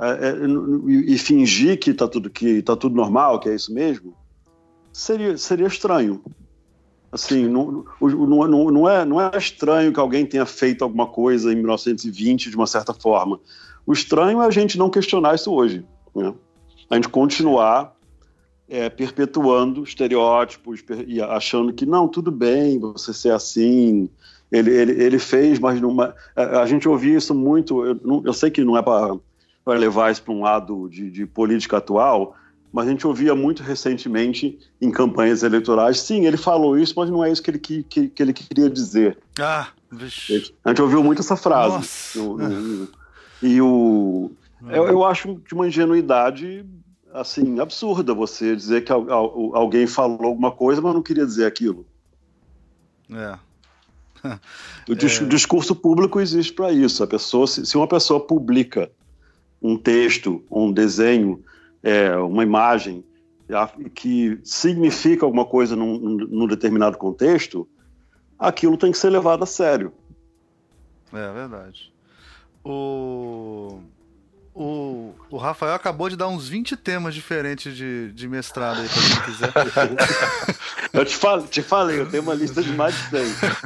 é, 0.00 0.28
é, 0.28 0.34
e 0.86 1.18
fingir 1.18 1.78
que 1.78 1.90
está 1.90 2.06
tudo, 2.06 2.30
que 2.30 2.62
tá 2.62 2.76
tudo 2.76 2.94
normal, 2.94 3.40
que 3.40 3.48
é 3.48 3.54
isso 3.54 3.72
mesmo, 3.72 4.14
seria, 4.92 5.36
seria 5.36 5.66
estranho. 5.66 6.22
Assim, 7.10 7.48
não, 7.48 7.84
não, 8.00 8.70
não, 8.70 8.88
é, 8.88 9.04
não 9.04 9.20
é 9.20 9.30
estranho 9.36 9.92
que 9.92 9.98
alguém 9.98 10.26
tenha 10.26 10.44
feito 10.44 10.84
alguma 10.84 11.06
coisa 11.06 11.52
em 11.52 11.56
1920 11.56 12.50
de 12.50 12.56
uma 12.56 12.66
certa 12.66 12.92
forma. 12.92 13.40
O 13.86 13.92
estranho 13.92 14.42
é 14.42 14.46
a 14.46 14.50
gente 14.50 14.76
não 14.76 14.90
questionar 14.90 15.34
isso 15.34 15.50
hoje. 15.50 15.84
Né? 16.14 16.34
A 16.90 16.94
gente 16.94 17.08
continuar 17.08 17.96
é, 18.68 18.88
perpetuando 18.90 19.82
estereótipos 19.82 20.84
e 21.06 21.20
achando 21.22 21.72
que 21.72 21.86
não, 21.86 22.06
tudo 22.06 22.30
bem 22.30 22.78
você 22.78 23.14
ser 23.14 23.32
assim. 23.32 24.10
Ele, 24.50 24.70
ele, 24.70 25.02
ele 25.02 25.18
fez, 25.18 25.58
mas 25.58 25.80
numa, 25.80 26.14
a, 26.36 26.60
a 26.60 26.66
gente 26.66 26.88
ouvia 26.88 27.16
isso 27.16 27.34
muito. 27.34 27.84
Eu, 27.84 28.22
eu 28.24 28.32
sei 28.32 28.50
que 28.50 28.62
não 28.64 28.76
é 28.76 28.82
para 28.82 29.18
levar 29.66 30.10
isso 30.10 30.22
para 30.22 30.34
um 30.34 30.42
lado 30.42 30.88
de, 30.88 31.10
de, 31.10 31.26
política 31.26 31.78
atual, 31.78 32.34
mas 32.72 32.86
a 32.86 32.90
gente 32.90 33.06
ouvia 33.06 33.34
muito 33.34 33.62
recentemente 33.62 34.58
em 34.80 34.90
campanhas 34.90 35.42
eleitorais, 35.42 36.00
sim, 36.00 36.26
ele 36.26 36.36
falou 36.36 36.78
isso, 36.78 36.94
mas 36.96 37.10
não 37.10 37.24
é 37.24 37.30
isso 37.30 37.42
que 37.42 37.50
ele, 37.50 37.58
que, 37.58 37.82
que, 37.82 38.08
que 38.08 38.22
ele 38.22 38.32
queria 38.32 38.70
dizer. 38.70 39.18
Ah, 39.38 39.68
vixe. 39.90 40.54
A 40.64 40.70
gente 40.70 40.82
ouviu 40.82 41.02
muito 41.02 41.20
essa 41.20 41.36
frase. 41.36 41.88
No, 42.14 42.38
no, 42.38 42.88
e 43.42 43.60
o, 43.60 44.30
eu, 44.62 44.86
eu 44.88 45.04
acho 45.04 45.34
de 45.46 45.54
uma 45.54 45.68
ingenuidade 45.68 46.64
assim 47.12 47.58
absurda 47.58 48.12
você 48.14 48.54
dizer 48.54 48.84
que 48.84 48.92
alguém 48.92 49.86
falou 49.86 50.26
alguma 50.26 50.52
coisa, 50.52 50.80
mas 50.80 50.94
não 50.94 51.02
queria 51.02 51.26
dizer 51.26 51.46
aquilo. 51.46 51.86
É. 53.10 53.38
O 54.88 54.92
é. 54.92 54.96
discurso 54.96 55.76
público 55.76 56.18
existe 56.18 56.52
para 56.52 56.72
isso. 56.72 57.04
A 57.04 57.06
pessoa, 57.06 57.46
se 57.46 57.76
uma 57.76 57.86
pessoa 57.86 58.18
publica 58.18 58.90
um 59.60 59.76
texto, 59.76 60.42
um 60.50 60.72
desenho, 60.72 61.44
é, 61.82 62.16
uma 62.16 62.42
imagem 62.42 63.04
que 63.94 64.38
significa 64.42 65.24
alguma 65.24 65.44
coisa 65.44 65.76
num, 65.76 65.98
num, 65.98 66.46
determinado 66.46 66.96
contexto, 66.96 67.68
aquilo 68.38 68.76
tem 68.76 68.90
que 68.90 68.98
ser 68.98 69.10
levado 69.10 69.42
a 69.42 69.46
sério. 69.46 69.92
É 71.12 71.32
verdade. 71.32 71.92
O, 72.64 73.80
o, 74.58 75.14
o 75.30 75.36
Rafael 75.36 75.74
acabou 75.74 76.08
de 76.08 76.16
dar 76.16 76.26
uns 76.26 76.48
20 76.48 76.76
temas 76.76 77.14
diferentes 77.14 77.76
de, 77.76 78.10
de 78.12 78.26
mestrado 78.26 78.80
aí, 78.80 78.88
pra 78.88 79.02
quem 79.02 79.20
quiser. 79.32 79.52
Eu 80.98 81.04
te, 81.04 81.14
fal, 81.14 81.42
te 81.42 81.62
falei, 81.62 82.00
eu 82.00 82.10
tenho 82.10 82.24
uma 82.24 82.34
lista 82.34 82.60
de 82.60 82.72
mais 82.72 82.92
de 82.92 83.10
100. 83.10 83.20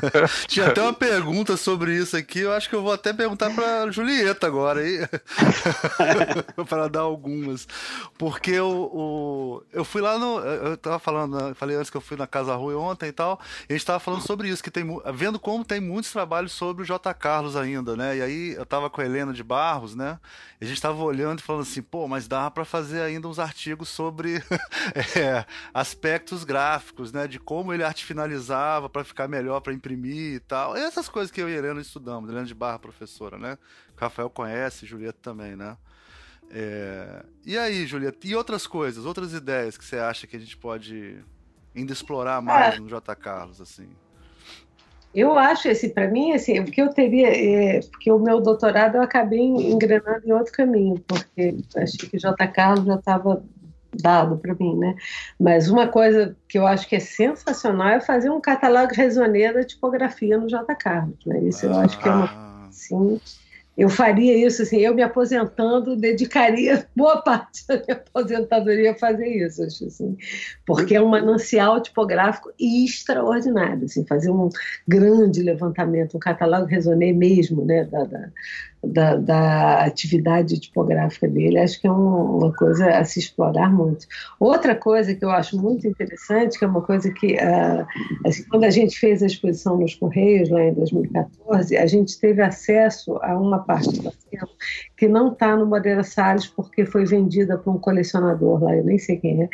Tinha 0.49 0.67
até 0.67 0.83
uma 0.83 0.93
pergunta 0.93 1.57
sobre 1.57 1.97
isso 1.97 2.15
aqui, 2.15 2.41
eu 2.41 2.53
acho 2.53 2.69
que 2.69 2.75
eu 2.75 2.83
vou 2.83 2.93
até 2.93 3.11
perguntar 3.11 3.51
pra 3.55 3.91
Julieta 3.91 4.47
agora 4.47 4.81
aí. 4.81 4.99
para 6.69 6.89
dar 6.89 7.01
algumas. 7.01 7.67
Porque 8.19 8.61
o, 8.61 8.69
o, 8.69 9.63
eu 9.73 9.83
fui 9.83 10.03
lá 10.03 10.19
no. 10.19 10.41
Eu 10.41 10.77
tava 10.77 10.99
falando, 10.99 11.39
eu 11.39 11.55
falei 11.55 11.75
antes 11.75 11.89
que 11.89 11.97
eu 11.97 12.03
fui 12.03 12.19
na 12.19 12.27
Casa 12.27 12.55
Rui 12.55 12.75
ontem 12.75 13.09
e 13.09 13.13
tal, 13.13 13.41
e 13.67 13.73
a 13.73 13.77
gente 13.77 13.87
tava 13.87 13.99
falando 13.99 14.27
sobre 14.27 14.51
isso, 14.51 14.63
que 14.63 14.71
tem 14.71 14.85
vendo 15.15 15.39
como 15.39 15.65
tem 15.65 15.81
muitos 15.81 16.13
trabalhos 16.13 16.53
sobre 16.53 16.83
o 16.83 16.87
J. 16.87 17.15
Carlos 17.15 17.57
ainda, 17.57 17.97
né? 17.97 18.19
E 18.19 18.23
aí 18.23 18.53
eu 18.53 18.67
tava 18.67 18.91
com 18.91 19.01
a 19.01 19.05
Helena 19.07 19.33
de 19.33 19.43
Barros, 19.43 19.95
né? 19.95 20.19
E 20.61 20.65
a 20.65 20.69
gente 20.69 20.81
tava 20.81 21.03
olhando 21.03 21.41
e 21.41 21.43
falando 21.43 21.63
assim, 21.63 21.83
pô, 21.83 22.07
mas 22.07 22.29
dá 22.29 22.51
para 22.51 22.65
fazer 22.65 23.01
ainda 23.01 23.27
uns 23.27 23.39
artigos 23.39 23.89
sobre 23.89 24.37
é, 25.17 25.45
aspectos 25.75 26.45
gráficos, 26.45 27.11
né? 27.11 27.22
De 27.27 27.39
como 27.39 27.73
ele 27.73 27.83
arte 27.83 28.05
finalizava 28.05 28.89
para 28.89 29.05
ficar 29.05 29.29
melhor 29.29 29.61
para 29.61 29.73
imprimir 29.73 30.35
e 30.35 30.41
tal. 30.41 30.77
Essas 30.77 31.09
coisas 31.09 31.31
que 31.31 31.41
eu 31.41 31.49
e 31.49 31.55
Helena 31.55 31.81
estudamos, 31.81 32.29
Helena 32.29 32.47
de 32.47 32.55
Barra, 32.55 32.79
professora, 32.79 33.39
né? 33.39 33.59
O 33.97 34.01
Rafael 34.01 34.31
conhece, 34.31 34.87
Julieta 34.87 35.19
também, 35.23 35.57
né? 35.57 35.77
É... 36.51 37.25
E 37.45 37.57
aí, 37.57 37.87
Julieta, 37.87 38.27
e 38.27 38.35
outras 38.35 38.67
coisas, 38.67 39.05
outras 39.05 39.33
ideias 39.33 39.77
que 39.79 39.85
você 39.85 39.99
acha 39.99 40.27
que 40.27 40.37
a 40.37 40.41
gente 40.41 40.57
pode 40.57 41.23
ainda 41.75 41.93
explorar 41.93 42.41
mais 42.43 42.75
é. 42.75 42.79
no 42.79 42.89
J. 42.89 43.15
Carlos, 43.17 43.61
assim? 43.61 43.89
Eu 45.15 45.39
acho, 45.39 45.69
assim, 45.69 45.91
para 45.91 46.09
mim, 46.09 46.33
assim, 46.33 46.59
o 46.59 46.65
que 46.65 46.81
eu 46.81 46.89
teria, 46.89 47.29
é, 47.29 47.81
porque 47.81 48.11
o 48.11 48.19
meu 48.19 48.41
doutorado 48.41 48.97
eu 48.97 49.03
acabei 49.03 49.41
engrenando 49.41 50.27
em 50.27 50.33
outro 50.33 50.53
caminho, 50.53 50.99
porque 51.07 51.57
achei 51.77 52.09
que 52.09 52.19
J. 52.19 52.47
Carlos 52.49 52.87
já 52.87 52.95
estava 52.95 53.45
dado 53.95 54.39
para 54.39 54.55
mim, 54.55 54.77
né? 54.79 54.95
Mas 55.39 55.69
uma 55.69 55.89
coisa 55.89 56.37
que 56.49 56.59
eu 56.59 56.67
acho 56.67 56.89
que 56.89 56.97
é 56.97 57.01
sensacional 57.01 57.89
é 57.89 58.01
fazer 58.01 58.31
um 58.31 58.41
catálogo 58.41 58.95
resoneiro 58.95 59.55
da 59.55 59.65
tipografia 59.65 60.39
no 60.39 60.49
J. 60.49 60.75
Carlos, 60.75 61.19
né? 61.27 61.41
Isso 61.45 61.67
eu 61.67 61.75
acho 61.77 61.99
que 61.99 62.09
é 62.09 62.13
uma, 62.13 62.25
ah. 62.25 62.69
sim, 62.71 63.21
eu 63.77 63.89
faria 63.89 64.47
isso, 64.47 64.63
assim, 64.63 64.81
eu 64.81 64.95
me 64.95 65.03
aposentando, 65.03 65.97
dedicaria 65.97 66.87
boa 66.95 67.23
parte 67.23 67.67
da 67.67 67.77
minha 67.77 67.97
aposentadoria 67.97 68.93
a 68.93 68.99
fazer 68.99 69.27
isso, 69.27 69.63
acho 69.63 69.87
assim, 69.87 70.17
porque 70.67 70.95
é 70.95 71.01
um 71.01 71.09
manancial 71.09 71.81
tipográfico 71.81 72.53
extraordinário, 72.61 73.85
assim, 73.85 74.05
fazer 74.05 74.31
um 74.31 74.51
grande 74.87 75.43
levantamento, 75.43 76.17
um 76.17 76.21
catálogo 76.21 76.67
resonê 76.67 77.13
mesmo, 77.13 77.65
né, 77.65 77.85
da, 77.85 78.05
da 78.05 78.29
da, 78.85 79.17
da, 79.17 79.85
atividade 79.85 80.59
tipográfica 80.59 81.29
dele, 81.29 81.59
acho 81.59 81.81
que 81.81 81.87
é 81.87 81.93
um, 81.93 82.39
uma 82.39 82.53
coisa 82.53 82.89
a 82.91 83.05
se 83.05 83.21
explorar 83.21 83.73
muito. 83.73 84.07
Outra 84.41 84.75
coisa 84.75 85.15
que 85.15 85.25
eu 85.25 85.31
acho 85.31 85.57
muito 85.61 85.87
interessante, 85.87 86.59
que 86.59 86.65
é 86.65 86.69
uma 86.69 86.83
coisa 86.83 87.11
que, 87.13 87.35
uh, 87.35 87.87
assim, 88.27 88.45
quando 88.49 88.65
a 88.65 88.71
gente 88.71 88.99
fez 88.99 89.23
a 89.23 89.27
exposição 89.27 89.79
nos 89.79 89.95
Correios, 89.95 90.51
lá 90.51 90.65
em 90.65 90.75
2014, 90.75 91.77
a 91.77 91.87
gente 91.87 92.19
teve 92.19 92.43
acesso 92.43 93.19
a 93.23 93.39
uma 93.39 93.61
parte 93.61 94.01
do 94.01 94.09
acervo 94.09 94.51
que 94.97 95.09
não 95.09 95.33
está 95.33 95.57
no 95.57 95.67
Moreira 95.67 96.03
Salles 96.03 96.47
porque 96.47 96.85
foi 96.85 97.05
vendida 97.05 97.59
para 97.59 97.73
um 97.73 97.79
colecionador 97.79 98.63
lá, 98.63 98.77
eu 98.77 98.85
nem 98.85 98.99
sei 98.99 99.17
quem 99.17 99.43
é, 99.43 99.49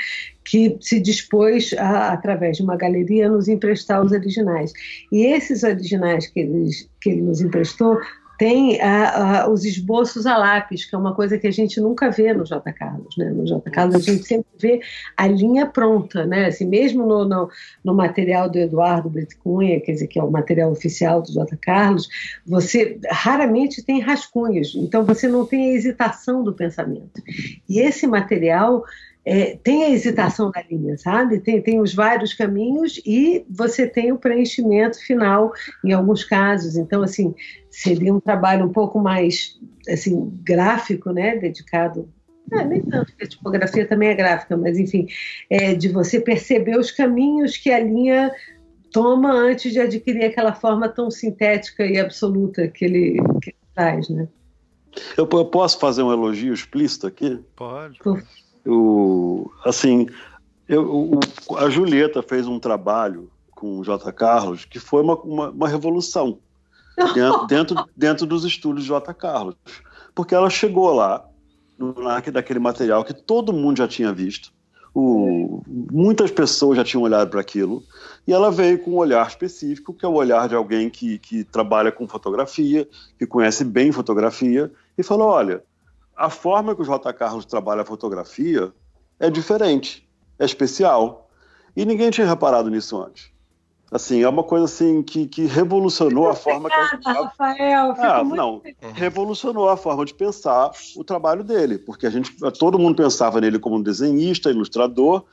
que 0.45 0.79
se 0.81 0.99
dispôs, 1.01 1.75
a, 1.79 2.13
através 2.13 2.57
de 2.57 2.63
uma 2.63 2.77
galeria, 2.77 3.27
a 3.27 3.31
nos 3.31 3.49
emprestar 3.49 4.03
os 4.03 4.13
originais. 4.13 4.73
E 5.13 5.27
esses 5.27 5.63
originais 5.63 6.27
que 6.27 6.41
ele, 6.41 6.71
que 7.01 7.11
ele 7.11 7.23
nos 7.23 7.41
emprestou 7.43 7.99
tem 8.39 8.81
a, 8.81 9.43
a, 9.43 9.51
os 9.51 9.65
esboços 9.65 10.25
a 10.25 10.39
lápis, 10.39 10.85
que 10.85 10.95
é 10.95 10.99
uma 10.99 11.13
coisa 11.13 11.37
que 11.37 11.47
a 11.49 11.51
gente 11.51 11.81
nunca 11.81 12.09
vê 12.09 12.33
no 12.33 12.47
J. 12.47 12.73
Carlos. 12.73 13.17
Né? 13.17 13.31
No 13.31 13.45
J. 13.45 13.69
Carlos 13.69 13.97
a 13.97 13.99
gente 13.99 14.25
sempre 14.25 14.49
vê 14.57 14.81
a 15.17 15.27
linha 15.27 15.67
pronta, 15.67 16.25
né? 16.25 16.47
assim, 16.47 16.65
mesmo 16.65 17.05
no, 17.05 17.25
no, 17.29 17.51
no 17.85 17.95
material 17.95 18.49
do 18.49 18.57
Eduardo 18.57 19.11
Brito 19.11 19.37
Cunha, 19.43 19.81
quer 19.81 19.93
dizer, 19.93 20.07
que 20.07 20.21
é 20.21 20.23
o 20.23 20.31
material 20.31 20.71
oficial 20.71 21.21
do 21.21 21.33
J. 21.33 21.57
Carlos, 21.57 22.09
você 22.47 23.01
raramente 23.11 23.83
tem 23.83 24.01
rascunhos, 24.01 24.73
então 24.77 25.05
você 25.05 25.27
não 25.27 25.45
tem 25.45 25.73
a 25.73 25.75
hesitação 25.75 26.45
do 26.45 26.55
pensamento. 26.55 27.21
E 27.69 27.81
esse 27.81 28.07
material 28.07 28.85
é, 29.29 29.59
tem 29.63 29.85
a 29.85 29.91
hesitação 29.91 30.51
da 30.51 30.63
linha, 30.63 30.97
sabe? 30.97 31.39
Tem, 31.39 31.61
tem 31.61 31.81
os 31.83 31.93
vários 31.93 32.33
caminhos 32.33 32.99
e 33.05 33.45
você 33.51 33.87
tem 33.87 34.11
o 34.11 34.17
preenchimento 34.17 34.99
final 35.05 35.53
em 35.85 35.93
alguns 35.93 36.25
casos. 36.25 36.77
Então, 36.77 37.03
assim, 37.03 37.35
seria 37.71 38.15
um 38.15 38.21
trabalho 38.21 38.65
um 38.65 38.73
pouco 38.73 38.99
mais 38.99 39.59
assim 39.87 40.33
gráfico, 40.43 41.13
né? 41.13 41.37
Dedicado 41.37 42.09
é, 42.51 42.65
nem 42.65 42.81
tanto, 42.81 43.11
porque 43.11 43.25
a 43.25 43.29
tipografia 43.29 43.87
também 43.87 44.09
é 44.09 44.15
gráfica, 44.15 44.57
mas 44.57 44.79
enfim, 44.79 45.07
é, 45.51 45.75
de 45.75 45.91
você 45.91 46.19
perceber 46.19 46.79
os 46.79 46.91
caminhos 46.91 47.59
que 47.59 47.71
a 47.71 47.79
linha 47.79 48.33
toma 48.91 49.31
antes 49.31 49.71
de 49.73 49.79
adquirir 49.79 50.25
aquela 50.25 50.55
forma 50.55 50.89
tão 50.89 51.11
sintética 51.11 51.85
e 51.85 51.99
absoluta 51.99 52.67
que 52.67 52.83
ele, 52.83 53.23
que 53.43 53.51
ele 53.51 53.57
traz, 53.75 54.09
né? 54.09 54.27
Eu, 55.19 55.29
eu 55.31 55.45
posso 55.45 55.79
fazer 55.79 56.03
um 56.03 56.11
elogio 56.11 56.55
explícito 56.55 57.07
aqui? 57.07 57.39
Pode. 57.55 57.99
Por 57.99 58.23
o, 58.67 59.51
assim, 59.65 60.07
eu, 60.69 60.83
o, 60.85 61.57
a 61.57 61.71
Julieta 61.71 62.23
fez 62.23 62.47
um 62.47 62.59
trabalho 62.59 63.31
com 63.51 63.79
o 63.79 63.85
J. 63.85 64.13
Carlos 64.13 64.65
que 64.65 64.79
foi 64.79 65.03
uma, 65.03 65.17
uma, 65.17 65.51
uma 65.51 65.69
revolução 65.69 66.39
dentro, 67.15 67.47
dentro, 67.49 67.89
dentro, 67.97 68.27
dos 68.27 68.45
estudos 68.45 68.83
de 68.83 68.89
J. 68.89 69.13
Carlos. 69.15 69.57
Porque 70.15 70.35
ela 70.35 70.51
chegou 70.51 70.93
lá, 70.93 71.25
no 71.79 71.95
daquele 72.33 72.59
material 72.59 73.05
que 73.05 73.15
todo 73.15 73.53
mundo 73.53 73.79
já 73.79 73.89
tinha 73.89 74.13
visto, 74.13 74.53
o, 74.95 75.63
muitas 75.67 76.31
pessoas 76.31 76.77
já 76.77 76.85
tinham 76.85 77.03
olhado 77.03 77.31
para 77.31 77.41
aquilo, 77.41 77.85
e 78.27 78.33
ela 78.33 78.51
veio 78.51 78.79
com 78.81 78.93
um 78.93 78.97
olhar 78.97 79.27
específico, 79.27 79.95
que 79.95 80.05
é 80.05 80.09
o 80.09 80.15
olhar 80.15 80.49
de 80.49 80.55
alguém 80.55 80.91
que, 80.91 81.19
que 81.19 81.45
trabalha 81.45 81.93
com 81.93 82.09
fotografia, 82.09 82.89
que 83.19 83.27
conhece 83.27 83.65
bem 83.65 83.93
fotografia, 83.93 84.73
e 84.97 85.03
falou: 85.03 85.29
olha, 85.29 85.63
a 86.19 86.29
forma 86.29 86.75
que 86.75 86.83
o 86.83 86.85
J. 86.85 87.13
Carlos 87.13 87.45
trabalha 87.45 87.83
a 87.83 87.85
fotografia 87.85 88.73
é 89.21 89.31
diferente, 89.31 90.07
é 90.37 90.45
especial. 90.45 91.31
E 91.77 91.85
ninguém 91.85 92.11
tinha 92.11 92.27
reparado 92.27 92.69
nisso 92.69 93.01
antes. 93.01 93.31
Assim, 93.91 94.23
é 94.23 94.29
uma 94.29 94.43
coisa 94.43 94.67
assim 94.67 95.03
que, 95.03 95.27
que 95.27 95.47
revolucionou 95.47 96.29
a 96.29 96.35
forma 96.35 96.69
que 96.69 96.75
a... 96.75 97.13
Rafael, 97.13 97.95
ah, 97.97 98.23
não, 98.23 98.61
revolucionou 98.93 99.69
a 99.69 99.79
forma 99.79 100.05
de 100.05 100.13
pensar 100.13 100.73
o 100.95 101.03
trabalho 101.03 101.43
dele, 101.43 101.79
porque 101.79 102.07
a 102.07 102.11
gente, 102.11 102.37
todo 102.59 102.79
mundo 102.79 102.97
pensava 102.97 103.41
nele 103.41 103.59
como 103.59 103.77
um 103.77 103.83
desenhista, 103.83 104.51
ilustrador, 104.51 105.25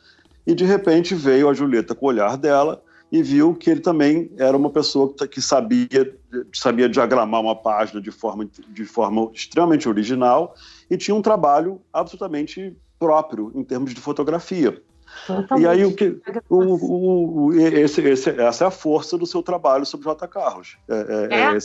e 0.47 0.53
de 0.55 0.63
repente 0.63 1.13
veio 1.15 1.49
a 1.49 1.53
Julieta 1.53 1.93
com 1.93 2.05
o 2.05 2.09
olhar 2.09 2.37
dela 2.37 2.81
e 3.11 3.21
viu 3.21 3.53
que 3.53 3.69
ele 3.69 3.79
também 3.79 4.31
era 4.37 4.57
uma 4.57 4.69
pessoa 4.69 5.13
que 5.29 5.41
sabia, 5.41 6.17
sabia 6.53 6.89
diagramar 6.89 7.41
uma 7.41 7.55
página 7.55 8.01
de 8.01 8.11
forma, 8.11 8.47
de 8.69 8.85
forma 8.85 9.29
extremamente 9.33 9.87
original 9.87 10.55
e 10.89 10.97
tinha 10.97 11.15
um 11.15 11.21
trabalho 11.21 11.81
absolutamente 11.93 12.75
próprio 12.99 13.51
em 13.55 13.63
termos 13.63 13.93
de 13.93 14.01
fotografia. 14.01 14.81
Totalmente. 15.25 15.63
E 15.63 15.67
aí 15.67 15.85
o 15.85 15.95
que 15.95 16.19
o, 16.49 17.45
o, 17.47 17.53
esse, 17.53 18.01
esse, 18.01 18.29
essa 18.31 18.65
é 18.65 18.67
a 18.67 18.71
força 18.71 19.17
do 19.17 19.25
seu 19.25 19.41
trabalho 19.41 19.85
sobre 19.85 20.05
J. 20.05 20.27
Carlos. 20.27 20.77
É, 20.89 20.95
é, 20.95 21.41
é? 21.41 21.57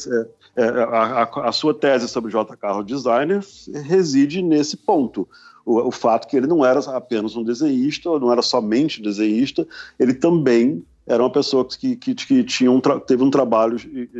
é, 0.57 0.64
é 0.64 0.82
a, 0.82 1.22
a, 1.22 1.53
sua 1.53 1.74
tese 1.74 2.09
sobre 2.09 2.30
J. 2.30 2.57
Carlos 2.57 2.86
designer 2.86 3.45
reside 3.84 4.43
nesse 4.43 4.76
ponto. 4.76 5.26
O, 5.64 5.88
o, 5.88 5.91
fato 5.91 6.28
que 6.28 6.36
ele 6.36 6.47
não 6.47 6.64
era 6.64 6.80
apenas 6.95 7.34
um 7.34 7.43
desenhista, 7.43 8.09
não 8.18 8.30
era 8.30 8.43
somente 8.43 9.03
desenhista, 9.03 9.66
ele 9.99 10.14
também 10.14 10.84
era 11.11 11.21
uma 11.21 11.31
pessoa 11.31 11.67
que, 11.67 11.97
que, 11.97 12.15
que 12.15 12.45
tinha 12.45 12.71
um 12.71 12.81
teve 12.81 13.23
um 13.25 13.31
trabalho 13.31 13.77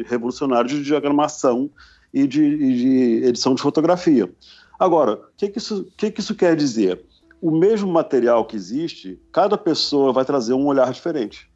revolucionário 0.07 0.68
de 0.68 0.82
diagramação 0.82 1.70
e 2.12 2.26
de, 2.26 2.43
e 2.43 2.76
de 2.76 3.26
edição 3.28 3.55
de 3.55 3.62
fotografia. 3.62 4.28
Agora, 4.76 5.12
o 5.12 5.20
que, 5.36 5.49
que, 5.49 5.59
isso, 5.59 5.86
que, 5.97 6.11
que 6.11 6.20
isso 6.20 6.34
quer 6.34 6.57
dizer? 6.57 7.01
O 7.41 7.53
mesmo 7.53 7.91
material 7.91 8.45
que 8.45 8.57
existe, 8.57 9.20
cada 9.30 9.57
pessoa 9.57 10.12
vai 10.12 10.24
trazer 10.24 10.53
um 10.53 10.66
olhar 10.66 10.93
diferente. 10.93 11.49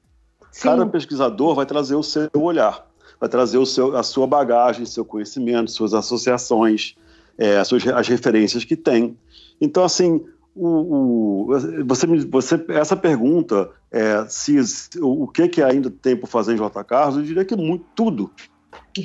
Sim. 0.52 0.68
Cada 0.68 0.86
pesquisador 0.86 1.56
vai 1.56 1.66
trazer 1.66 1.96
o 1.96 2.02
seu 2.02 2.30
olhar, 2.34 2.88
vai 3.18 3.28
trazer 3.28 3.58
o 3.58 3.66
seu, 3.66 3.96
a 3.96 4.04
sua 4.04 4.28
bagagem, 4.28 4.86
seu 4.86 5.04
conhecimento, 5.04 5.72
suas 5.72 5.94
associações, 5.94 6.94
é, 7.36 7.56
as, 7.56 7.66
suas, 7.66 7.84
as 7.88 8.06
referências 8.06 8.64
que 8.64 8.76
tem. 8.76 9.18
Então, 9.60 9.82
assim, 9.82 10.24
o, 10.54 11.48
o, 11.48 11.84
você, 11.84 12.06
você, 12.24 12.64
essa 12.68 12.96
pergunta, 12.96 13.70
é, 13.90 14.24
se, 14.28 14.56
o, 15.00 15.24
o 15.24 15.28
que, 15.28 15.48
que 15.48 15.62
ainda 15.62 15.90
tem 15.90 16.16
por 16.16 16.28
fazer 16.28 16.54
em 16.54 16.56
J. 16.56 16.84
Carlos, 16.84 17.16
eu 17.16 17.22
diria 17.22 17.44
que 17.44 17.56
muito, 17.56 17.84
tudo. 17.94 18.30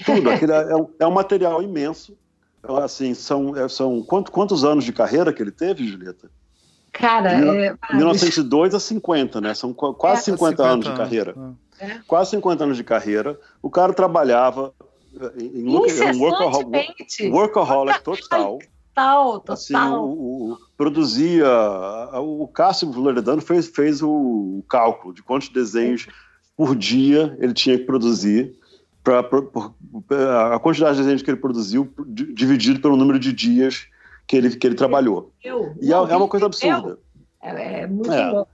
Tudo. 0.06 0.30
é, 0.30 0.76
um, 0.76 0.88
é 1.00 1.08
um 1.08 1.12
material 1.12 1.62
imenso. 1.64 2.16
Então, 2.60 2.78
assim, 2.78 3.14
são, 3.14 3.56
é, 3.58 3.68
são 3.68 4.02
quantos, 4.04 4.32
quantos 4.32 4.64
anos 4.64 4.84
de 4.84 4.94
carreira 4.94 5.34
que 5.34 5.42
ele 5.42 5.52
teve, 5.52 5.88
Julieta? 5.88 6.30
Cara, 6.92 7.32
é, 7.32 7.76
1902 7.94 8.76
a 8.76 8.80
50, 8.80 9.42
né? 9.42 9.54
São 9.54 9.74
quase 9.74 10.22
é, 10.22 10.34
50, 10.34 10.64
50 10.64 10.64
anos 10.64 10.86
de 10.86 10.94
carreira. 10.94 11.36
É. 11.80 12.00
Quase 12.06 12.32
50 12.32 12.64
anos 12.64 12.78
de 12.78 12.84
carreira. 12.84 13.40
O 13.62 13.70
cara 13.70 13.94
trabalhava 13.94 14.74
em, 15.38 15.62
em 15.62 15.70
um 15.70 16.20
workaholic, 16.20 17.30
workaholic 17.32 18.04
total 18.04 18.60
Total, 19.00 19.44
Assim, 19.50 19.74
total. 19.74 20.06
o, 20.10 20.52
o- 20.54 20.58
produzia. 20.78 21.48
O 22.22 22.48
Cássio 22.48 22.90
Loredano 22.92 23.42
fez, 23.42 23.68
fez 23.68 24.02
o 24.02 24.64
cálculo 24.68 25.14
de 25.14 25.24
quantos 25.24 25.50
desenhos 25.50 26.08
por 26.58 26.76
dia 26.76 27.38
ele 27.40 27.54
tinha 27.54 27.78
que 27.78 27.86
produzir. 27.86 28.56
Pra, 29.04 29.24
por- 29.24 29.44
por- 29.46 29.74
a 30.54 30.60
quantidade 30.60 30.98
de 30.98 31.02
desenhos 31.04 31.22
que 31.22 31.30
ele 31.32 31.40
produziu 31.40 31.90
di- 32.08 32.34
dividido 32.34 32.80
pelo 32.82 32.98
número 32.98 33.18
de 33.18 33.32
dias 33.32 33.88
que 34.28 34.36
ele, 34.36 34.56
que 34.56 34.68
ele 34.68 34.76
trabalhou. 34.76 35.32
Eu, 35.44 35.74
E 35.82 35.88
é, 35.92 35.96
não, 35.96 36.08
é 36.10 36.16
uma 36.18 36.28
coisa 36.28 36.46
absurda. 36.46 37.00
É, 37.42 37.82
é 37.82 37.88
muito 37.88 38.12
É. 38.12 38.30
louco. 38.32 38.52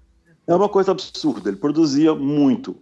É 0.47 0.55
uma 0.55 0.69
coisa 0.69 0.91
absurda. 0.91 1.49
Ele 1.49 1.57
produzia 1.57 2.13
muito. 2.13 2.75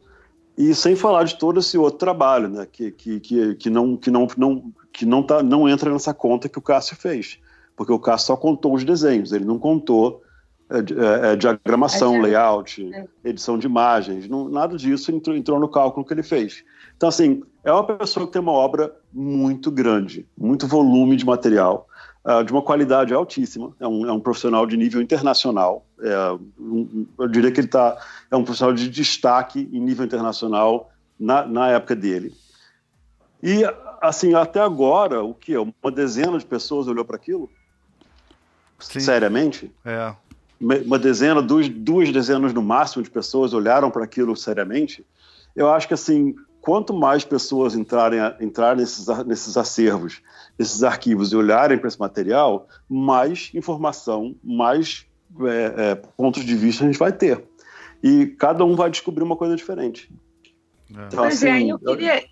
E 0.58 0.76
sem 0.76 0.96
falar 0.96 1.24
de 1.24 1.36
todo 1.40 1.60
esse 1.62 1.78
outro 1.78 1.98
trabalho, 1.98 2.50
né? 2.50 2.68
Que, 2.72 2.92
que, 2.92 3.20
que, 3.22 3.56
que, 3.56 3.70
não, 3.70 3.96
que, 3.98 4.12
não, 4.12 4.28
não, 4.38 4.72
que 4.92 5.06
não, 5.06 5.24
tá, 5.24 5.42
não 5.42 5.68
entra 5.68 5.90
nessa 5.92 6.14
conta 6.14 6.48
que 6.50 6.60
o 6.60 6.62
Cássio 6.62 6.96
fez. 6.98 7.40
Porque 7.76 7.92
o 7.92 8.00
Cássio 8.00 8.28
só 8.28 8.36
contou 8.36 8.74
os 8.74 8.84
desenhos, 8.84 9.32
ele 9.32 9.46
não 9.46 9.58
contou 9.60 10.22
é, 10.70 10.78
é, 10.78 11.34
é, 11.34 11.36
diagramação, 11.36 12.16
É, 12.16 12.22
layout, 12.22 12.90
é. 12.94 13.06
edição 13.24 13.58
de 13.60 13.68
imagens, 13.68 14.28
não- 14.28 14.48
nada 14.50 14.76
disso 14.78 15.12
entrou, 15.12 15.36
entrou 15.36 15.60
no 15.60 15.68
cálculo 15.68 16.06
que 16.06 16.14
ele 16.14 16.24
fez. 16.24 16.64
Então, 16.96 17.10
assim, 17.10 17.44
é 17.64 17.72
uma 17.72 17.84
pessoa 17.84 18.26
que 18.26 18.32
tem 18.34 18.42
uma 18.42 18.54
obra 18.54 18.96
muito 19.12 19.70
grande, 19.70 20.26
muito 20.38 20.66
volume 20.66 21.16
de 21.16 21.26
material, 21.26 21.88
ah, 22.24 22.42
de 22.42 22.52
uma 22.52 22.62
qualidade 22.62 23.14
altíssima, 23.14 23.76
é 23.80 23.88
um, 23.88 24.08
é 24.08 24.12
um 24.12 24.20
profissional 24.20 24.66
de 24.66 24.78
nível 24.78 25.02
internacional, 25.02 25.86
um- 26.60 27.06
eu 27.20 27.28
diria 27.28 27.52
que 27.52 27.60
ele 27.60 27.68
tá, 27.68 27.98
é 28.32 28.36
um 28.36 28.44
profissional 28.44 28.74
de 28.74 28.90
destaque 28.90 29.70
em 29.72 29.80
nível 29.80 30.06
internacional 30.06 30.90
na, 31.20 31.46
na 31.46 31.70
época 31.70 31.96
dele. 31.96 32.34
E, 33.44 33.64
assim, 34.02 34.34
até 34.34 34.62
agora, 34.62 35.22
o 35.24 35.34
que? 35.34 35.56
Uma 35.58 35.92
dezena 35.94 36.38
de 36.38 36.46
pessoas 36.46 36.88
olhou 36.88 37.04
para 37.04 37.18
aquilo? 37.18 37.50
Sim. 38.92 39.00
Seriamente? 39.00 39.72
É. 39.86 40.14
Uma 40.60 40.98
dezena, 40.98 41.42
duas, 41.42 41.68
duas 41.68 42.12
dezenas 42.12 42.54
no 42.54 42.62
máximo 42.62 43.04
de 43.04 43.10
pessoas 43.10 43.54
olharam 43.54 43.92
para 43.92 44.04
aquilo 44.06 44.36
seriamente? 44.36 45.06
Eu 45.56 45.70
acho 45.70 45.88
que, 45.88 45.94
assim, 45.94 46.34
quanto 46.62 46.94
mais 46.94 47.26
pessoas 47.26 47.76
entrarem, 47.76 48.20
a- 48.20 48.38
entrarem 48.40 48.78
nesses, 48.82 49.06
nesses 49.26 49.58
acervos, 49.58 50.22
nesses 50.58 50.82
arquivos 50.84 51.32
e 51.34 51.36
olharem 51.36 51.78
para 51.78 51.88
esse 51.88 52.00
material, 52.00 52.68
mais 52.90 53.52
informação, 53.54 54.36
mais 54.44 55.06
é, 55.42 55.74
é, 55.92 55.96
pontos 55.96 56.46
de 56.46 56.56
vista 56.56 56.84
a 56.84 56.88
gente 56.88 56.98
vai 57.00 57.12
ter. 57.12 57.44
E 58.02 58.28
cada 58.28 58.64
um 58.64 58.76
vai 58.76 58.90
descobrir 58.90 59.24
uma 59.24 59.36
coisa 59.36 59.56
diferente. 59.56 60.10
É. 60.96 61.06
Então, 61.08 61.20
Pois 61.24 61.44
é, 61.44 61.52
assim, 61.52 61.72
eu 61.72 61.80
queria- 61.80 62.24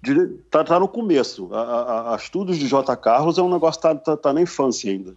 tá, 0.50 0.64
tá 0.64 0.80
no 0.80 0.88
começo. 0.88 1.50
A, 1.54 1.60
a, 1.62 2.14
a 2.14 2.16
estudos 2.16 2.58
de 2.58 2.68
J. 2.68 2.96
Carlos 2.96 3.38
é 3.38 3.42
um 3.42 3.52
negócio 3.52 3.82
que 3.82 3.88
tá, 3.88 3.96
tá, 3.96 4.16
tá 4.16 4.32
na 4.34 4.42
infância 4.42 4.90
ainda. 4.92 5.16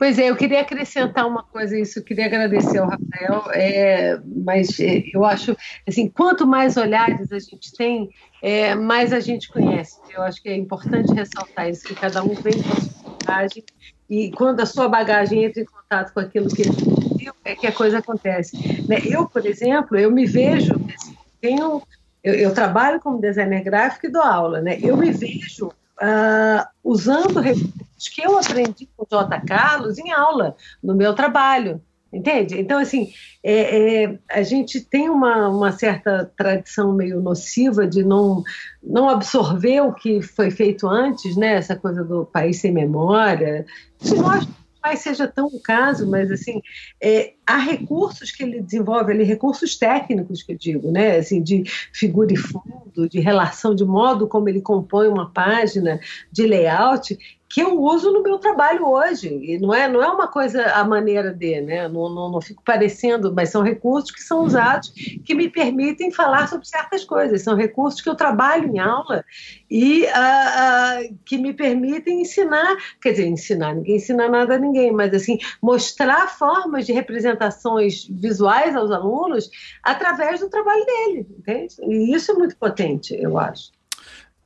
Pois 0.00 0.18
é, 0.18 0.30
eu 0.30 0.36
queria 0.36 0.62
acrescentar 0.62 1.26
uma 1.26 1.42
coisa 1.42 1.76
a 1.76 1.78
isso, 1.78 1.98
eu 1.98 2.02
queria 2.02 2.24
agradecer 2.24 2.78
ao 2.78 2.88
Rafael, 2.88 3.50
é, 3.52 4.18
mas 4.24 4.80
é, 4.80 5.04
eu 5.12 5.26
acho, 5.26 5.54
assim, 5.86 6.08
quanto 6.08 6.46
mais 6.46 6.78
olhares 6.78 7.30
a 7.30 7.38
gente 7.38 7.70
tem, 7.76 8.08
é, 8.42 8.74
mais 8.74 9.12
a 9.12 9.20
gente 9.20 9.52
conhece. 9.52 9.98
Eu 10.16 10.22
acho 10.22 10.42
que 10.42 10.48
é 10.48 10.56
importante 10.56 11.12
ressaltar 11.12 11.68
isso, 11.68 11.86
que 11.86 11.94
cada 11.94 12.24
um 12.24 12.32
vem 12.32 12.54
com 12.62 12.72
a 12.72 12.80
sua 12.80 13.18
bagagem, 13.26 13.64
e 14.08 14.30
quando 14.30 14.60
a 14.60 14.64
sua 14.64 14.88
bagagem 14.88 15.44
entra 15.44 15.60
em 15.60 15.66
contato 15.66 16.14
com 16.14 16.20
aquilo 16.20 16.48
que 16.48 16.62
ele 16.62 16.72
viu, 17.18 17.34
é 17.44 17.54
que 17.54 17.66
a 17.66 17.72
coisa 17.72 17.98
acontece. 17.98 18.56
né? 18.88 19.02
Eu, 19.04 19.28
por 19.28 19.44
exemplo, 19.44 19.98
eu 19.98 20.10
me 20.10 20.24
vejo, 20.24 20.72
assim, 20.98 21.14
tenho, 21.42 21.82
eu, 22.24 22.34
eu 22.36 22.54
trabalho 22.54 23.00
como 23.00 23.20
designer 23.20 23.62
gráfico 23.62 24.06
e 24.06 24.10
dou 24.10 24.22
aula, 24.22 24.62
né? 24.62 24.78
Eu 24.82 24.96
me 24.96 25.10
vejo 25.10 25.70
ah, 26.00 26.70
usando 26.82 27.38
recursos 27.38 27.89
que 28.08 28.22
eu 28.22 28.38
aprendi 28.38 28.88
com 28.96 29.04
o 29.04 29.06
J. 29.10 29.40
Carlos 29.40 29.98
em 29.98 30.12
aula, 30.12 30.56
no 30.82 30.94
meu 30.94 31.14
trabalho. 31.14 31.82
Entende? 32.12 32.58
Então, 32.60 32.80
assim, 32.80 33.12
é, 33.42 34.02
é, 34.04 34.18
a 34.28 34.42
gente 34.42 34.80
tem 34.80 35.08
uma, 35.08 35.48
uma 35.48 35.70
certa 35.70 36.28
tradição 36.36 36.92
meio 36.92 37.20
nociva 37.20 37.86
de 37.86 38.02
não, 38.02 38.42
não 38.82 39.08
absorver 39.08 39.80
o 39.82 39.94
que 39.94 40.20
foi 40.20 40.50
feito 40.50 40.88
antes, 40.88 41.36
né? 41.36 41.54
Essa 41.54 41.76
coisa 41.76 42.02
do 42.02 42.26
país 42.26 42.60
sem 42.60 42.72
memória. 42.72 43.64
Isso 44.02 44.16
não 44.16 44.28
acho 44.28 44.48
que 44.48 44.96
seja 44.96 45.28
tão 45.28 45.46
o 45.46 45.60
caso, 45.60 46.10
mas, 46.10 46.32
assim, 46.32 46.60
é, 47.00 47.34
há 47.46 47.58
recursos 47.58 48.32
que 48.32 48.42
ele 48.42 48.60
desenvolve 48.60 49.12
ali, 49.12 49.22
recursos 49.22 49.76
técnicos 49.76 50.42
que 50.42 50.52
eu 50.52 50.58
digo, 50.58 50.90
né? 50.90 51.18
Assim, 51.18 51.40
de 51.40 51.62
figura 51.92 52.32
e 52.32 52.36
fundo, 52.36 53.08
de 53.08 53.20
relação, 53.20 53.72
de 53.72 53.84
modo 53.84 54.26
como 54.26 54.48
ele 54.48 54.60
compõe 54.60 55.06
uma 55.06 55.30
página, 55.30 56.00
de 56.32 56.44
layout, 56.44 57.16
que 57.50 57.60
eu 57.60 57.82
uso 57.82 58.12
no 58.12 58.22
meu 58.22 58.38
trabalho 58.38 58.86
hoje. 58.86 59.28
E 59.28 59.58
não 59.58 59.74
é, 59.74 59.88
não 59.88 60.00
é 60.00 60.08
uma 60.08 60.28
coisa 60.28 60.64
a 60.70 60.84
maneira 60.84 61.34
de, 61.34 61.60
né? 61.60 61.88
Não, 61.88 62.08
não, 62.08 62.30
não 62.30 62.40
fico 62.40 62.62
parecendo, 62.62 63.34
mas 63.34 63.50
são 63.50 63.60
recursos 63.60 64.12
que 64.12 64.22
são 64.22 64.44
usados 64.44 64.90
que 65.24 65.34
me 65.34 65.50
permitem 65.50 66.12
falar 66.12 66.48
sobre 66.48 66.68
certas 66.68 67.04
coisas. 67.04 67.42
São 67.42 67.56
recursos 67.56 68.00
que 68.00 68.08
eu 68.08 68.14
trabalho 68.14 68.68
em 68.68 68.78
aula 68.78 69.24
e 69.68 70.06
ah, 70.06 70.14
ah, 70.14 71.00
que 71.24 71.36
me 71.38 71.52
permitem 71.52 72.20
ensinar, 72.20 72.76
quer 73.02 73.10
dizer, 73.10 73.26
ensinar, 73.26 73.74
ninguém 73.74 73.96
ensina 73.96 74.28
nada 74.28 74.54
a 74.54 74.58
ninguém, 74.58 74.92
mas 74.92 75.12
assim, 75.12 75.36
mostrar 75.60 76.28
formas 76.28 76.86
de 76.86 76.92
representações 76.92 78.06
visuais 78.08 78.76
aos 78.76 78.92
alunos 78.92 79.50
através 79.82 80.38
do 80.38 80.48
trabalho 80.48 80.86
dele, 80.86 81.26
entende? 81.36 81.74
E 81.82 82.14
isso 82.14 82.30
é 82.30 82.34
muito 82.34 82.56
potente, 82.56 83.12
eu 83.20 83.36
acho. 83.36 83.72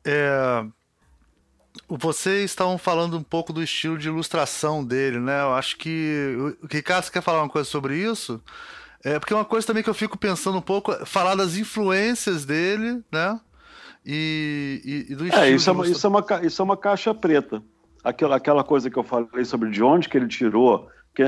É, 0.07 0.65
vocês 1.89 2.51
estavam 2.51 2.79
falando 2.79 3.17
um 3.17 3.23
pouco 3.23 3.53
do 3.53 3.63
estilo 3.63 3.99
de 3.99 4.09
ilustração 4.09 4.85
dele, 4.85 5.19
né? 5.19 5.43
Eu 5.43 5.55
acho 5.55 5.77
que. 5.77 6.37
O 6.63 6.67
Ricardo, 6.67 7.05
você 7.05 7.13
quer 7.13 7.23
falar 7.23 7.43
uma 7.43 7.49
coisa 7.49 7.69
sobre 7.69 7.97
isso? 7.97 8.41
É, 9.05 9.19
porque 9.19 9.35
uma 9.35 9.45
coisa 9.45 9.67
também 9.67 9.83
que 9.83 9.91
eu 9.91 9.95
fico 9.95 10.17
pensando 10.17 10.57
um 10.57 10.63
pouco 10.63 10.93
é 10.93 11.05
falar 11.05 11.35
das 11.35 11.57
influências 11.57 12.45
dele, 12.45 13.03
né? 13.13 13.39
E, 14.05 14.81
e, 15.09 15.13
e 15.13 15.15
do 15.17 15.27
estilo. 15.27 15.45
É, 15.45 15.51
isso 15.51 15.65
de 15.65 15.71
é, 15.71 15.73
uma, 15.73 15.87
isso, 15.87 16.07
é 16.07 16.11
uma, 16.11 16.25
isso 16.43 16.63
é 16.63 16.65
uma 16.65 16.77
caixa 16.77 17.15
preta. 17.15 17.63
Aquela, 18.03 18.37
aquela 18.37 18.65
coisa 18.65 18.91
que 18.91 18.97
eu 18.99 19.03
falei 19.03 19.45
sobre 19.45 19.71
de 19.71 19.83
onde 19.83 20.09
que 20.09 20.17
ele 20.17 20.29
tirou, 20.29 20.89
que, 21.15 21.23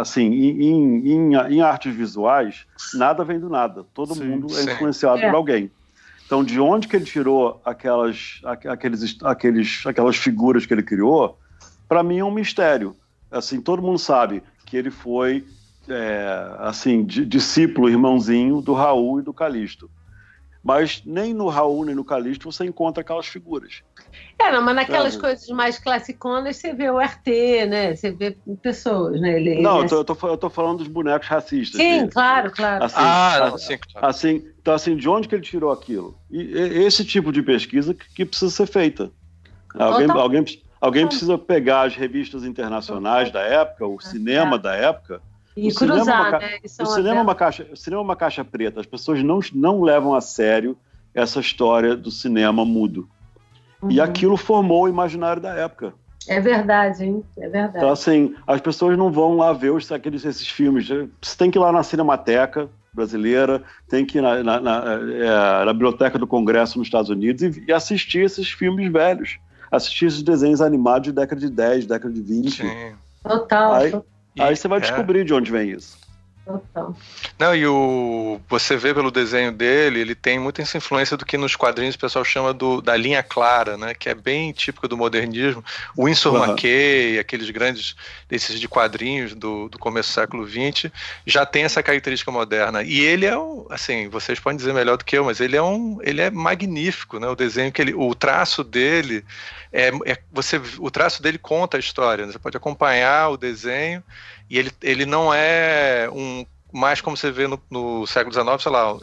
assim, 0.00 0.26
em, 0.26 1.08
em, 1.08 1.34
em 1.34 1.60
artes 1.60 1.94
visuais, 1.94 2.66
nada 2.94 3.24
vem 3.24 3.38
do 3.38 3.48
nada. 3.48 3.84
Todo 3.94 4.14
Sim, 4.14 4.24
mundo 4.24 4.46
é 4.56 4.62
sim. 4.62 4.70
influenciado 4.72 5.20
É. 5.20 5.28
por 5.28 5.36
alguém. 5.36 5.70
Então, 6.30 6.44
de 6.44 6.60
onde 6.60 6.86
que 6.86 6.94
ele 6.94 7.04
tirou 7.04 7.60
aquelas, 7.64 8.38
aqu- 8.44 8.68
aqueles, 8.68 9.18
aqueles, 9.24 9.82
aquelas 9.84 10.14
figuras 10.14 10.64
que 10.64 10.72
ele 10.72 10.84
criou, 10.84 11.36
para 11.88 12.04
mim 12.04 12.18
é 12.20 12.24
um 12.24 12.30
mistério. 12.30 12.94
Assim, 13.28 13.60
todo 13.60 13.82
mundo 13.82 13.98
sabe 13.98 14.40
que 14.64 14.76
ele 14.76 14.92
foi, 14.92 15.44
é, 15.88 16.54
assim, 16.60 17.04
di- 17.04 17.26
discípulo, 17.26 17.88
irmãozinho 17.88 18.60
do 18.60 18.74
Raul 18.74 19.18
e 19.18 19.24
do 19.24 19.34
Calixto. 19.34 19.90
Mas 20.62 21.02
nem 21.04 21.34
no 21.34 21.48
Raul 21.48 21.84
nem 21.84 21.96
no 21.96 22.04
Calixto 22.04 22.52
você 22.52 22.64
encontra 22.64 23.00
aquelas 23.00 23.26
figuras. 23.26 23.82
É, 24.38 24.50
não, 24.50 24.62
mas 24.62 24.74
naquelas 24.74 25.16
coisas 25.16 25.46
mais 25.48 25.78
classiconas 25.78 26.56
você 26.56 26.72
vê 26.72 26.90
o 26.90 27.00
RT, 27.00 27.66
né? 27.66 27.94
Você 27.94 28.10
vê 28.10 28.36
pessoas, 28.62 29.20
né? 29.20 29.36
Ele, 29.40 29.60
Não, 29.62 29.76
ele- 29.76 29.84
eu 29.86 29.88
tô, 30.04 30.12
eu, 30.12 30.16
tô, 30.16 30.28
eu 30.28 30.36
tô 30.36 30.50
falando 30.50 30.78
dos 30.78 30.88
bonecos 30.88 31.28
racistas. 31.28 31.80
Sim, 31.80 31.98
dele. 31.98 32.10
claro, 32.10 32.50
claro. 32.50 32.84
Assim, 32.84 32.96
Ah, 32.96 33.52
sim, 33.58 33.78
claro. 33.92 34.06
assim, 34.06 34.42
então, 34.58 34.74
assim, 34.74 34.96
de 34.96 35.08
onde 35.08 35.28
que 35.28 35.34
ele 35.34 35.42
tirou 35.42 35.70
aquilo? 35.70 36.18
E, 36.30 36.40
e- 36.40 36.84
esse 36.84 37.04
tipo 37.04 37.30
de 37.32 37.42
pesquisa 37.42 37.94
que, 37.94 38.04
que 38.14 38.24
precisa 38.24 38.50
ser 38.50 38.66
feita. 38.66 39.10
Alguém, 39.74 40.06
Total. 40.06 40.22
alguém, 40.22 40.44
alguém 40.80 41.06
precisa 41.06 41.38
pegar 41.38 41.82
as 41.82 41.94
revistas 41.94 42.44
internacionais 42.44 43.30
da 43.30 43.40
época, 43.40 43.86
o 43.86 44.00
cinema 44.00 44.58
da 44.58 44.74
época. 44.74 45.22
e 45.56 45.68
o 45.68 45.70
cinema 45.70 45.98
é 46.00 46.02
uma 46.02 46.14
cruzar, 46.14 46.30
ca- 46.30 46.38
né? 46.40 46.56
O 46.56 46.82
é 46.82 46.82
uma 46.82 46.86
cinema, 46.94 47.18
é 47.18 47.22
uma 47.22 47.34
caixa, 47.34 47.68
o 47.72 47.76
cinema 47.76 48.02
é 48.02 48.04
uma 48.04 48.16
caixa 48.16 48.44
preta. 48.44 48.80
As 48.80 48.86
pessoas 48.86 49.22
não, 49.22 49.40
não 49.54 49.82
levam 49.82 50.14
a 50.14 50.20
sério 50.20 50.76
essa 51.14 51.40
história 51.40 51.96
do 51.96 52.10
cinema 52.10 52.64
mudo. 52.64 53.08
E 53.88 53.98
Uhum. 53.98 54.04
aquilo 54.04 54.36
formou 54.36 54.84
o 54.84 54.88
imaginário 54.88 55.40
da 55.40 55.54
época. 55.54 55.94
É 56.28 56.38
verdade, 56.40 57.04
hein? 57.04 57.24
É 57.38 57.48
verdade. 57.48 57.78
Então, 57.78 57.90
assim, 57.90 58.34
as 58.46 58.60
pessoas 58.60 58.96
não 58.98 59.10
vão 59.10 59.36
lá 59.36 59.52
ver 59.52 59.70
os, 59.70 59.90
aqueles, 59.90 60.24
esses 60.24 60.46
filmes. 60.48 60.86
Você 60.88 61.36
tem 61.36 61.50
que 61.50 61.58
ir 61.58 61.60
lá 61.60 61.72
na 61.72 61.82
Cinemateca 61.82 62.68
brasileira, 62.92 63.62
tem 63.88 64.04
que 64.04 64.18
ir 64.18 64.20
na, 64.20 64.42
na, 64.42 64.60
na, 64.60 64.84
é, 64.92 65.64
na 65.64 65.72
Biblioteca 65.72 66.18
do 66.18 66.26
Congresso 66.26 66.78
nos 66.78 66.88
Estados 66.88 67.08
Unidos 67.08 67.42
e, 67.42 67.64
e 67.68 67.72
assistir 67.72 68.20
esses 68.24 68.50
filmes 68.50 68.92
velhos. 68.92 69.38
Assistir 69.70 70.06
esses 70.06 70.22
desenhos 70.22 70.60
animados 70.60 71.04
de 71.08 71.12
década 71.12 71.40
de 71.40 71.48
10, 71.48 71.86
década 71.86 72.12
de 72.12 72.20
20. 72.20 72.50
Sim. 72.62 72.92
Total. 73.22 73.72
Aí- 73.74 73.90
total. 73.90 74.06
E 74.36 74.42
Aí 74.42 74.54
você 74.56 74.68
vai 74.68 74.78
é- 74.78 74.82
descobrir 74.82 75.24
de 75.24 75.34
onde 75.34 75.50
vem 75.50 75.70
isso. 75.70 75.98
Total. 76.44 76.96
Não, 77.38 77.54
e 77.54 77.66
o 77.66 78.40
você 78.48 78.76
vê 78.76 78.92
pelo 78.92 79.10
desenho 79.10 79.52
dele, 79.52 80.00
ele 80.00 80.14
tem 80.14 80.38
muita 80.38 80.62
essa 80.62 80.78
influência 80.78 81.16
do 81.16 81.24
que 81.24 81.36
nos 81.36 81.54
quadrinhos 81.54 81.94
o 81.94 81.98
pessoal 81.98 82.24
chama 82.24 82.52
do, 82.52 82.80
da 82.80 82.96
linha 82.96 83.22
clara, 83.22 83.76
né? 83.76 83.94
Que 83.94 84.08
é 84.08 84.14
bem 84.14 84.50
típica 84.52 84.88
do 84.88 84.96
modernismo. 84.96 85.64
O 85.96 86.06
Winsor 86.06 86.34
Uhum. 86.34 86.44
McKay, 86.44 87.18
aqueles 87.18 87.50
grandes 87.50 87.94
desses 88.28 88.58
de 88.58 88.68
quadrinhos 88.68 89.34
do, 89.34 89.68
do 89.68 89.78
começo 89.78 90.10
do 90.10 90.14
século 90.14 90.48
XX, 90.48 90.90
já 91.26 91.44
tem 91.44 91.64
essa 91.64 91.82
característica 91.82 92.30
moderna. 92.30 92.82
E 92.82 93.00
ele 93.00 93.26
é 93.26 93.38
um, 93.38 93.66
assim, 93.70 94.08
vocês 94.08 94.40
podem 94.40 94.56
dizer 94.56 94.72
melhor 94.72 94.96
do 94.96 95.04
que 95.04 95.16
eu, 95.16 95.24
mas 95.24 95.40
ele 95.40 95.56
é 95.56 95.62
um, 95.62 95.98
ele 96.02 96.20
é 96.20 96.30
magnífico, 96.30 97.18
né? 97.20 97.28
O 97.28 97.36
desenho 97.36 97.70
que 97.70 97.82
ele, 97.82 97.94
o 97.94 98.14
traço 98.14 98.64
dele 98.64 99.24
é, 99.72 99.88
é 100.06 100.18
você, 100.32 100.60
o 100.78 100.90
traço 100.90 101.22
dele 101.22 101.38
conta 101.38 101.76
a 101.76 101.80
história. 101.80 102.26
né? 102.26 102.32
Você 102.32 102.38
pode 102.38 102.56
acompanhar 102.56 103.28
o 103.28 103.36
desenho 103.36 104.02
e 104.50 104.58
ele, 104.58 104.72
ele 104.82 105.06
não 105.06 105.32
é 105.32 106.10
um 106.12 106.44
mais 106.72 107.00
como 107.00 107.16
você 107.16 107.30
vê 107.30 107.46
no, 107.46 107.60
no 107.70 108.06
século 108.06 108.32
XIX, 108.32 108.62
sei 108.62 108.72
lá, 108.72 108.96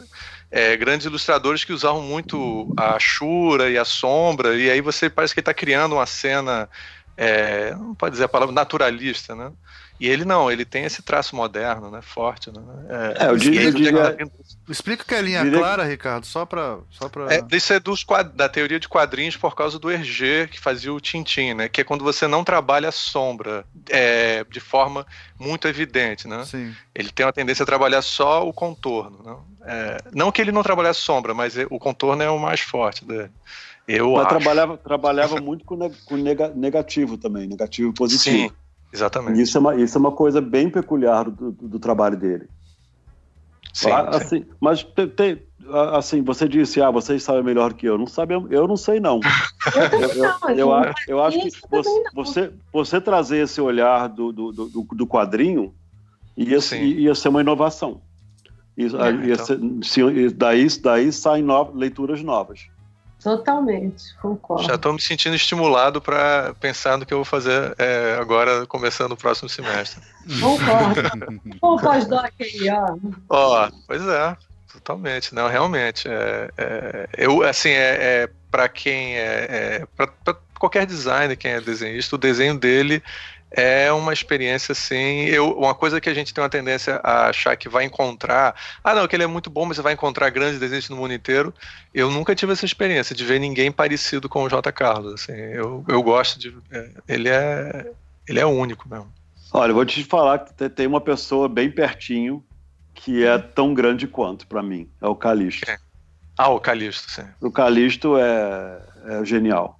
é, 0.50 0.76
grandes 0.76 1.06
ilustradores 1.06 1.64
que 1.64 1.72
usavam 1.72 2.02
muito 2.02 2.72
a 2.76 2.98
chura 2.98 3.68
e 3.68 3.76
a 3.76 3.84
sombra, 3.84 4.56
e 4.56 4.70
aí 4.70 4.80
você 4.80 5.10
parece 5.10 5.34
que 5.34 5.40
está 5.40 5.52
criando 5.52 5.94
uma 5.94 6.06
cena, 6.06 6.68
é, 7.16 7.74
não 7.74 7.94
pode 7.94 8.12
dizer 8.12 8.24
a 8.24 8.28
palavra 8.28 8.54
naturalista, 8.54 9.34
né? 9.34 9.52
E 10.00 10.06
ele 10.08 10.24
não, 10.24 10.50
ele 10.50 10.64
tem 10.64 10.84
esse 10.84 11.02
traço 11.02 11.34
moderno, 11.34 11.90
né? 11.90 12.00
Forte, 12.02 12.50
né? 12.50 12.62
É, 13.18 13.26
eu 13.28 13.36
e 13.36 13.40
diria- 13.40 13.62
eu 13.64 13.72
diria- 13.72 14.16
Explica 14.68 15.04
que 15.04 15.14
é 15.14 15.20
linha 15.22 15.42
Diria- 15.42 15.58
clara, 15.58 15.82
Ricardo, 15.84 16.24
só 16.24 16.44
pra. 16.46 16.78
Só 16.90 17.08
pra... 17.08 17.32
é, 17.34 17.42
isso 17.52 17.72
é 17.72 17.80
dos 17.80 18.04
quad- 18.04 18.32
da 18.34 18.48
teoria 18.48 18.78
de 18.78 18.88
quadrinhos 18.88 19.36
por 19.36 19.54
causa 19.56 19.78
do 19.78 19.90
Hergé, 19.90 20.46
que 20.46 20.60
fazia 20.60 20.92
o 20.92 21.00
Tintin, 21.00 21.54
né? 21.54 21.68
Que 21.68 21.80
é 21.80 21.84
quando 21.84 22.04
você 22.04 22.26
não 22.28 22.44
trabalha 22.44 22.90
a 22.90 22.92
sombra 22.92 23.64
é, 23.90 24.44
de 24.50 24.60
forma 24.60 25.06
muito 25.38 25.66
evidente, 25.66 26.28
né? 26.28 26.44
Sim. 26.44 26.74
Ele 26.94 27.10
tem 27.10 27.24
uma 27.26 27.32
tendência 27.32 27.62
a 27.62 27.66
trabalhar 27.66 28.02
só 28.02 28.46
o 28.46 28.52
contorno. 28.52 29.20
Não, 29.24 29.58
É, 29.66 29.98
não 30.14 30.30
que 30.32 30.40
ele 30.40 30.52
não 30.52 30.62
trabalhe 30.62 30.88
a 30.88 30.94
sombra, 30.94 31.34
mas 31.34 31.56
é- 31.58 31.66
o 31.70 31.78
contorno 31.78 32.22
é 32.22 32.30
o 32.30 32.38
mais 32.38 32.60
forte 32.60 33.04
dele. 33.04 33.30
Eu 33.86 34.12
Mas 34.12 34.26
acho. 34.26 34.28
trabalhava, 34.38 34.76
trabalhava 34.76 35.40
muito 35.40 35.64
com, 35.64 35.76
ne- 35.76 35.92
com 36.04 36.16
nega- 36.16 36.52
negativo 36.54 37.16
também, 37.18 37.46
negativo 37.46 37.90
e 37.90 37.94
positivo. 37.94 38.36
Sim, 38.48 38.52
exatamente. 38.92 39.40
Isso 39.40 39.56
é, 39.56 39.60
uma, 39.60 39.76
isso 39.76 39.96
é 39.96 40.00
uma 40.00 40.12
coisa 40.12 40.40
bem 40.40 40.68
peculiar 40.70 41.30
do, 41.30 41.52
do- 41.52 41.68
do 41.68 41.78
trabalho 41.78 42.16
dele. 42.16 42.48
Sim, 43.72 43.90
Ah, 43.90 44.12
sim. 44.12 44.18
assim, 44.18 44.46
mas 44.60 44.82
te- 44.82 45.06
te- 45.06 45.42
assim, 45.92 46.22
você 46.22 46.48
disse, 46.48 46.80
ah, 46.80 46.90
vocês 46.90 47.22
sabem 47.22 47.42
melhor 47.44 47.74
que 47.74 47.86
eu. 47.86 47.96
Não 47.98 48.06
sabe, 48.06 48.34
eu 48.34 48.66
não 48.66 48.76
sei 48.76 48.98
não. 48.98 49.20
Eu 49.68 50.56
Eu, 50.56 50.56
eu, 50.56 50.92
eu, 51.08 51.22
acho 51.24 51.38
que 51.40 51.50
você, 51.70 52.02
você, 52.14 52.52
você 52.72 53.00
trazer 53.00 53.38
esse 53.44 53.60
olhar 53.60 54.08
do, 54.08 54.32
do, 54.32 54.52
do, 54.52 54.70
do 54.90 55.06
quadrinho 55.06 55.74
ia, 56.36 56.60
Sim. 56.60 56.82
ia 56.82 57.14
ser 57.14 57.28
uma 57.28 57.42
inovação. 57.42 58.00
Isso, 58.76 58.96
É, 58.96 59.12
ia 59.12 59.34
então. 59.34 59.44
ser- 59.44 59.60
se- 59.82 60.30
daí, 60.30 60.66
daí 60.80 61.12
saem 61.12 61.42
no- 61.44 61.72
leituras 61.74 62.22
novas. 62.22 62.60
Totalmente, 63.22 64.14
concordo. 64.22 64.64
Já 64.64 64.76
estou 64.76 64.92
me 64.92 65.00
sentindo 65.00 65.34
estimulado 65.34 66.00
para 66.00 66.54
pensar 66.60 66.96
no 66.96 67.04
que 67.04 67.12
eu 67.12 67.18
vou 67.18 67.24
fazer 67.24 67.74
é, 67.76 68.16
agora, 68.20 68.64
começando 68.66 69.12
o 69.12 69.16
próximo 69.16 69.48
semestre. 69.48 70.00
Concordo. 70.40 71.40
Pô, 71.60 71.76
pós-doc 71.78 72.32
aí, 72.40 72.70
ó. 72.70 72.96
Ó, 73.28 73.70
pois 73.88 74.06
é, 74.06 74.36
totalmente. 74.72 75.34
Não, 75.34 75.48
realmente. 75.48 76.08
É, 76.08 76.50
é, 76.56 77.08
eu, 77.18 77.42
assim, 77.42 77.70
é, 77.70 77.96
é 77.98 78.30
para 78.50 78.68
quem 78.68 79.16
é. 79.16 79.46
é 79.50 79.86
para 79.96 80.36
qualquer 80.58 80.86
designer, 80.86 81.36
quem 81.36 81.52
é 81.52 81.60
desenhista, 81.60 82.14
o 82.14 82.18
desenho 82.18 82.58
dele 82.58 83.02
é 83.50 83.92
uma 83.92 84.12
experiência 84.12 84.72
assim. 84.72 85.24
Eu, 85.26 85.52
uma 85.58 85.74
coisa 85.74 86.00
que 86.00 86.08
a 86.08 86.14
gente 86.14 86.32
tem 86.34 86.42
uma 86.42 86.50
tendência 86.50 87.00
a 87.02 87.28
achar 87.28 87.56
que 87.56 87.68
vai 87.68 87.84
encontrar. 87.84 88.54
Ah, 88.82 88.94
não, 88.94 89.06
que 89.08 89.16
ele 89.16 89.24
é 89.24 89.26
muito 89.26 89.48
bom, 89.50 89.64
mas 89.64 89.76
você 89.76 89.82
vai 89.82 89.92
encontrar 89.94 90.30
grandes 90.30 90.58
desenhos 90.60 90.88
no 90.88 90.96
mundo 90.96 91.14
inteiro. 91.14 91.54
Eu 91.94 92.10
nunca 92.10 92.34
tive 92.34 92.52
essa 92.52 92.64
experiência 92.64 93.14
de 93.14 93.24
ver 93.24 93.38
ninguém 93.38 93.72
parecido 93.72 94.28
com 94.28 94.42
o 94.42 94.48
J. 94.48 94.70
Carlos. 94.72 95.14
Assim, 95.14 95.32
eu, 95.32 95.84
eu 95.88 96.02
gosto 96.02 96.38
de. 96.38 96.54
é, 96.70 96.90
ele 97.08 97.28
é. 97.28 97.90
Ele 98.28 98.40
é 98.40 98.44
único 98.46 98.88
mesmo. 98.88 99.10
Olha, 99.52 99.70
eu 99.70 99.74
vou 99.74 99.86
te 99.86 100.04
falar 100.04 100.40
que 100.40 100.52
te- 100.54 100.68
tem 100.68 100.86
uma 100.86 101.00
pessoa 101.00 101.48
bem 101.48 101.70
pertinho 101.70 102.44
que 102.94 103.24
é 103.24 103.38
tão 103.38 103.72
grande 103.72 104.06
quanto 104.06 104.46
para 104.46 104.62
mim. 104.62 104.90
É 105.00 105.06
o 105.06 105.16
Calixto. 105.16 105.64
Quem? 105.64 105.78
Ah, 106.36 106.50
o 106.50 106.60
Calixto, 106.60 107.10
sim. 107.10 107.24
O 107.40 107.50
Calixto 107.50 108.18
é, 108.18 108.82
é 109.06 109.24
genial. 109.24 109.77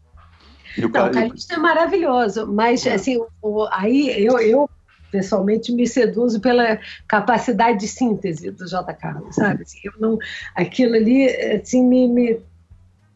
O 0.87 0.89
Não, 0.91 1.11
Calixto 1.11 1.55
é 1.55 1.59
maravilhoso, 1.59 2.47
mas 2.47 2.87
assim, 2.87 3.21
o- 3.43 3.67
aí 3.73 4.25
eu, 4.25 4.39
eu 4.39 4.71
pessoalmente 5.11 5.73
me 5.73 5.87
seduzo 5.87 6.41
pela 6.41 6.79
capacidade 7.07 7.79
de 7.81 7.89
síntese 7.89 8.51
do 8.51 8.67
J. 8.67 8.93
Carlos, 8.95 9.35
sabe? 9.35 9.63
Assim, 9.63 9.79
eu 9.85 9.93
não, 9.99 10.19
aquilo 10.55 10.95
ali 10.95 11.29
assim, 11.29 11.83
me, 11.85 12.09
me 12.09 12.41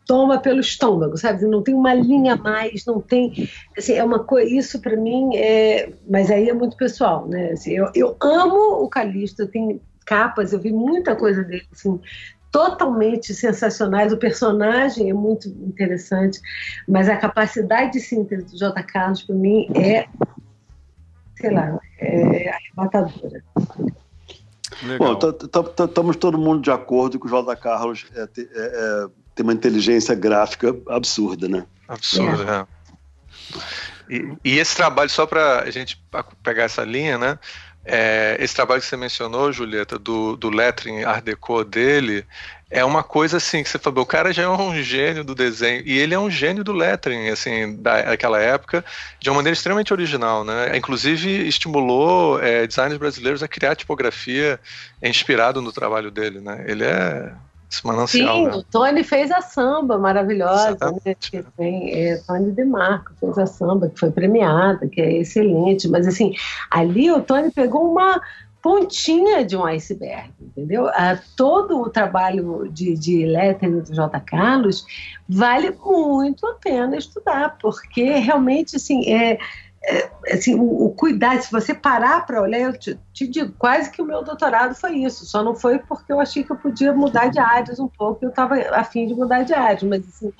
toma 0.06 0.38
pelo 0.40 0.60
estômago, 0.60 1.16
sabe? 1.16 1.44
Não 1.46 1.62
tem 1.62 1.74
uma 1.74 1.94
linha 1.94 2.36
mais, 2.36 2.84
não 2.84 3.00
tem. 3.00 3.48
Assim, 3.76 3.92
é 3.94 4.02
uma 4.04 4.24
coisa. 4.24 4.50
Isso 4.52 4.80
para 4.80 4.96
mim 4.96 5.36
é. 5.36 5.92
Mas 6.08 6.30
aí 6.30 6.48
é 6.48 6.52
muito 6.54 6.76
pessoal, 6.76 7.28
né? 7.28 7.52
Assim, 7.52 7.72
eu, 7.72 7.90
eu 7.94 8.16
amo 8.20 8.82
o 8.82 8.88
Calixto, 8.88 9.46
tenho 9.46 9.80
capas, 10.04 10.52
eu 10.52 10.58
vi 10.58 10.72
muita 10.72 11.14
coisa 11.14 11.44
dele, 11.44 11.64
assim, 11.72 12.00
totalmente 12.52 13.34
sensacionais. 13.34 14.12
O 14.12 14.16
personagem 14.18 15.10
é 15.10 15.14
muito 15.14 15.48
interessante, 15.48 16.38
mas 16.86 17.08
a 17.08 17.16
capacidade 17.16 17.92
de 17.92 18.00
síntese 18.00 18.44
do 18.44 18.58
J. 18.58 18.82
Carlos, 18.84 19.22
para 19.22 19.34
mim, 19.34 19.66
é. 19.74 20.06
sei 21.36 21.50
lá, 21.50 21.80
é 21.98 22.50
arrebatadora. 22.50 23.42
Legal. 24.82 25.18
Bom, 25.18 25.84
estamos 25.84 26.16
todo 26.16 26.36
mundo 26.36 26.60
de 26.60 26.70
acordo 26.70 27.18
que 27.18 27.26
o 27.26 27.30
J. 27.30 27.56
Carlos 27.56 28.06
é, 28.14 28.22
é- 28.22 28.28
é- 28.44 29.06
tem 29.34 29.44
uma 29.44 29.52
inteligência 29.54 30.14
gráfica 30.14 30.76
absurda, 30.88 31.48
né? 31.48 31.64
Absurdo, 31.88 32.42
é. 32.42 32.66
E, 34.10 34.36
e 34.44 34.58
esse 34.58 34.76
trabalho, 34.76 35.08
só 35.08 35.24
para 35.24 35.62
a 35.62 35.70
gente 35.70 36.02
pegar 36.42 36.64
essa 36.64 36.84
linha, 36.84 37.16
né? 37.16 37.38
É, 37.84 38.36
esse 38.38 38.54
trabalho 38.54 38.80
que 38.80 38.86
você 38.86 38.96
mencionou, 38.96 39.52
Julieta, 39.52 39.98
do, 39.98 40.36
do 40.36 40.50
lettering 40.50 41.02
Art 41.04 41.24
Deco 41.24 41.64
dele, 41.64 42.24
é 42.70 42.84
uma 42.84 43.02
coisa 43.02 43.36
assim 43.36 43.62
que 43.62 43.68
você 43.68 43.78
falou, 43.78 44.02
o 44.04 44.06
cara 44.06 44.32
já 44.32 44.44
é 44.44 44.48
um 44.48 44.80
gênio 44.82 45.22
do 45.24 45.34
desenho, 45.34 45.82
e 45.84 45.98
ele 45.98 46.14
é 46.14 46.18
um 46.18 46.30
gênio 46.30 46.64
do 46.64 46.72
lettering, 46.72 47.28
assim, 47.28 47.76
da- 47.76 48.02
daquela 48.02 48.40
época, 48.40 48.84
de 49.20 49.28
uma 49.28 49.36
maneira 49.36 49.54
extremamente 49.54 49.92
original, 49.92 50.44
né? 50.44 50.76
Inclusive 50.76 51.46
estimulou 51.46 52.40
é, 52.40 52.66
designers 52.66 52.98
brasileiros 52.98 53.42
a 53.42 53.48
criar 53.48 53.74
tipografia 53.76 54.58
inspirado 55.02 55.60
no 55.60 55.72
trabalho 55.72 56.10
dele, 56.10 56.40
né? 56.40 56.64
Ele 56.66 56.84
é 56.84 57.32
esse 57.72 57.86
manancial, 57.86 58.36
Sim, 58.36 58.44
né? 58.44 58.54
o 58.54 58.62
Tony 58.62 59.02
fez 59.02 59.30
a 59.30 59.40
samba 59.40 59.98
maravilhosa, 59.98 60.70
né? 60.70 60.76
Exatamente. 60.76 61.30
Que 61.30 61.42
tem, 61.56 61.92
é, 61.94 62.16
Tony 62.26 62.52
DeMarco 62.52 63.12
fez 63.18 63.38
a 63.38 63.46
samba, 63.46 63.88
que 63.88 63.98
foi 63.98 64.10
premiada, 64.10 64.86
que 64.86 65.00
é 65.00 65.18
excelente. 65.18 65.88
Mas 65.88 66.06
assim, 66.06 66.34
ali 66.70 67.10
o 67.10 67.22
Tony 67.22 67.50
pegou 67.50 67.90
uma 67.90 68.20
pontinha 68.60 69.44
de 69.44 69.56
um 69.56 69.64
iceberg, 69.64 70.30
entendeu? 70.40 70.86
Ah, 70.88 71.18
todo 71.36 71.80
o 71.80 71.90
trabalho 71.90 72.68
de, 72.70 72.94
de 72.94 73.26
lettering 73.26 73.80
do 73.80 73.92
J. 73.92 74.20
Carlos 74.20 74.86
vale 75.28 75.72
muito 75.84 76.46
a 76.46 76.54
pena 76.54 76.96
estudar, 76.96 77.56
porque 77.60 78.04
realmente 78.18 78.76
assim 78.76 79.12
é, 79.12 79.38
assim, 80.30 80.54
o, 80.54 80.84
o 80.84 80.90
cuidado, 80.90 81.42
se 81.42 81.50
você 81.50 81.74
parar 81.74 82.24
para 82.24 82.40
olhar, 82.40 82.60
eu 82.60 82.78
te, 82.78 82.98
te 83.12 83.26
digo, 83.26 83.52
quase 83.58 83.90
que 83.90 84.00
o 84.00 84.04
meu 84.04 84.22
doutorado 84.22 84.74
foi 84.74 84.96
isso, 84.98 85.26
só 85.26 85.42
não 85.42 85.54
foi 85.54 85.78
porque 85.78 86.12
eu 86.12 86.20
achei 86.20 86.44
que 86.44 86.52
eu 86.52 86.56
podia 86.56 86.92
mudar 86.92 87.26
de 87.26 87.40
áreas 87.40 87.80
um 87.80 87.88
pouco, 87.88 88.24
eu 88.24 88.28
estava 88.28 88.54
afim 88.72 89.06
de 89.06 89.14
mudar 89.14 89.42
de 89.42 89.52
áreas, 89.52 89.82
mas 89.82 90.06
assim, 90.08 90.32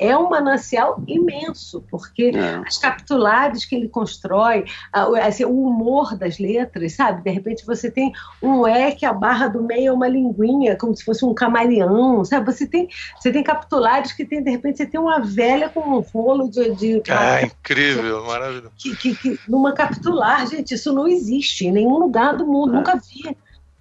é 0.00 0.16
um 0.16 0.30
manancial 0.30 1.02
imenso, 1.06 1.84
porque 1.90 2.32
É. 2.34 2.62
as 2.66 2.78
capitulares 2.78 3.64
que 3.64 3.74
ele 3.76 3.88
constrói, 3.88 4.64
a- 4.92 5.26
assim, 5.26 5.44
o 5.44 5.66
humor 5.66 6.16
das 6.16 6.38
letras, 6.38 6.94
sabe? 6.94 7.22
De 7.22 7.30
repente 7.30 7.64
você 7.66 7.90
tem 7.90 8.12
um 8.42 8.66
E 8.66 8.92
que 8.92 9.04
a 9.04 9.12
barra 9.12 9.46
do 9.48 9.62
meio 9.62 9.88
é 9.88 9.92
uma 9.92 10.08
linguinha, 10.08 10.76
como 10.76 10.96
se 10.96 11.04
fosse 11.04 11.24
um 11.24 11.34
camaleão, 11.34 12.24
sabe? 12.24 12.50
Você 12.50 12.66
tem, 12.66 12.88
você 13.18 13.30
tem 13.30 13.42
capitulares 13.44 14.12
que 14.12 14.24
tem, 14.24 14.42
de 14.42 14.50
repente, 14.50 14.78
você 14.78 14.86
tem 14.86 14.98
uma 14.98 15.20
velha 15.20 15.68
com 15.68 15.80
um 15.80 16.00
rolo 16.00 16.48
de. 16.50 16.74
de 16.74 17.02
É 17.10 17.44
incrível, 17.44 18.24
maravilhoso. 18.24 18.72
que, 18.78 18.96
que, 18.96 19.14
que- 19.14 19.38
numa 19.46 19.72
capitular, 19.72 20.46
gente, 20.46 20.74
isso 20.74 20.92
não 20.92 21.06
existe 21.06 21.66
em 21.66 21.72
nenhum 21.72 21.98
lugar 21.98 22.36
do 22.36 22.46
mundo, 22.46 22.72
É. 22.72 22.76
nunca 22.76 22.96
vi. 22.96 23.36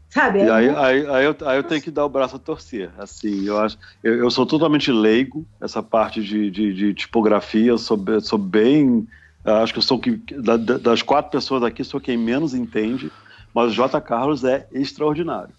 Sabe? 0.10 0.40
E 0.40 0.42
É 0.44 0.52
aí, 0.52 0.66
muito- 0.66 0.80
aí, 0.80 1.08
aí, 1.08 1.26
eu, 1.26 1.36
aí 1.48 1.58
eu 1.58 1.64
tenho 1.64 1.82
que 1.82 1.92
dar 1.92 2.06
o 2.06 2.10
braço 2.10 2.36
a 2.36 2.40
torcer. 2.40 2.92
Assim, 2.98 3.46
eu 3.46 3.58
acho, 3.60 3.78
eu, 4.04 4.16
eu 4.20 4.32
sou 4.32 4.46
totalmente 4.46 4.92
leigo 4.92 5.46
essa 5.62 5.84
parte 5.84 6.22
de, 6.24 6.50
de, 6.50 6.74
de 6.74 6.94
tipografia. 6.94 7.68
Eu 7.68 7.78
sou, 7.78 8.04
eu 8.08 8.22
sou 8.22 8.40
bem, 8.40 9.08
acho 9.44 9.74
que 9.74 9.80
eu 9.80 9.84
sou 9.84 10.00
que 10.00 10.12
da- 10.42 10.58
da- 10.58 10.78
das 10.78 11.02
quatro 11.02 11.32
pessoas 11.32 11.64
aqui 11.64 11.84
sou 11.84 12.00
quem 12.02 12.18
menos 12.18 12.54
entende. 12.54 13.12
Mas 13.54 13.72
o 13.72 13.76
J. 13.76 14.00
Carlos 14.02 14.44
é 14.44 14.68
extraordinário. 14.72 15.54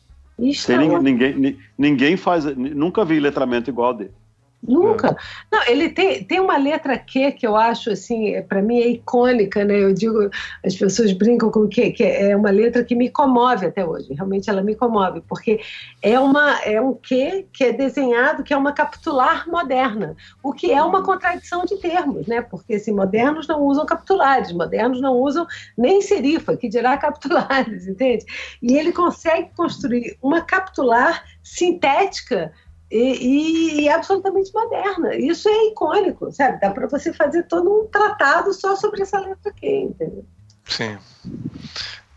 Tem 0.67 0.77
é 0.77 0.79
ninguém, 0.79 1.03
ninguém, 1.03 1.35
ni- 1.39 1.59
ninguém 1.77 2.17
faz, 2.17 2.45
nunca 2.57 3.05
vi 3.05 3.21
letramento 3.21 3.69
igual 3.71 3.95
dele. 3.95 4.15
Nunca. 4.63 5.09
É. 5.09 5.17
Não, 5.51 5.67
ele 5.67 5.89
tem, 5.89 6.23
tem 6.23 6.39
uma 6.39 6.59
letra 6.59 6.99
Q 6.99 7.33
que 7.33 7.47
eu 7.47 7.57
acho, 7.57 7.91
assim, 7.91 8.41
para 8.43 8.61
mim 8.61 8.79
é 8.79 8.89
icônica, 8.89 9.65
né? 9.65 9.83
Eu 9.83 9.95
digo, 9.95 10.31
as 10.65 10.77
pessoas 10.77 11.13
brincam 11.13 11.51
com 11.51 11.67
que, 11.67 11.91
que 11.93 12.05
é 12.05 12.37
uma 12.37 12.51
letra 12.51 12.85
que 12.85 12.95
me 12.95 13.09
comove 13.09 13.67
até 13.67 13.85
hoje. 13.85 14.13
Realmente 14.13 14.51
ela 14.51 14.63
me 14.63 14.75
comove, 14.75 15.23
porque 15.27 15.61
é, 16.03 16.21
uma, 16.21 16.61
é 16.63 16.81
um 16.81 16.93
Q 16.93 17.47
que 17.53 17.65
é 17.65 17.73
desenhado, 17.73 18.43
que 18.43 18.53
é 18.53 18.57
uma 18.57 18.73
capitular 18.73 19.49
moderna, 19.49 20.15
o 20.43 20.53
que 20.53 20.71
é 20.71 20.83
uma 20.83 21.03
contradição 21.03 21.65
de 21.65 21.77
termos, 21.79 22.27
né? 22.27 22.43
Porque, 22.43 22.75
assim, 22.75 22.93
modernos 22.93 23.49
não 23.49 23.63
usam 23.63 23.87
capitulares, 23.87 24.53
modernos 24.53 25.01
não 25.01 25.15
usam 25.17 25.47
nem 25.77 26.03
serifa, 26.03 26.55
que 26.57 26.69
dirá 26.69 26.97
capitulares, 26.99 27.89
entende? 27.89 28.27
E 28.63 28.77
ele 28.77 28.93
consegue 28.93 29.51
construir 29.57 30.19
uma 30.23 30.43
capitular 30.43 31.25
sintética 31.43 32.53
e, 32.91 33.83
e, 33.83 33.89
absolutamente 33.89 34.53
moderna. 34.53 35.15
Isso 35.15 35.49
é 35.49 35.69
icônico, 35.69 36.33
sabe? 36.33 36.61
Dá 36.61 36.71
para 36.71 36.89
você 36.89 37.13
fazer 37.13 37.45
todo 37.45 37.83
um 37.83 37.87
tratado 37.87 38.53
só 38.53 38.75
sobre 38.75 39.03
essa 39.03 39.19
letra 39.19 39.51
aqui, 39.51 39.69
entendeu? 39.69 40.25
Sim. 40.65 40.99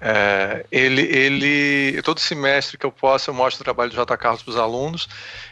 É, 0.02 0.66
ele, 0.72 1.02
ele, 1.02 2.02
todo 2.02 2.20
semestre 2.20 2.78
que 2.78 2.86
eu 2.86 2.92
posso, 2.92 3.30
eu 3.30 3.34
mostro 3.34 3.62
o 3.62 3.64
trabalho 3.64 3.90
de 3.90 3.96
J. 3.96 4.18
Carlos 4.18 4.44
para 4.44 4.52
os 4.52 4.58
alunos 4.58 5.08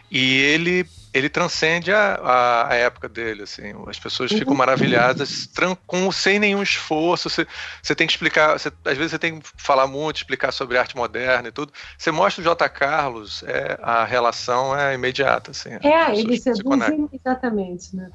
e 0.10 0.40
ele 0.42 0.86
ele 1.14 1.30
transcende 1.30 1.92
a, 1.92 2.16
a, 2.16 2.70
a, 2.70 2.76
época 2.76 3.10
dele, 3.10 3.44
assim. 3.44 3.74
As 3.88 4.00
pessoas 4.00 4.32
ficam 4.32 4.54
uhum. 4.54 4.58
maravilhadas, 4.58 5.50
com, 5.86 6.12
sem 6.12 6.40
nenhum 6.40 6.64
esforço. 6.64 7.30
Você, 7.30 7.46
você 7.84 7.94
tem 7.94 8.08
que 8.08 8.14
explicar, 8.14 8.58
você, 8.58 8.72
às 8.86 8.98
vezes 8.98 9.12
você 9.12 9.20
tem 9.20 9.40
que 9.40 9.50
falar 9.58 9.88
muito, 9.88 10.18
explicar 10.18 10.54
sobre 10.54 10.78
arte 10.78 10.96
moderna 10.96 11.50
e 11.50 11.52
tudo. 11.52 11.74
Você 11.98 12.12
mostra 12.12 12.42
o 12.42 12.44
J. 12.44 12.70
Carlos, 12.70 13.44
é, 13.44 13.78
a 13.82 14.06
relação 14.06 14.78
é 14.78 14.94
imediata, 14.94 15.52
assim. 15.52 15.72
É, 15.84 16.18
ele 16.18 16.40
seduz 16.40 16.88
imediatamente, 16.90 17.96
né? 17.96 18.10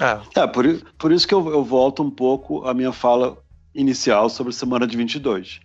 É, 0.00 0.40
é 0.40 0.46
por, 0.48 0.64
por 0.98 1.12
isso 1.12 1.28
que 1.28 1.34
eu, 1.34 1.48
eu 1.50 1.64
volto 1.64 2.02
um 2.02 2.10
pouco 2.10 2.66
à 2.66 2.74
minha 2.74 2.92
fala 2.92 3.38
inicial 3.72 4.28
sobre 4.28 4.52
Semana 4.52 4.88
de 4.88 4.96
22. 4.96 5.60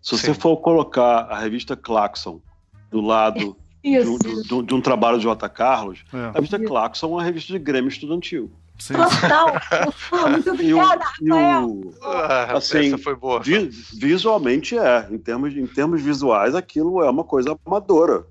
Se 0.00 0.16
você 0.16 0.32
Sim. 0.32 0.34
for 0.34 0.56
colocar 0.58 1.22
a 1.22 1.38
revista 1.38 1.76
Claxon 1.76 2.40
do 2.88 3.00
lado 3.00 3.56
Isso. 3.82 4.18
De, 4.18 4.42
de, 4.42 4.62
de 4.62 4.74
um 4.74 4.80
trabalho 4.80 5.18
de 5.18 5.24
J. 5.24 5.48
Carlos, 5.48 6.04
é. 6.12 6.16
a 6.16 6.30
revista 6.32 6.58
Claxon 6.58 7.06
é 7.06 7.10
uma 7.10 7.22
revista 7.22 7.52
de 7.52 7.58
Grêmio 7.58 7.88
Estudantil. 7.88 8.50
Sim. 8.78 8.94
Total. 8.94 9.52
Muito 10.30 10.50
obrigada, 10.50 11.04
e 11.20 11.30
o, 11.30 11.36
Rafael. 11.36 11.68
E 11.68 11.86
o, 11.86 11.94
ah, 12.02 12.56
assim, 12.56 12.96
foi 12.96 13.14
boa. 13.14 13.40
Vi, 13.40 13.68
visualmente 13.98 14.76
é. 14.78 15.06
Em 15.10 15.18
termos, 15.18 15.54
em 15.54 15.66
termos 15.66 16.00
visuais, 16.00 16.54
aquilo 16.54 17.02
é 17.02 17.10
uma 17.10 17.24
coisa 17.24 17.58
amadora. 17.64 18.24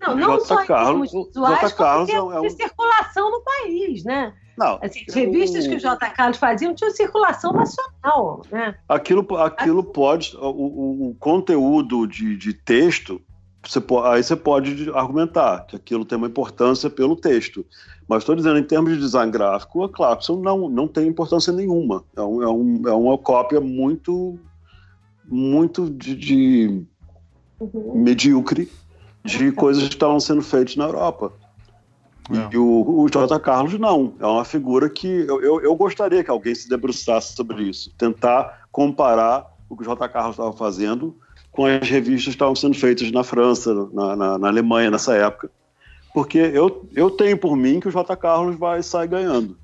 Não, 0.00 0.16
não 0.16 0.38
J. 0.38 0.46
só 0.46 0.64
Carlos, 0.64 1.10
em 1.10 1.12
termos 1.12 1.28
visuais, 1.28 1.60
J. 1.60 1.72
Carlos 1.76 2.08
é, 2.08 2.20
um... 2.20 2.42
de 2.42 2.50
circulação 2.50 3.30
no 3.30 3.40
país, 3.42 4.02
né? 4.04 4.32
Não, 4.56 4.78
assim, 4.82 5.04
as 5.08 5.14
revistas 5.14 5.64
o... 5.64 5.68
que 5.68 5.76
o 5.76 5.80
J. 5.80 6.10
Carlos 6.10 6.38
faziam 6.38 6.74
tinham 6.74 6.90
circulação 6.90 7.52
nacional, 7.52 8.42
né? 8.50 8.74
Aquilo, 8.88 9.36
aquilo 9.36 9.84
pode... 9.84 10.36
O, 10.36 10.48
o, 10.48 11.10
o 11.10 11.14
conteúdo 11.16 12.06
de, 12.06 12.36
de 12.36 12.54
texto 12.54 13.20
você 13.64 13.80
pode, 13.80 14.08
aí 14.08 14.22
você 14.22 14.34
pode 14.34 14.90
argumentar 14.90 15.66
que 15.66 15.76
aquilo 15.76 16.04
tem 16.04 16.18
uma 16.18 16.26
importância 16.26 16.90
pelo 16.90 17.14
texto. 17.14 17.64
Mas 18.08 18.22
estou 18.22 18.34
dizendo, 18.34 18.58
em 18.58 18.64
termos 18.64 18.92
de 18.92 18.98
design 18.98 19.30
gráfico, 19.30 19.84
a 19.84 19.88
Clapson 19.88 20.36
não, 20.36 20.68
não 20.68 20.88
tem 20.88 21.06
importância 21.06 21.52
nenhuma. 21.52 22.04
É, 22.16 22.22
um, 22.22 22.42
é, 22.42 22.48
um, 22.48 22.82
é 22.88 22.92
uma 22.92 23.16
cópia 23.16 23.60
muito, 23.60 24.38
muito 25.24 25.88
de, 25.88 26.14
de 26.16 26.84
uhum. 27.60 28.02
medíocre 28.02 28.68
de 29.24 29.52
coisas 29.52 29.84
que 29.84 29.94
estavam 29.94 30.18
sendo 30.18 30.42
feitas 30.42 30.74
na 30.76 30.84
Europa. 30.84 31.32
É. 32.30 32.54
E 32.54 32.58
o, 32.58 33.02
o 33.02 33.08
J. 33.08 33.38
Carlos 33.40 33.78
não. 33.78 34.14
É 34.18 34.26
uma 34.26 34.44
figura 34.44 34.88
que 34.90 35.06
eu, 35.06 35.40
eu, 35.40 35.60
eu, 35.60 35.74
gostaria 35.76 36.22
que 36.22 36.30
alguém 36.30 36.54
se 36.54 36.68
debruçasse 36.68 37.34
sobre 37.34 37.62
isso. 37.64 37.92
Tentar 37.96 38.66
comparar 38.70 39.46
o 39.68 39.76
que 39.76 39.82
o 39.82 39.84
J. 39.84 40.08
Carlos 40.08 40.32
estava 40.32 40.52
fazendo 40.52 41.16
com 41.52 41.66
as 41.66 41.88
revistas 41.88 42.24
que 42.24 42.30
estavam 42.30 42.56
sendo 42.56 42.74
feitas 42.74 43.12
na 43.12 43.22
França, 43.22 43.72
na, 43.92 44.16
na, 44.16 44.38
na 44.38 44.48
Alemanha 44.48 44.90
nessa 44.90 45.14
época. 45.14 45.50
Porque 46.12 46.38
eu, 46.38 46.88
eu 46.94 47.10
tenho 47.10 47.38
por 47.38 47.56
mim 47.56 47.78
que 47.78 47.88
o 47.88 47.90
J. 47.90 48.16
Carlos 48.16 48.56
vai 48.58 48.82
sair 48.82 49.08
ganhando. 49.08 49.56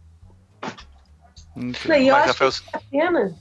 Não, 1.56 1.96
eu 1.96 2.14
acho 2.14 2.62
que 2.62 2.76
a 2.76 2.80
pena. 2.90 3.34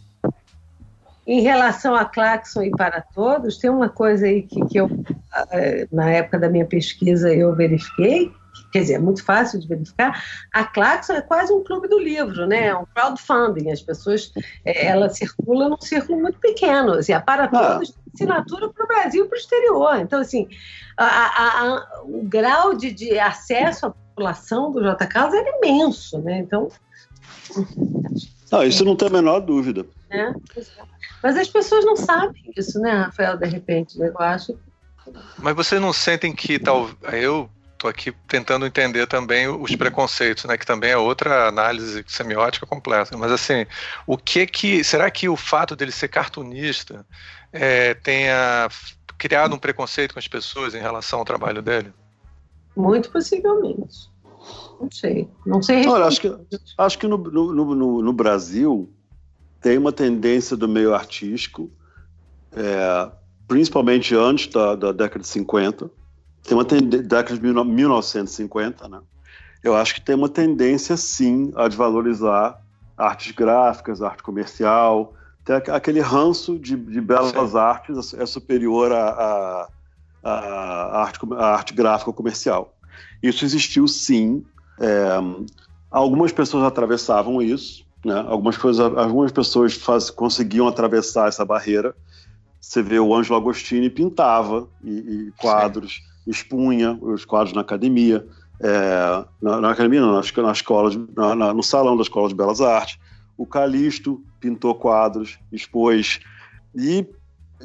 Em 1.26 1.42
relação 1.42 1.94
a 1.94 2.06
Claxon 2.06 2.64
e 2.64 2.72
para 2.72 3.02
todos, 3.02 3.58
tem 3.58 3.70
uma 3.70 3.90
coisa 3.90 4.26
aí 4.26 4.44
que, 4.44 4.66
que 4.68 4.78
eu, 4.78 4.90
eh, 5.52 5.86
na 5.92 6.10
época 6.10 6.40
da 6.40 6.50
minha 6.50 6.66
pesquisa, 6.66 7.34
eu 7.34 7.54
verifiquei, 7.54 8.32
quer 8.72 8.80
dizer, 8.80 8.94
é 8.94 9.00
muito 9.00 9.24
fácil 9.26 9.60
de 9.60 9.68
verificar, 9.68 10.24
a 10.54 10.64
Claxon 10.64 11.14
é 11.14 11.22
quase 11.22 11.52
um 11.52 11.62
clube 11.62 11.90
do 11.90 12.00
livro, 12.00 12.48
né? 12.48 12.68
É 12.68 12.76
um 12.76 12.86
crowdfunding. 12.86 13.70
As 13.70 13.82
pessoas, 13.82 14.32
é, 14.64 14.88
ela 14.88 15.10
circula 15.10 15.68
num 15.68 15.82
círculo 15.82 16.22
muito 16.22 16.40
pequeno. 16.40 16.94
Assim, 16.94 17.12
a 17.12 17.20
para 17.20 17.44
ah. 17.44 17.48
todos 17.48 17.90
ah. 17.90 18.07
Assinatura 18.18 18.70
para 18.70 18.84
o 18.84 18.88
Brasil 18.88 19.26
e 19.26 19.28
para 19.28 19.36
o 19.36 19.40
exterior. 19.40 20.00
Então, 20.00 20.20
assim, 20.20 20.48
a, 20.98 21.06
a, 21.06 21.62
a, 21.62 22.02
o 22.04 22.24
grau 22.24 22.74
de, 22.74 22.92
de, 22.92 23.20
acesso 23.20 23.86
à 23.86 23.92
população 23.92 24.72
do 24.72 24.82
J. 24.82 25.06
Carlos 25.06 25.36
é 25.36 25.58
imenso, 25.58 26.20
né? 26.20 26.40
Então. 26.40 26.70
Não, 28.52 28.64
isso 28.64 28.84
não 28.84 28.96
tem 28.96 29.08
a 29.08 29.12
menor 29.12 29.40
dúvida. 29.42 29.86
É, 30.10 30.32
mas 31.22 31.38
as 31.38 31.50
pessoas 31.50 31.86
não 31.86 31.96
sabem 31.96 32.52
isso, 32.56 32.80
né, 32.80 32.92
Rafael, 32.92 33.38
de 33.38 33.46
repente, 33.46 34.00
né? 34.00 34.10
eu 34.10 34.20
acho. 34.20 34.58
Mas 35.38 35.56
vocês 35.56 35.82
não 35.82 35.94
sentem 35.94 36.34
que 36.34 36.60
tal 36.60 36.90
eu 37.12 37.50
Estou 37.78 37.92
aqui 37.92 38.12
tentando 38.28 38.66
entender 38.66 39.06
também 39.06 39.48
os 39.48 39.76
preconceitos, 39.76 40.46
né, 40.46 40.58
que 40.58 40.66
também 40.66 40.90
é 40.90 40.98
outra 40.98 41.48
análise 41.48 42.04
semiótica 42.08 42.66
completa. 42.66 43.16
Mas 43.16 43.32
assim, 43.32 43.68
o 44.08 44.18
que 44.18 44.48
que 44.48 44.84
será 44.84 45.12
que 45.12 45.30
o 45.30 45.36
fato 45.36 45.76
dele 45.76 45.92
ser 45.92 46.08
cartunista 46.08 47.06
é, 47.52 47.94
tenha 47.94 48.70
criado 49.18 49.56
um 49.56 49.60
preconceito 49.60 50.14
com 50.14 50.20
as 50.20 50.28
pessoas 50.28 50.76
em 50.76 50.80
relação 50.80 51.20
ao 51.20 51.26
trabalho 51.26 51.62
dele? 51.62 51.94
Muito 52.76 53.12
possivelmente. 53.12 54.10
Não 54.80 54.90
sei. 54.92 55.28
Não 55.46 55.62
sei. 55.62 55.88
Olha, 55.88 56.06
acho 56.06 56.22
que, 56.22 56.36
acho 56.78 57.00
que 57.00 57.08
no, 57.08 57.18
no, 57.18 57.76
no, 57.76 58.02
no 58.02 58.14
Brasil 58.14 58.90
tem 59.62 59.78
uma 59.78 59.92
tendência 59.92 60.56
do 60.56 60.68
meio 60.68 60.94
artístico, 60.94 61.70
é, 62.54 63.12
principalmente 63.48 64.16
antes 64.16 64.48
da, 64.48 64.76
da 64.76 64.92
década 64.92 65.22
de 65.22 65.28
50, 65.28 65.90
tem 66.44 66.58
uma 66.58 66.64
década 66.64 67.38
de 67.38 67.42
1950, 67.42 68.88
né? 68.88 69.02
Eu 69.64 69.76
acho 69.76 69.96
que 69.96 70.02
tem 70.02 70.16
uma 70.16 70.30
tendência, 70.30 70.96
sim, 70.96 71.52
a 71.56 71.68
desvalorizar 71.68 72.62
artes 72.96 73.34
gráficas, 73.34 74.02
arte 74.02 74.24
comercial, 74.24 75.14
tem 75.48 75.74
aquele 75.74 76.02
ranço 76.02 76.60
de, 76.60 76.76
de 76.76 77.02
belas 77.02 77.32
sim. 77.32 77.58
artes 77.58 78.14
é 78.14 78.26
superior 78.26 78.92
à, 78.92 79.70
à, 80.24 80.30
à, 80.30 81.02
arte, 81.02 81.20
à 81.34 81.46
arte 81.54 81.74
gráfica 81.74 82.12
comercial. 82.12 82.76
Isso 83.24 83.46
existiu, 83.46 83.88
sim. 83.88 84.46
É, 84.80 85.18
algumas 85.90 86.32
pessoas 86.32 86.66
atravessavam 86.66 87.42
isso, 87.42 87.86
né? 88.04 88.26
algumas, 88.28 88.58
coisas, 88.58 88.80
algumas 88.98 89.32
pessoas 89.32 89.74
faz, 89.74 90.10
conseguiam 90.10 90.68
atravessar 90.68 91.30
essa 91.30 91.46
barreira. 91.46 91.96
Você 92.60 92.82
vê 92.82 93.00
o 93.00 93.16
Ângelo 93.16 93.40
Agostini 93.40 93.90
pintava 93.90 94.68
e, 94.84 94.92
e 94.92 95.34
quadros. 95.38 95.94
Sim 95.94 96.18
expunha 96.28 96.98
os 97.02 97.26
quadros 97.26 97.54
na 97.54 97.62
academia, 97.62 98.28
é, 98.62 99.26
na, 99.42 99.62
na, 99.62 99.72
academia 99.72 100.02
não, 100.02 100.12
na, 100.12 100.22
na 100.44 100.52
escola, 100.52 100.90
de, 100.90 101.00
na, 101.16 101.54
no 101.54 101.64
salão 101.64 101.96
da 101.96 102.04
Escola 102.04 102.28
de 102.28 102.36
Belas 102.36 102.60
Artes. 102.60 103.00
O 103.38 103.46
Calixto 103.46 104.24
pintou 104.40 104.74
quadros, 104.76 105.38
expôs 105.52 106.20
e 106.76 107.06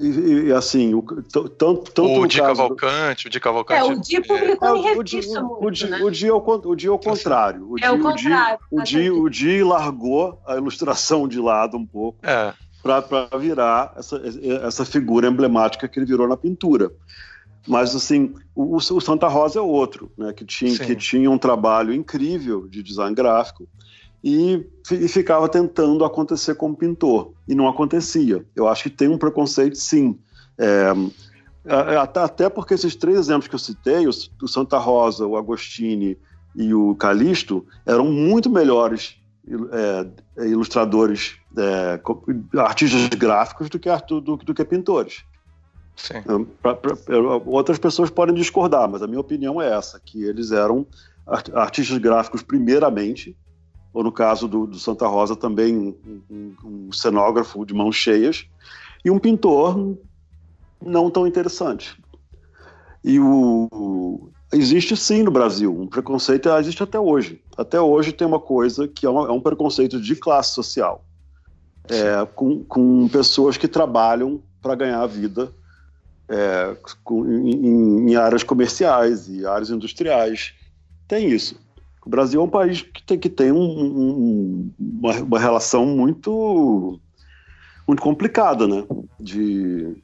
e, 0.01 0.47
e, 0.47 0.53
assim, 0.53 0.95
o, 0.95 1.03
tanto, 1.03 1.79
tanto 1.79 2.03
o 2.03 2.27
Di 2.27 2.39
Cavalcante, 2.39 3.27
o 3.27 3.31
Di 3.31 3.39
Cavalcante. 3.39 3.81
É, 3.81 3.85
o 3.85 4.01
Di 4.01 4.21
publicou 4.23 4.75
é, 4.75 4.79
em 4.79 4.83
revista 4.83 5.41
o, 5.41 5.49
muito, 5.49 5.67
o, 5.67 5.71
Di, 5.71 5.87
né? 5.87 5.99
o, 6.03 6.11
Di, 6.11 6.31
o 6.31 6.75
Di 6.75 6.89
ao 6.89 6.99
contrário. 6.99 7.71
O 7.71 7.79
é 7.79 7.91
o 7.91 8.01
contrário. 8.01 8.59
O 8.71 8.83
Di, 8.83 9.11
o 9.11 9.29
Di 9.29 9.63
largou 9.63 10.41
a 10.47 10.57
ilustração 10.57 11.29
de 11.29 11.39
lado 11.39 11.77
um 11.77 11.85
pouco 11.85 12.19
é. 12.23 12.55
para 12.83 13.39
virar 13.39 13.93
essa, 13.97 14.23
essa 14.67 14.85
figura 14.85 15.29
emblemática 15.29 15.87
que 15.87 15.99
ele 15.99 16.07
virou 16.07 16.27
na 16.27 16.39
pintura. 16.39 16.91
Mas, 17.69 17.95
assim, 17.95 18.35
o, 18.55 18.77
o 18.77 19.01
Santa 19.01 19.29
Rosa 19.29 19.59
é 19.59 19.63
outro, 19.63 20.11
né, 20.17 20.33
que, 20.33 20.45
tinha, 20.45 20.77
que 20.79 20.97
tinha 20.97 21.31
um 21.31 21.39
trabalho 21.39 21.93
incrível 21.93 22.67
de 22.67 22.83
design 22.83 23.15
gráfico 23.15 23.69
e, 24.23 24.65
e, 24.91 25.09
ficava 25.09 25.49
tentando 25.49 26.05
acontecer 26.05 26.55
como 26.55 26.77
pintor, 26.77 27.33
e 27.49 27.55
não 27.55 27.69
acontecia. 27.69 28.45
Eu 28.55 28.69
acho 28.69 28.85
que 28.85 28.91
tem 28.91 29.09
um 29.09 29.19
preconceito, 29.19 29.77
sim. 29.77 30.19
É, 30.59 30.93
até 31.97 32.49
porque 32.49 32.75
esses 32.75 32.97
três 32.97 33.19
exemplos 33.19 33.49
que 33.49 33.55
eu 33.55 33.59
citei, 33.59 34.07
o, 34.07 34.49
Santa 34.49 34.79
Rosa, 34.79 35.27
o 35.27 35.37
Agostini 35.37 36.19
e 36.55 36.75
o 36.75 36.95
Calixto, 36.97 37.65
eram 37.87 38.07
muito 38.07 38.51
melhores 38.51 39.17
é, 40.37 40.47
ilustradores, 40.47 41.37
é, 41.57 42.01
artistas 42.59 43.09
gráficos 43.09 43.69
do 43.69 43.79
que, 43.79 43.89
do, 44.09 44.37
do 44.37 44.55
que 44.55 44.65
pintores. 44.65 45.25
Sim. 45.97 46.47
Pra, 46.63 46.75
pra, 46.75 46.97
outras 47.47 47.79
pessoas 47.79 48.11
podem 48.11 48.35
discordar, 48.35 48.89
mas 48.89 49.03
a 49.03 49.07
minha 49.07 49.21
opinião 49.21 49.61
é 49.61 49.73
essa, 49.73 50.01
que 50.01 50.25
eles 50.25 50.51
eram 50.51 50.87
artistas 51.55 51.99
gráficos 51.99 52.43
primeiramente, 52.43 53.37
ou 53.93 54.03
no 54.03 54.13
caso 54.13 54.49
do, 54.49 54.67
do 54.67 54.79
Santa 54.79 55.07
Rosa 55.07 55.37
também 55.37 55.77
um, 55.77 56.23
um, 56.31 56.55
um, 56.65 56.93
cenógrafo 56.93 57.65
de 57.65 57.75
mãos 57.75 57.97
cheias, 57.97 58.47
e 59.05 59.11
um 59.11 59.19
pintor 59.19 59.97
não 60.85 61.11
tão 61.11 61.27
interessante. 61.27 61.97
E 63.05 63.19
o, 63.19 64.31
existe 64.53 64.97
sim 64.97 65.23
no 65.23 65.31
Brasil, 65.31 65.75
um 65.79 65.87
preconceito 65.87 66.49
existe 66.51 66.83
até 66.83 66.99
hoje. 66.99 67.41
Até 67.57 67.81
hoje 67.81 68.13
tem 68.13 68.27
uma 68.27 68.41
coisa 68.41 68.87
que 68.87 69.05
é, 69.05 69.11
uma, 69.11 69.27
é 69.29 69.33
um 69.33 69.41
preconceito 69.41 70.01
de 70.01 70.17
classe 70.17 70.55
social, 70.55 71.05
é, 71.89 72.27
com, 72.35 72.63
com 72.65 73.09
pessoas 73.09 73.57
que 73.57 73.67
trabalham 73.67 74.43
para 74.61 74.75
ganhar 74.75 75.03
a 75.03 75.07
vida 75.07 75.53
é, 76.29 76.77
com, 77.03 77.27
em, 77.27 78.11
em, 78.11 78.17
áreas 78.17 78.43
comerciais 78.43 79.29
e 79.29 79.45
áreas 79.45 79.71
industriais. 79.71 80.55
Tem 81.07 81.29
isso. 81.29 81.61
O 82.05 82.11
Brasil 82.11 82.41
é 82.41 82.45
um 82.45 82.49
país 82.49 82.83
que 82.83 83.03
tem, 83.03 83.19
que 83.19 83.29
tem 83.29 83.53
um, 83.53 83.63
um, 83.63 84.73
uma, 84.79 85.15
uma, 85.21 85.39
relação 85.39 85.87
muito, 85.87 87.01
muito 87.87 88.03
complicada, 88.03 88.67
né? 88.67 88.85
De, 89.21 90.03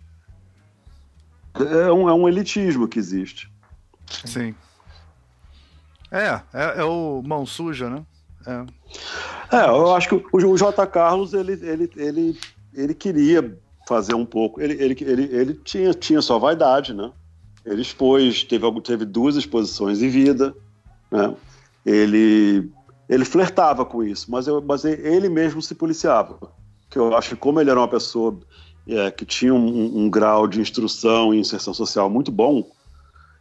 é, 1.57 1.93
um, 1.93 2.09
é 2.09 2.15
um 2.15 2.29
elitismo 2.29 2.87
que 2.87 2.99
existe. 2.99 3.51
Sim. 4.25 4.55
É, 6.11 6.41
é, 6.55 6.81
é 6.81 6.85
o 6.85 7.21
mão 7.23 7.45
suja, 7.45 7.91
né? 7.91 8.05
É. 8.47 9.57
é, 9.57 9.65
eu 9.67 9.95
acho 9.95 10.09
que 10.09 10.15
o, 10.15 10.25
o 10.33 10.57
J. 10.57 10.87
Carlos, 10.87 11.35
ele, 11.35 11.53
ele, 11.53 11.91
ele, 11.97 12.41
ele 12.73 12.95
queria 12.95 13.59
fazer 13.89 14.15
um 14.15 14.25
pouco. 14.25 14.61
Ele, 14.61 14.75
ele, 14.75 14.97
ele, 15.01 15.23
ele 15.25 15.55
tinha, 15.55 15.93
tinha 15.93 16.23
sua 16.23 16.39
vaidade, 16.39 16.95
né? 16.95 17.11
Ele 17.65 17.83
expôs, 17.83 18.45
teve, 18.45 18.81
teve 18.83 19.05
duas 19.05 19.35
exposições 19.37 20.01
em 20.01 20.09
vida, 20.09 20.55
né? 21.11 21.35
Ele, 21.85 22.71
ele 23.09 23.25
flertava 23.25 23.85
com 23.85 24.03
isso, 24.03 24.31
mas, 24.31 24.47
eu, 24.47 24.61
mas 24.61 24.85
ele 24.85 25.29
mesmo 25.29 25.63
se 25.63 25.75
policiava. 25.75 26.39
Que 26.91 26.99
eu 26.99 27.17
acho 27.17 27.31
que 27.31 27.37
como 27.37 27.61
ele 27.61 27.71
era 27.71 27.81
uma 27.81 27.89
pessoa 27.89 28.39
é, 28.87 29.11
que 29.11 29.25
tinha 29.25 29.55
um, 29.55 30.05
um, 30.05 30.11
grau 30.11 30.47
de 30.47 30.61
instrução 30.61 31.33
e 31.33 31.39
inserção 31.39 31.75
social 31.75 32.09
muito 32.09 32.31
bom, 32.31 32.69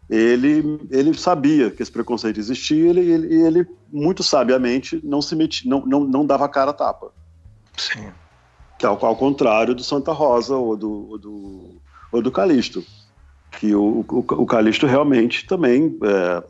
ele, 0.09 0.79
ele 0.89 1.13
sabia 1.13 1.69
que 1.69 1.81
esse 1.81 1.91
preconceito 1.91 2.39
existia 2.39 2.77
e 2.77 2.87
ele, 2.87 3.01
ele, 3.01 3.41
ele, 3.41 3.67
muito 3.91 4.23
sabiamente 4.23 5.01
não 5.03 5.21
se 5.21 5.35
metia, 5.35 5.69
não, 5.69 5.85
não, 5.85 5.99
não 6.01 6.25
dava 6.25 6.47
cara 6.47 6.71
a 6.71 6.73
tapa. 6.73 7.11
Sim 7.75 8.11
que 8.77 8.85
é 8.85 8.89
ao, 8.89 9.15
contrário 9.15 9.73
do 9.73 9.83
Santa 9.83 10.11
Rosa 10.11 10.55
ou 10.55 10.77
do, 10.77 11.09
ou 11.09 11.17
do, 11.17 11.81
ou 12.11 12.21
do 12.21 12.31
Calixto, 12.31 12.85
que 13.51 13.73
o, 13.73 14.05
o, 14.07 14.19
o 14.19 14.45
Calixto 14.45 14.85
realmente 14.85 15.45
também 15.47 15.97
é, 16.03 16.43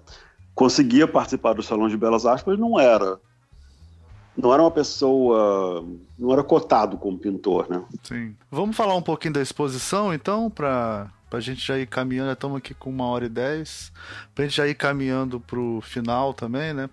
conseguia 0.57 1.07
participar 1.07 1.53
do 1.53 1.61
Salão 1.61 1.87
de 1.87 1.95
Belas 1.95 2.25
Artes, 2.25 2.43
mas 2.45 2.57
não 2.57 2.79
era 2.79 3.19
não 4.35 4.53
era 4.53 4.61
uma 4.61 4.71
pessoa, 4.71 5.83
não 6.17 6.31
era 6.31 6.43
cotado 6.43 6.97
como 6.97 7.17
pintor, 7.17 7.67
né? 7.69 7.83
Sim. 8.03 8.35
Vamos 8.51 8.75
falar 8.75 8.95
um 8.95 9.01
pouquinho 9.01 9.33
da 9.33 9.41
exposição, 9.41 10.13
então, 10.13 10.47
para 10.49 11.11
a 11.31 11.39
gente 11.39 11.65
já 11.65 11.77
ir 11.77 11.87
caminhando. 11.87 12.31
Estamos 12.31 12.57
aqui 12.57 12.75
com 12.75 12.91
uma 12.91 13.05
hora 13.05 13.25
e 13.25 13.29
dez, 13.29 13.91
para 14.35 14.43
a 14.43 14.47
gente 14.47 14.57
já 14.57 14.67
ir 14.67 14.75
caminhando 14.75 15.39
para 15.39 15.59
o 15.59 15.81
final 15.81 16.35
também, 16.35 16.71
né? 16.71 16.87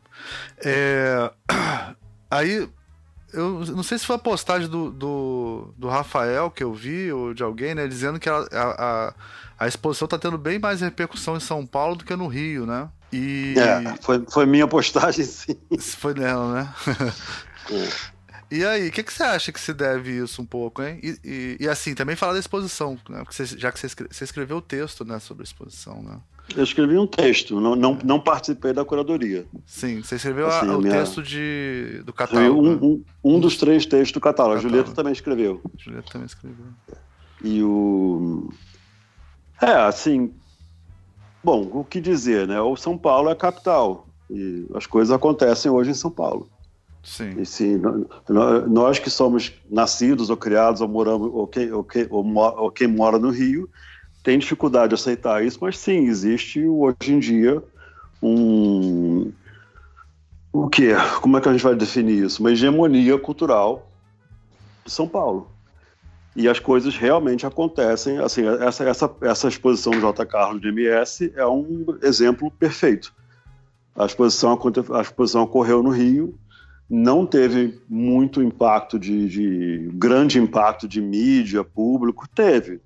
É... 0.65 1.31
Aí 2.31 2.67
eu 3.33 3.61
não 3.75 3.83
sei 3.83 3.99
se 3.99 4.07
foi 4.07 4.17
a 4.17 4.19
postagem 4.19 4.69
do, 4.69 4.91
do, 4.91 5.75
do, 5.77 5.89
Rafael 5.89 6.51
que 6.51 6.65
eu 6.65 6.73
vi, 6.73 7.13
ou 7.13 7.35
de 7.35 7.43
alguém, 7.43 7.75
né? 7.75 7.87
Dizendo 7.87 8.19
que 8.19 8.29
a, 8.29 8.47
a, 8.53 9.15
a 9.59 9.69
exposição 9.69 10.07
está 10.07 10.19
tendo 10.19 10.39
bem 10.39 10.59
mais 10.59 10.81
repercussão 10.81 11.37
em 11.37 11.41
São 11.41 11.67
Paulo 11.67 11.97
do 11.97 12.05
que 12.05 12.17
no 12.17 12.27
Rio, 12.27 12.65
né? 12.65 12.89
E... 13.15 13.55
É, 13.57 13.95
foi, 14.01 14.25
foi 14.29 14.45
minha 14.45 14.67
postagem, 14.67 15.23
sim. 15.25 15.57
Foi 15.79 16.15
nela, 16.15 16.53
né? 16.53 16.75
é. 17.71 18.15
E 18.51 18.65
aí, 18.65 18.89
o 18.89 18.93
que, 18.93 19.03
que 19.03 19.13
você 19.13 19.23
acha 19.23 19.53
que 19.53 19.61
se 19.61 19.73
deve 19.73 20.13
isso 20.23 20.43
um 20.43 20.45
pouco, 20.45 20.83
hein? 20.83 21.01
E, 21.03 21.19
e, 21.25 21.57
e 21.61 21.69
assim, 21.69 21.95
também 21.95 22.17
falar 22.17 22.35
da 22.35 22.39
exposição, 22.39 22.99
né? 23.09 23.19
Porque 23.19 23.35
você, 23.35 23.59
já 23.59 23.71
que 23.71 23.79
você, 23.79 23.87
escreve, 23.87 24.15
você 24.15 24.25
escreveu 24.25 24.57
o 24.57 24.61
texto 24.61 25.05
né, 25.05 25.19
sobre 25.19 25.43
a 25.43 25.45
exposição, 25.45 26.03
né? 26.03 26.19
Eu 26.55 26.63
escrevi 26.63 26.99
um 26.99 27.07
texto, 27.07 27.59
não, 27.59 27.75
não, 27.75 27.99
não 28.05 28.21
participei 28.21 28.73
da 28.73 28.85
curadoria. 28.85 29.47
Sim, 29.65 30.03
você 30.03 30.17
escreveu 30.17 30.49
assim, 30.49 30.69
a, 30.69 30.77
o 30.77 30.81
minha... 30.81 30.93
texto 30.93 31.23
de, 31.23 32.03
do 32.05 32.13
catálogo. 32.13 32.61
Um, 32.61 32.71
né? 32.71 32.79
um, 32.83 33.05
um, 33.25 33.41
dos 33.41 33.57
três 33.57 33.87
textos 33.87 34.13
do 34.13 34.21
catálogo. 34.21 34.57
catálogo. 34.57 34.67
A 34.67 34.83
Julieta 34.83 34.93
também 34.95 35.13
escreveu. 35.13 35.63
Julieta 35.79 36.11
também 36.13 36.27
escreveu. 36.27 36.67
E 37.43 37.63
o. 37.63 38.53
É, 39.61 39.73
assim. 39.73 40.33
Bom, 41.45 41.69
o 41.75 41.85
que 41.85 42.01
dizer, 42.01 42.49
né? 42.49 42.59
O 42.61 42.75
São 42.75 42.97
Paulo 42.97 43.29
é 43.29 43.33
a 43.33 43.37
capital. 43.37 44.07
E 44.31 44.67
as 44.75 44.87
coisas 44.87 45.15
acontecem 45.15 45.71
hoje 45.71 45.91
em 45.91 45.95
São 45.95 46.11
Paulo. 46.11 46.49
Sim. 47.03 47.39
E 47.39 47.45
sim, 47.45 47.83
nós 48.67 48.99
que 48.99 49.11
somos 49.11 49.53
nascidos 49.71 50.31
ou 50.31 50.39
criados 50.39 50.81
ou 50.81 50.89
moramos 50.89 51.31
ou 51.35 51.47
quem, 51.47 51.71
ou 51.71 51.85
quem, 51.85 52.07
ou 52.11 52.71
quem 52.71 52.89
mora 52.89 53.19
no 53.19 53.29
Rio, 53.29 53.69
tem 54.23 54.39
dificuldade 54.39 54.89
de 54.89 54.95
aceitar 54.95 55.45
isso, 55.45 55.59
mas 55.61 55.77
sim, 55.77 56.07
existe 56.07 56.67
hoje 56.67 57.13
em 57.13 57.19
dia 57.19 57.63
um. 58.23 59.31
O 60.51 60.67
que? 60.69 60.95
Como 61.21 61.37
é 61.37 61.43
que 61.43 61.49
a 61.49 61.53
gente 61.53 61.63
vai 61.63 61.75
definir 61.75 62.25
isso? 62.25 62.41
Uma 62.41 62.53
hegemonia 62.53 63.19
cultural 63.19 63.91
de 64.83 64.91
São 64.91 65.07
Paulo. 65.07 65.51
E 66.37 66.49
as 66.49 66.59
coisas 66.59 66.97
realmente 66.97 67.47
acontecem. 67.47 68.19
Assim, 68.19 68.47
essa, 68.47 68.85
essa, 68.85 69.17
essa 69.21 69.49
exposição 69.49 69.93
do 69.93 70.01
J. 70.01 70.27
Carlos 70.27 70.61
de 70.61 70.69
MS 70.69 71.33
é 71.37 71.47
um 71.47 71.87
exemplo 72.03 72.51
perfeito. 72.51 73.15
A 73.95 74.05
exposição, 74.05 74.59
a 74.93 75.01
exposição 75.01 75.43
ocorreu 75.43 75.83
no 75.83 75.91
Rio, 75.91 76.37
não 76.91 77.25
teve 77.25 77.81
muito 77.89 78.43
impacto 78.43 78.99
de, 78.99 79.29
de 79.29 79.91
grande 79.95 80.39
impacto 80.39 80.89
de 80.89 81.01
mídia, 81.01 81.63
público, 81.63 82.29
teve, 82.29 82.81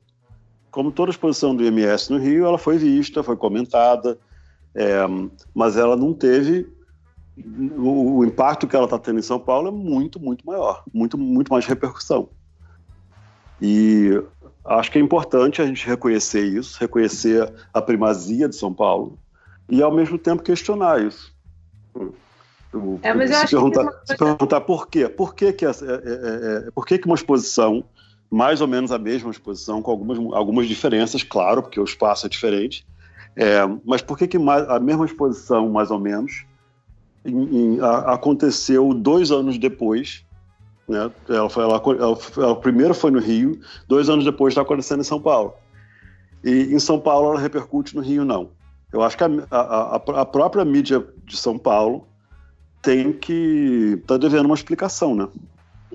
como 0.71 0.93
toda 0.93 1.11
exposição 1.11 1.57
do 1.57 1.65
IMS 1.65 2.11
no 2.11 2.19
Rio, 2.19 2.45
ela 2.45 2.59
foi 2.59 2.77
vista, 2.77 3.23
foi 3.23 3.37
comentada, 3.37 4.19
é, 4.75 4.99
mas 5.55 5.77
ela 5.79 5.97
não 5.97 6.13
teve 6.13 6.67
o, 7.77 8.19
o 8.19 8.25
impacto 8.25 8.67
que 8.67 8.75
ela 8.75 8.85
está 8.85 8.99
tendo 8.99 9.19
em 9.19 9.23
São 9.23 9.39
Paulo 9.39 9.69
é 9.69 9.71
muito, 9.71 10.21
muito 10.21 10.45
maior, 10.47 10.83
muito, 10.93 11.17
muito 11.17 11.53
mais 11.53 11.67
repercussão. 11.67 12.29
E 13.61 14.23
acho 14.65 14.91
que 14.91 14.99
é 14.99 15.01
importante 15.01 15.61
a 15.61 15.67
gente 15.67 15.87
reconhecer 15.87 16.45
isso, 16.45 16.79
reconhecer 16.79 17.53
a 17.73 17.83
primazia 17.83 18.49
de 18.49 18.57
São 18.57 18.73
Paulo 18.73 19.19
e 19.69 19.83
ao 19.83 19.93
mesmo 19.93 20.19
tempo 20.19 20.43
questionar 20.43 21.03
isso. 21.03 21.33
É, 23.03 23.15
mas 23.15 23.31
eu 23.31 23.37
se, 23.37 23.43
acho 23.43 23.57
perguntar, 23.57 23.87
que... 23.87 24.07
se 24.09 24.17
perguntar 24.17 24.61
por 24.61 24.89
quê? 24.89 25.09
Por 25.09 25.35
que, 25.35 25.53
que, 25.53 25.65
é, 25.65 25.71
é, 25.71 25.73
é, 25.73 26.71
por 26.75 26.87
que, 26.87 26.99
que 26.99 27.07
uma 27.07 27.15
exposição 27.15 27.85
mais 28.31 28.61
ou 28.61 28.69
menos 28.69 28.93
a 28.93 28.99
mesma 28.99 29.31
exposição, 29.31 29.81
com 29.81 29.91
algumas, 29.91 30.19
algumas 30.35 30.69
diferenças, 30.69 31.23
claro, 31.23 31.63
porque 31.63 31.81
o 31.81 31.85
espaço 31.85 32.27
é 32.27 32.29
diferente. 32.29 32.87
É, 33.35 33.61
mas 33.85 34.03
por 34.03 34.19
que, 34.19 34.27
que 34.27 34.37
a 34.37 34.79
mesma 34.79 35.07
exposição, 35.07 35.69
mais 35.71 35.91
ou 35.91 35.99
menos, 35.99 36.45
em, 37.25 37.77
em, 37.77 37.81
a, 37.81 38.15
aconteceu 38.15 38.93
dois 38.93 39.31
anos 39.31 39.57
depois? 39.59 40.25
Né? 40.89 41.11
Ela, 41.29 41.51
foi, 41.51 41.65
ela, 41.65 41.83
ela, 41.85 42.19
ela, 42.37 42.57
primeiro 42.61 42.95
foi 42.95 43.11
no 43.11 43.19
Rio, 43.19 43.61
dois 43.87 44.09
anos 44.09 44.25
depois 44.25 44.53
está 44.53 44.63
acontecendo 44.63 45.01
em 45.01 45.05
São 45.05 45.21
Paulo. 45.21 45.55
E 46.43 46.75
em 46.75 46.79
São 46.79 46.99
Paulo 46.99 47.31
ela 47.31 47.41
repercute, 47.41 47.95
no 47.95 48.03
Rio 48.03 48.25
não. 48.25 48.51
Eu 48.93 49.03
acho 49.03 49.17
que 49.19 49.25
a, 49.25 49.29
a, 49.51 49.97
a 49.97 50.25
própria 50.25 50.65
mídia 50.65 51.07
de 51.25 51.37
São 51.37 51.59
Paulo 51.59 52.09
tem 52.81 53.13
que 53.13 54.03
tá 54.07 54.17
devendo 54.17 54.47
uma 54.47 54.55
explicação, 54.55 55.15
né? 55.15 55.29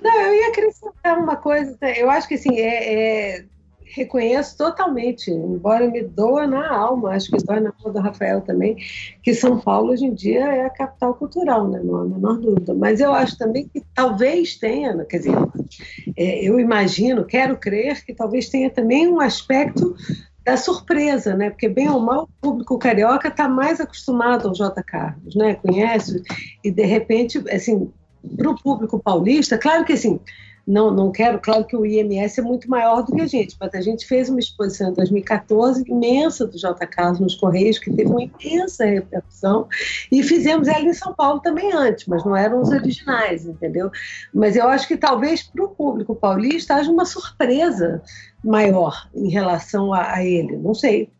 Não, 0.00 0.20
eu 0.20 0.34
ia 0.34 0.48
acrescentar 0.48 1.18
uma 1.18 1.36
coisa. 1.36 1.76
Eu 1.96 2.10
acho 2.10 2.28
que 2.28 2.34
assim, 2.34 2.56
é, 2.58 3.38
é, 3.38 3.44
reconheço 3.94 4.56
totalmente, 4.58 5.30
embora 5.30 5.88
me 5.88 6.02
doa 6.02 6.46
na 6.46 6.68
alma, 6.68 7.10
acho 7.10 7.30
que 7.30 7.44
doa 7.44 7.60
na 7.60 7.72
alma 7.78 7.92
do 7.92 8.00
Rafael 8.00 8.40
também, 8.40 8.76
que 9.22 9.32
São 9.34 9.58
Paulo 9.58 9.92
hoje 9.92 10.04
em 10.04 10.14
dia 10.14 10.40
é 10.40 10.64
a 10.66 10.70
capital 10.70 11.14
cultural, 11.14 11.68
né? 11.68 11.80
não 11.82 11.96
há 11.96 12.02
a 12.02 12.04
menor 12.04 12.38
dúvida. 12.38 12.74
Mas 12.74 13.00
eu 13.00 13.12
acho 13.12 13.38
também 13.38 13.68
que 13.68 13.82
talvez 13.94 14.56
tenha, 14.56 15.04
quer 15.04 15.18
dizer, 15.18 15.36
é, 16.16 16.44
eu 16.44 16.58
imagino, 16.58 17.24
quero 17.24 17.56
crer 17.56 18.04
que 18.04 18.12
talvez 18.12 18.48
tenha 18.48 18.68
também 18.68 19.06
um 19.06 19.20
aspecto 19.20 19.94
da 20.44 20.56
surpresa, 20.56 21.34
né? 21.34 21.48
Porque 21.48 21.68
bem 21.68 21.88
ou 21.88 22.00
mal 22.00 22.24
o 22.24 22.28
público 22.40 22.78
carioca 22.78 23.28
está 23.28 23.48
mais 23.48 23.80
acostumado 23.80 24.48
ao 24.48 24.54
J. 24.54 24.82
Carlos, 24.82 25.34
né? 25.34 25.54
Conhece 25.54 26.22
e 26.62 26.70
de 26.70 26.84
repente, 26.84 27.42
assim, 27.50 27.90
para 28.36 28.50
o 28.50 28.60
público 28.60 28.98
paulista, 28.98 29.56
claro 29.56 29.84
que 29.84 29.94
assim, 29.94 30.20
não, 30.66 30.90
não 30.90 31.12
quero, 31.12 31.38
claro 31.38 31.64
que 31.64 31.76
o 31.76 31.84
IMS 31.84 32.40
é 32.40 32.42
muito 32.42 32.68
maior 32.70 33.02
do 33.02 33.14
que 33.14 33.20
a 33.20 33.26
gente, 33.26 33.54
mas 33.60 33.74
a 33.74 33.80
gente 33.80 34.06
fez 34.06 34.30
uma 34.30 34.38
exposição 34.38 34.90
em 34.90 34.94
2014 34.94 35.84
imensa 35.86 36.46
do 36.46 36.58
J. 36.58 36.86
Carlos 36.86 37.20
nos 37.20 37.34
Correios, 37.34 37.78
que 37.78 37.90
teve 37.90 38.10
uma 38.10 38.22
imensa 38.22 38.86
repercussão, 38.86 39.68
e 40.10 40.22
fizemos 40.22 40.66
ela 40.66 40.84
em 40.84 40.94
São 40.94 41.12
Paulo 41.12 41.40
também 41.40 41.72
antes, 41.72 42.06
mas 42.06 42.24
não 42.24 42.34
eram 42.34 42.62
os 42.62 42.70
originais, 42.70 43.44
entendeu? 43.44 43.90
Mas 44.32 44.56
eu 44.56 44.66
acho 44.68 44.88
que 44.88 44.96
talvez 44.96 45.42
para 45.42 45.64
o 45.64 45.68
público 45.68 46.14
paulista 46.14 46.76
haja 46.76 46.90
uma 46.90 47.04
surpresa 47.04 48.02
maior 48.42 49.08
em 49.14 49.28
relação 49.28 49.92
a, 49.92 50.14
a 50.14 50.24
ele, 50.24 50.56
não 50.56 50.74
sei. 50.74 51.10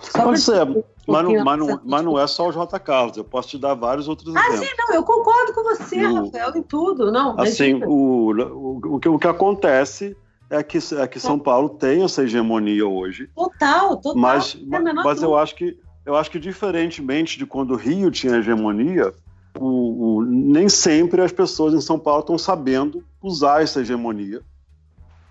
Só 0.00 0.24
Pode 0.24 0.40
ser. 0.40 0.84
Mas, 1.06 1.24
não, 1.24 1.44
mas, 1.44 1.58
não, 1.58 1.80
mas 1.84 2.04
não 2.04 2.18
é 2.18 2.26
só 2.26 2.48
o 2.48 2.52
J. 2.52 2.78
Carlos, 2.80 3.16
eu 3.16 3.24
posso 3.24 3.48
te 3.48 3.58
dar 3.58 3.74
vários 3.74 4.08
outros 4.08 4.34
ah, 4.34 4.40
exemplos. 4.40 4.60
Ah, 4.60 4.70
sim, 4.70 4.74
não, 4.78 4.94
eu 4.94 5.02
concordo 5.02 5.52
com 5.52 5.62
você, 5.62 5.96
Rafael, 5.98 6.56
em 6.56 6.62
tudo. 6.62 7.12
Não, 7.12 7.38
assim, 7.38 7.82
o, 7.84 8.32
o, 8.32 8.94
o, 8.96 9.00
que, 9.00 9.08
o 9.08 9.18
que 9.18 9.28
acontece 9.28 10.16
é 10.50 10.62
que, 10.62 10.78
é 10.96 11.06
que 11.06 11.20
São 11.20 11.38
Paulo 11.38 11.68
tem 11.68 12.02
essa 12.02 12.22
hegemonia 12.22 12.86
hoje. 12.86 13.28
Total, 13.34 13.96
total. 13.96 14.16
Mas, 14.16 14.56
mas 15.04 15.22
eu 15.22 15.36
acho 15.36 15.54
que 15.54 15.78
eu 16.04 16.14
acho 16.14 16.30
que 16.30 16.38
diferentemente 16.38 17.36
de 17.36 17.44
quando 17.44 17.72
o 17.72 17.76
Rio 17.76 18.12
tinha 18.12 18.36
hegemonia, 18.36 19.12
o, 19.58 20.18
o, 20.18 20.24
nem 20.24 20.68
sempre 20.68 21.20
as 21.20 21.32
pessoas 21.32 21.74
em 21.74 21.80
São 21.80 21.98
Paulo 21.98 22.20
estão 22.20 22.38
sabendo 22.38 23.04
usar 23.20 23.62
essa 23.62 23.80
hegemonia 23.80 24.40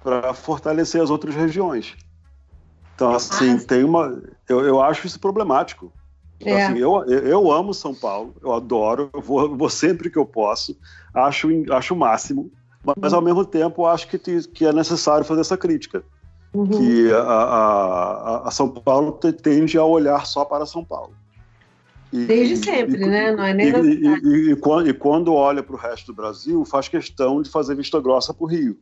para 0.04 0.34
fortalecer 0.34 1.02
as 1.02 1.10
outras 1.10 1.34
regiões. 1.34 1.96
Então, 2.96 3.14
assim, 3.14 3.58
tem 3.58 3.84
uma. 3.84 4.22
Eu, 4.48 4.62
eu 4.62 4.82
acho 4.82 5.06
isso 5.06 5.20
problemático. 5.20 5.92
Então, 6.40 6.54
é. 6.54 6.66
assim, 6.66 6.78
eu, 6.80 7.04
eu 7.06 7.52
amo 7.52 7.74
São 7.74 7.94
Paulo, 7.94 8.34
eu 8.42 8.54
adoro, 8.54 9.10
eu 9.14 9.22
vou, 9.22 9.56
vou 9.56 9.70
sempre 9.70 10.10
que 10.10 10.18
eu 10.18 10.26
posso, 10.26 10.78
acho, 11.14 11.48
acho 11.72 11.94
o 11.94 11.98
máximo, 11.98 12.52
mas 13.02 13.14
uhum. 13.14 13.20
ao 13.20 13.24
mesmo 13.24 13.46
tempo 13.46 13.86
acho 13.86 14.08
que, 14.08 14.18
que 14.18 14.66
é 14.66 14.74
necessário 14.74 15.26
fazer 15.26 15.42
essa 15.42 15.58
crítica. 15.58 16.04
Uhum. 16.54 16.68
Que 16.68 17.12
a, 17.12 17.20
a, 17.22 18.48
a, 18.48 18.52
São 18.52 18.70
Paulo 18.70 19.12
tende 19.12 19.78
a 19.78 19.84
olhar 19.84 20.26
só 20.26 20.46
para 20.46 20.66
São 20.66 20.86
Paulo. 20.86 21.14
E, 22.14 22.26
Desde 22.26 22.58
sempre, 22.58 23.04
e, 23.04 23.08
né? 23.08 23.32
Não 23.34 23.44
é 23.44 23.54
nem 23.54 23.68
e, 23.68 24.52
e, 24.52 24.56
quando, 24.56 24.90
e 24.90 24.94
quando 24.94 25.34
olha 25.34 25.62
para 25.62 25.76
o 25.76 25.80
resto 25.80 26.08
do 26.08 26.14
Brasil, 26.14 26.64
faz 26.64 26.88
questão 26.88 27.42
de 27.42 27.50
fazer 27.50 27.76
vista 27.76 28.00
grossa 28.00 28.34
para 28.34 28.44
o 28.44 28.48
Rio. 28.48 28.78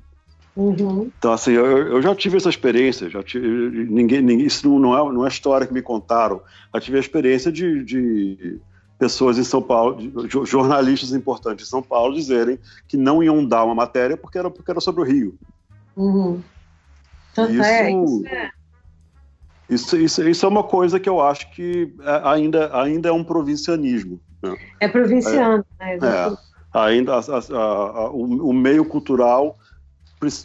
Uhum. 0.55 1.11
Então, 1.17 1.33
assim, 1.33 1.51
eu, 1.51 1.65
eu, 1.65 2.01
já 2.01 2.13
tive 2.13 2.37
essa 2.37 2.49
experiência, 2.49 3.09
já 3.09 3.23
tive, 3.23 3.47
ninguém, 3.89 4.21
ninguém, 4.21 4.45
isso 4.45 4.67
não 4.79 4.95
é, 4.95 5.11
não 5.11 5.25
é 5.25 5.27
história 5.27 5.65
que 5.65 5.73
me 5.73 5.81
contaram, 5.81 6.41
já 6.73 6.79
tive 6.79 6.97
a 6.97 6.99
experiência 6.99 7.51
de, 7.51 7.83
de 7.83 8.59
pessoas 8.99 9.39
em 9.39 9.43
São 9.43 9.63
Paulo, 9.63 9.95
de, 9.95 10.29
jornalistas 10.45 11.11
importantes 11.11 11.65
em 11.65 11.69
São 11.69 11.81
Paulo, 11.81 12.13
dizerem 12.13 12.59
que 12.87 12.95
não 12.97 13.23
iam 13.23 13.43
dar 13.43 13.63
uma 13.63 13.73
matéria 13.73 14.15
porque 14.15 14.37
era, 14.37 14.49
porque 14.49 14.69
era 14.69 14.79
sobre 14.79 15.01
o 15.01 15.05
Rio. 15.05 15.35
Uhum. 15.95 16.39
Então, 17.31 17.49
isso, 17.49 17.63
é, 17.63 17.91
isso, 17.91 18.27
é. 18.27 18.51
Isso, 19.69 19.97
isso, 19.97 20.29
isso, 20.29 20.45
é 20.45 20.49
uma 20.49 20.63
coisa 20.63 20.99
que 20.99 21.09
eu 21.09 21.19
acho 21.19 21.51
que 21.51 21.95
é, 22.01 22.21
ainda, 22.25 22.79
ainda 22.79 23.09
é 23.09 23.11
um 23.11 23.23
provincianismo. 23.23 24.19
Né? 24.41 24.55
É 24.79 24.87
provinciano, 24.87 25.65
é, 25.79 25.97
né? 25.97 26.27
É, 26.27 26.37
ainda 26.71 27.15
a, 27.15 27.19
a, 27.19 27.55
a, 27.55 28.11
o, 28.11 28.49
o 28.49 28.53
meio 28.53 28.85
cultural 28.85 29.57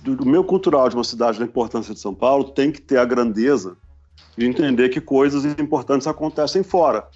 do 0.02 0.26
meio 0.26 0.44
cultural 0.44 0.88
de 0.88 0.94
uma 0.94 1.04
cidade 1.04 1.38
da 1.38 1.44
importância 1.44 1.94
de 1.94 2.00
São 2.00 2.14
Paulo 2.14 2.50
tem 2.50 2.70
que 2.70 2.80
ter 2.80 2.98
a 2.98 3.04
grandeza 3.04 3.76
de 4.36 4.46
entender 4.46 4.88
que 4.88 5.00
coisas 5.00 5.44
importantes 5.44 6.06
acontecem 6.06 6.62
fora, 6.62 7.08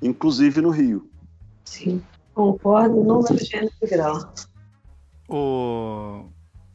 inclusive 0.00 0.60
no 0.60 0.70
Rio. 0.70 1.08
Sim, 1.64 2.02
concordo, 2.34 3.02
número, 3.02 3.38
gênero 3.44 3.72
e 3.82 3.86
grau. 3.86 4.32
O 5.28 6.26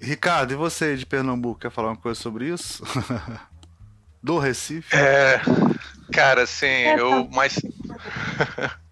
Ricardo, 0.02 0.54
e 0.54 0.56
você 0.56 0.96
de 0.96 1.06
Pernambuco, 1.06 1.60
quer 1.60 1.72
falar 1.72 1.90
uma 1.90 1.98
coisa 1.98 2.20
sobre 2.20 2.50
isso? 2.50 2.84
Do 4.22 4.38
Recife? 4.38 4.96
É, 4.96 5.40
cara, 6.12 6.44
assim, 6.44 6.66
é, 6.66 7.00
eu 7.00 7.24
tá. 7.26 7.36
mais 7.36 7.56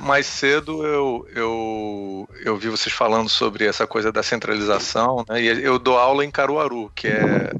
mais 0.00 0.26
cedo 0.26 0.84
eu, 0.84 1.28
eu, 1.34 2.28
eu 2.42 2.56
vi 2.56 2.68
vocês 2.68 2.94
falando 2.94 3.28
sobre 3.28 3.66
essa 3.66 3.86
coisa 3.86 4.10
da 4.10 4.22
centralização, 4.22 5.24
né? 5.28 5.42
E 5.42 5.46
eu 5.46 5.78
dou 5.78 5.98
aula 5.98 6.24
em 6.24 6.30
Caruaru, 6.30 6.90
que 6.94 7.06
é, 7.06 7.52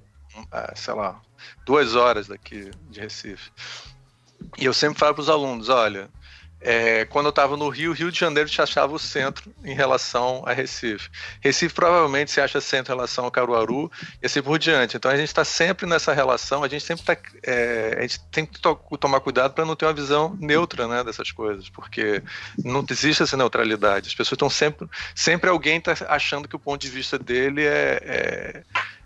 é 0.50 0.72
sei 0.74 0.94
lá, 0.94 1.20
duas 1.66 1.94
horas 1.94 2.28
daqui 2.28 2.70
de 2.88 3.00
Recife. 3.00 3.50
E 4.58 4.64
eu 4.64 4.72
sempre 4.72 4.98
falo 4.98 5.14
para 5.14 5.22
os 5.22 5.28
alunos, 5.28 5.68
olha, 5.68 6.08
é, 6.60 7.06
quando 7.06 7.26
eu 7.26 7.30
estava 7.30 7.56
no 7.56 7.68
Rio, 7.68 7.92
Rio 7.92 8.12
de 8.12 8.18
Janeiro 8.18 8.48
te 8.48 8.60
achava 8.60 8.92
o 8.92 8.98
centro 8.98 9.50
em 9.64 9.74
relação 9.74 10.42
a 10.46 10.52
Recife. 10.52 11.08
Recife 11.40 11.74
provavelmente 11.74 12.30
se 12.30 12.40
acha 12.40 12.60
centro 12.60 12.92
em 12.92 12.96
relação 12.96 13.24
ao 13.24 13.30
Caruaru 13.30 13.90
e 14.22 14.26
assim 14.26 14.42
por 14.42 14.58
diante. 14.58 14.96
Então 14.96 15.10
a 15.10 15.16
gente 15.16 15.28
está 15.28 15.44
sempre 15.44 15.86
nessa 15.86 16.12
relação, 16.12 16.62
a 16.62 16.68
gente 16.68 16.84
sempre 16.84 17.04
tá, 17.04 17.16
é, 17.42 17.96
a 17.98 18.02
gente 18.02 18.20
tem 18.30 18.44
que 18.44 18.60
to 18.60 18.76
tomar 18.98 19.20
cuidado 19.20 19.54
para 19.54 19.64
não 19.64 19.74
ter 19.74 19.86
uma 19.86 19.94
visão 19.94 20.36
neutra 20.38 20.86
né, 20.86 21.02
dessas 21.02 21.32
coisas, 21.32 21.70
porque 21.70 22.22
não 22.62 22.84
existe 22.90 23.22
essa 23.22 23.36
neutralidade. 23.36 24.08
As 24.08 24.14
pessoas 24.14 24.36
estão 24.36 24.50
sempre, 24.50 24.86
sempre 25.14 25.48
alguém 25.48 25.78
está 25.78 25.94
achando 26.08 26.46
que 26.46 26.56
o 26.56 26.58
ponto 26.58 26.80
de 26.80 26.88
vista 26.88 27.18
dele 27.18 27.64
é, 27.64 28.02
é 28.04 28.62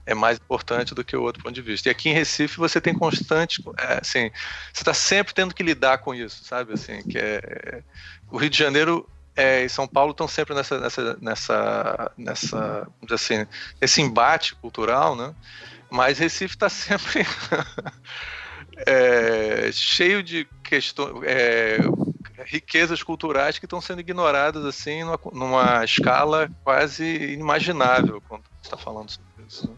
é 0.06 0.14
mais 0.14 0.38
importante 0.38 0.94
do 0.94 1.04
que 1.04 1.16
o 1.16 1.22
outro 1.22 1.42
ponto 1.42 1.54
de 1.54 1.62
vista. 1.62 1.88
E 1.88 1.92
aqui 1.92 2.08
em 2.10 2.14
Recife 2.14 2.58
você 2.58 2.80
tem 2.80 2.94
constante, 2.94 3.62
é, 3.78 4.00
assim, 4.00 4.30
você 4.72 4.82
está 4.82 4.94
sempre 4.94 5.34
tendo 5.34 5.54
que 5.54 5.62
lidar 5.62 5.98
com 5.98 6.14
isso, 6.14 6.44
sabe? 6.44 6.74
Assim, 6.74 7.02
que 7.02 7.18
é, 7.18 7.82
o 8.30 8.36
Rio 8.36 8.50
de 8.50 8.58
Janeiro 8.58 9.08
é, 9.36 9.64
e 9.64 9.68
São 9.68 9.86
Paulo 9.86 10.12
estão 10.12 10.28
sempre 10.28 10.54
nessa, 10.54 10.78
nessa, 10.78 11.18
nessa, 11.20 12.12
nessa, 12.16 12.88
assim, 13.10 13.46
esse 13.80 14.00
embate 14.00 14.54
cultural, 14.56 15.16
né? 15.16 15.34
Mas 15.90 16.18
Recife 16.18 16.54
está 16.54 16.68
sempre 16.68 17.26
é, 18.86 19.70
cheio 19.72 20.22
de 20.22 20.46
questões, 20.62 21.22
é, 21.24 21.78
riquezas 22.44 23.02
culturais 23.02 23.58
que 23.58 23.66
estão 23.66 23.80
sendo 23.80 24.00
ignoradas 24.00 24.64
assim 24.64 25.02
numa, 25.02 25.18
numa 25.32 25.84
escala 25.84 26.50
quase 26.62 27.04
inimaginável 27.04 28.22
quando 28.28 28.44
está 28.62 28.76
falando 28.76 29.10
sobre 29.10 29.44
isso. 29.46 29.68
Né? 29.68 29.76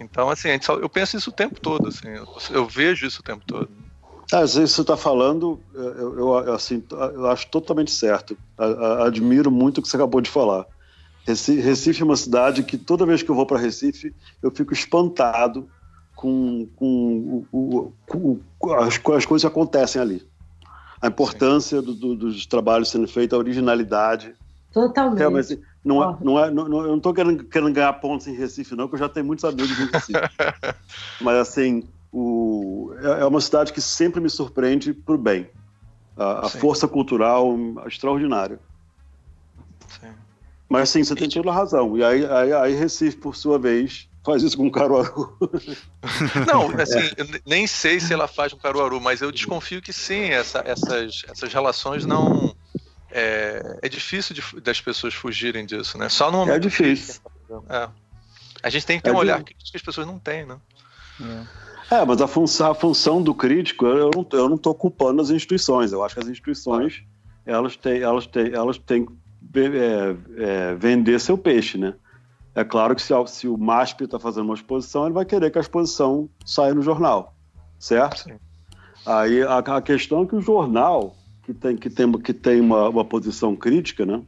Então, 0.00 0.30
assim, 0.30 0.48
só, 0.60 0.74
eu 0.74 0.88
penso 0.88 1.16
isso 1.16 1.30
o 1.30 1.32
tempo 1.32 1.60
todo, 1.60 1.88
assim, 1.88 2.08
eu, 2.08 2.26
eu 2.50 2.66
vejo 2.66 3.06
isso 3.06 3.20
o 3.20 3.24
tempo 3.24 3.44
todo. 3.46 3.68
Ah, 4.32 4.40
às 4.40 4.54
vezes 4.54 4.74
você 4.74 4.80
está 4.80 4.96
falando, 4.96 5.60
eu, 5.74 6.18
eu, 6.18 6.54
assim, 6.54 6.82
eu 6.90 7.26
acho 7.28 7.46
totalmente 7.48 7.90
certo. 7.90 8.36
admiro 9.04 9.50
muito 9.50 9.78
o 9.78 9.82
que 9.82 9.88
você 9.88 9.96
acabou 9.96 10.20
de 10.20 10.30
falar. 10.30 10.66
Recife, 11.26 11.60
Recife 11.60 12.02
é 12.02 12.04
uma 12.04 12.16
cidade 12.16 12.62
que 12.62 12.76
toda 12.76 13.06
vez 13.06 13.22
que 13.22 13.30
eu 13.30 13.34
vou 13.34 13.46
para 13.46 13.58
Recife, 13.58 14.14
eu 14.42 14.50
fico 14.50 14.72
espantado 14.72 15.68
com, 16.14 16.68
com, 16.76 17.44
o, 17.50 17.92
com, 18.06 18.40
com 18.58 18.72
as, 18.74 18.94
as 18.94 19.26
coisas 19.26 19.42
que 19.42 19.46
acontecem 19.46 20.00
ali. 20.00 20.26
A 21.00 21.08
importância 21.08 21.82
do, 21.82 21.94
do, 21.94 22.16
dos 22.16 22.46
trabalhos 22.46 22.90
sendo 22.90 23.06
feitos, 23.06 23.36
a 23.36 23.38
originalidade. 23.38 24.34
Totalmente. 24.72 25.18
Realmente, 25.18 25.60
não, 25.84 26.02
é, 26.02 26.16
não 26.20 26.44
é, 26.44 26.50
não, 26.50 26.66
eu 26.66 26.88
não 26.88 26.96
estou 26.96 27.12
querendo, 27.12 27.44
querendo 27.44 27.72
ganhar 27.72 27.92
pontos 27.94 28.26
em 28.26 28.34
Recife, 28.34 28.74
não, 28.74 28.84
porque 28.84 28.94
eu 28.94 29.06
já 29.06 29.08
tenho 29.08 29.26
muitos 29.26 29.44
amigos 29.44 29.78
em 29.78 29.86
Recife. 29.86 30.18
Mas, 31.20 31.36
assim, 31.36 31.84
o, 32.10 32.94
é, 33.02 33.20
é 33.20 33.26
uma 33.26 33.40
cidade 33.40 33.72
que 33.72 33.82
sempre 33.82 34.20
me 34.20 34.30
surpreende 34.30 34.94
para 34.94 35.14
o 35.14 35.18
bem. 35.18 35.48
A, 36.16 36.46
a 36.46 36.48
força 36.48 36.88
cultural 36.88 37.54
extraordinária. 37.86 38.58
Sim. 39.88 40.12
Mas, 40.68 40.88
sim, 40.88 41.04
você 41.04 41.14
tem 41.14 41.28
toda 41.28 41.50
a 41.50 41.54
razão. 41.54 41.98
E 41.98 42.04
aí, 42.04 42.24
aí, 42.24 42.52
aí 42.52 42.74
Recife, 42.74 43.18
por 43.18 43.36
sua 43.36 43.58
vez, 43.58 44.08
faz 44.24 44.42
isso 44.42 44.56
com 44.56 44.70
Caruaru. 44.70 45.36
Não, 46.50 46.70
assim, 46.80 46.98
é. 46.98 47.40
nem 47.44 47.66
sei 47.66 48.00
se 48.00 48.14
ela 48.14 48.26
faz 48.26 48.54
com 48.54 48.58
Caruaru, 48.58 49.00
mas 49.00 49.20
eu 49.20 49.30
desconfio 49.30 49.82
que 49.82 49.92
sim, 49.92 50.30
essa, 50.30 50.62
essas, 50.64 51.24
essas 51.28 51.52
relações 51.52 52.06
não 52.06 52.54
é, 53.14 53.78
é 53.80 53.88
difícil 53.88 54.34
de, 54.34 54.60
das 54.60 54.80
pessoas 54.80 55.14
fugirem 55.14 55.64
disso, 55.64 55.96
né? 55.96 56.08
Só 56.08 56.32
no 56.32 56.38
momento. 56.38 56.56
É 56.56 56.58
difícil. 56.58 57.20
É. 57.68 57.88
A 58.60 58.68
gente 58.68 58.84
tem 58.84 58.98
que 58.98 59.04
ter 59.04 59.10
é 59.10 59.12
um 59.12 59.16
olhar 59.16 59.42
que 59.44 59.54
as 59.74 59.82
pessoas 59.82 60.04
não 60.04 60.18
têm, 60.18 60.44
né? 60.44 60.56
É, 61.90 61.94
é 61.94 62.04
mas 62.04 62.20
a, 62.20 62.26
função, 62.26 62.72
a 62.72 62.74
função 62.74 63.22
do 63.22 63.32
crítico, 63.32 63.86
eu 63.86 64.10
não, 64.12 64.26
eu 64.32 64.48
não 64.48 64.58
tô 64.58 64.74
culpando 64.74 65.22
as 65.22 65.30
instituições. 65.30 65.92
Eu 65.92 66.02
acho 66.02 66.16
que 66.16 66.22
as 66.22 66.28
instituições, 66.28 67.04
elas 67.46 67.76
têm, 67.76 68.02
elas 68.02 68.26
têm, 68.26 68.52
elas 68.52 68.78
têm 68.78 69.06
é, 69.54 70.16
é, 70.36 70.74
vender 70.74 71.20
seu 71.20 71.38
peixe, 71.38 71.78
né? 71.78 71.94
É 72.52 72.64
claro 72.64 72.96
que 72.96 73.02
se, 73.02 73.12
se 73.28 73.46
o 73.46 73.56
MASP 73.56 74.04
está 74.04 74.18
fazendo 74.18 74.46
uma 74.46 74.54
exposição, 74.54 75.04
ele 75.04 75.14
vai 75.14 75.24
querer 75.24 75.52
que 75.52 75.58
a 75.58 75.60
exposição 75.60 76.28
saia 76.44 76.74
no 76.74 76.82
jornal, 76.82 77.32
certo? 77.78 78.24
Sim. 78.24 78.38
Aí 79.06 79.42
a, 79.42 79.58
a 79.58 79.82
questão 79.82 80.22
é 80.22 80.26
que 80.26 80.34
o 80.34 80.40
jornal, 80.40 81.14
que 81.44 81.52
tem, 81.52 81.76
que 81.76 81.90
tem, 81.90 82.10
que 82.12 82.32
tem 82.32 82.60
uma, 82.60 82.88
uma 82.88 83.04
posição 83.04 83.54
crítica, 83.54 84.06
né? 84.06 84.22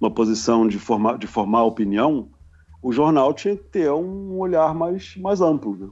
uma 0.00 0.10
posição 0.10 0.66
de 0.66 0.78
formar, 0.78 1.18
de 1.18 1.26
formar 1.26 1.64
opinião, 1.64 2.28
o 2.82 2.92
jornal 2.92 3.32
tinha 3.34 3.56
que 3.56 3.64
ter 3.64 3.90
um 3.90 4.38
olhar 4.38 4.74
mais, 4.74 5.16
mais 5.16 5.40
amplo. 5.40 5.76
Né? 5.76 5.88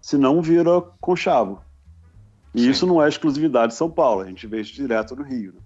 Senão 0.00 0.40
vira 0.40 0.80
conchavo. 1.00 1.60
E 2.54 2.60
Sim. 2.60 2.70
isso 2.70 2.86
não 2.86 3.02
é 3.02 3.08
exclusividade 3.08 3.72
de 3.72 3.78
São 3.78 3.90
Paulo, 3.90 4.22
a 4.22 4.26
gente 4.26 4.46
vê 4.46 4.60
isso 4.60 4.72
direto 4.74 5.16
no 5.16 5.22
Rio. 5.22 5.54
Né? 5.54 5.60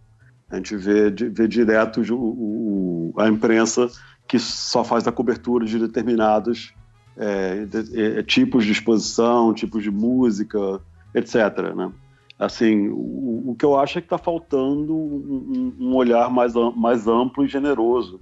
A 0.50 0.56
gente 0.56 0.76
vê, 0.76 1.10
vê 1.10 1.46
direto 1.46 2.00
o, 2.00 3.12
o, 3.12 3.14
a 3.18 3.28
imprensa 3.28 3.88
que 4.26 4.38
só 4.38 4.82
faz 4.82 5.06
a 5.06 5.12
cobertura 5.12 5.66
de 5.66 5.78
determinados 5.78 6.72
é, 7.16 7.64
de, 7.64 8.00
é, 8.00 8.22
tipos 8.22 8.64
de 8.64 8.72
exposição, 8.72 9.52
tipos 9.52 9.82
de 9.82 9.90
música, 9.90 10.80
etc. 11.14 11.74
Né? 11.74 11.92
Assim, 12.38 12.88
o, 12.88 13.50
o 13.50 13.56
que 13.58 13.64
eu 13.64 13.76
acho 13.76 13.98
é 13.98 14.00
que 14.00 14.06
está 14.06 14.18
faltando 14.18 14.94
um, 14.94 15.74
um, 15.78 15.94
olhar 15.96 16.30
mais, 16.30 16.54
mais 16.76 17.08
amplo 17.08 17.44
e 17.44 17.48
generoso 17.48 18.20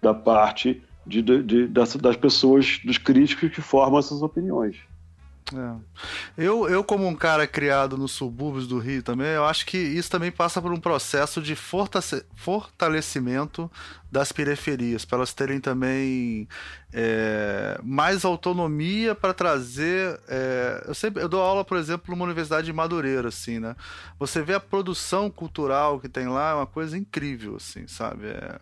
da 0.00 0.14
parte 0.14 0.82
de, 1.06 1.20
de, 1.20 1.42
de 1.42 1.66
das, 1.66 1.94
das, 1.96 2.16
pessoas, 2.16 2.80
dos 2.84 2.98
críticos 2.98 3.50
que 3.50 3.60
formam 3.60 3.98
essas 3.98 4.22
opiniões. 4.22 4.76
É. 5.54 5.76
Eu, 6.36 6.68
eu, 6.68 6.82
como 6.82 7.06
um 7.06 7.14
cara 7.14 7.46
criado 7.46 7.96
nos 7.96 8.12
subúrbios 8.12 8.66
do 8.66 8.78
Rio 8.78 9.02
também, 9.02 9.28
eu 9.28 9.44
acho 9.44 9.64
que 9.64 9.76
isso 9.76 10.10
também 10.10 10.32
passa 10.32 10.60
por 10.60 10.72
um 10.72 10.80
processo 10.80 11.40
de 11.40 11.54
fortalecimento 11.54 13.70
das 14.10 14.32
periferias, 14.32 15.04
para 15.04 15.18
elas 15.18 15.32
terem 15.32 15.60
também 15.60 16.48
é, 16.92 17.78
mais 17.84 18.24
autonomia 18.24 19.14
para 19.14 19.32
trazer. 19.32 20.18
É, 20.28 20.84
eu 20.88 20.94
sempre 20.94 21.22
eu 21.22 21.28
dou 21.28 21.40
aula, 21.40 21.64
por 21.64 21.76
exemplo, 21.76 22.10
numa 22.10 22.24
universidade 22.24 22.66
de 22.66 22.72
Madureira, 22.72 23.28
assim, 23.28 23.60
né? 23.60 23.76
Você 24.18 24.42
vê 24.42 24.54
a 24.54 24.60
produção 24.60 25.30
cultural 25.30 26.00
que 26.00 26.08
tem 26.08 26.26
lá, 26.26 26.50
é 26.50 26.54
uma 26.54 26.66
coisa 26.66 26.98
incrível, 26.98 27.56
assim, 27.56 27.86
sabe? 27.86 28.26
É, 28.26 28.58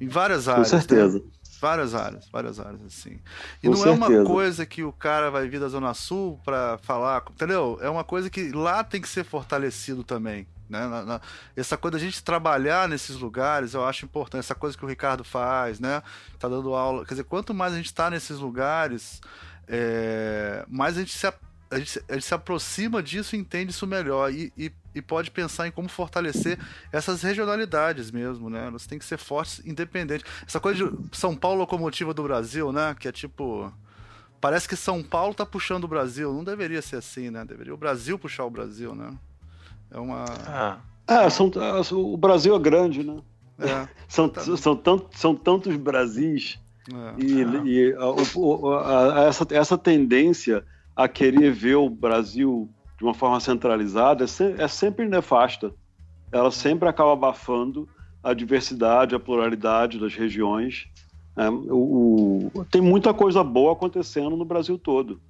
em 0.00 0.08
várias 0.08 0.48
áreas. 0.48 0.70
Com 0.70 0.78
certeza. 0.78 1.18
Né? 1.18 1.24
Várias 1.60 1.94
áreas, 1.94 2.28
várias 2.28 2.60
áreas, 2.60 2.82
assim. 2.84 3.18
E 3.62 3.66
Com 3.66 3.74
não 3.74 3.76
certeza. 3.76 4.04
é 4.04 4.18
uma 4.18 4.24
coisa 4.24 4.66
que 4.66 4.82
o 4.82 4.92
cara 4.92 5.30
vai 5.30 5.48
vir 5.48 5.60
da 5.60 5.68
Zona 5.68 5.94
Sul 5.94 6.40
para 6.44 6.78
falar, 6.78 7.22
entendeu? 7.30 7.78
É 7.80 7.88
uma 7.88 8.04
coisa 8.04 8.28
que 8.28 8.50
lá 8.50 8.84
tem 8.84 9.00
que 9.00 9.08
ser 9.08 9.24
fortalecido 9.24 10.04
também. 10.04 10.46
Né? 10.68 10.86
Na, 10.86 11.04
na, 11.04 11.20
essa 11.56 11.76
coisa 11.76 11.96
da 11.96 12.04
gente 12.04 12.22
trabalhar 12.22 12.88
nesses 12.88 13.16
lugares, 13.16 13.74
eu 13.74 13.84
acho 13.84 14.04
importante. 14.04 14.40
Essa 14.40 14.54
coisa 14.54 14.76
que 14.76 14.84
o 14.84 14.88
Ricardo 14.88 15.24
faz, 15.24 15.78
né? 15.80 16.02
Tá 16.38 16.48
dando 16.48 16.74
aula. 16.74 17.04
Quer 17.04 17.14
dizer, 17.14 17.24
quanto 17.24 17.54
mais 17.54 17.72
a 17.72 17.76
gente 17.76 17.86
está 17.86 18.10
nesses 18.10 18.38
lugares, 18.38 19.20
é, 19.68 20.64
mais 20.68 20.96
a 20.96 21.00
gente 21.00 21.16
se 21.16 21.26
a 21.70 21.78
gente, 21.78 22.00
a 22.08 22.14
gente, 22.14 22.24
se 22.24 22.34
aproxima 22.34 23.02
disso 23.02 23.34
e 23.34 23.38
entende 23.38 23.72
isso 23.72 23.86
melhor 23.86 24.32
e, 24.32 24.52
e, 24.56 24.72
e, 24.94 25.02
pode 25.02 25.30
pensar 25.30 25.66
em 25.66 25.70
como 25.70 25.88
fortalecer 25.88 26.58
essas 26.92 27.22
regionalidades 27.22 28.10
mesmo, 28.10 28.48
né? 28.48 28.66
Elas 28.66 28.86
têm 28.86 28.98
que 28.98 29.04
ser 29.04 29.18
fortes, 29.18 29.64
independentes. 29.66 30.24
Essa 30.46 30.60
coisa 30.60 30.90
de 30.90 31.16
São 31.16 31.34
Paulo 31.34 31.60
locomotiva 31.60 32.14
do 32.14 32.22
Brasil, 32.22 32.72
né? 32.72 32.94
Que 32.98 33.08
é 33.08 33.12
tipo. 33.12 33.72
Parece 34.40 34.68
que 34.68 34.76
São 34.76 35.02
Paulo 35.02 35.34
tá 35.34 35.44
puxando 35.44 35.84
o 35.84 35.88
Brasil. 35.88 36.32
Não 36.32 36.44
deveria 36.44 36.80
ser 36.80 36.96
assim, 36.96 37.30
né? 37.30 37.44
Deveria 37.44 37.74
o 37.74 37.78
Brasil 37.78 38.18
puxar 38.18 38.44
o 38.44 38.50
Brasil, 38.50 38.94
né? 38.94 39.12
É 39.90 39.98
uma. 39.98 40.24
Ah, 40.46 40.78
ah 41.06 41.30
são, 41.30 41.50
o 41.92 42.16
Brasil 42.16 42.54
é 42.54 42.58
grande, 42.58 43.02
né? 43.02 43.18
É, 43.58 43.88
são, 44.08 44.32
são, 44.56 44.76
tant, 44.76 45.04
são 45.12 45.34
tantos 45.34 45.74
Brasis. 45.76 46.60
É, 46.88 47.24
e, 47.24 47.42
é. 47.42 47.46
e 47.64 47.94
a, 47.94 48.04
a, 48.04 49.22
a, 49.22 49.24
essa, 49.24 49.46
essa 49.50 49.76
tendência 49.76 50.64
a 50.96 51.06
querer 51.06 51.52
ver 51.52 51.74
o 51.74 51.90
Brasil 51.90 52.68
de 52.96 53.04
uma 53.04 53.12
forma 53.12 53.38
centralizada 53.38 54.24
é, 54.24 54.26
se, 54.26 54.54
é 54.58 54.66
sempre 54.66 55.06
nefasta. 55.06 55.74
Ela 56.32 56.50
sempre 56.50 56.88
acaba 56.88 57.12
abafando 57.12 57.86
a 58.22 58.32
diversidade, 58.32 59.14
a 59.14 59.20
pluralidade 59.20 60.00
das 60.00 60.14
regiões. 60.14 60.88
É, 61.36 61.48
o, 61.50 62.50
o, 62.54 62.64
tem 62.64 62.80
muita 62.80 63.12
coisa 63.12 63.44
boa 63.44 63.74
acontecendo 63.74 64.36
no 64.36 64.44
Brasil 64.44 64.78
todo, 64.78 65.20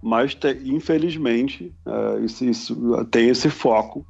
mas 0.00 0.34
te, 0.34 0.52
infelizmente 0.64 1.74
é, 1.84 2.20
isso, 2.20 2.44
isso, 2.44 3.04
tem 3.06 3.28
esse 3.28 3.50
foco 3.50 4.06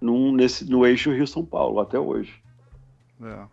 num, 0.00 0.32
nesse, 0.32 0.68
no 0.68 0.84
eixo 0.84 1.12
Rio-São 1.12 1.44
Paulo 1.44 1.78
até 1.78 1.98
hoje. 1.98 2.34
É. 3.22 3.46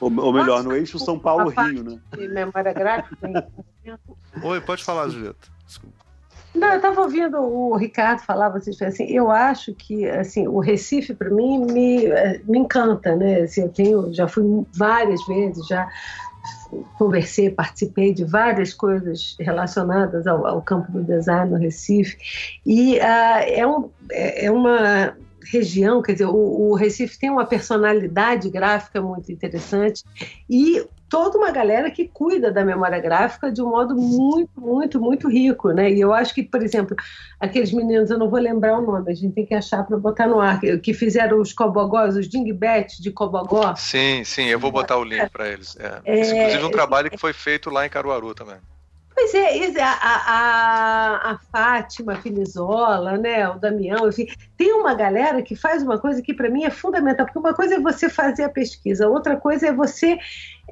Ou, 0.00 0.14
ou, 0.20 0.32
melhor, 0.32 0.62
no 0.62 0.76
eixo 0.76 0.98
São 0.98 1.18
Paulo-Rio, 1.18 1.82
né? 1.82 2.00
memória 2.28 2.72
gráfica. 2.72 3.48
Oi, 4.44 4.60
pode 4.60 4.84
falar, 4.84 5.08
Julieta. 5.08 5.57
Desculpa. 5.68 6.08
Não, 6.54 6.68
eu 6.68 6.76
estava 6.76 7.02
ouvindo 7.02 7.38
o 7.38 7.76
Ricardo 7.76 8.20
falar, 8.20 8.48
vocês 8.48 8.80
assim, 8.82 9.04
eu 9.04 9.30
acho 9.30 9.74
que 9.74 10.08
assim, 10.08 10.48
o 10.48 10.58
Recife 10.58 11.14
para 11.14 11.30
mim 11.30 11.58
me, 11.70 12.08
me 12.44 12.58
encanta, 12.58 13.14
né? 13.14 13.42
Assim, 13.42 13.60
eu 13.60 13.68
tenho, 13.68 14.12
já 14.12 14.26
fui 14.26 14.66
várias 14.72 15.24
vezes, 15.26 15.66
já 15.66 15.86
conversei, 16.98 17.50
participei 17.50 18.12
de 18.12 18.24
várias 18.24 18.72
coisas 18.72 19.36
relacionadas 19.38 20.26
ao, 20.26 20.46
ao 20.46 20.62
campo 20.62 20.90
do 20.90 21.04
design 21.04 21.50
no 21.50 21.58
Recife 21.58 22.16
e 22.64 22.96
uh, 22.96 23.44
é, 23.46 23.66
um, 23.66 23.90
é, 24.10 24.46
é 24.46 24.50
uma 24.50 25.14
região, 25.50 26.02
quer 26.02 26.12
dizer, 26.12 26.26
o, 26.26 26.70
o, 26.70 26.74
Recife 26.74 27.18
tem 27.18 27.30
uma 27.30 27.46
personalidade 27.46 28.50
gráfica 28.50 29.00
muito 29.00 29.30
interessante 29.32 30.04
e 30.48 30.84
toda 31.08 31.38
uma 31.38 31.50
galera 31.50 31.90
que 31.90 32.06
cuida 32.06 32.50
da 32.50 32.64
memória 32.64 33.00
gráfica 33.00 33.50
de 33.50 33.62
um 33.62 33.70
modo 33.70 33.94
muito, 33.94 34.60
muito, 34.60 35.00
muito 35.00 35.28
rico, 35.28 35.70
né? 35.70 35.90
E 35.90 36.00
eu 36.00 36.12
acho 36.12 36.34
que, 36.34 36.42
por 36.42 36.62
exemplo, 36.62 36.96
aqueles 37.40 37.72
meninos, 37.72 38.10
eu 38.10 38.18
não 38.18 38.28
vou 38.28 38.38
lembrar 38.38 38.78
o 38.78 38.82
nome, 38.82 39.10
a 39.10 39.14
gente 39.14 39.34
tem 39.34 39.46
que 39.46 39.54
achar 39.54 39.84
para 39.84 39.96
botar 39.96 40.26
no 40.26 40.40
ar, 40.40 40.60
que 40.60 40.92
fizeram 40.92 41.40
os 41.40 41.52
cobogós, 41.52 42.16
os 42.16 42.28
dingbats 42.28 42.98
de 42.98 43.10
cobogó. 43.10 43.74
Sim, 43.76 44.22
sim, 44.24 44.44
eu 44.46 44.58
vou 44.58 44.70
botar 44.70 44.98
o 44.98 45.04
link 45.04 45.28
para 45.30 45.48
eles. 45.48 45.76
É. 45.78 46.00
É, 46.04 46.40
Inclusive 46.40 46.64
um 46.64 46.70
trabalho 46.70 47.10
que 47.10 47.18
foi 47.18 47.32
feito 47.32 47.70
lá 47.70 47.86
em 47.86 47.88
Caruaru 47.88 48.34
também. 48.34 48.58
Pois 49.20 49.34
é, 49.34 49.82
a, 49.82 49.90
a, 49.90 51.30
a 51.32 51.38
Fátima 51.50 52.14
Filizola, 52.14 53.18
né, 53.18 53.48
o 53.48 53.58
Damião, 53.58 54.08
enfim, 54.08 54.28
tem 54.56 54.72
uma 54.72 54.94
galera 54.94 55.42
que 55.42 55.56
faz 55.56 55.82
uma 55.82 55.98
coisa 55.98 56.22
que 56.22 56.32
para 56.32 56.48
mim 56.48 56.62
é 56.62 56.70
fundamental, 56.70 57.26
porque 57.26 57.40
uma 57.40 57.52
coisa 57.52 57.74
é 57.74 57.80
você 57.80 58.08
fazer 58.08 58.44
a 58.44 58.48
pesquisa, 58.48 59.08
outra 59.08 59.36
coisa 59.36 59.66
é 59.66 59.72
você 59.72 60.20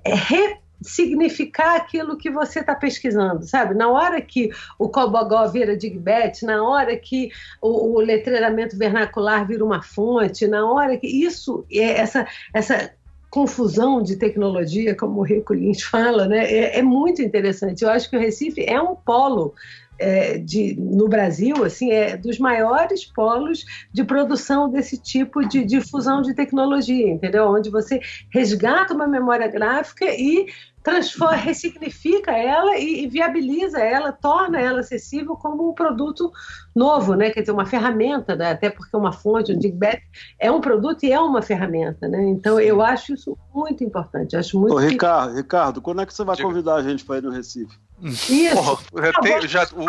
é, 0.05 0.14
ressignificar 0.14 1.74
aquilo 1.74 2.16
que 2.16 2.31
você 2.31 2.60
está 2.60 2.73
pesquisando, 2.73 3.44
sabe? 3.44 3.74
Na 3.74 3.89
hora 3.89 4.20
que 4.20 4.51
o 4.78 4.89
Cobogó 4.89 5.48
vira 5.48 5.77
Digbet, 5.77 6.44
na 6.44 6.62
hora 6.62 6.97
que 6.97 7.32
o, 7.60 7.97
o 7.97 8.01
letreiramento 8.01 8.78
vernacular 8.78 9.44
vira 9.44 9.64
uma 9.64 9.82
fonte, 9.82 10.47
na 10.47 10.64
hora 10.70 10.97
que 10.97 11.09
isso, 11.09 11.66
é 11.68 11.98
essa, 11.98 12.24
essa 12.55 12.94
confusão 13.31 14.03
de 14.03 14.16
tecnologia, 14.16 14.94
como 14.94 15.20
o 15.20 15.24
Rico 15.24 15.53
Lins 15.53 15.82
fala, 15.82 16.27
né, 16.27 16.44
é, 16.44 16.78
é, 16.78 16.82
muito 16.82 17.20
interessante. 17.20 17.82
Eu 17.82 17.90
acho 17.90 18.09
que 18.09 18.16
o 18.16 18.20
Recife 18.20 18.65
é 18.65 18.81
um 18.81 18.94
polo 18.94 19.55
é, 19.98 20.39
de, 20.39 20.77
no 20.78 21.09
Brasil, 21.09 21.64
assim, 21.64 21.90
é 21.90 22.16
dos 22.16 22.39
maiores 22.39 23.05
polos 23.05 23.64
de 23.93 24.05
produção 24.05 24.70
desse 24.70 24.98
tipo 24.98 25.47
de 25.47 25.64
difusão 25.64 26.23
de 26.23 26.35
tecnologia, 26.35 27.09
entendeu? 27.09 27.47
Onde 27.48 27.70
você 27.70 28.01
resgata 28.31 28.94
uma 28.94 29.06
memória 29.06 29.48
gráfica 29.48 30.05
e 30.06 30.47
transforma, 30.86 31.35
ressignifica 31.35 32.31
ela 32.31 32.78
e, 32.78 33.02
e, 33.02 33.09
viabiliza 33.09 33.81
ela, 33.81 34.12
torna 34.12 34.60
ela 34.60 34.78
acessível 34.78 35.35
como 35.35 35.68
um 35.68 35.74
produto 35.74 36.31
novo, 36.73 37.14
né? 37.14 37.31
Quer 37.31 37.40
dizer, 37.40 37.51
uma 37.51 37.66
ferramenta, 37.66 38.36
né? 38.36 38.52
até 38.52 38.70
porque 38.70 38.97
uma 38.97 39.10
fonte, 39.10 39.52
um 39.52 39.59
Digback, 39.59 40.02
é 40.39 40.48
um 40.48 40.60
produto 40.60 41.02
e 41.02 41.10
é 41.10 41.18
uma 41.18 41.43
ferramenta, 41.43 42.06
né? 42.06 42.23
Então 42.28 42.59
Sim. 42.59 42.62
eu 42.62 42.81
acho 42.81 43.14
isso 43.14 43.36
muito 43.52 43.82
importante. 43.82 44.36
Acho 44.36 44.60
muito. 44.60 44.77
Ô, 44.77 44.78
Ricardo, 44.78 45.35
Ricardo, 45.35 45.82
quando 45.82 46.02
é 46.02 46.06
que 46.06 46.14
você 46.14 46.23
vai 46.23 46.36
Diga. 46.36 46.48
convidar 46.48 46.77
a 46.77 46.82
gente 46.82 47.05
para 47.05 47.18
ir 47.18 47.23
no 47.24 47.31
Recife? 47.31 47.77
Isso. 48.02 48.78
já 48.94 49.12
tem, 49.20 49.48
já, 49.48 49.68
o, 49.73 49.86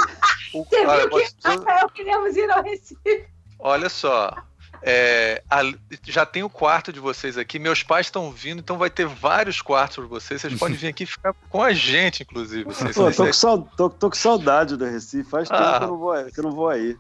o, 0.59 0.63
você 0.63 0.85
olha, 0.85 1.09
viu 1.09 1.19
que 1.19 1.27
Rafael 1.43 1.89
queremos 1.89 2.37
ir 2.37 2.49
ao 2.49 2.63
Recife. 2.63 3.25
Olha 3.59 3.89
só, 3.89 4.33
é, 4.81 5.43
a, 5.49 5.61
já 6.03 6.25
tem 6.25 6.43
o 6.43 6.49
quarto 6.49 6.93
de 6.93 6.99
vocês 6.99 7.37
aqui. 7.37 7.59
Meus 7.59 7.83
pais 7.83 8.07
estão 8.07 8.31
vindo, 8.31 8.59
então 8.59 8.77
vai 8.77 8.89
ter 8.89 9.05
vários 9.07 9.61
quartos 9.61 9.97
para 9.97 10.05
vocês. 10.05 10.41
Vocês 10.41 10.57
podem 10.57 10.77
vir 10.77 10.87
aqui 10.87 11.03
e 11.03 11.07
ficar 11.07 11.33
com 11.49 11.61
a 11.61 11.73
gente, 11.73 12.23
inclusive. 12.23 12.69
Assim, 12.69 12.93
Pô, 12.93 13.11
tô, 13.11 13.25
com 13.25 13.61
tô, 13.75 13.89
tô, 13.89 14.09
com 14.09 14.15
saudade 14.15 14.77
do 14.77 14.85
Recife. 14.85 15.29
Faz 15.29 15.49
ah. 15.51 15.57
tempo 15.57 15.77
que 15.77 15.83
eu 15.83 15.87
não 15.87 15.97
vou, 15.97 16.25
que 16.25 16.39
eu 16.39 16.43
não 16.43 16.51
vou 16.51 16.69
aí. 16.69 16.97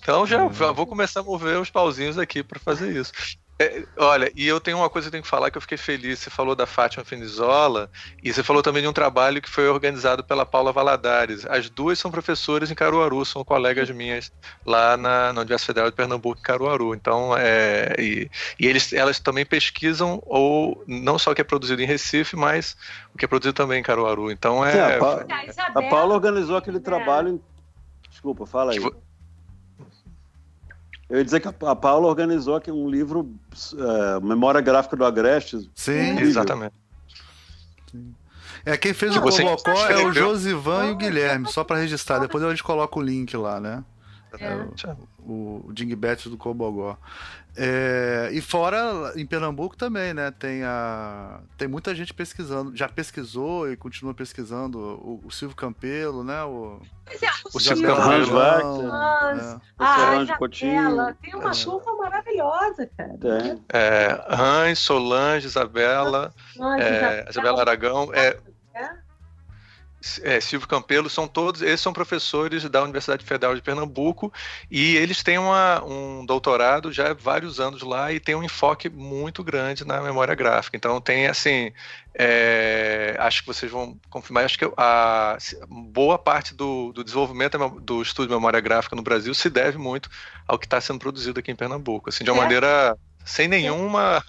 Então 0.00 0.26
já, 0.26 0.48
já 0.52 0.72
vou 0.72 0.86
começar 0.86 1.20
a 1.20 1.22
mover 1.22 1.58
os 1.58 1.70
pauzinhos 1.70 2.18
aqui 2.18 2.42
para 2.42 2.58
fazer 2.58 2.94
isso. 2.96 3.12
É, 3.60 3.82
olha, 3.96 4.30
e 4.36 4.46
eu 4.46 4.60
tenho 4.60 4.76
uma 4.76 4.88
coisa 4.88 5.06
que 5.06 5.08
eu 5.08 5.12
tenho 5.12 5.24
que 5.24 5.28
falar 5.28 5.50
que 5.50 5.58
eu 5.58 5.62
fiquei 5.62 5.76
feliz. 5.76 6.20
Você 6.20 6.30
falou 6.30 6.54
da 6.54 6.64
Fátima 6.64 7.04
Fenizola 7.04 7.90
e 8.22 8.32
você 8.32 8.40
falou 8.40 8.62
também 8.62 8.82
de 8.82 8.88
um 8.88 8.92
trabalho 8.92 9.42
que 9.42 9.50
foi 9.50 9.68
organizado 9.68 10.22
pela 10.22 10.46
Paula 10.46 10.72
Valadares. 10.72 11.44
As 11.44 11.68
duas 11.68 11.98
são 11.98 12.08
professoras 12.08 12.70
em 12.70 12.74
Caruaru, 12.74 13.24
são 13.24 13.44
colegas 13.44 13.90
minhas 13.90 14.30
lá 14.64 14.96
na, 14.96 15.32
na 15.32 15.40
Universidade 15.40 15.66
Federal 15.66 15.90
de 15.90 15.96
Pernambuco, 15.96 16.38
em 16.38 16.42
Caruaru. 16.42 16.94
Então, 16.94 17.36
é, 17.36 17.96
e, 17.98 18.30
e 18.60 18.66
eles, 18.68 18.92
elas 18.92 19.18
também 19.18 19.44
pesquisam 19.44 20.22
ou 20.24 20.84
não 20.86 21.18
só 21.18 21.32
o 21.32 21.34
que 21.34 21.40
é 21.40 21.44
produzido 21.44 21.82
em 21.82 21.86
Recife, 21.86 22.36
mas 22.36 22.76
o 23.12 23.18
que 23.18 23.24
é 23.24 23.28
produzido 23.28 23.54
também 23.54 23.80
em 23.80 23.82
Caruaru. 23.82 24.30
Então 24.30 24.64
é. 24.64 24.70
Sim, 24.70 24.78
a, 24.78 24.98
pa 24.98 25.26
a, 25.74 25.82
Paula 25.82 26.14
organizou 26.14 26.56
aquele 26.56 26.78
trabalho. 26.78 27.30
Em... 27.30 27.40
Desculpa, 28.08 28.46
fala 28.46 28.70
aí. 28.70 28.78
Eu 31.08 31.18
ia 31.18 31.24
dizer 31.24 31.40
que 31.40 31.48
a 31.48 31.76
Paula 31.76 32.06
organizou 32.06 32.56
aqui 32.56 32.70
um 32.70 32.88
livro, 32.88 33.34
é, 33.76 34.20
Memória 34.20 34.60
Gráfica 34.60 34.94
do 34.94 35.04
Agreste. 35.04 35.70
Sim, 35.74 36.18
exatamente. 36.18 36.74
É, 38.64 38.76
quem 38.76 38.92
fez 38.92 39.16
o 39.16 39.20
Robocó 39.20 39.86
é 39.86 40.04
o 40.04 40.12
Josivan 40.12 40.88
e 40.88 40.90
o 40.90 40.96
Guilherme, 40.96 41.50
só 41.50 41.64
para 41.64 41.78
registrar. 41.78 42.18
Depois 42.18 42.44
a 42.44 42.50
gente 42.50 42.62
coloca 42.62 42.98
o 42.98 43.02
link 43.02 43.34
lá, 43.36 43.58
né? 43.58 43.82
É. 44.38 44.54
O, 45.20 45.64
o 45.66 45.72
Dingbat 45.72 46.28
do 46.28 46.36
Cobogó. 46.36 46.98
É, 47.56 48.28
e 48.32 48.40
fora 48.40 49.12
em 49.16 49.26
Pernambuco 49.26 49.76
também, 49.76 50.14
né? 50.14 50.30
Tem, 50.30 50.62
a, 50.62 51.40
tem 51.56 51.66
muita 51.66 51.94
gente 51.94 52.14
pesquisando, 52.14 52.76
já 52.76 52.88
pesquisou 52.88 53.70
e 53.70 53.76
continua 53.76 54.14
pesquisando. 54.14 54.78
O, 54.78 55.20
o 55.26 55.30
Silvio 55.30 55.56
Campelo, 55.56 56.22
né? 56.22 56.42
O, 56.44 56.80
é, 57.10 57.28
o 57.52 57.58
Silvio 57.58 57.86
Campelo. 57.86 58.82
Né? 58.82 59.60
Ah, 59.78 60.10
a 60.10 60.22
Isabela. 60.22 61.16
Tem 61.20 61.34
uma 61.34 61.50
é. 61.50 61.96
maravilhosa, 61.98 62.90
cara. 62.96 63.18
Tem. 63.18 63.64
É, 63.72 64.24
Hans, 64.28 64.78
Solange, 64.78 65.46
Isabela, 65.46 66.32
é, 66.78 67.26
Isabela 67.28 67.60
Aragão. 67.60 68.10
É, 68.14 68.38
é, 70.22 70.40
Silvio 70.40 70.68
Campelo, 70.68 71.10
são 71.10 71.26
todos, 71.26 71.60
eles 71.60 71.80
são 71.80 71.92
professores 71.92 72.62
da 72.68 72.82
Universidade 72.82 73.24
Federal 73.24 73.54
de 73.54 73.62
Pernambuco 73.62 74.32
e 74.70 74.96
eles 74.96 75.22
têm 75.22 75.38
uma, 75.38 75.82
um 75.84 76.24
doutorado 76.24 76.92
já 76.92 77.10
há 77.10 77.14
vários 77.14 77.58
anos 77.58 77.82
lá 77.82 78.12
e 78.12 78.20
tem 78.20 78.34
um 78.34 78.42
enfoque 78.42 78.88
muito 78.88 79.42
grande 79.42 79.84
na 79.84 80.00
memória 80.00 80.34
gráfica. 80.34 80.76
Então 80.76 81.00
tem 81.00 81.26
assim, 81.26 81.72
é, 82.14 83.16
acho 83.18 83.40
que 83.42 83.46
vocês 83.48 83.70
vão 83.70 83.98
confirmar, 84.08 84.44
acho 84.44 84.58
que 84.58 84.70
a 84.76 85.36
boa 85.68 86.18
parte 86.18 86.54
do, 86.54 86.92
do 86.92 87.02
desenvolvimento 87.02 87.58
do 87.80 88.00
estudo 88.00 88.28
de 88.28 88.34
memória 88.34 88.60
gráfica 88.60 88.94
no 88.94 89.02
Brasil 89.02 89.34
se 89.34 89.50
deve 89.50 89.78
muito 89.78 90.08
ao 90.46 90.58
que 90.58 90.66
está 90.66 90.80
sendo 90.80 91.00
produzido 91.00 91.40
aqui 91.40 91.50
em 91.50 91.56
Pernambuco, 91.56 92.08
assim, 92.08 92.22
de 92.22 92.30
uma 92.30 92.40
é. 92.40 92.42
maneira 92.42 92.96
sem 93.28 93.46
nenhuma. 93.46 94.24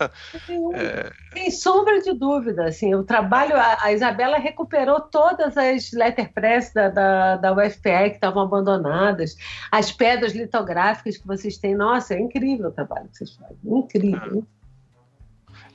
É... 0.74 1.12
Sem 1.34 1.52
sombra 1.52 2.02
de 2.02 2.14
dúvida. 2.14 2.66
Assim, 2.66 2.94
o 2.94 3.04
trabalho, 3.04 3.56
a, 3.56 3.78
a 3.82 3.94
Isabela 3.94 4.38
recuperou 4.38 5.00
todas 5.00 5.58
as 5.58 5.92
letterpress 5.94 6.74
da, 6.74 6.90
da, 6.90 7.38
da 7.38 7.54
UFPE 7.54 8.10
que 8.10 8.16
estavam 8.16 8.44
abandonadas, 8.44 9.36
as 9.72 9.92
pedras 9.92 10.34
litográficas 10.34 11.18
que 11.18 11.26
vocês 11.26 11.58
têm. 11.58 11.76
Nossa, 11.76 12.14
é 12.14 12.20
incrível 12.20 12.68
o 12.68 12.72
trabalho 12.72 13.08
que 13.08 13.18
vocês 13.18 13.36
fazem. 13.36 13.58
Incrível. 13.64 14.46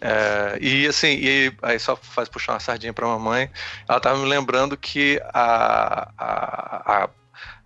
É, 0.01 0.59
e 0.61 0.87
assim, 0.87 1.17
e 1.19 1.53
aí 1.63 1.79
só 1.79 1.97
faz 1.97 2.29
puxar 2.29 2.53
uma 2.53 2.61
sardinha 2.61 2.93
para 2.93 3.07
a 3.07 3.09
mamãe, 3.09 3.49
ela 3.89 3.97
estava 3.97 4.19
me 4.19 4.27
lembrando 4.27 4.77
que 4.77 5.19
a, 5.33 6.11
a, 6.19 7.05
a 7.05 7.09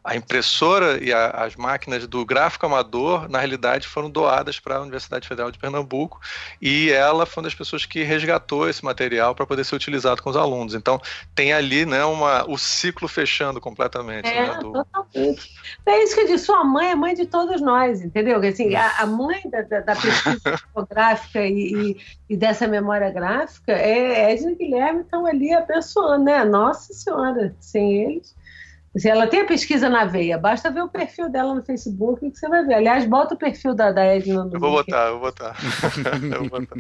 a 0.03 0.17
impressora 0.17 1.03
e 1.03 1.13
a, 1.13 1.31
as 1.31 1.57
máquinas 1.57 2.07
do 2.07 2.25
gráfico 2.25 2.65
amador, 2.65 3.29
na 3.29 3.39
realidade, 3.39 3.87
foram 3.87 4.09
doadas 4.09 4.59
para 4.59 4.77
a 4.77 4.81
Universidade 4.81 5.27
Federal 5.29 5.51
de 5.51 5.59
Pernambuco 5.59 6.21
e 6.63 6.91
ela 6.91 7.27
foi 7.27 7.43
uma 7.43 7.49
das 7.49 7.55
pessoas 7.55 7.85
que 7.85 8.03
resgatou 8.03 8.69
esse 8.69 8.85
material 8.85 9.35
para 9.35 9.47
poder 9.47 9.65
ser 9.65 9.75
utilizado 9.75 10.23
com 10.23 10.31
os 10.31 10.37
alunos. 10.37 10.75
Então, 10.75 11.01
tem 11.35 11.53
ali 11.53 11.85
né, 11.85 12.05
uma, 12.05 12.49
o 12.49 12.57
ciclo 12.57 13.09
fechando 13.09 13.61
completamente. 13.61 14.29
É, 14.29 14.49
né, 14.49 14.59
do... 14.61 14.73
totalmente. 14.73 15.53
É 15.85 16.03
isso 16.03 16.15
que 16.15 16.21
eu 16.23 16.27
disse, 16.27 16.47
sua 16.47 16.65
mãe 16.65 16.91
é 16.91 16.95
mãe 16.95 17.15
de 17.15 17.27
todos 17.27 17.61
nós, 17.61 18.01
entendeu? 18.01 18.39
Assim, 18.39 18.75
a, 18.75 19.01
a 19.01 19.07
mãe 19.07 19.43
da, 19.51 19.63
da, 19.63 19.81
da 19.81 19.97
pesquisa 19.97 20.59
fotográfica 20.73 21.45
e, 21.45 21.73
e, 21.75 21.97
e, 22.31 22.37
dessa 22.37 22.67
memória 22.67 23.11
gráfica 23.11 23.73
é 23.73 24.33
Edna 24.33 24.53
e 24.53 24.55
Guilherme 24.55 25.01
estão 25.01 25.27
ali 25.27 25.53
abençoando, 25.53 26.25
né? 26.25 26.45
Nossa 26.45 26.95
Senhora, 26.95 27.55
sem 27.61 28.05
eles 28.05 28.38
ela 29.05 29.27
tem 29.27 29.43
a 29.43 29.47
pesquisa 29.47 29.89
na 29.89 30.05
veia, 30.05 30.39
basta 30.39 30.71
ver 30.71 30.83
o 30.83 30.89
perfil 30.89 31.29
dela 31.29 31.55
no 31.55 31.63
Facebook 31.63 32.31
que 32.31 32.37
você 32.37 32.49
vai 32.49 32.65
ver. 32.65 32.75
Aliás, 32.75 33.07
bota 33.07 33.35
o 33.35 33.39
perfil 33.39 33.75
da, 33.75 33.93
da 33.93 34.05
Edna 34.05 34.45
no 34.45 34.55
Eu 34.55 34.61
vou 34.61 34.73
botar, 34.73 35.07
eu 35.07 35.13
vou 35.13 35.21
botar. 35.21 35.57
eu 36.33 36.49
vou 36.49 36.61
botar. 36.61 36.77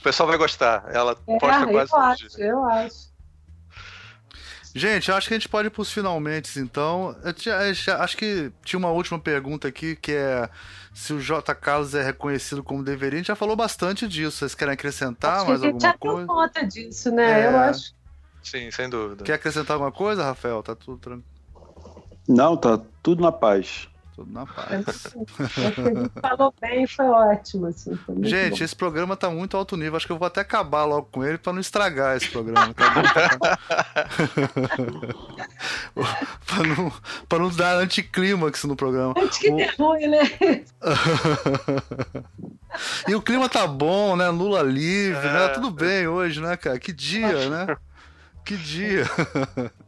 O 0.00 0.02
pessoal 0.02 0.28
vai 0.28 0.38
gostar. 0.38 0.84
Ela 0.92 1.12
é, 1.26 1.38
posta 1.38 1.66
quase 1.66 1.92
eu 1.92 1.98
acho, 1.98 2.28
dia. 2.28 2.46
Eu 2.46 2.64
acho. 2.64 3.16
Gente, 4.74 5.10
acho 5.10 5.28
que 5.28 5.32
a 5.32 5.38
gente 5.38 5.48
pode 5.48 5.68
ir 5.68 5.70
para 5.70 5.80
os 5.80 5.90
finalmente, 5.90 6.58
então. 6.58 7.16
Eu 7.24 7.32
tinha, 7.32 7.54
eu 7.54 7.94
acho 7.98 8.16
que 8.16 8.52
tinha 8.62 8.78
uma 8.78 8.90
última 8.90 9.18
pergunta 9.18 9.66
aqui, 9.66 9.96
que 9.96 10.12
é 10.12 10.50
se 10.92 11.14
o 11.14 11.20
J. 11.20 11.54
Carlos 11.54 11.94
é 11.94 12.02
reconhecido 12.02 12.62
como 12.62 12.82
deveria. 12.82 13.16
A 13.16 13.20
gente 13.20 13.28
já 13.28 13.34
falou 13.34 13.56
bastante 13.56 14.06
disso. 14.06 14.38
Vocês 14.38 14.54
querem 14.54 14.74
acrescentar 14.74 15.38
acho 15.38 15.48
mais 15.48 15.62
alguma 15.62 15.80
coisa? 15.80 15.86
A 15.86 15.90
gente 15.90 16.02
já 16.02 16.16
deu 16.16 16.26
conta 16.26 16.66
disso, 16.66 17.10
né? 17.10 17.40
É... 17.40 17.46
Eu 17.46 17.56
acho. 17.56 17.95
Sim, 18.46 18.70
sem 18.70 18.88
dúvida. 18.88 19.24
Quer 19.24 19.34
acrescentar 19.34 19.74
alguma 19.74 19.90
coisa, 19.90 20.22
Rafael? 20.22 20.62
Tá 20.62 20.76
tudo 20.76 20.98
tranquilo? 20.98 21.26
Não, 22.28 22.56
tá 22.56 22.80
tudo 23.02 23.20
na 23.20 23.32
paz. 23.32 23.88
Tudo 24.14 24.32
na 24.32 24.46
paz. 24.46 25.16
falou 26.22 26.54
bem, 26.60 26.86
foi 26.86 27.06
ótimo. 27.06 27.66
Assim, 27.66 27.96
foi 27.96 28.14
Gente, 28.22 28.60
bom. 28.60 28.64
esse 28.64 28.76
programa 28.76 29.16
tá 29.16 29.28
muito 29.28 29.56
alto 29.56 29.76
nível. 29.76 29.96
Acho 29.96 30.06
que 30.06 30.12
eu 30.12 30.18
vou 30.18 30.28
até 30.28 30.42
acabar 30.42 30.84
logo 30.84 31.08
com 31.10 31.24
ele 31.24 31.38
para 31.38 31.54
não 31.54 31.60
estragar 31.60 32.16
esse 32.16 32.30
programa. 32.30 32.72
Tá 32.72 32.86
para 36.46 36.68
não, 36.68 36.92
pra 37.28 37.40
não 37.40 37.50
dar 37.50 37.78
anticlímax 37.78 38.62
no 38.62 38.76
programa. 38.76 39.12
Antes 39.18 39.38
que 39.38 39.50
o... 39.50 39.56
ruim, 39.76 40.06
né? 40.06 40.20
e 43.08 43.14
o 43.16 43.20
clima 43.20 43.48
tá 43.48 43.66
bom, 43.66 44.14
né? 44.14 44.28
Lula 44.28 44.62
livre, 44.62 45.26
é... 45.26 45.32
né? 45.32 45.48
Tudo 45.48 45.72
bem 45.72 46.06
hoje, 46.06 46.40
né, 46.40 46.56
cara? 46.56 46.78
Que 46.78 46.92
dia, 46.92 47.50
né? 47.50 47.76
Que 48.46 48.56
dia! 48.56 49.04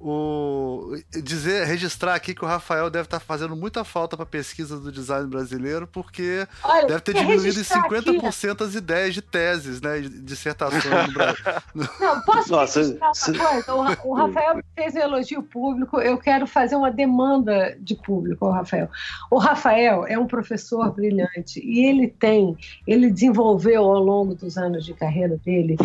o 0.00 0.94
dizer 1.22 1.66
registrar 1.66 2.14
aqui 2.14 2.34
que 2.34 2.44
o 2.44 2.48
Rafael 2.48 2.90
deve 2.90 3.04
estar 3.04 3.20
fazendo 3.20 3.56
muita 3.56 3.84
falta 3.84 4.16
para 4.16 4.24
a 4.24 4.26
pesquisa 4.26 4.78
do 4.78 4.92
design 4.92 5.28
brasileiro 5.28 5.86
porque 5.86 6.46
Olha, 6.62 6.86
deve 6.86 7.00
ter 7.00 7.14
diminuído 7.14 7.60
em 7.60 7.62
50% 7.62 8.52
aqui, 8.52 8.64
as 8.64 8.74
ideias 8.74 9.14
de 9.14 9.22
teses, 9.22 9.80
né, 9.80 10.00
de 10.00 10.08
dissertações 10.08 10.84
no 10.84 11.12
Brasil. 11.12 11.44
Não, 12.00 12.20
posso 12.22 12.50
Nossa, 12.50 12.80
registrar 12.80 13.12
uma 13.12 13.48
coisa? 13.66 14.04
O, 14.04 14.10
o 14.10 14.14
Rafael 14.14 14.62
fez 14.74 14.94
um 14.94 14.98
elogio 14.98 15.42
público, 15.42 16.00
eu 16.00 16.18
quero 16.18 16.46
fazer 16.46 16.76
uma 16.76 16.90
demanda 16.90 17.76
de 17.80 17.94
público 17.94 18.46
ao 18.46 18.52
Rafael. 18.52 18.88
O 19.30 19.38
Rafael 19.38 20.06
é 20.06 20.18
um 20.18 20.26
professor 20.26 20.92
brilhante 20.92 21.60
e 21.64 21.84
ele 21.84 22.08
tem, 22.08 22.56
ele 22.86 23.10
desenvolveu 23.10 23.84
ao 23.84 24.02
longo 24.02 24.34
dos 24.34 24.56
anos 24.56 24.84
de 24.84 24.94
carreira 24.94 25.36
dele 25.38 25.76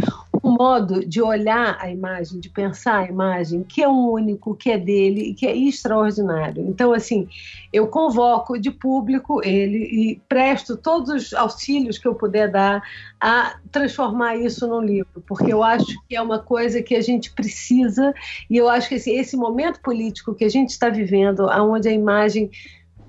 um 0.44 0.52
modo 0.52 1.06
de 1.06 1.22
olhar 1.22 1.78
a 1.80 1.90
imagem, 1.90 2.40
de 2.40 2.50
pensar 2.50 3.00
a 3.00 3.08
imagem, 3.08 3.64
que 3.74 3.82
é 3.82 3.88
único, 3.88 4.54
que 4.56 4.70
é 4.70 4.78
dele 4.78 5.34
que 5.34 5.48
é 5.48 5.58
extraordinário. 5.58 6.64
Então, 6.70 6.94
assim, 6.94 7.28
eu 7.72 7.88
convoco 7.88 8.60
de 8.60 8.70
público 8.70 9.42
ele 9.44 9.78
e 9.78 10.22
presto 10.30 10.78
todos 10.78 11.10
os 11.10 11.34
auxílios 11.34 11.98
que 11.98 12.08
eu 12.08 12.14
puder 12.14 12.52
dar 12.52 12.84
a 13.20 13.56
transformar 13.72 14.36
isso 14.36 14.68
num 14.68 14.82
livro, 14.82 15.24
porque 15.28 15.52
eu 15.52 15.64
acho 15.64 15.92
que 16.08 16.16
é 16.16 16.22
uma 16.22 16.38
coisa 16.38 16.84
que 16.84 16.96
a 16.96 17.02
gente 17.02 17.34
precisa 17.34 18.14
e 18.48 18.58
eu 18.58 18.70
acho 18.70 18.88
que 18.88 18.96
assim, 18.96 19.18
esse 19.18 19.36
momento 19.36 19.82
político 19.82 20.36
que 20.36 20.46
a 20.46 20.50
gente 20.50 20.70
está 20.70 20.90
vivendo, 20.90 21.48
onde 21.48 21.90
a 21.90 21.92
imagem 21.92 22.52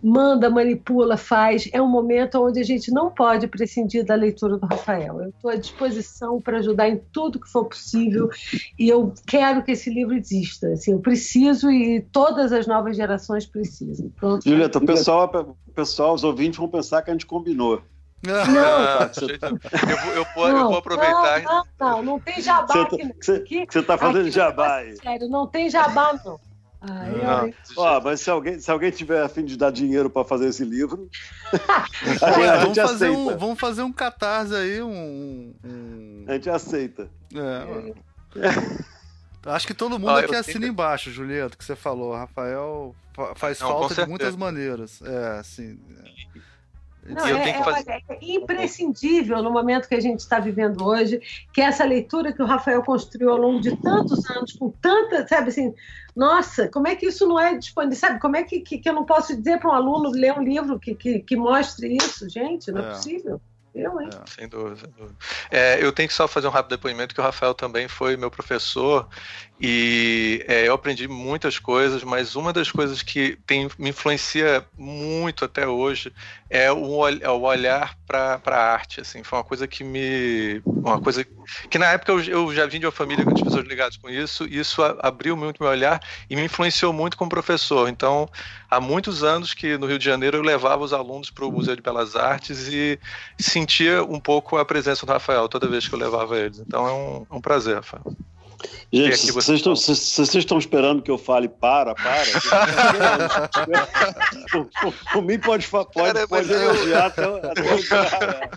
manda, 0.05 0.51
manipula, 0.51 1.17
faz. 1.17 1.69
É 1.73 1.81
um 1.81 1.89
momento 1.89 2.39
onde 2.45 2.61
a 2.61 2.63
gente 2.63 2.93
não 2.93 3.11
pode 3.11 3.49
prescindir 3.49 4.05
da 4.05 4.15
leitura 4.15 4.59
do 4.59 4.67
Rafael. 4.67 5.23
Eu 5.23 5.31
estou 5.31 5.51
à 5.51 5.57
disposição 5.57 6.41
para 6.43 6.59
ajudar 6.59 6.91
em 6.91 7.01
tudo 7.11 7.41
que 7.41 7.49
for 7.49 7.65
possível 7.65 8.29
e 8.79 8.87
eu 8.87 9.15
quero 9.27 9.65
que 9.65 9.73
esse 9.73 9.89
livro 9.89 10.15
exista. 10.15 10.69
Assim, 10.69 10.93
eu 10.93 11.01
preciso 11.01 11.71
e 11.71 12.03
todas 12.13 12.53
as 12.53 12.67
novas 12.67 12.97
gerações 12.97 13.47
precisam. 13.47 14.11
Pronto. 14.11 14.47
Julieta, 14.47 14.79
o 14.79 14.85
pessoal, 14.85 15.57
o 15.67 15.73
pessoal, 15.73 16.13
os 16.13 16.23
ouvintes 16.23 16.59
vão 16.59 16.69
pensar 16.69 17.01
que 17.01 17.11
a 17.11 17.15
gente 17.15 17.25
combinou. 17.25 17.81
Não, 18.23 18.35
ah, 18.63 19.11
eu, 19.21 19.97
vou, 19.99 20.13
eu, 20.13 20.27
vou, 20.35 20.49
não, 20.49 20.59
eu 20.59 20.69
vou 20.69 20.79
aproveitar. 20.79 21.43
Não, 21.43 21.65
não, 21.79 21.97
não, 21.97 22.03
não 22.03 22.21
tem 22.21 22.41
jabá 22.41 22.67
você 22.67 22.99
tá- 22.99 23.35
aqui. 23.35 23.67
Você 23.69 23.79
está 23.79 23.99
fazendo 23.99 24.31
jabá 24.31 24.77
aí. 24.77 24.97
Sério, 24.97 25.29
não 25.29 25.47
tem 25.47 25.69
jabá, 25.71 26.19
não. 26.25 26.39
Ai, 26.87 27.55
Ó, 27.77 28.01
mas 28.01 28.21
se 28.21 28.31
alguém, 28.31 28.61
se 28.61 28.71
alguém 28.71 28.91
tiver 28.91 29.23
a 29.23 29.29
fim 29.29 29.45
de 29.45 29.57
dar 29.57 29.73
dinheiro 29.73 30.11
para 30.11 30.25
fazer 30.25 30.49
esse 30.49 30.65
livro, 30.65 31.09
a 31.53 32.11
gente, 32.11 32.25
a 32.25 32.57
vamos, 32.59 32.79
fazer 32.79 33.11
um, 33.11 33.37
vamos 33.39 33.59
fazer 33.59 33.83
um 33.83 33.93
catarse 33.93 34.55
aí, 34.55 34.83
um, 34.83 35.55
um... 35.65 36.25
A 36.29 36.35
gente 36.35 36.51
aceita. 36.51 37.09
É, 37.35 37.95
Acho 39.47 39.67
que 39.67 39.75
todo 39.75 39.99
mundo 39.99 40.11
ah, 40.11 40.21
aqui 40.21 40.35
assina 40.35 40.67
embaixo, 40.67 41.11
Julieta, 41.11 41.57
que 41.57 41.65
você 41.65 41.77
falou. 41.77 42.15
Rafael 42.15 42.95
faz 43.35 43.61
Não, 43.61 43.69
falta 43.69 43.95
de 43.95 44.09
muitas 44.09 44.35
maneiras. 44.37 45.03
É, 45.03 45.39
assim. 45.39 45.79
É. 45.99 47.13
Não, 47.13 47.27
é, 47.27 47.51
é, 47.51 47.63
fazer... 47.63 47.91
é, 47.91 48.19
imprescindível 48.23 49.43
no 49.43 49.51
momento 49.51 49.87
que 49.87 49.95
a 49.95 50.01
gente 50.01 50.21
está 50.21 50.39
vivendo 50.39 50.83
hoje, 50.83 51.21
que 51.53 51.61
essa 51.61 51.85
leitura 51.85 52.33
que 52.33 52.43
o 52.43 52.47
Rafael 52.47 52.83
construiu 52.83 53.31
ao 53.31 53.37
longo 53.37 53.61
de 53.61 53.77
tantos 53.77 54.29
anos, 54.31 54.55
com 54.55 54.71
tanta, 54.71 55.29
sabe 55.29 55.51
assim, 55.51 55.75
nossa, 56.15 56.69
como 56.69 56.87
é 56.87 56.95
que 56.95 57.07
isso 57.07 57.27
não 57.27 57.39
é 57.39 57.57
disponível? 57.57 57.99
Sabe, 57.99 58.21
como 58.21 58.37
é 58.37 58.45
que, 58.45 58.61
que, 58.61 58.79
que 58.79 58.89
eu 58.89 58.93
não 58.93 59.05
posso 59.05 59.37
dizer 59.37 59.59
para 59.59 59.71
um 59.71 59.75
aluno 59.75 60.11
ler 60.11 60.39
um 60.39 60.43
livro 60.43 60.79
que, 60.79 60.95
que, 60.95 61.21
que 61.21 61.37
mostre 61.37 61.97
isso? 61.97 62.29
Gente, 62.29 62.71
não 62.71 62.83
é, 62.83 62.87
é 62.87 62.91
possível. 62.91 63.41
Eu, 63.75 64.01
hein? 64.01 64.09
É, 64.13 64.31
sem 64.31 64.49
dúvida, 64.49 64.77
sem 64.77 64.91
dúvida. 64.91 65.17
É, 65.51 65.85
eu 65.85 65.93
tenho 65.93 66.09
que 66.09 66.15
só 66.15 66.29
fazer 66.29 66.47
um 66.47 66.51
rápido 66.51 66.77
depoimento 66.77 67.13
que 67.13 67.21
o 67.21 67.25
Rafael 67.25 67.55
também 67.55 67.89
foi 67.89 68.17
meu 68.17 68.31
professor 68.31 69.09
e 69.61 70.45
é, 70.49 70.67
eu 70.67 70.75
aprendi 70.75 71.07
muitas 71.07 71.61
coisas, 71.61 72.03
mas 72.03 72.35
uma 72.35 72.53
das 72.53 72.73
coisas 72.73 73.03
que 73.03 73.39
tem, 73.47 73.69
me 73.79 73.91
influencia 73.91 74.67
muito 74.77 75.45
até 75.45 75.67
hoje 75.67 76.13
é 76.51 76.73
o, 76.73 77.07
é 77.09 77.31
o 77.31 77.43
olhar 77.43 77.97
para 78.05 78.41
a 78.45 78.73
arte. 78.73 79.01
Assim, 79.01 79.23
foi 79.23 79.39
uma 79.39 79.45
coisa 79.45 79.69
que 79.69 79.85
me. 79.85 80.61
Uma 80.67 81.01
coisa 81.01 81.25
que 81.71 81.79
na 81.79 81.87
época 81.87 82.11
eu, 82.11 82.21
eu 82.23 82.55
já 82.55 82.67
vim 82.67 82.81
de 82.81 82.87
uma 82.87 82.93
família 82.93 83.25
com 83.25 83.33
pessoas 83.33 83.65
ligadas 83.65 83.97
com 83.97 84.11
isso, 84.11 84.45
e 84.45 84.59
isso 84.59 84.83
abriu 85.01 85.37
muito 85.37 85.63
meu 85.63 85.71
olhar 85.71 86.01
e 86.29 86.35
me 86.35 86.45
influenciou 86.45 86.93
muito 86.93 87.17
como 87.17 87.31
professor. 87.31 87.89
Então, 87.89 88.29
há 88.69 88.81
muitos 88.81 89.23
anos 89.23 89.55
que 89.55 89.79
no 89.79 89.87
Rio 89.87 90.01
de 90.01 90.05
Janeiro 90.05 90.37
eu 90.37 90.43
levava 90.43 90.83
os 90.83 90.93
alunos 90.93 91.31
para 91.31 91.47
o 91.47 91.53
Museu 91.53 91.77
de 91.77 91.83
Belas 91.83 92.17
Artes 92.17 92.67
e 92.69 92.99
sentia 93.39 94.03
um 94.03 94.19
pouco 94.19 94.59
a 94.59 94.65
presença 94.65 95.07
do 95.07 95.13
Rafael 95.13 95.49
toda 95.49 95.69
vez 95.69 95.87
que 95.87 95.95
eu 95.95 95.99
levava 95.99 96.37
eles. 96.37 96.59
Então 96.59 96.87
é 96.89 96.93
um, 96.93 97.27
é 97.31 97.35
um 97.35 97.41
prazer, 97.41 97.77
Rafael. 97.77 98.05
Gente, 98.93 99.33
vocês 99.33 99.59
estão, 99.59 99.75
vocês 99.75 100.35
estão 100.35 100.59
esperando 100.59 101.03
que 101.03 101.11
eu 101.11 101.19
fale 101.19 101.49
para, 101.49 101.95
para? 101.95 102.25
por, 104.51 104.67
por, 104.81 104.95
por, 105.13 105.23
mim 105.23 105.39
pode, 105.39 105.67
pode, 105.67 105.91
Cara, 105.93 106.29
pode 106.29 106.53
elogiar 106.53 107.07
até, 107.07 107.25
até 107.25 107.63
o 107.63 108.55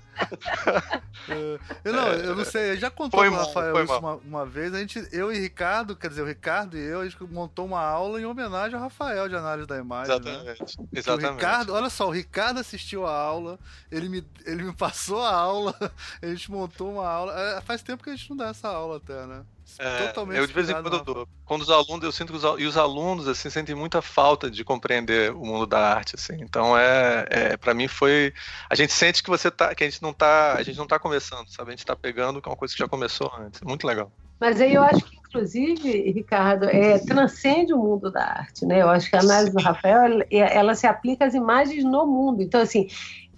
eu, 1.83 1.93
não, 1.93 2.07
eu 2.09 2.35
não 2.35 2.45
sei, 2.45 2.77
já 2.77 2.89
contou 2.89 3.19
Foi 3.19 3.29
com 3.29 3.35
o 3.35 3.37
mal, 3.37 3.47
Rafael 3.47 3.73
foi 3.73 3.83
isso 3.83 3.97
uma, 3.97 4.15
uma 4.15 4.45
vez. 4.45 4.73
A 4.73 4.79
gente, 4.79 5.07
eu 5.11 5.31
e 5.31 5.39
Ricardo, 5.39 5.95
quer 5.95 6.09
dizer, 6.09 6.21
o 6.21 6.25
Ricardo 6.25 6.77
e 6.77 6.81
eu, 6.81 7.01
a 7.01 7.03
gente 7.03 7.21
montou 7.23 7.65
uma 7.65 7.81
aula 7.81 8.19
em 8.21 8.25
homenagem 8.25 8.75
ao 8.75 8.81
Rafael 8.81 9.27
de 9.27 9.35
análise 9.35 9.67
da 9.67 9.77
imagem. 9.77 10.19
Né? 10.19 10.31
Exatamente. 10.31 10.79
O 10.79 10.87
Exatamente. 10.91 11.33
Ricardo, 11.33 11.73
olha 11.73 11.89
só, 11.89 12.07
o 12.07 12.11
Ricardo 12.11 12.59
assistiu 12.59 13.05
a 13.05 13.11
aula, 13.11 13.59
ele 13.91 14.09
me, 14.09 14.25
ele 14.45 14.63
me 14.63 14.73
passou 14.77 15.21
a 15.21 15.33
aula, 15.33 15.75
a 16.21 16.27
gente 16.27 16.51
montou 16.51 16.93
uma 16.93 17.07
aula. 17.07 17.33
É, 17.39 17.61
faz 17.61 17.81
tempo 17.81 18.03
que 18.03 18.09
a 18.09 18.15
gente 18.15 18.29
não 18.29 18.37
dá 18.37 18.49
essa 18.49 18.67
aula 18.67 18.97
até, 18.97 19.25
né? 19.25 19.43
É, 19.79 20.07
Totalmente 20.07 20.39
eu 20.39 20.47
de 20.47 20.53
vez 20.53 20.69
em 20.69 20.73
quando 20.73 20.93
eu 20.93 21.03
dou. 21.03 21.27
Quando 21.45 21.61
os 21.61 21.69
alunos, 21.69 22.03
eu 22.03 22.11
sinto 22.11 22.31
que 22.31 22.37
os, 22.37 22.59
e 22.59 22.65
os 22.65 22.77
alunos 22.77 23.27
assim 23.27 23.49
sentem 23.49 23.75
muita 23.75 24.01
falta 24.01 24.49
de 24.49 24.63
compreender 24.63 25.31
o 25.31 25.45
mundo 25.45 25.67
da 25.67 25.93
arte, 25.93 26.15
assim. 26.15 26.37
Então 26.39 26.77
é, 26.77 27.25
é 27.29 27.57
para 27.57 27.73
mim 27.73 27.87
foi, 27.87 28.33
a 28.69 28.75
gente 28.75 28.93
sente 28.93 29.21
que 29.21 29.29
você 29.29 29.51
tá, 29.51 29.75
que 29.75 29.83
a 29.83 29.89
gente 29.89 30.01
não 30.01 30.13
tá, 30.13 30.53
a 30.53 30.63
gente 30.63 30.77
não 30.77 30.87
tá 30.87 30.97
começando, 30.97 31.47
sabe? 31.49 31.69
A 31.69 31.75
gente 31.75 31.85
tá 31.85 31.95
pegando 31.95 32.41
que 32.41 32.47
é 32.47 32.51
uma 32.51 32.57
coisa 32.57 32.73
que 32.73 32.79
já 32.79 32.87
começou 32.87 33.31
antes. 33.37 33.61
Muito 33.61 33.85
legal. 33.85 34.11
Mas 34.39 34.61
aí 34.61 34.73
eu 34.73 34.83
acho 34.83 35.03
que, 35.03 35.17
inclusive, 35.17 36.11
Ricardo, 36.11 36.65
é, 36.65 36.99
transcende 36.99 37.73
o 37.73 37.77
mundo 37.77 38.11
da 38.11 38.23
arte, 38.23 38.65
né? 38.65 38.81
Eu 38.81 38.89
acho 38.89 39.09
que 39.09 39.15
a 39.15 39.19
análise 39.19 39.51
do 39.51 39.61
Rafael, 39.61 40.03
ela, 40.03 40.23
ela 40.31 40.75
se 40.75 40.85
aplica 40.85 41.25
às 41.25 41.33
imagens 41.33 41.83
no 41.83 42.05
mundo. 42.05 42.41
Então, 42.41 42.61
assim, 42.61 42.87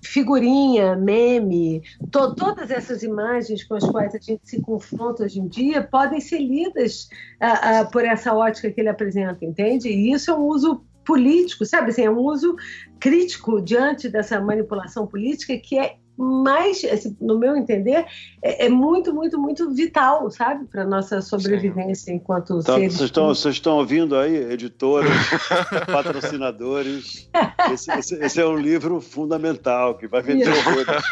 figurinha, 0.02 0.96
meme, 0.96 1.82
to- 2.12 2.34
todas 2.36 2.72
essas 2.72 3.04
imagens 3.04 3.64
com 3.64 3.76
as 3.76 3.84
quais 3.84 4.16
a 4.16 4.20
gente 4.20 4.42
se 4.44 4.62
confronta 4.62 5.24
hoje 5.24 5.40
em 5.40 5.48
dia 5.48 5.82
podem 5.84 6.20
ser 6.20 6.40
lidas 6.40 7.10
ah, 7.40 7.80
ah, 7.80 7.86
por 7.86 8.04
essa 8.06 8.34
ótica 8.34 8.72
que 8.72 8.80
ele 8.80 8.90
apresenta, 8.90 9.44
entende? 9.46 9.90
E 9.90 10.12
isso 10.12 10.32
é 10.32 10.36
um 10.36 10.46
uso 10.46 10.84
político, 11.06 11.66
sabe? 11.66 11.90
Assim, 11.90 12.04
é 12.04 12.12
um 12.12 12.20
uso 12.20 12.56
crítico 13.00 13.62
diante 13.62 14.10
dessa 14.10 14.40
manipulação 14.40 15.08
política 15.08 15.58
que 15.58 15.78
é 15.78 15.96
mais, 16.22 16.84
assim, 16.84 17.16
no 17.22 17.40
meu 17.40 17.56
entender, 17.56 18.06
é, 18.41 18.66
é 18.66 18.70
muito, 18.70 19.14
muito, 19.14 19.40
muito 19.40 19.74
vital, 19.74 20.30
sabe? 20.30 20.66
Para 20.66 20.84
nossa 20.84 21.22
sobrevivência 21.22 22.12
enquanto 22.12 22.60
Então, 22.60 22.76
seres. 22.76 22.94
vocês 22.96 23.06
estão, 23.10 23.28
vocês 23.28 23.56
estão 23.56 23.78
ouvindo 23.78 24.18
aí, 24.18 24.36
editoras, 24.52 25.10
patrocinadores. 25.90 27.30
Esse, 27.72 27.91
esse- 27.94 28.16
esse 28.16 28.41
é 28.41 28.46
um 28.46 28.58
livro 28.58 29.00
fundamental 29.00 29.96
que 29.98 30.08
vai 30.08 30.22
vender 30.22 30.50
horrores. 30.50 31.04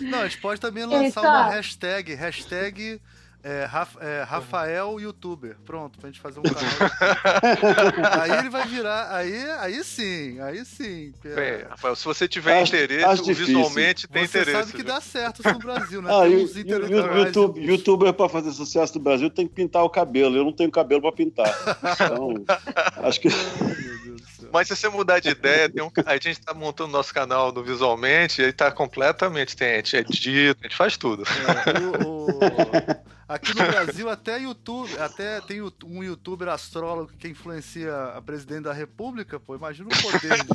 Não, 0.00 0.20
a 0.20 0.28
gente 0.28 0.40
pode 0.40 0.60
também 0.60 0.82
Eita. 0.84 0.96
lançar 0.96 1.20
uma 1.22 1.50
hashtag, 1.50 2.14
hashtag 2.14 3.00
é, 3.44 3.64
Raf- 3.64 3.96
é, 4.00 4.22
Rafael 4.22 5.00
Youtuber. 5.00 5.56
Pronto, 5.64 5.98
pra 5.98 6.08
gente 6.08 6.20
fazer 6.20 6.38
um 6.40 6.42
canal. 6.44 6.62
aí 8.22 8.38
ele 8.38 8.50
vai 8.50 8.66
virar, 8.68 9.14
aí, 9.14 9.50
aí 9.58 9.84
sim, 9.84 10.38
aí 10.40 10.64
sim. 10.64 11.12
Bem, 11.22 11.62
Rafael, 11.68 11.96
se 11.96 12.04
você 12.04 12.28
tiver 12.28 12.60
Acho- 12.62 12.74
interesse, 12.74 13.04
acho 13.04 13.24
visualmente 13.34 14.06
tem 14.08 14.26
Você 14.26 14.38
interesse. 14.40 14.58
sabe 14.60 14.70
que 14.72 14.76
viu? 14.78 14.86
dá 14.86 15.00
certo 15.00 15.40
isso 15.44 15.52
no 15.52 15.58
Brasil, 15.58 16.02
né? 16.02 16.10
Ah, 16.12 16.22
Tem 16.22 16.32
e, 16.32 17.18
YouTube, 17.18 17.60
youtuber 17.64 18.12
para 18.12 18.28
fazer 18.28 18.52
sucesso 18.52 18.94
no 18.96 19.00
Brasil 19.04 19.28
tem 19.30 19.46
que 19.48 19.54
pintar 19.54 19.82
o 19.84 19.90
cabelo. 19.90 20.36
Eu 20.36 20.44
não 20.44 20.52
tenho 20.52 20.70
cabelo 20.70 21.02
para 21.02 21.12
pintar. 21.12 21.52
Então, 22.02 22.34
acho 23.04 23.20
que 23.20 23.28
Mas 24.52 24.68
se 24.68 24.76
você 24.76 24.88
mudar 24.88 25.18
de 25.20 25.30
ideia, 25.30 25.68
tem 25.68 25.82
um, 25.82 25.90
a 26.04 26.12
gente 26.16 26.40
tá 26.40 26.52
montando 26.52 26.92
nosso 26.92 27.12
canal 27.14 27.50
no 27.52 27.62
Visualmente 27.64 28.42
e 28.42 28.44
aí 28.44 28.52
tá 28.52 28.70
completamente, 28.70 29.56
tem, 29.56 29.72
a 29.72 29.76
gente 29.76 29.96
edita, 29.96 30.60
a 30.60 30.64
gente 30.68 30.76
faz 30.76 30.96
tudo. 30.96 31.22
É, 31.24 32.04
o- 32.04 32.38
o- 32.38 33.12
Aqui 33.28 33.54
no 33.54 33.64
Brasil, 33.66 34.10
até 34.10 34.38
YouTube, 34.40 34.94
até 34.98 35.40
tem 35.40 35.62
um 35.62 36.04
youtuber 36.04 36.48
astrólogo 36.48 37.12
que 37.18 37.28
influencia 37.28 37.94
a 38.14 38.20
presidente 38.20 38.64
da 38.64 38.74
República, 38.74 39.40
pô, 39.40 39.54
imagina 39.56 39.88
o 39.88 40.02
poder 40.02 40.34
disso. 40.44 40.52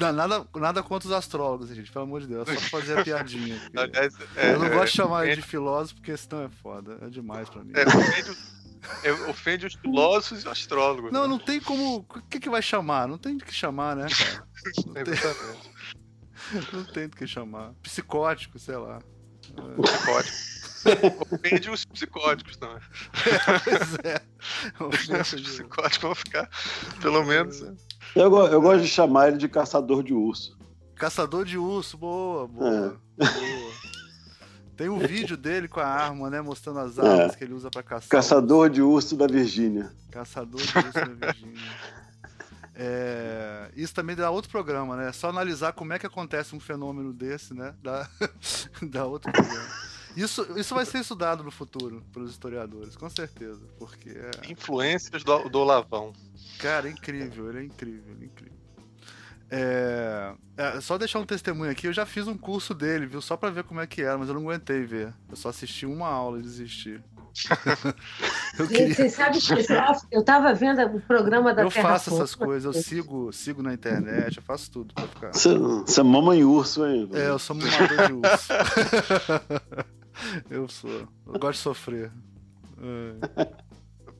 Nada, 0.00 0.44
nada 0.56 0.82
contra 0.82 1.08
os 1.08 1.14
astrólogos, 1.14 1.68
gente, 1.68 1.90
pelo 1.92 2.04
amor 2.04 2.20
de 2.20 2.26
Deus, 2.26 2.48
é 2.48 2.54
só 2.54 2.60
fazer 2.62 2.98
a 2.98 3.04
piadinha. 3.04 3.60
é, 4.36 4.54
Eu 4.54 4.58
não 4.58 4.70
gosto 4.70 4.86
de 4.90 4.96
chamar 4.96 5.26
é, 5.26 5.32
ele 5.32 5.40
de 5.42 5.46
filósofo, 5.46 5.96
porque 5.96 6.16
senão 6.16 6.42
é 6.44 6.48
foda, 6.48 6.98
é 7.02 7.08
demais 7.08 7.48
pra 7.48 7.62
mim. 7.62 7.72
é, 7.74 7.84
é, 9.02 9.12
ofende 9.28 9.66
os 9.66 9.74
filósofos 9.74 10.38
e 10.38 10.40
os 10.40 10.46
astrólogos. 10.46 11.12
Não, 11.12 11.22
né? 11.22 11.28
não 11.28 11.38
tem 11.38 11.60
como. 11.60 11.98
O 12.08 12.22
que, 12.22 12.40
que 12.40 12.50
vai 12.50 12.62
chamar? 12.62 13.06
Não 13.08 13.18
tem 13.18 13.36
do 13.36 13.44
que 13.44 13.52
chamar, 13.54 13.94
né? 13.96 14.06
Não 14.86 14.92
tem, 14.94 15.12
Exatamente. 15.14 15.70
não 16.72 16.84
tem 16.84 17.08
do 17.08 17.16
que 17.16 17.26
chamar. 17.26 17.72
Psicótico, 17.82 18.58
sei 18.58 18.76
lá. 18.76 18.98
Psicótico. 19.82 20.48
Ofende 21.34 21.70
os 21.70 21.84
psicóticos 21.84 22.56
também. 22.56 22.78
Pois 23.64 23.94
é. 24.04 24.20
Os 24.84 25.42
psicóticos 25.42 25.98
vão 25.98 26.14
ficar, 26.14 26.48
pelo 27.00 27.24
menos. 27.24 27.60
eu, 28.14 28.30
go- 28.30 28.46
eu 28.46 28.60
gosto 28.60 28.82
de 28.82 28.88
chamar 28.88 29.28
ele 29.28 29.36
de 29.38 29.48
caçador 29.48 30.02
de 30.02 30.12
urso. 30.14 30.56
Caçador 30.94 31.44
de 31.44 31.56
urso, 31.58 31.96
boa, 31.98 32.46
boa, 32.48 33.00
boa. 33.16 33.30
Tem 34.78 34.88
um 34.88 34.96
vídeo 35.06 35.36
dele 35.36 35.68
com 35.68 35.80
a 35.80 35.86
arma, 35.86 36.30
né? 36.30 36.40
Mostrando 36.40 36.78
as 36.78 36.98
armas 36.98 37.34
que 37.34 37.44
ele 37.44 37.52
usa 37.52 37.68
pra 37.68 37.82
caçar. 37.82 38.08
Caçador 38.08 38.70
de 38.70 38.80
urso 38.80 39.16
da 39.16 39.26
Virgínia. 39.26 39.92
Caçador 40.10 40.62
de 40.62 40.78
urso 40.78 41.16
da 41.16 41.26
Virgínia. 41.26 41.60
É, 42.80 43.72
isso 43.74 43.92
também 43.92 44.14
dá 44.14 44.30
outro 44.30 44.48
programa, 44.48 44.96
né? 44.96 45.08
É 45.08 45.12
só 45.12 45.30
analisar 45.30 45.72
como 45.72 45.92
é 45.92 45.98
que 45.98 46.06
acontece 46.06 46.54
um 46.54 46.60
fenômeno 46.60 47.12
desse, 47.12 47.52
né? 47.52 47.74
Dá, 47.82 48.08
dá 48.88 49.04
outro 49.04 49.32
programa. 49.32 49.68
Isso, 50.16 50.46
isso 50.56 50.76
vai 50.76 50.86
ser 50.86 51.00
estudado 51.00 51.42
no 51.42 51.50
futuro 51.50 52.04
pelos 52.12 52.30
historiadores, 52.30 52.94
com 52.94 53.10
certeza. 53.10 53.60
Porque, 53.80 54.10
é, 54.10 54.52
Influências 54.52 55.24
do, 55.24 55.48
do 55.48 55.64
Lavão. 55.64 56.12
cara, 56.60 56.86
é 56.86 56.92
incrível, 56.92 57.48
ele 57.48 57.58
é 57.58 57.64
incrível, 57.64 58.12
ele 58.12 58.22
é 58.22 58.26
incrível. 58.26 58.58
É, 59.50 60.34
é, 60.56 60.80
só 60.80 60.98
deixar 60.98 61.20
um 61.20 61.24
testemunho 61.24 61.70
aqui, 61.70 61.86
eu 61.86 61.92
já 61.92 62.04
fiz 62.04 62.26
um 62.28 62.36
curso 62.36 62.74
dele, 62.74 63.06
viu? 63.06 63.20
Só 63.20 63.36
pra 63.36 63.50
ver 63.50 63.64
como 63.64 63.80
é 63.80 63.86
que 63.86 64.02
era, 64.02 64.18
mas 64.18 64.28
eu 64.28 64.34
não 64.34 64.42
aguentei 64.42 64.84
ver. 64.84 65.14
Eu 65.28 65.36
só 65.36 65.48
assisti 65.48 65.86
uma 65.86 66.08
aula 66.08 66.38
e 66.38 66.42
desisti. 66.42 67.00
eu 68.58 68.66
Gente, 68.66 68.76
queria. 68.76 68.94
vocês 68.94 69.12
sabem 69.12 69.40
que 69.40 69.52
eu 70.10 70.20
estava 70.20 70.52
vendo 70.54 70.82
o 70.96 71.00
programa 71.00 71.54
da 71.54 71.62
Eu 71.62 71.70
Terra 71.70 71.90
faço 71.90 72.12
essas 72.12 72.34
coisas, 72.34 72.64
eu 72.64 72.82
sigo, 72.82 73.32
sigo 73.32 73.62
na 73.62 73.72
internet, 73.72 74.38
eu 74.38 74.42
faço 74.42 74.70
tudo 74.70 74.92
pra 74.92 75.06
ficar. 75.06 75.32
Você, 75.32 75.56
você 75.56 76.00
é 76.00 76.02
mamãe 76.02 76.42
urso, 76.44 76.84
hein? 76.84 77.08
É, 77.12 77.28
eu 77.28 77.38
sou 77.38 77.54
mamador 77.54 78.06
de 78.06 78.12
urso. 78.12 78.52
eu 80.50 80.68
sou. 80.68 81.08
Eu 81.26 81.38
gosto 81.38 81.52
de 81.52 81.58
sofrer. 81.58 82.10
É. 82.80 83.58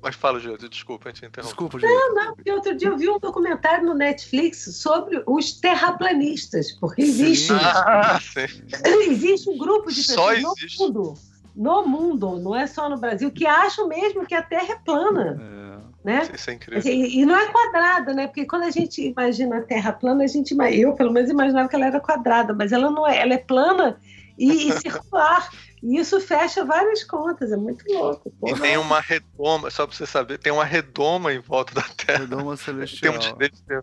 Mas 0.01 0.15
fala, 0.15 0.39
Júlio, 0.39 0.69
desculpa, 0.69 1.09
a 1.09 1.13
gente 1.13 1.27
interrompeu. 1.27 1.43
Desculpa, 1.45 1.79
gente. 1.81 2.15
Não, 2.15 2.35
porque 2.35 2.53
outro 2.53 2.77
dia 2.77 2.89
eu 2.89 2.97
vi 2.97 3.09
um 3.09 3.19
documentário 3.19 3.85
no 3.85 3.95
Netflix 3.95 4.77
sobre 4.77 5.23
os 5.27 5.53
terraplanistas, 5.61 6.73
porque 6.73 7.03
existe. 7.03 7.53
Ah, 7.53 8.19
sim. 8.21 8.63
existe 9.11 9.51
um 9.51 9.59
grupo 9.59 9.91
de 9.91 9.97
pessoas 10.07 10.41
no 10.43 10.55
mundo, 10.79 11.15
no 11.55 11.87
mundo, 11.87 12.39
não 12.39 12.55
é 12.55 12.67
só 12.67 12.89
no 12.89 12.97
Brasil, 12.99 13.31
que 13.33 13.47
acham 13.47 13.89
mesmo 13.89 14.25
que 14.25 14.35
a 14.35 14.43
Terra 14.43 14.75
é 14.75 14.77
plana, 14.77 15.37
É. 15.43 15.79
né? 16.05 16.29
Isso 16.33 16.51
é 16.51 16.55
incrível. 16.55 16.79
Assim, 16.79 17.19
E 17.19 17.27
não 17.27 17.35
é 17.37 17.47
quadrada, 17.49 18.15
né? 18.15 18.29
Porque 18.29 18.47
quando 18.47 18.63
a 18.63 18.71
gente 18.71 19.03
imagina 19.03 19.59
a 19.59 19.63
Terra 19.63 19.93
plana, 19.93 20.23
a 20.23 20.29
gente, 20.29 20.57
eu 20.73 20.95
pelo 20.95 21.13
menos 21.13 21.29
imaginava 21.29 21.69
que 21.69 21.75
ela 21.75 21.87
era 21.87 22.01
quadrada, 22.01 22.55
mas 22.55 22.71
ela 22.71 22.89
não 22.91 23.05
é, 23.07 23.21
ela 23.21 23.35
é 23.35 23.39
plana 23.39 23.99
e, 24.39 24.69
e 24.69 24.73
circular. 24.81 25.51
E 25.83 25.99
isso 25.99 26.21
fecha 26.21 26.65
várias 26.65 27.05
contas, 27.05 27.53
é 27.53 27.57
muito 27.57 27.85
louco. 27.93 28.29
E 28.29 28.31
porra. 28.41 28.61
tem 28.61 28.77
uma 28.77 29.01
redoma, 29.01 29.71
só 29.71 29.87
pra 29.87 29.95
você 29.97 30.07
saber, 30.07 30.39
tem 30.39 30.53
uma 30.53 30.65
redoma 30.65 31.33
em 31.33 31.39
volta 31.41 31.75
da 31.75 31.83
Terra. 31.83 32.19
Redoma 32.21 32.57
Tem 32.59 32.65
celestial. 32.65 33.15
um- 33.15 33.43
eles, 33.43 33.61
têm- 33.61 33.81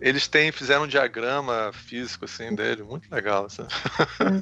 eles 0.00 0.28
têm, 0.28 0.52
fizeram 0.52 0.84
um 0.84 0.88
diagrama 0.88 1.70
físico 1.72 2.24
assim 2.24 2.54
dele, 2.54 2.82
muito 2.82 3.12
legal. 3.14 3.46
Assim. 3.46 3.62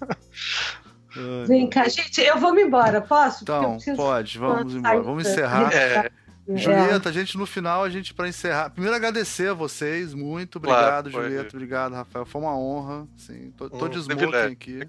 Ai, 1.15 1.47
Vem 1.47 1.69
cá, 1.69 1.87
gente, 1.89 2.21
eu 2.21 2.39
vou 2.39 2.55
me 2.55 2.63
embora, 2.63 3.01
posso? 3.01 3.43
Então, 3.45 3.73
preciso- 3.75 3.97
pode, 3.97 4.39
vamos 4.39 4.75
embora. 4.75 5.03
Vamos 5.03 5.27
encerrar. 5.27 5.73
É, 5.73 6.11
É. 6.49 6.57
Julieta, 6.59 7.09
a 7.09 7.13
gente 7.13 7.39
no 7.39 7.47
final, 7.47 7.85
a 7.85 7.89
gente 7.89 8.13
para 8.13 8.29
encerrar. 8.29 8.71
Primeiro 8.71 8.97
agradecer 8.97 9.51
a 9.51 9.55
vocês, 9.55 10.13
muito 10.13 10.57
obrigado, 10.57 11.09
Claro, 11.11 11.29
Julieta, 11.29 11.55
obrigado, 11.57 11.93
Rafael. 11.95 12.25
Foi 12.27 12.41
uma 12.41 12.57
honra, 12.59 13.07
sim. 13.17 13.53
Tô, 13.57 13.71
tô 13.71 13.85
Um 13.85 13.89
de 13.89 13.99
smoking 14.01 14.35
aqui. 14.53 14.89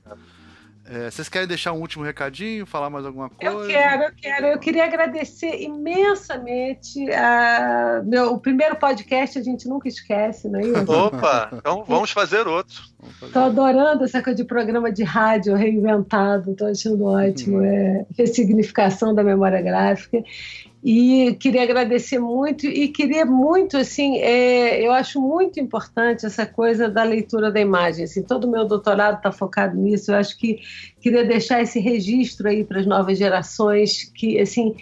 É, 0.85 1.09
vocês 1.09 1.29
querem 1.29 1.47
deixar 1.47 1.71
um 1.71 1.79
último 1.79 2.03
recadinho, 2.03 2.65
falar 2.65 2.89
mais 2.89 3.05
alguma 3.05 3.29
coisa? 3.29 3.55
Eu 3.55 3.67
quero, 3.67 4.03
eu 4.03 4.11
quero. 4.15 4.47
Eu 4.47 4.59
queria 4.59 4.83
agradecer 4.83 5.61
imensamente 5.61 7.09
a 7.13 8.01
meu, 8.05 8.33
o 8.33 8.39
primeiro 8.39 8.75
podcast, 8.75 9.39
a 9.39 9.41
gente 9.41 9.67
nunca 9.67 9.87
esquece, 9.87 10.49
não 10.49 10.59
é 10.59 10.63
isso? 10.63 10.91
Opa, 10.91 11.51
então 11.53 11.83
vamos 11.87 12.11
fazer 12.11 12.47
outro. 12.47 12.81
Estou 13.21 13.43
adorando 13.43 14.03
essa 14.03 14.21
coisa 14.21 14.35
de 14.35 14.43
programa 14.43 14.91
de 14.91 15.03
rádio 15.03 15.55
reinventado, 15.55 16.51
estou 16.51 16.67
achando 16.67 17.05
ótimo, 17.05 17.61
é 17.63 18.05
ressignificação 18.17 19.15
da 19.15 19.23
memória 19.23 19.61
gráfica. 19.61 20.21
E 20.83 21.35
queria 21.35 21.63
agradecer 21.63 22.19
muito 22.19 22.67
e 22.67 22.89
queria 22.89 23.25
muito, 23.25 23.77
assim, 23.77 24.17
é, 24.17 24.85
eu 24.85 24.91
acho 24.91 25.21
muito 25.21 25.57
importante 25.57 26.25
essa 26.25 26.45
coisa 26.45 26.89
da 26.89 27.03
leitura 27.03 27.49
da 27.49 27.61
imagem. 27.61 28.03
Assim, 28.03 28.21
todo 28.21 28.43
o 28.43 28.51
meu 28.51 28.65
doutorado 28.65 29.15
está 29.15 29.31
focado 29.31 29.77
nisso. 29.77 30.11
Eu 30.11 30.17
acho 30.17 30.37
que 30.37 30.59
queria 30.99 31.23
deixar 31.23 31.61
esse 31.61 31.79
registro 31.79 32.49
aí 32.49 32.65
para 32.65 32.81
as 32.81 32.85
novas 32.85 33.17
gerações 33.17 34.11
que, 34.13 34.37
assim, 34.37 34.75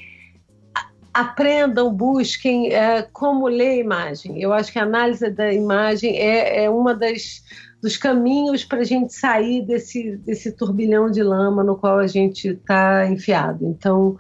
aprendam, 1.14 1.94
busquem 1.94 2.74
é, 2.74 3.04
como 3.14 3.48
ler 3.48 3.78
imagem. 3.78 4.42
Eu 4.42 4.52
acho 4.54 4.72
que 4.72 4.80
a 4.80 4.84
análise 4.84 5.30
da 5.30 5.54
imagem 5.54 6.18
é, 6.18 6.64
é 6.64 6.70
uma 6.70 6.96
das 6.96 7.44
dos 7.82 7.98
caminhos 7.98 8.64
para 8.64 8.82
a 8.82 8.84
gente 8.84 9.12
sair 9.12 9.66
desse, 9.66 10.16
desse 10.18 10.52
turbilhão 10.52 11.10
de 11.10 11.24
lama 11.24 11.64
no 11.64 11.76
qual 11.76 11.98
a 11.98 12.06
gente 12.06 12.50
está 12.50 13.08
enfiado. 13.08 13.66
Então, 13.66 14.16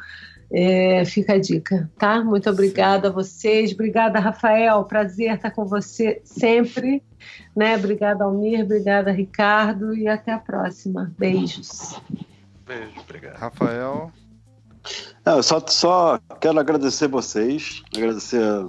é, 0.54 1.06
fica 1.06 1.34
a 1.34 1.40
dica, 1.40 1.90
tá? 1.98 2.24
Muito 2.24 2.50
obrigada 2.50 3.08
a 3.08 3.12
vocês, 3.12 3.74
obrigada 3.74 4.20
Rafael, 4.20 4.84
prazer 4.84 5.34
estar 5.34 5.52
com 5.52 5.66
você 5.66 6.22
sempre, 6.26 7.02
né? 7.56 7.78
Obrigada 7.78 8.26
Almir, 8.26 8.64
obrigada 8.64 9.12
Ricardo 9.12 9.96
e 9.96 10.08
até 10.08 10.34
a 10.34 10.40
próxima. 10.40 11.14
Beijos. 11.18 12.00
Beijo, 12.66 13.00
obrigado. 13.00 13.38
Rafael. 13.38 14.12
Não, 15.26 15.42
só, 15.42 15.64
só 15.66 16.20
quero 16.40 16.60
agradecer 16.60 17.08
vocês, 17.08 17.82
agradecer 17.96 18.44
a, 18.44 18.68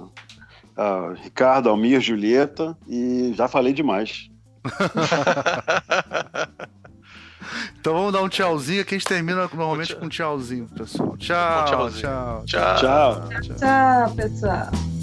a 0.81 1.13
Ricardo, 1.13 1.69
Almir, 1.69 1.99
Julieta 1.99 2.77
e 2.87 3.33
já 3.35 3.47
falei 3.47 3.73
demais. 3.73 4.29
então 7.79 7.93
vamos 7.93 8.13
dar 8.13 8.21
um 8.21 8.29
tchauzinho 8.29 8.83
que 8.85 8.95
a 8.95 8.97
gente 8.97 9.07
termina 9.07 9.49
normalmente 9.53 9.95
com 9.95 10.05
um 10.05 10.09
tchauzinho, 10.09 10.67
pessoal. 10.75 11.15
Tchau, 11.17 11.61
Um 11.61 11.65
tchauzinho. 11.65 12.01
tchau, 12.01 12.43
Tchau. 12.45 12.75
Tchau. 12.77 13.29
Tchau, 13.57 14.15
pessoal. 14.15 15.02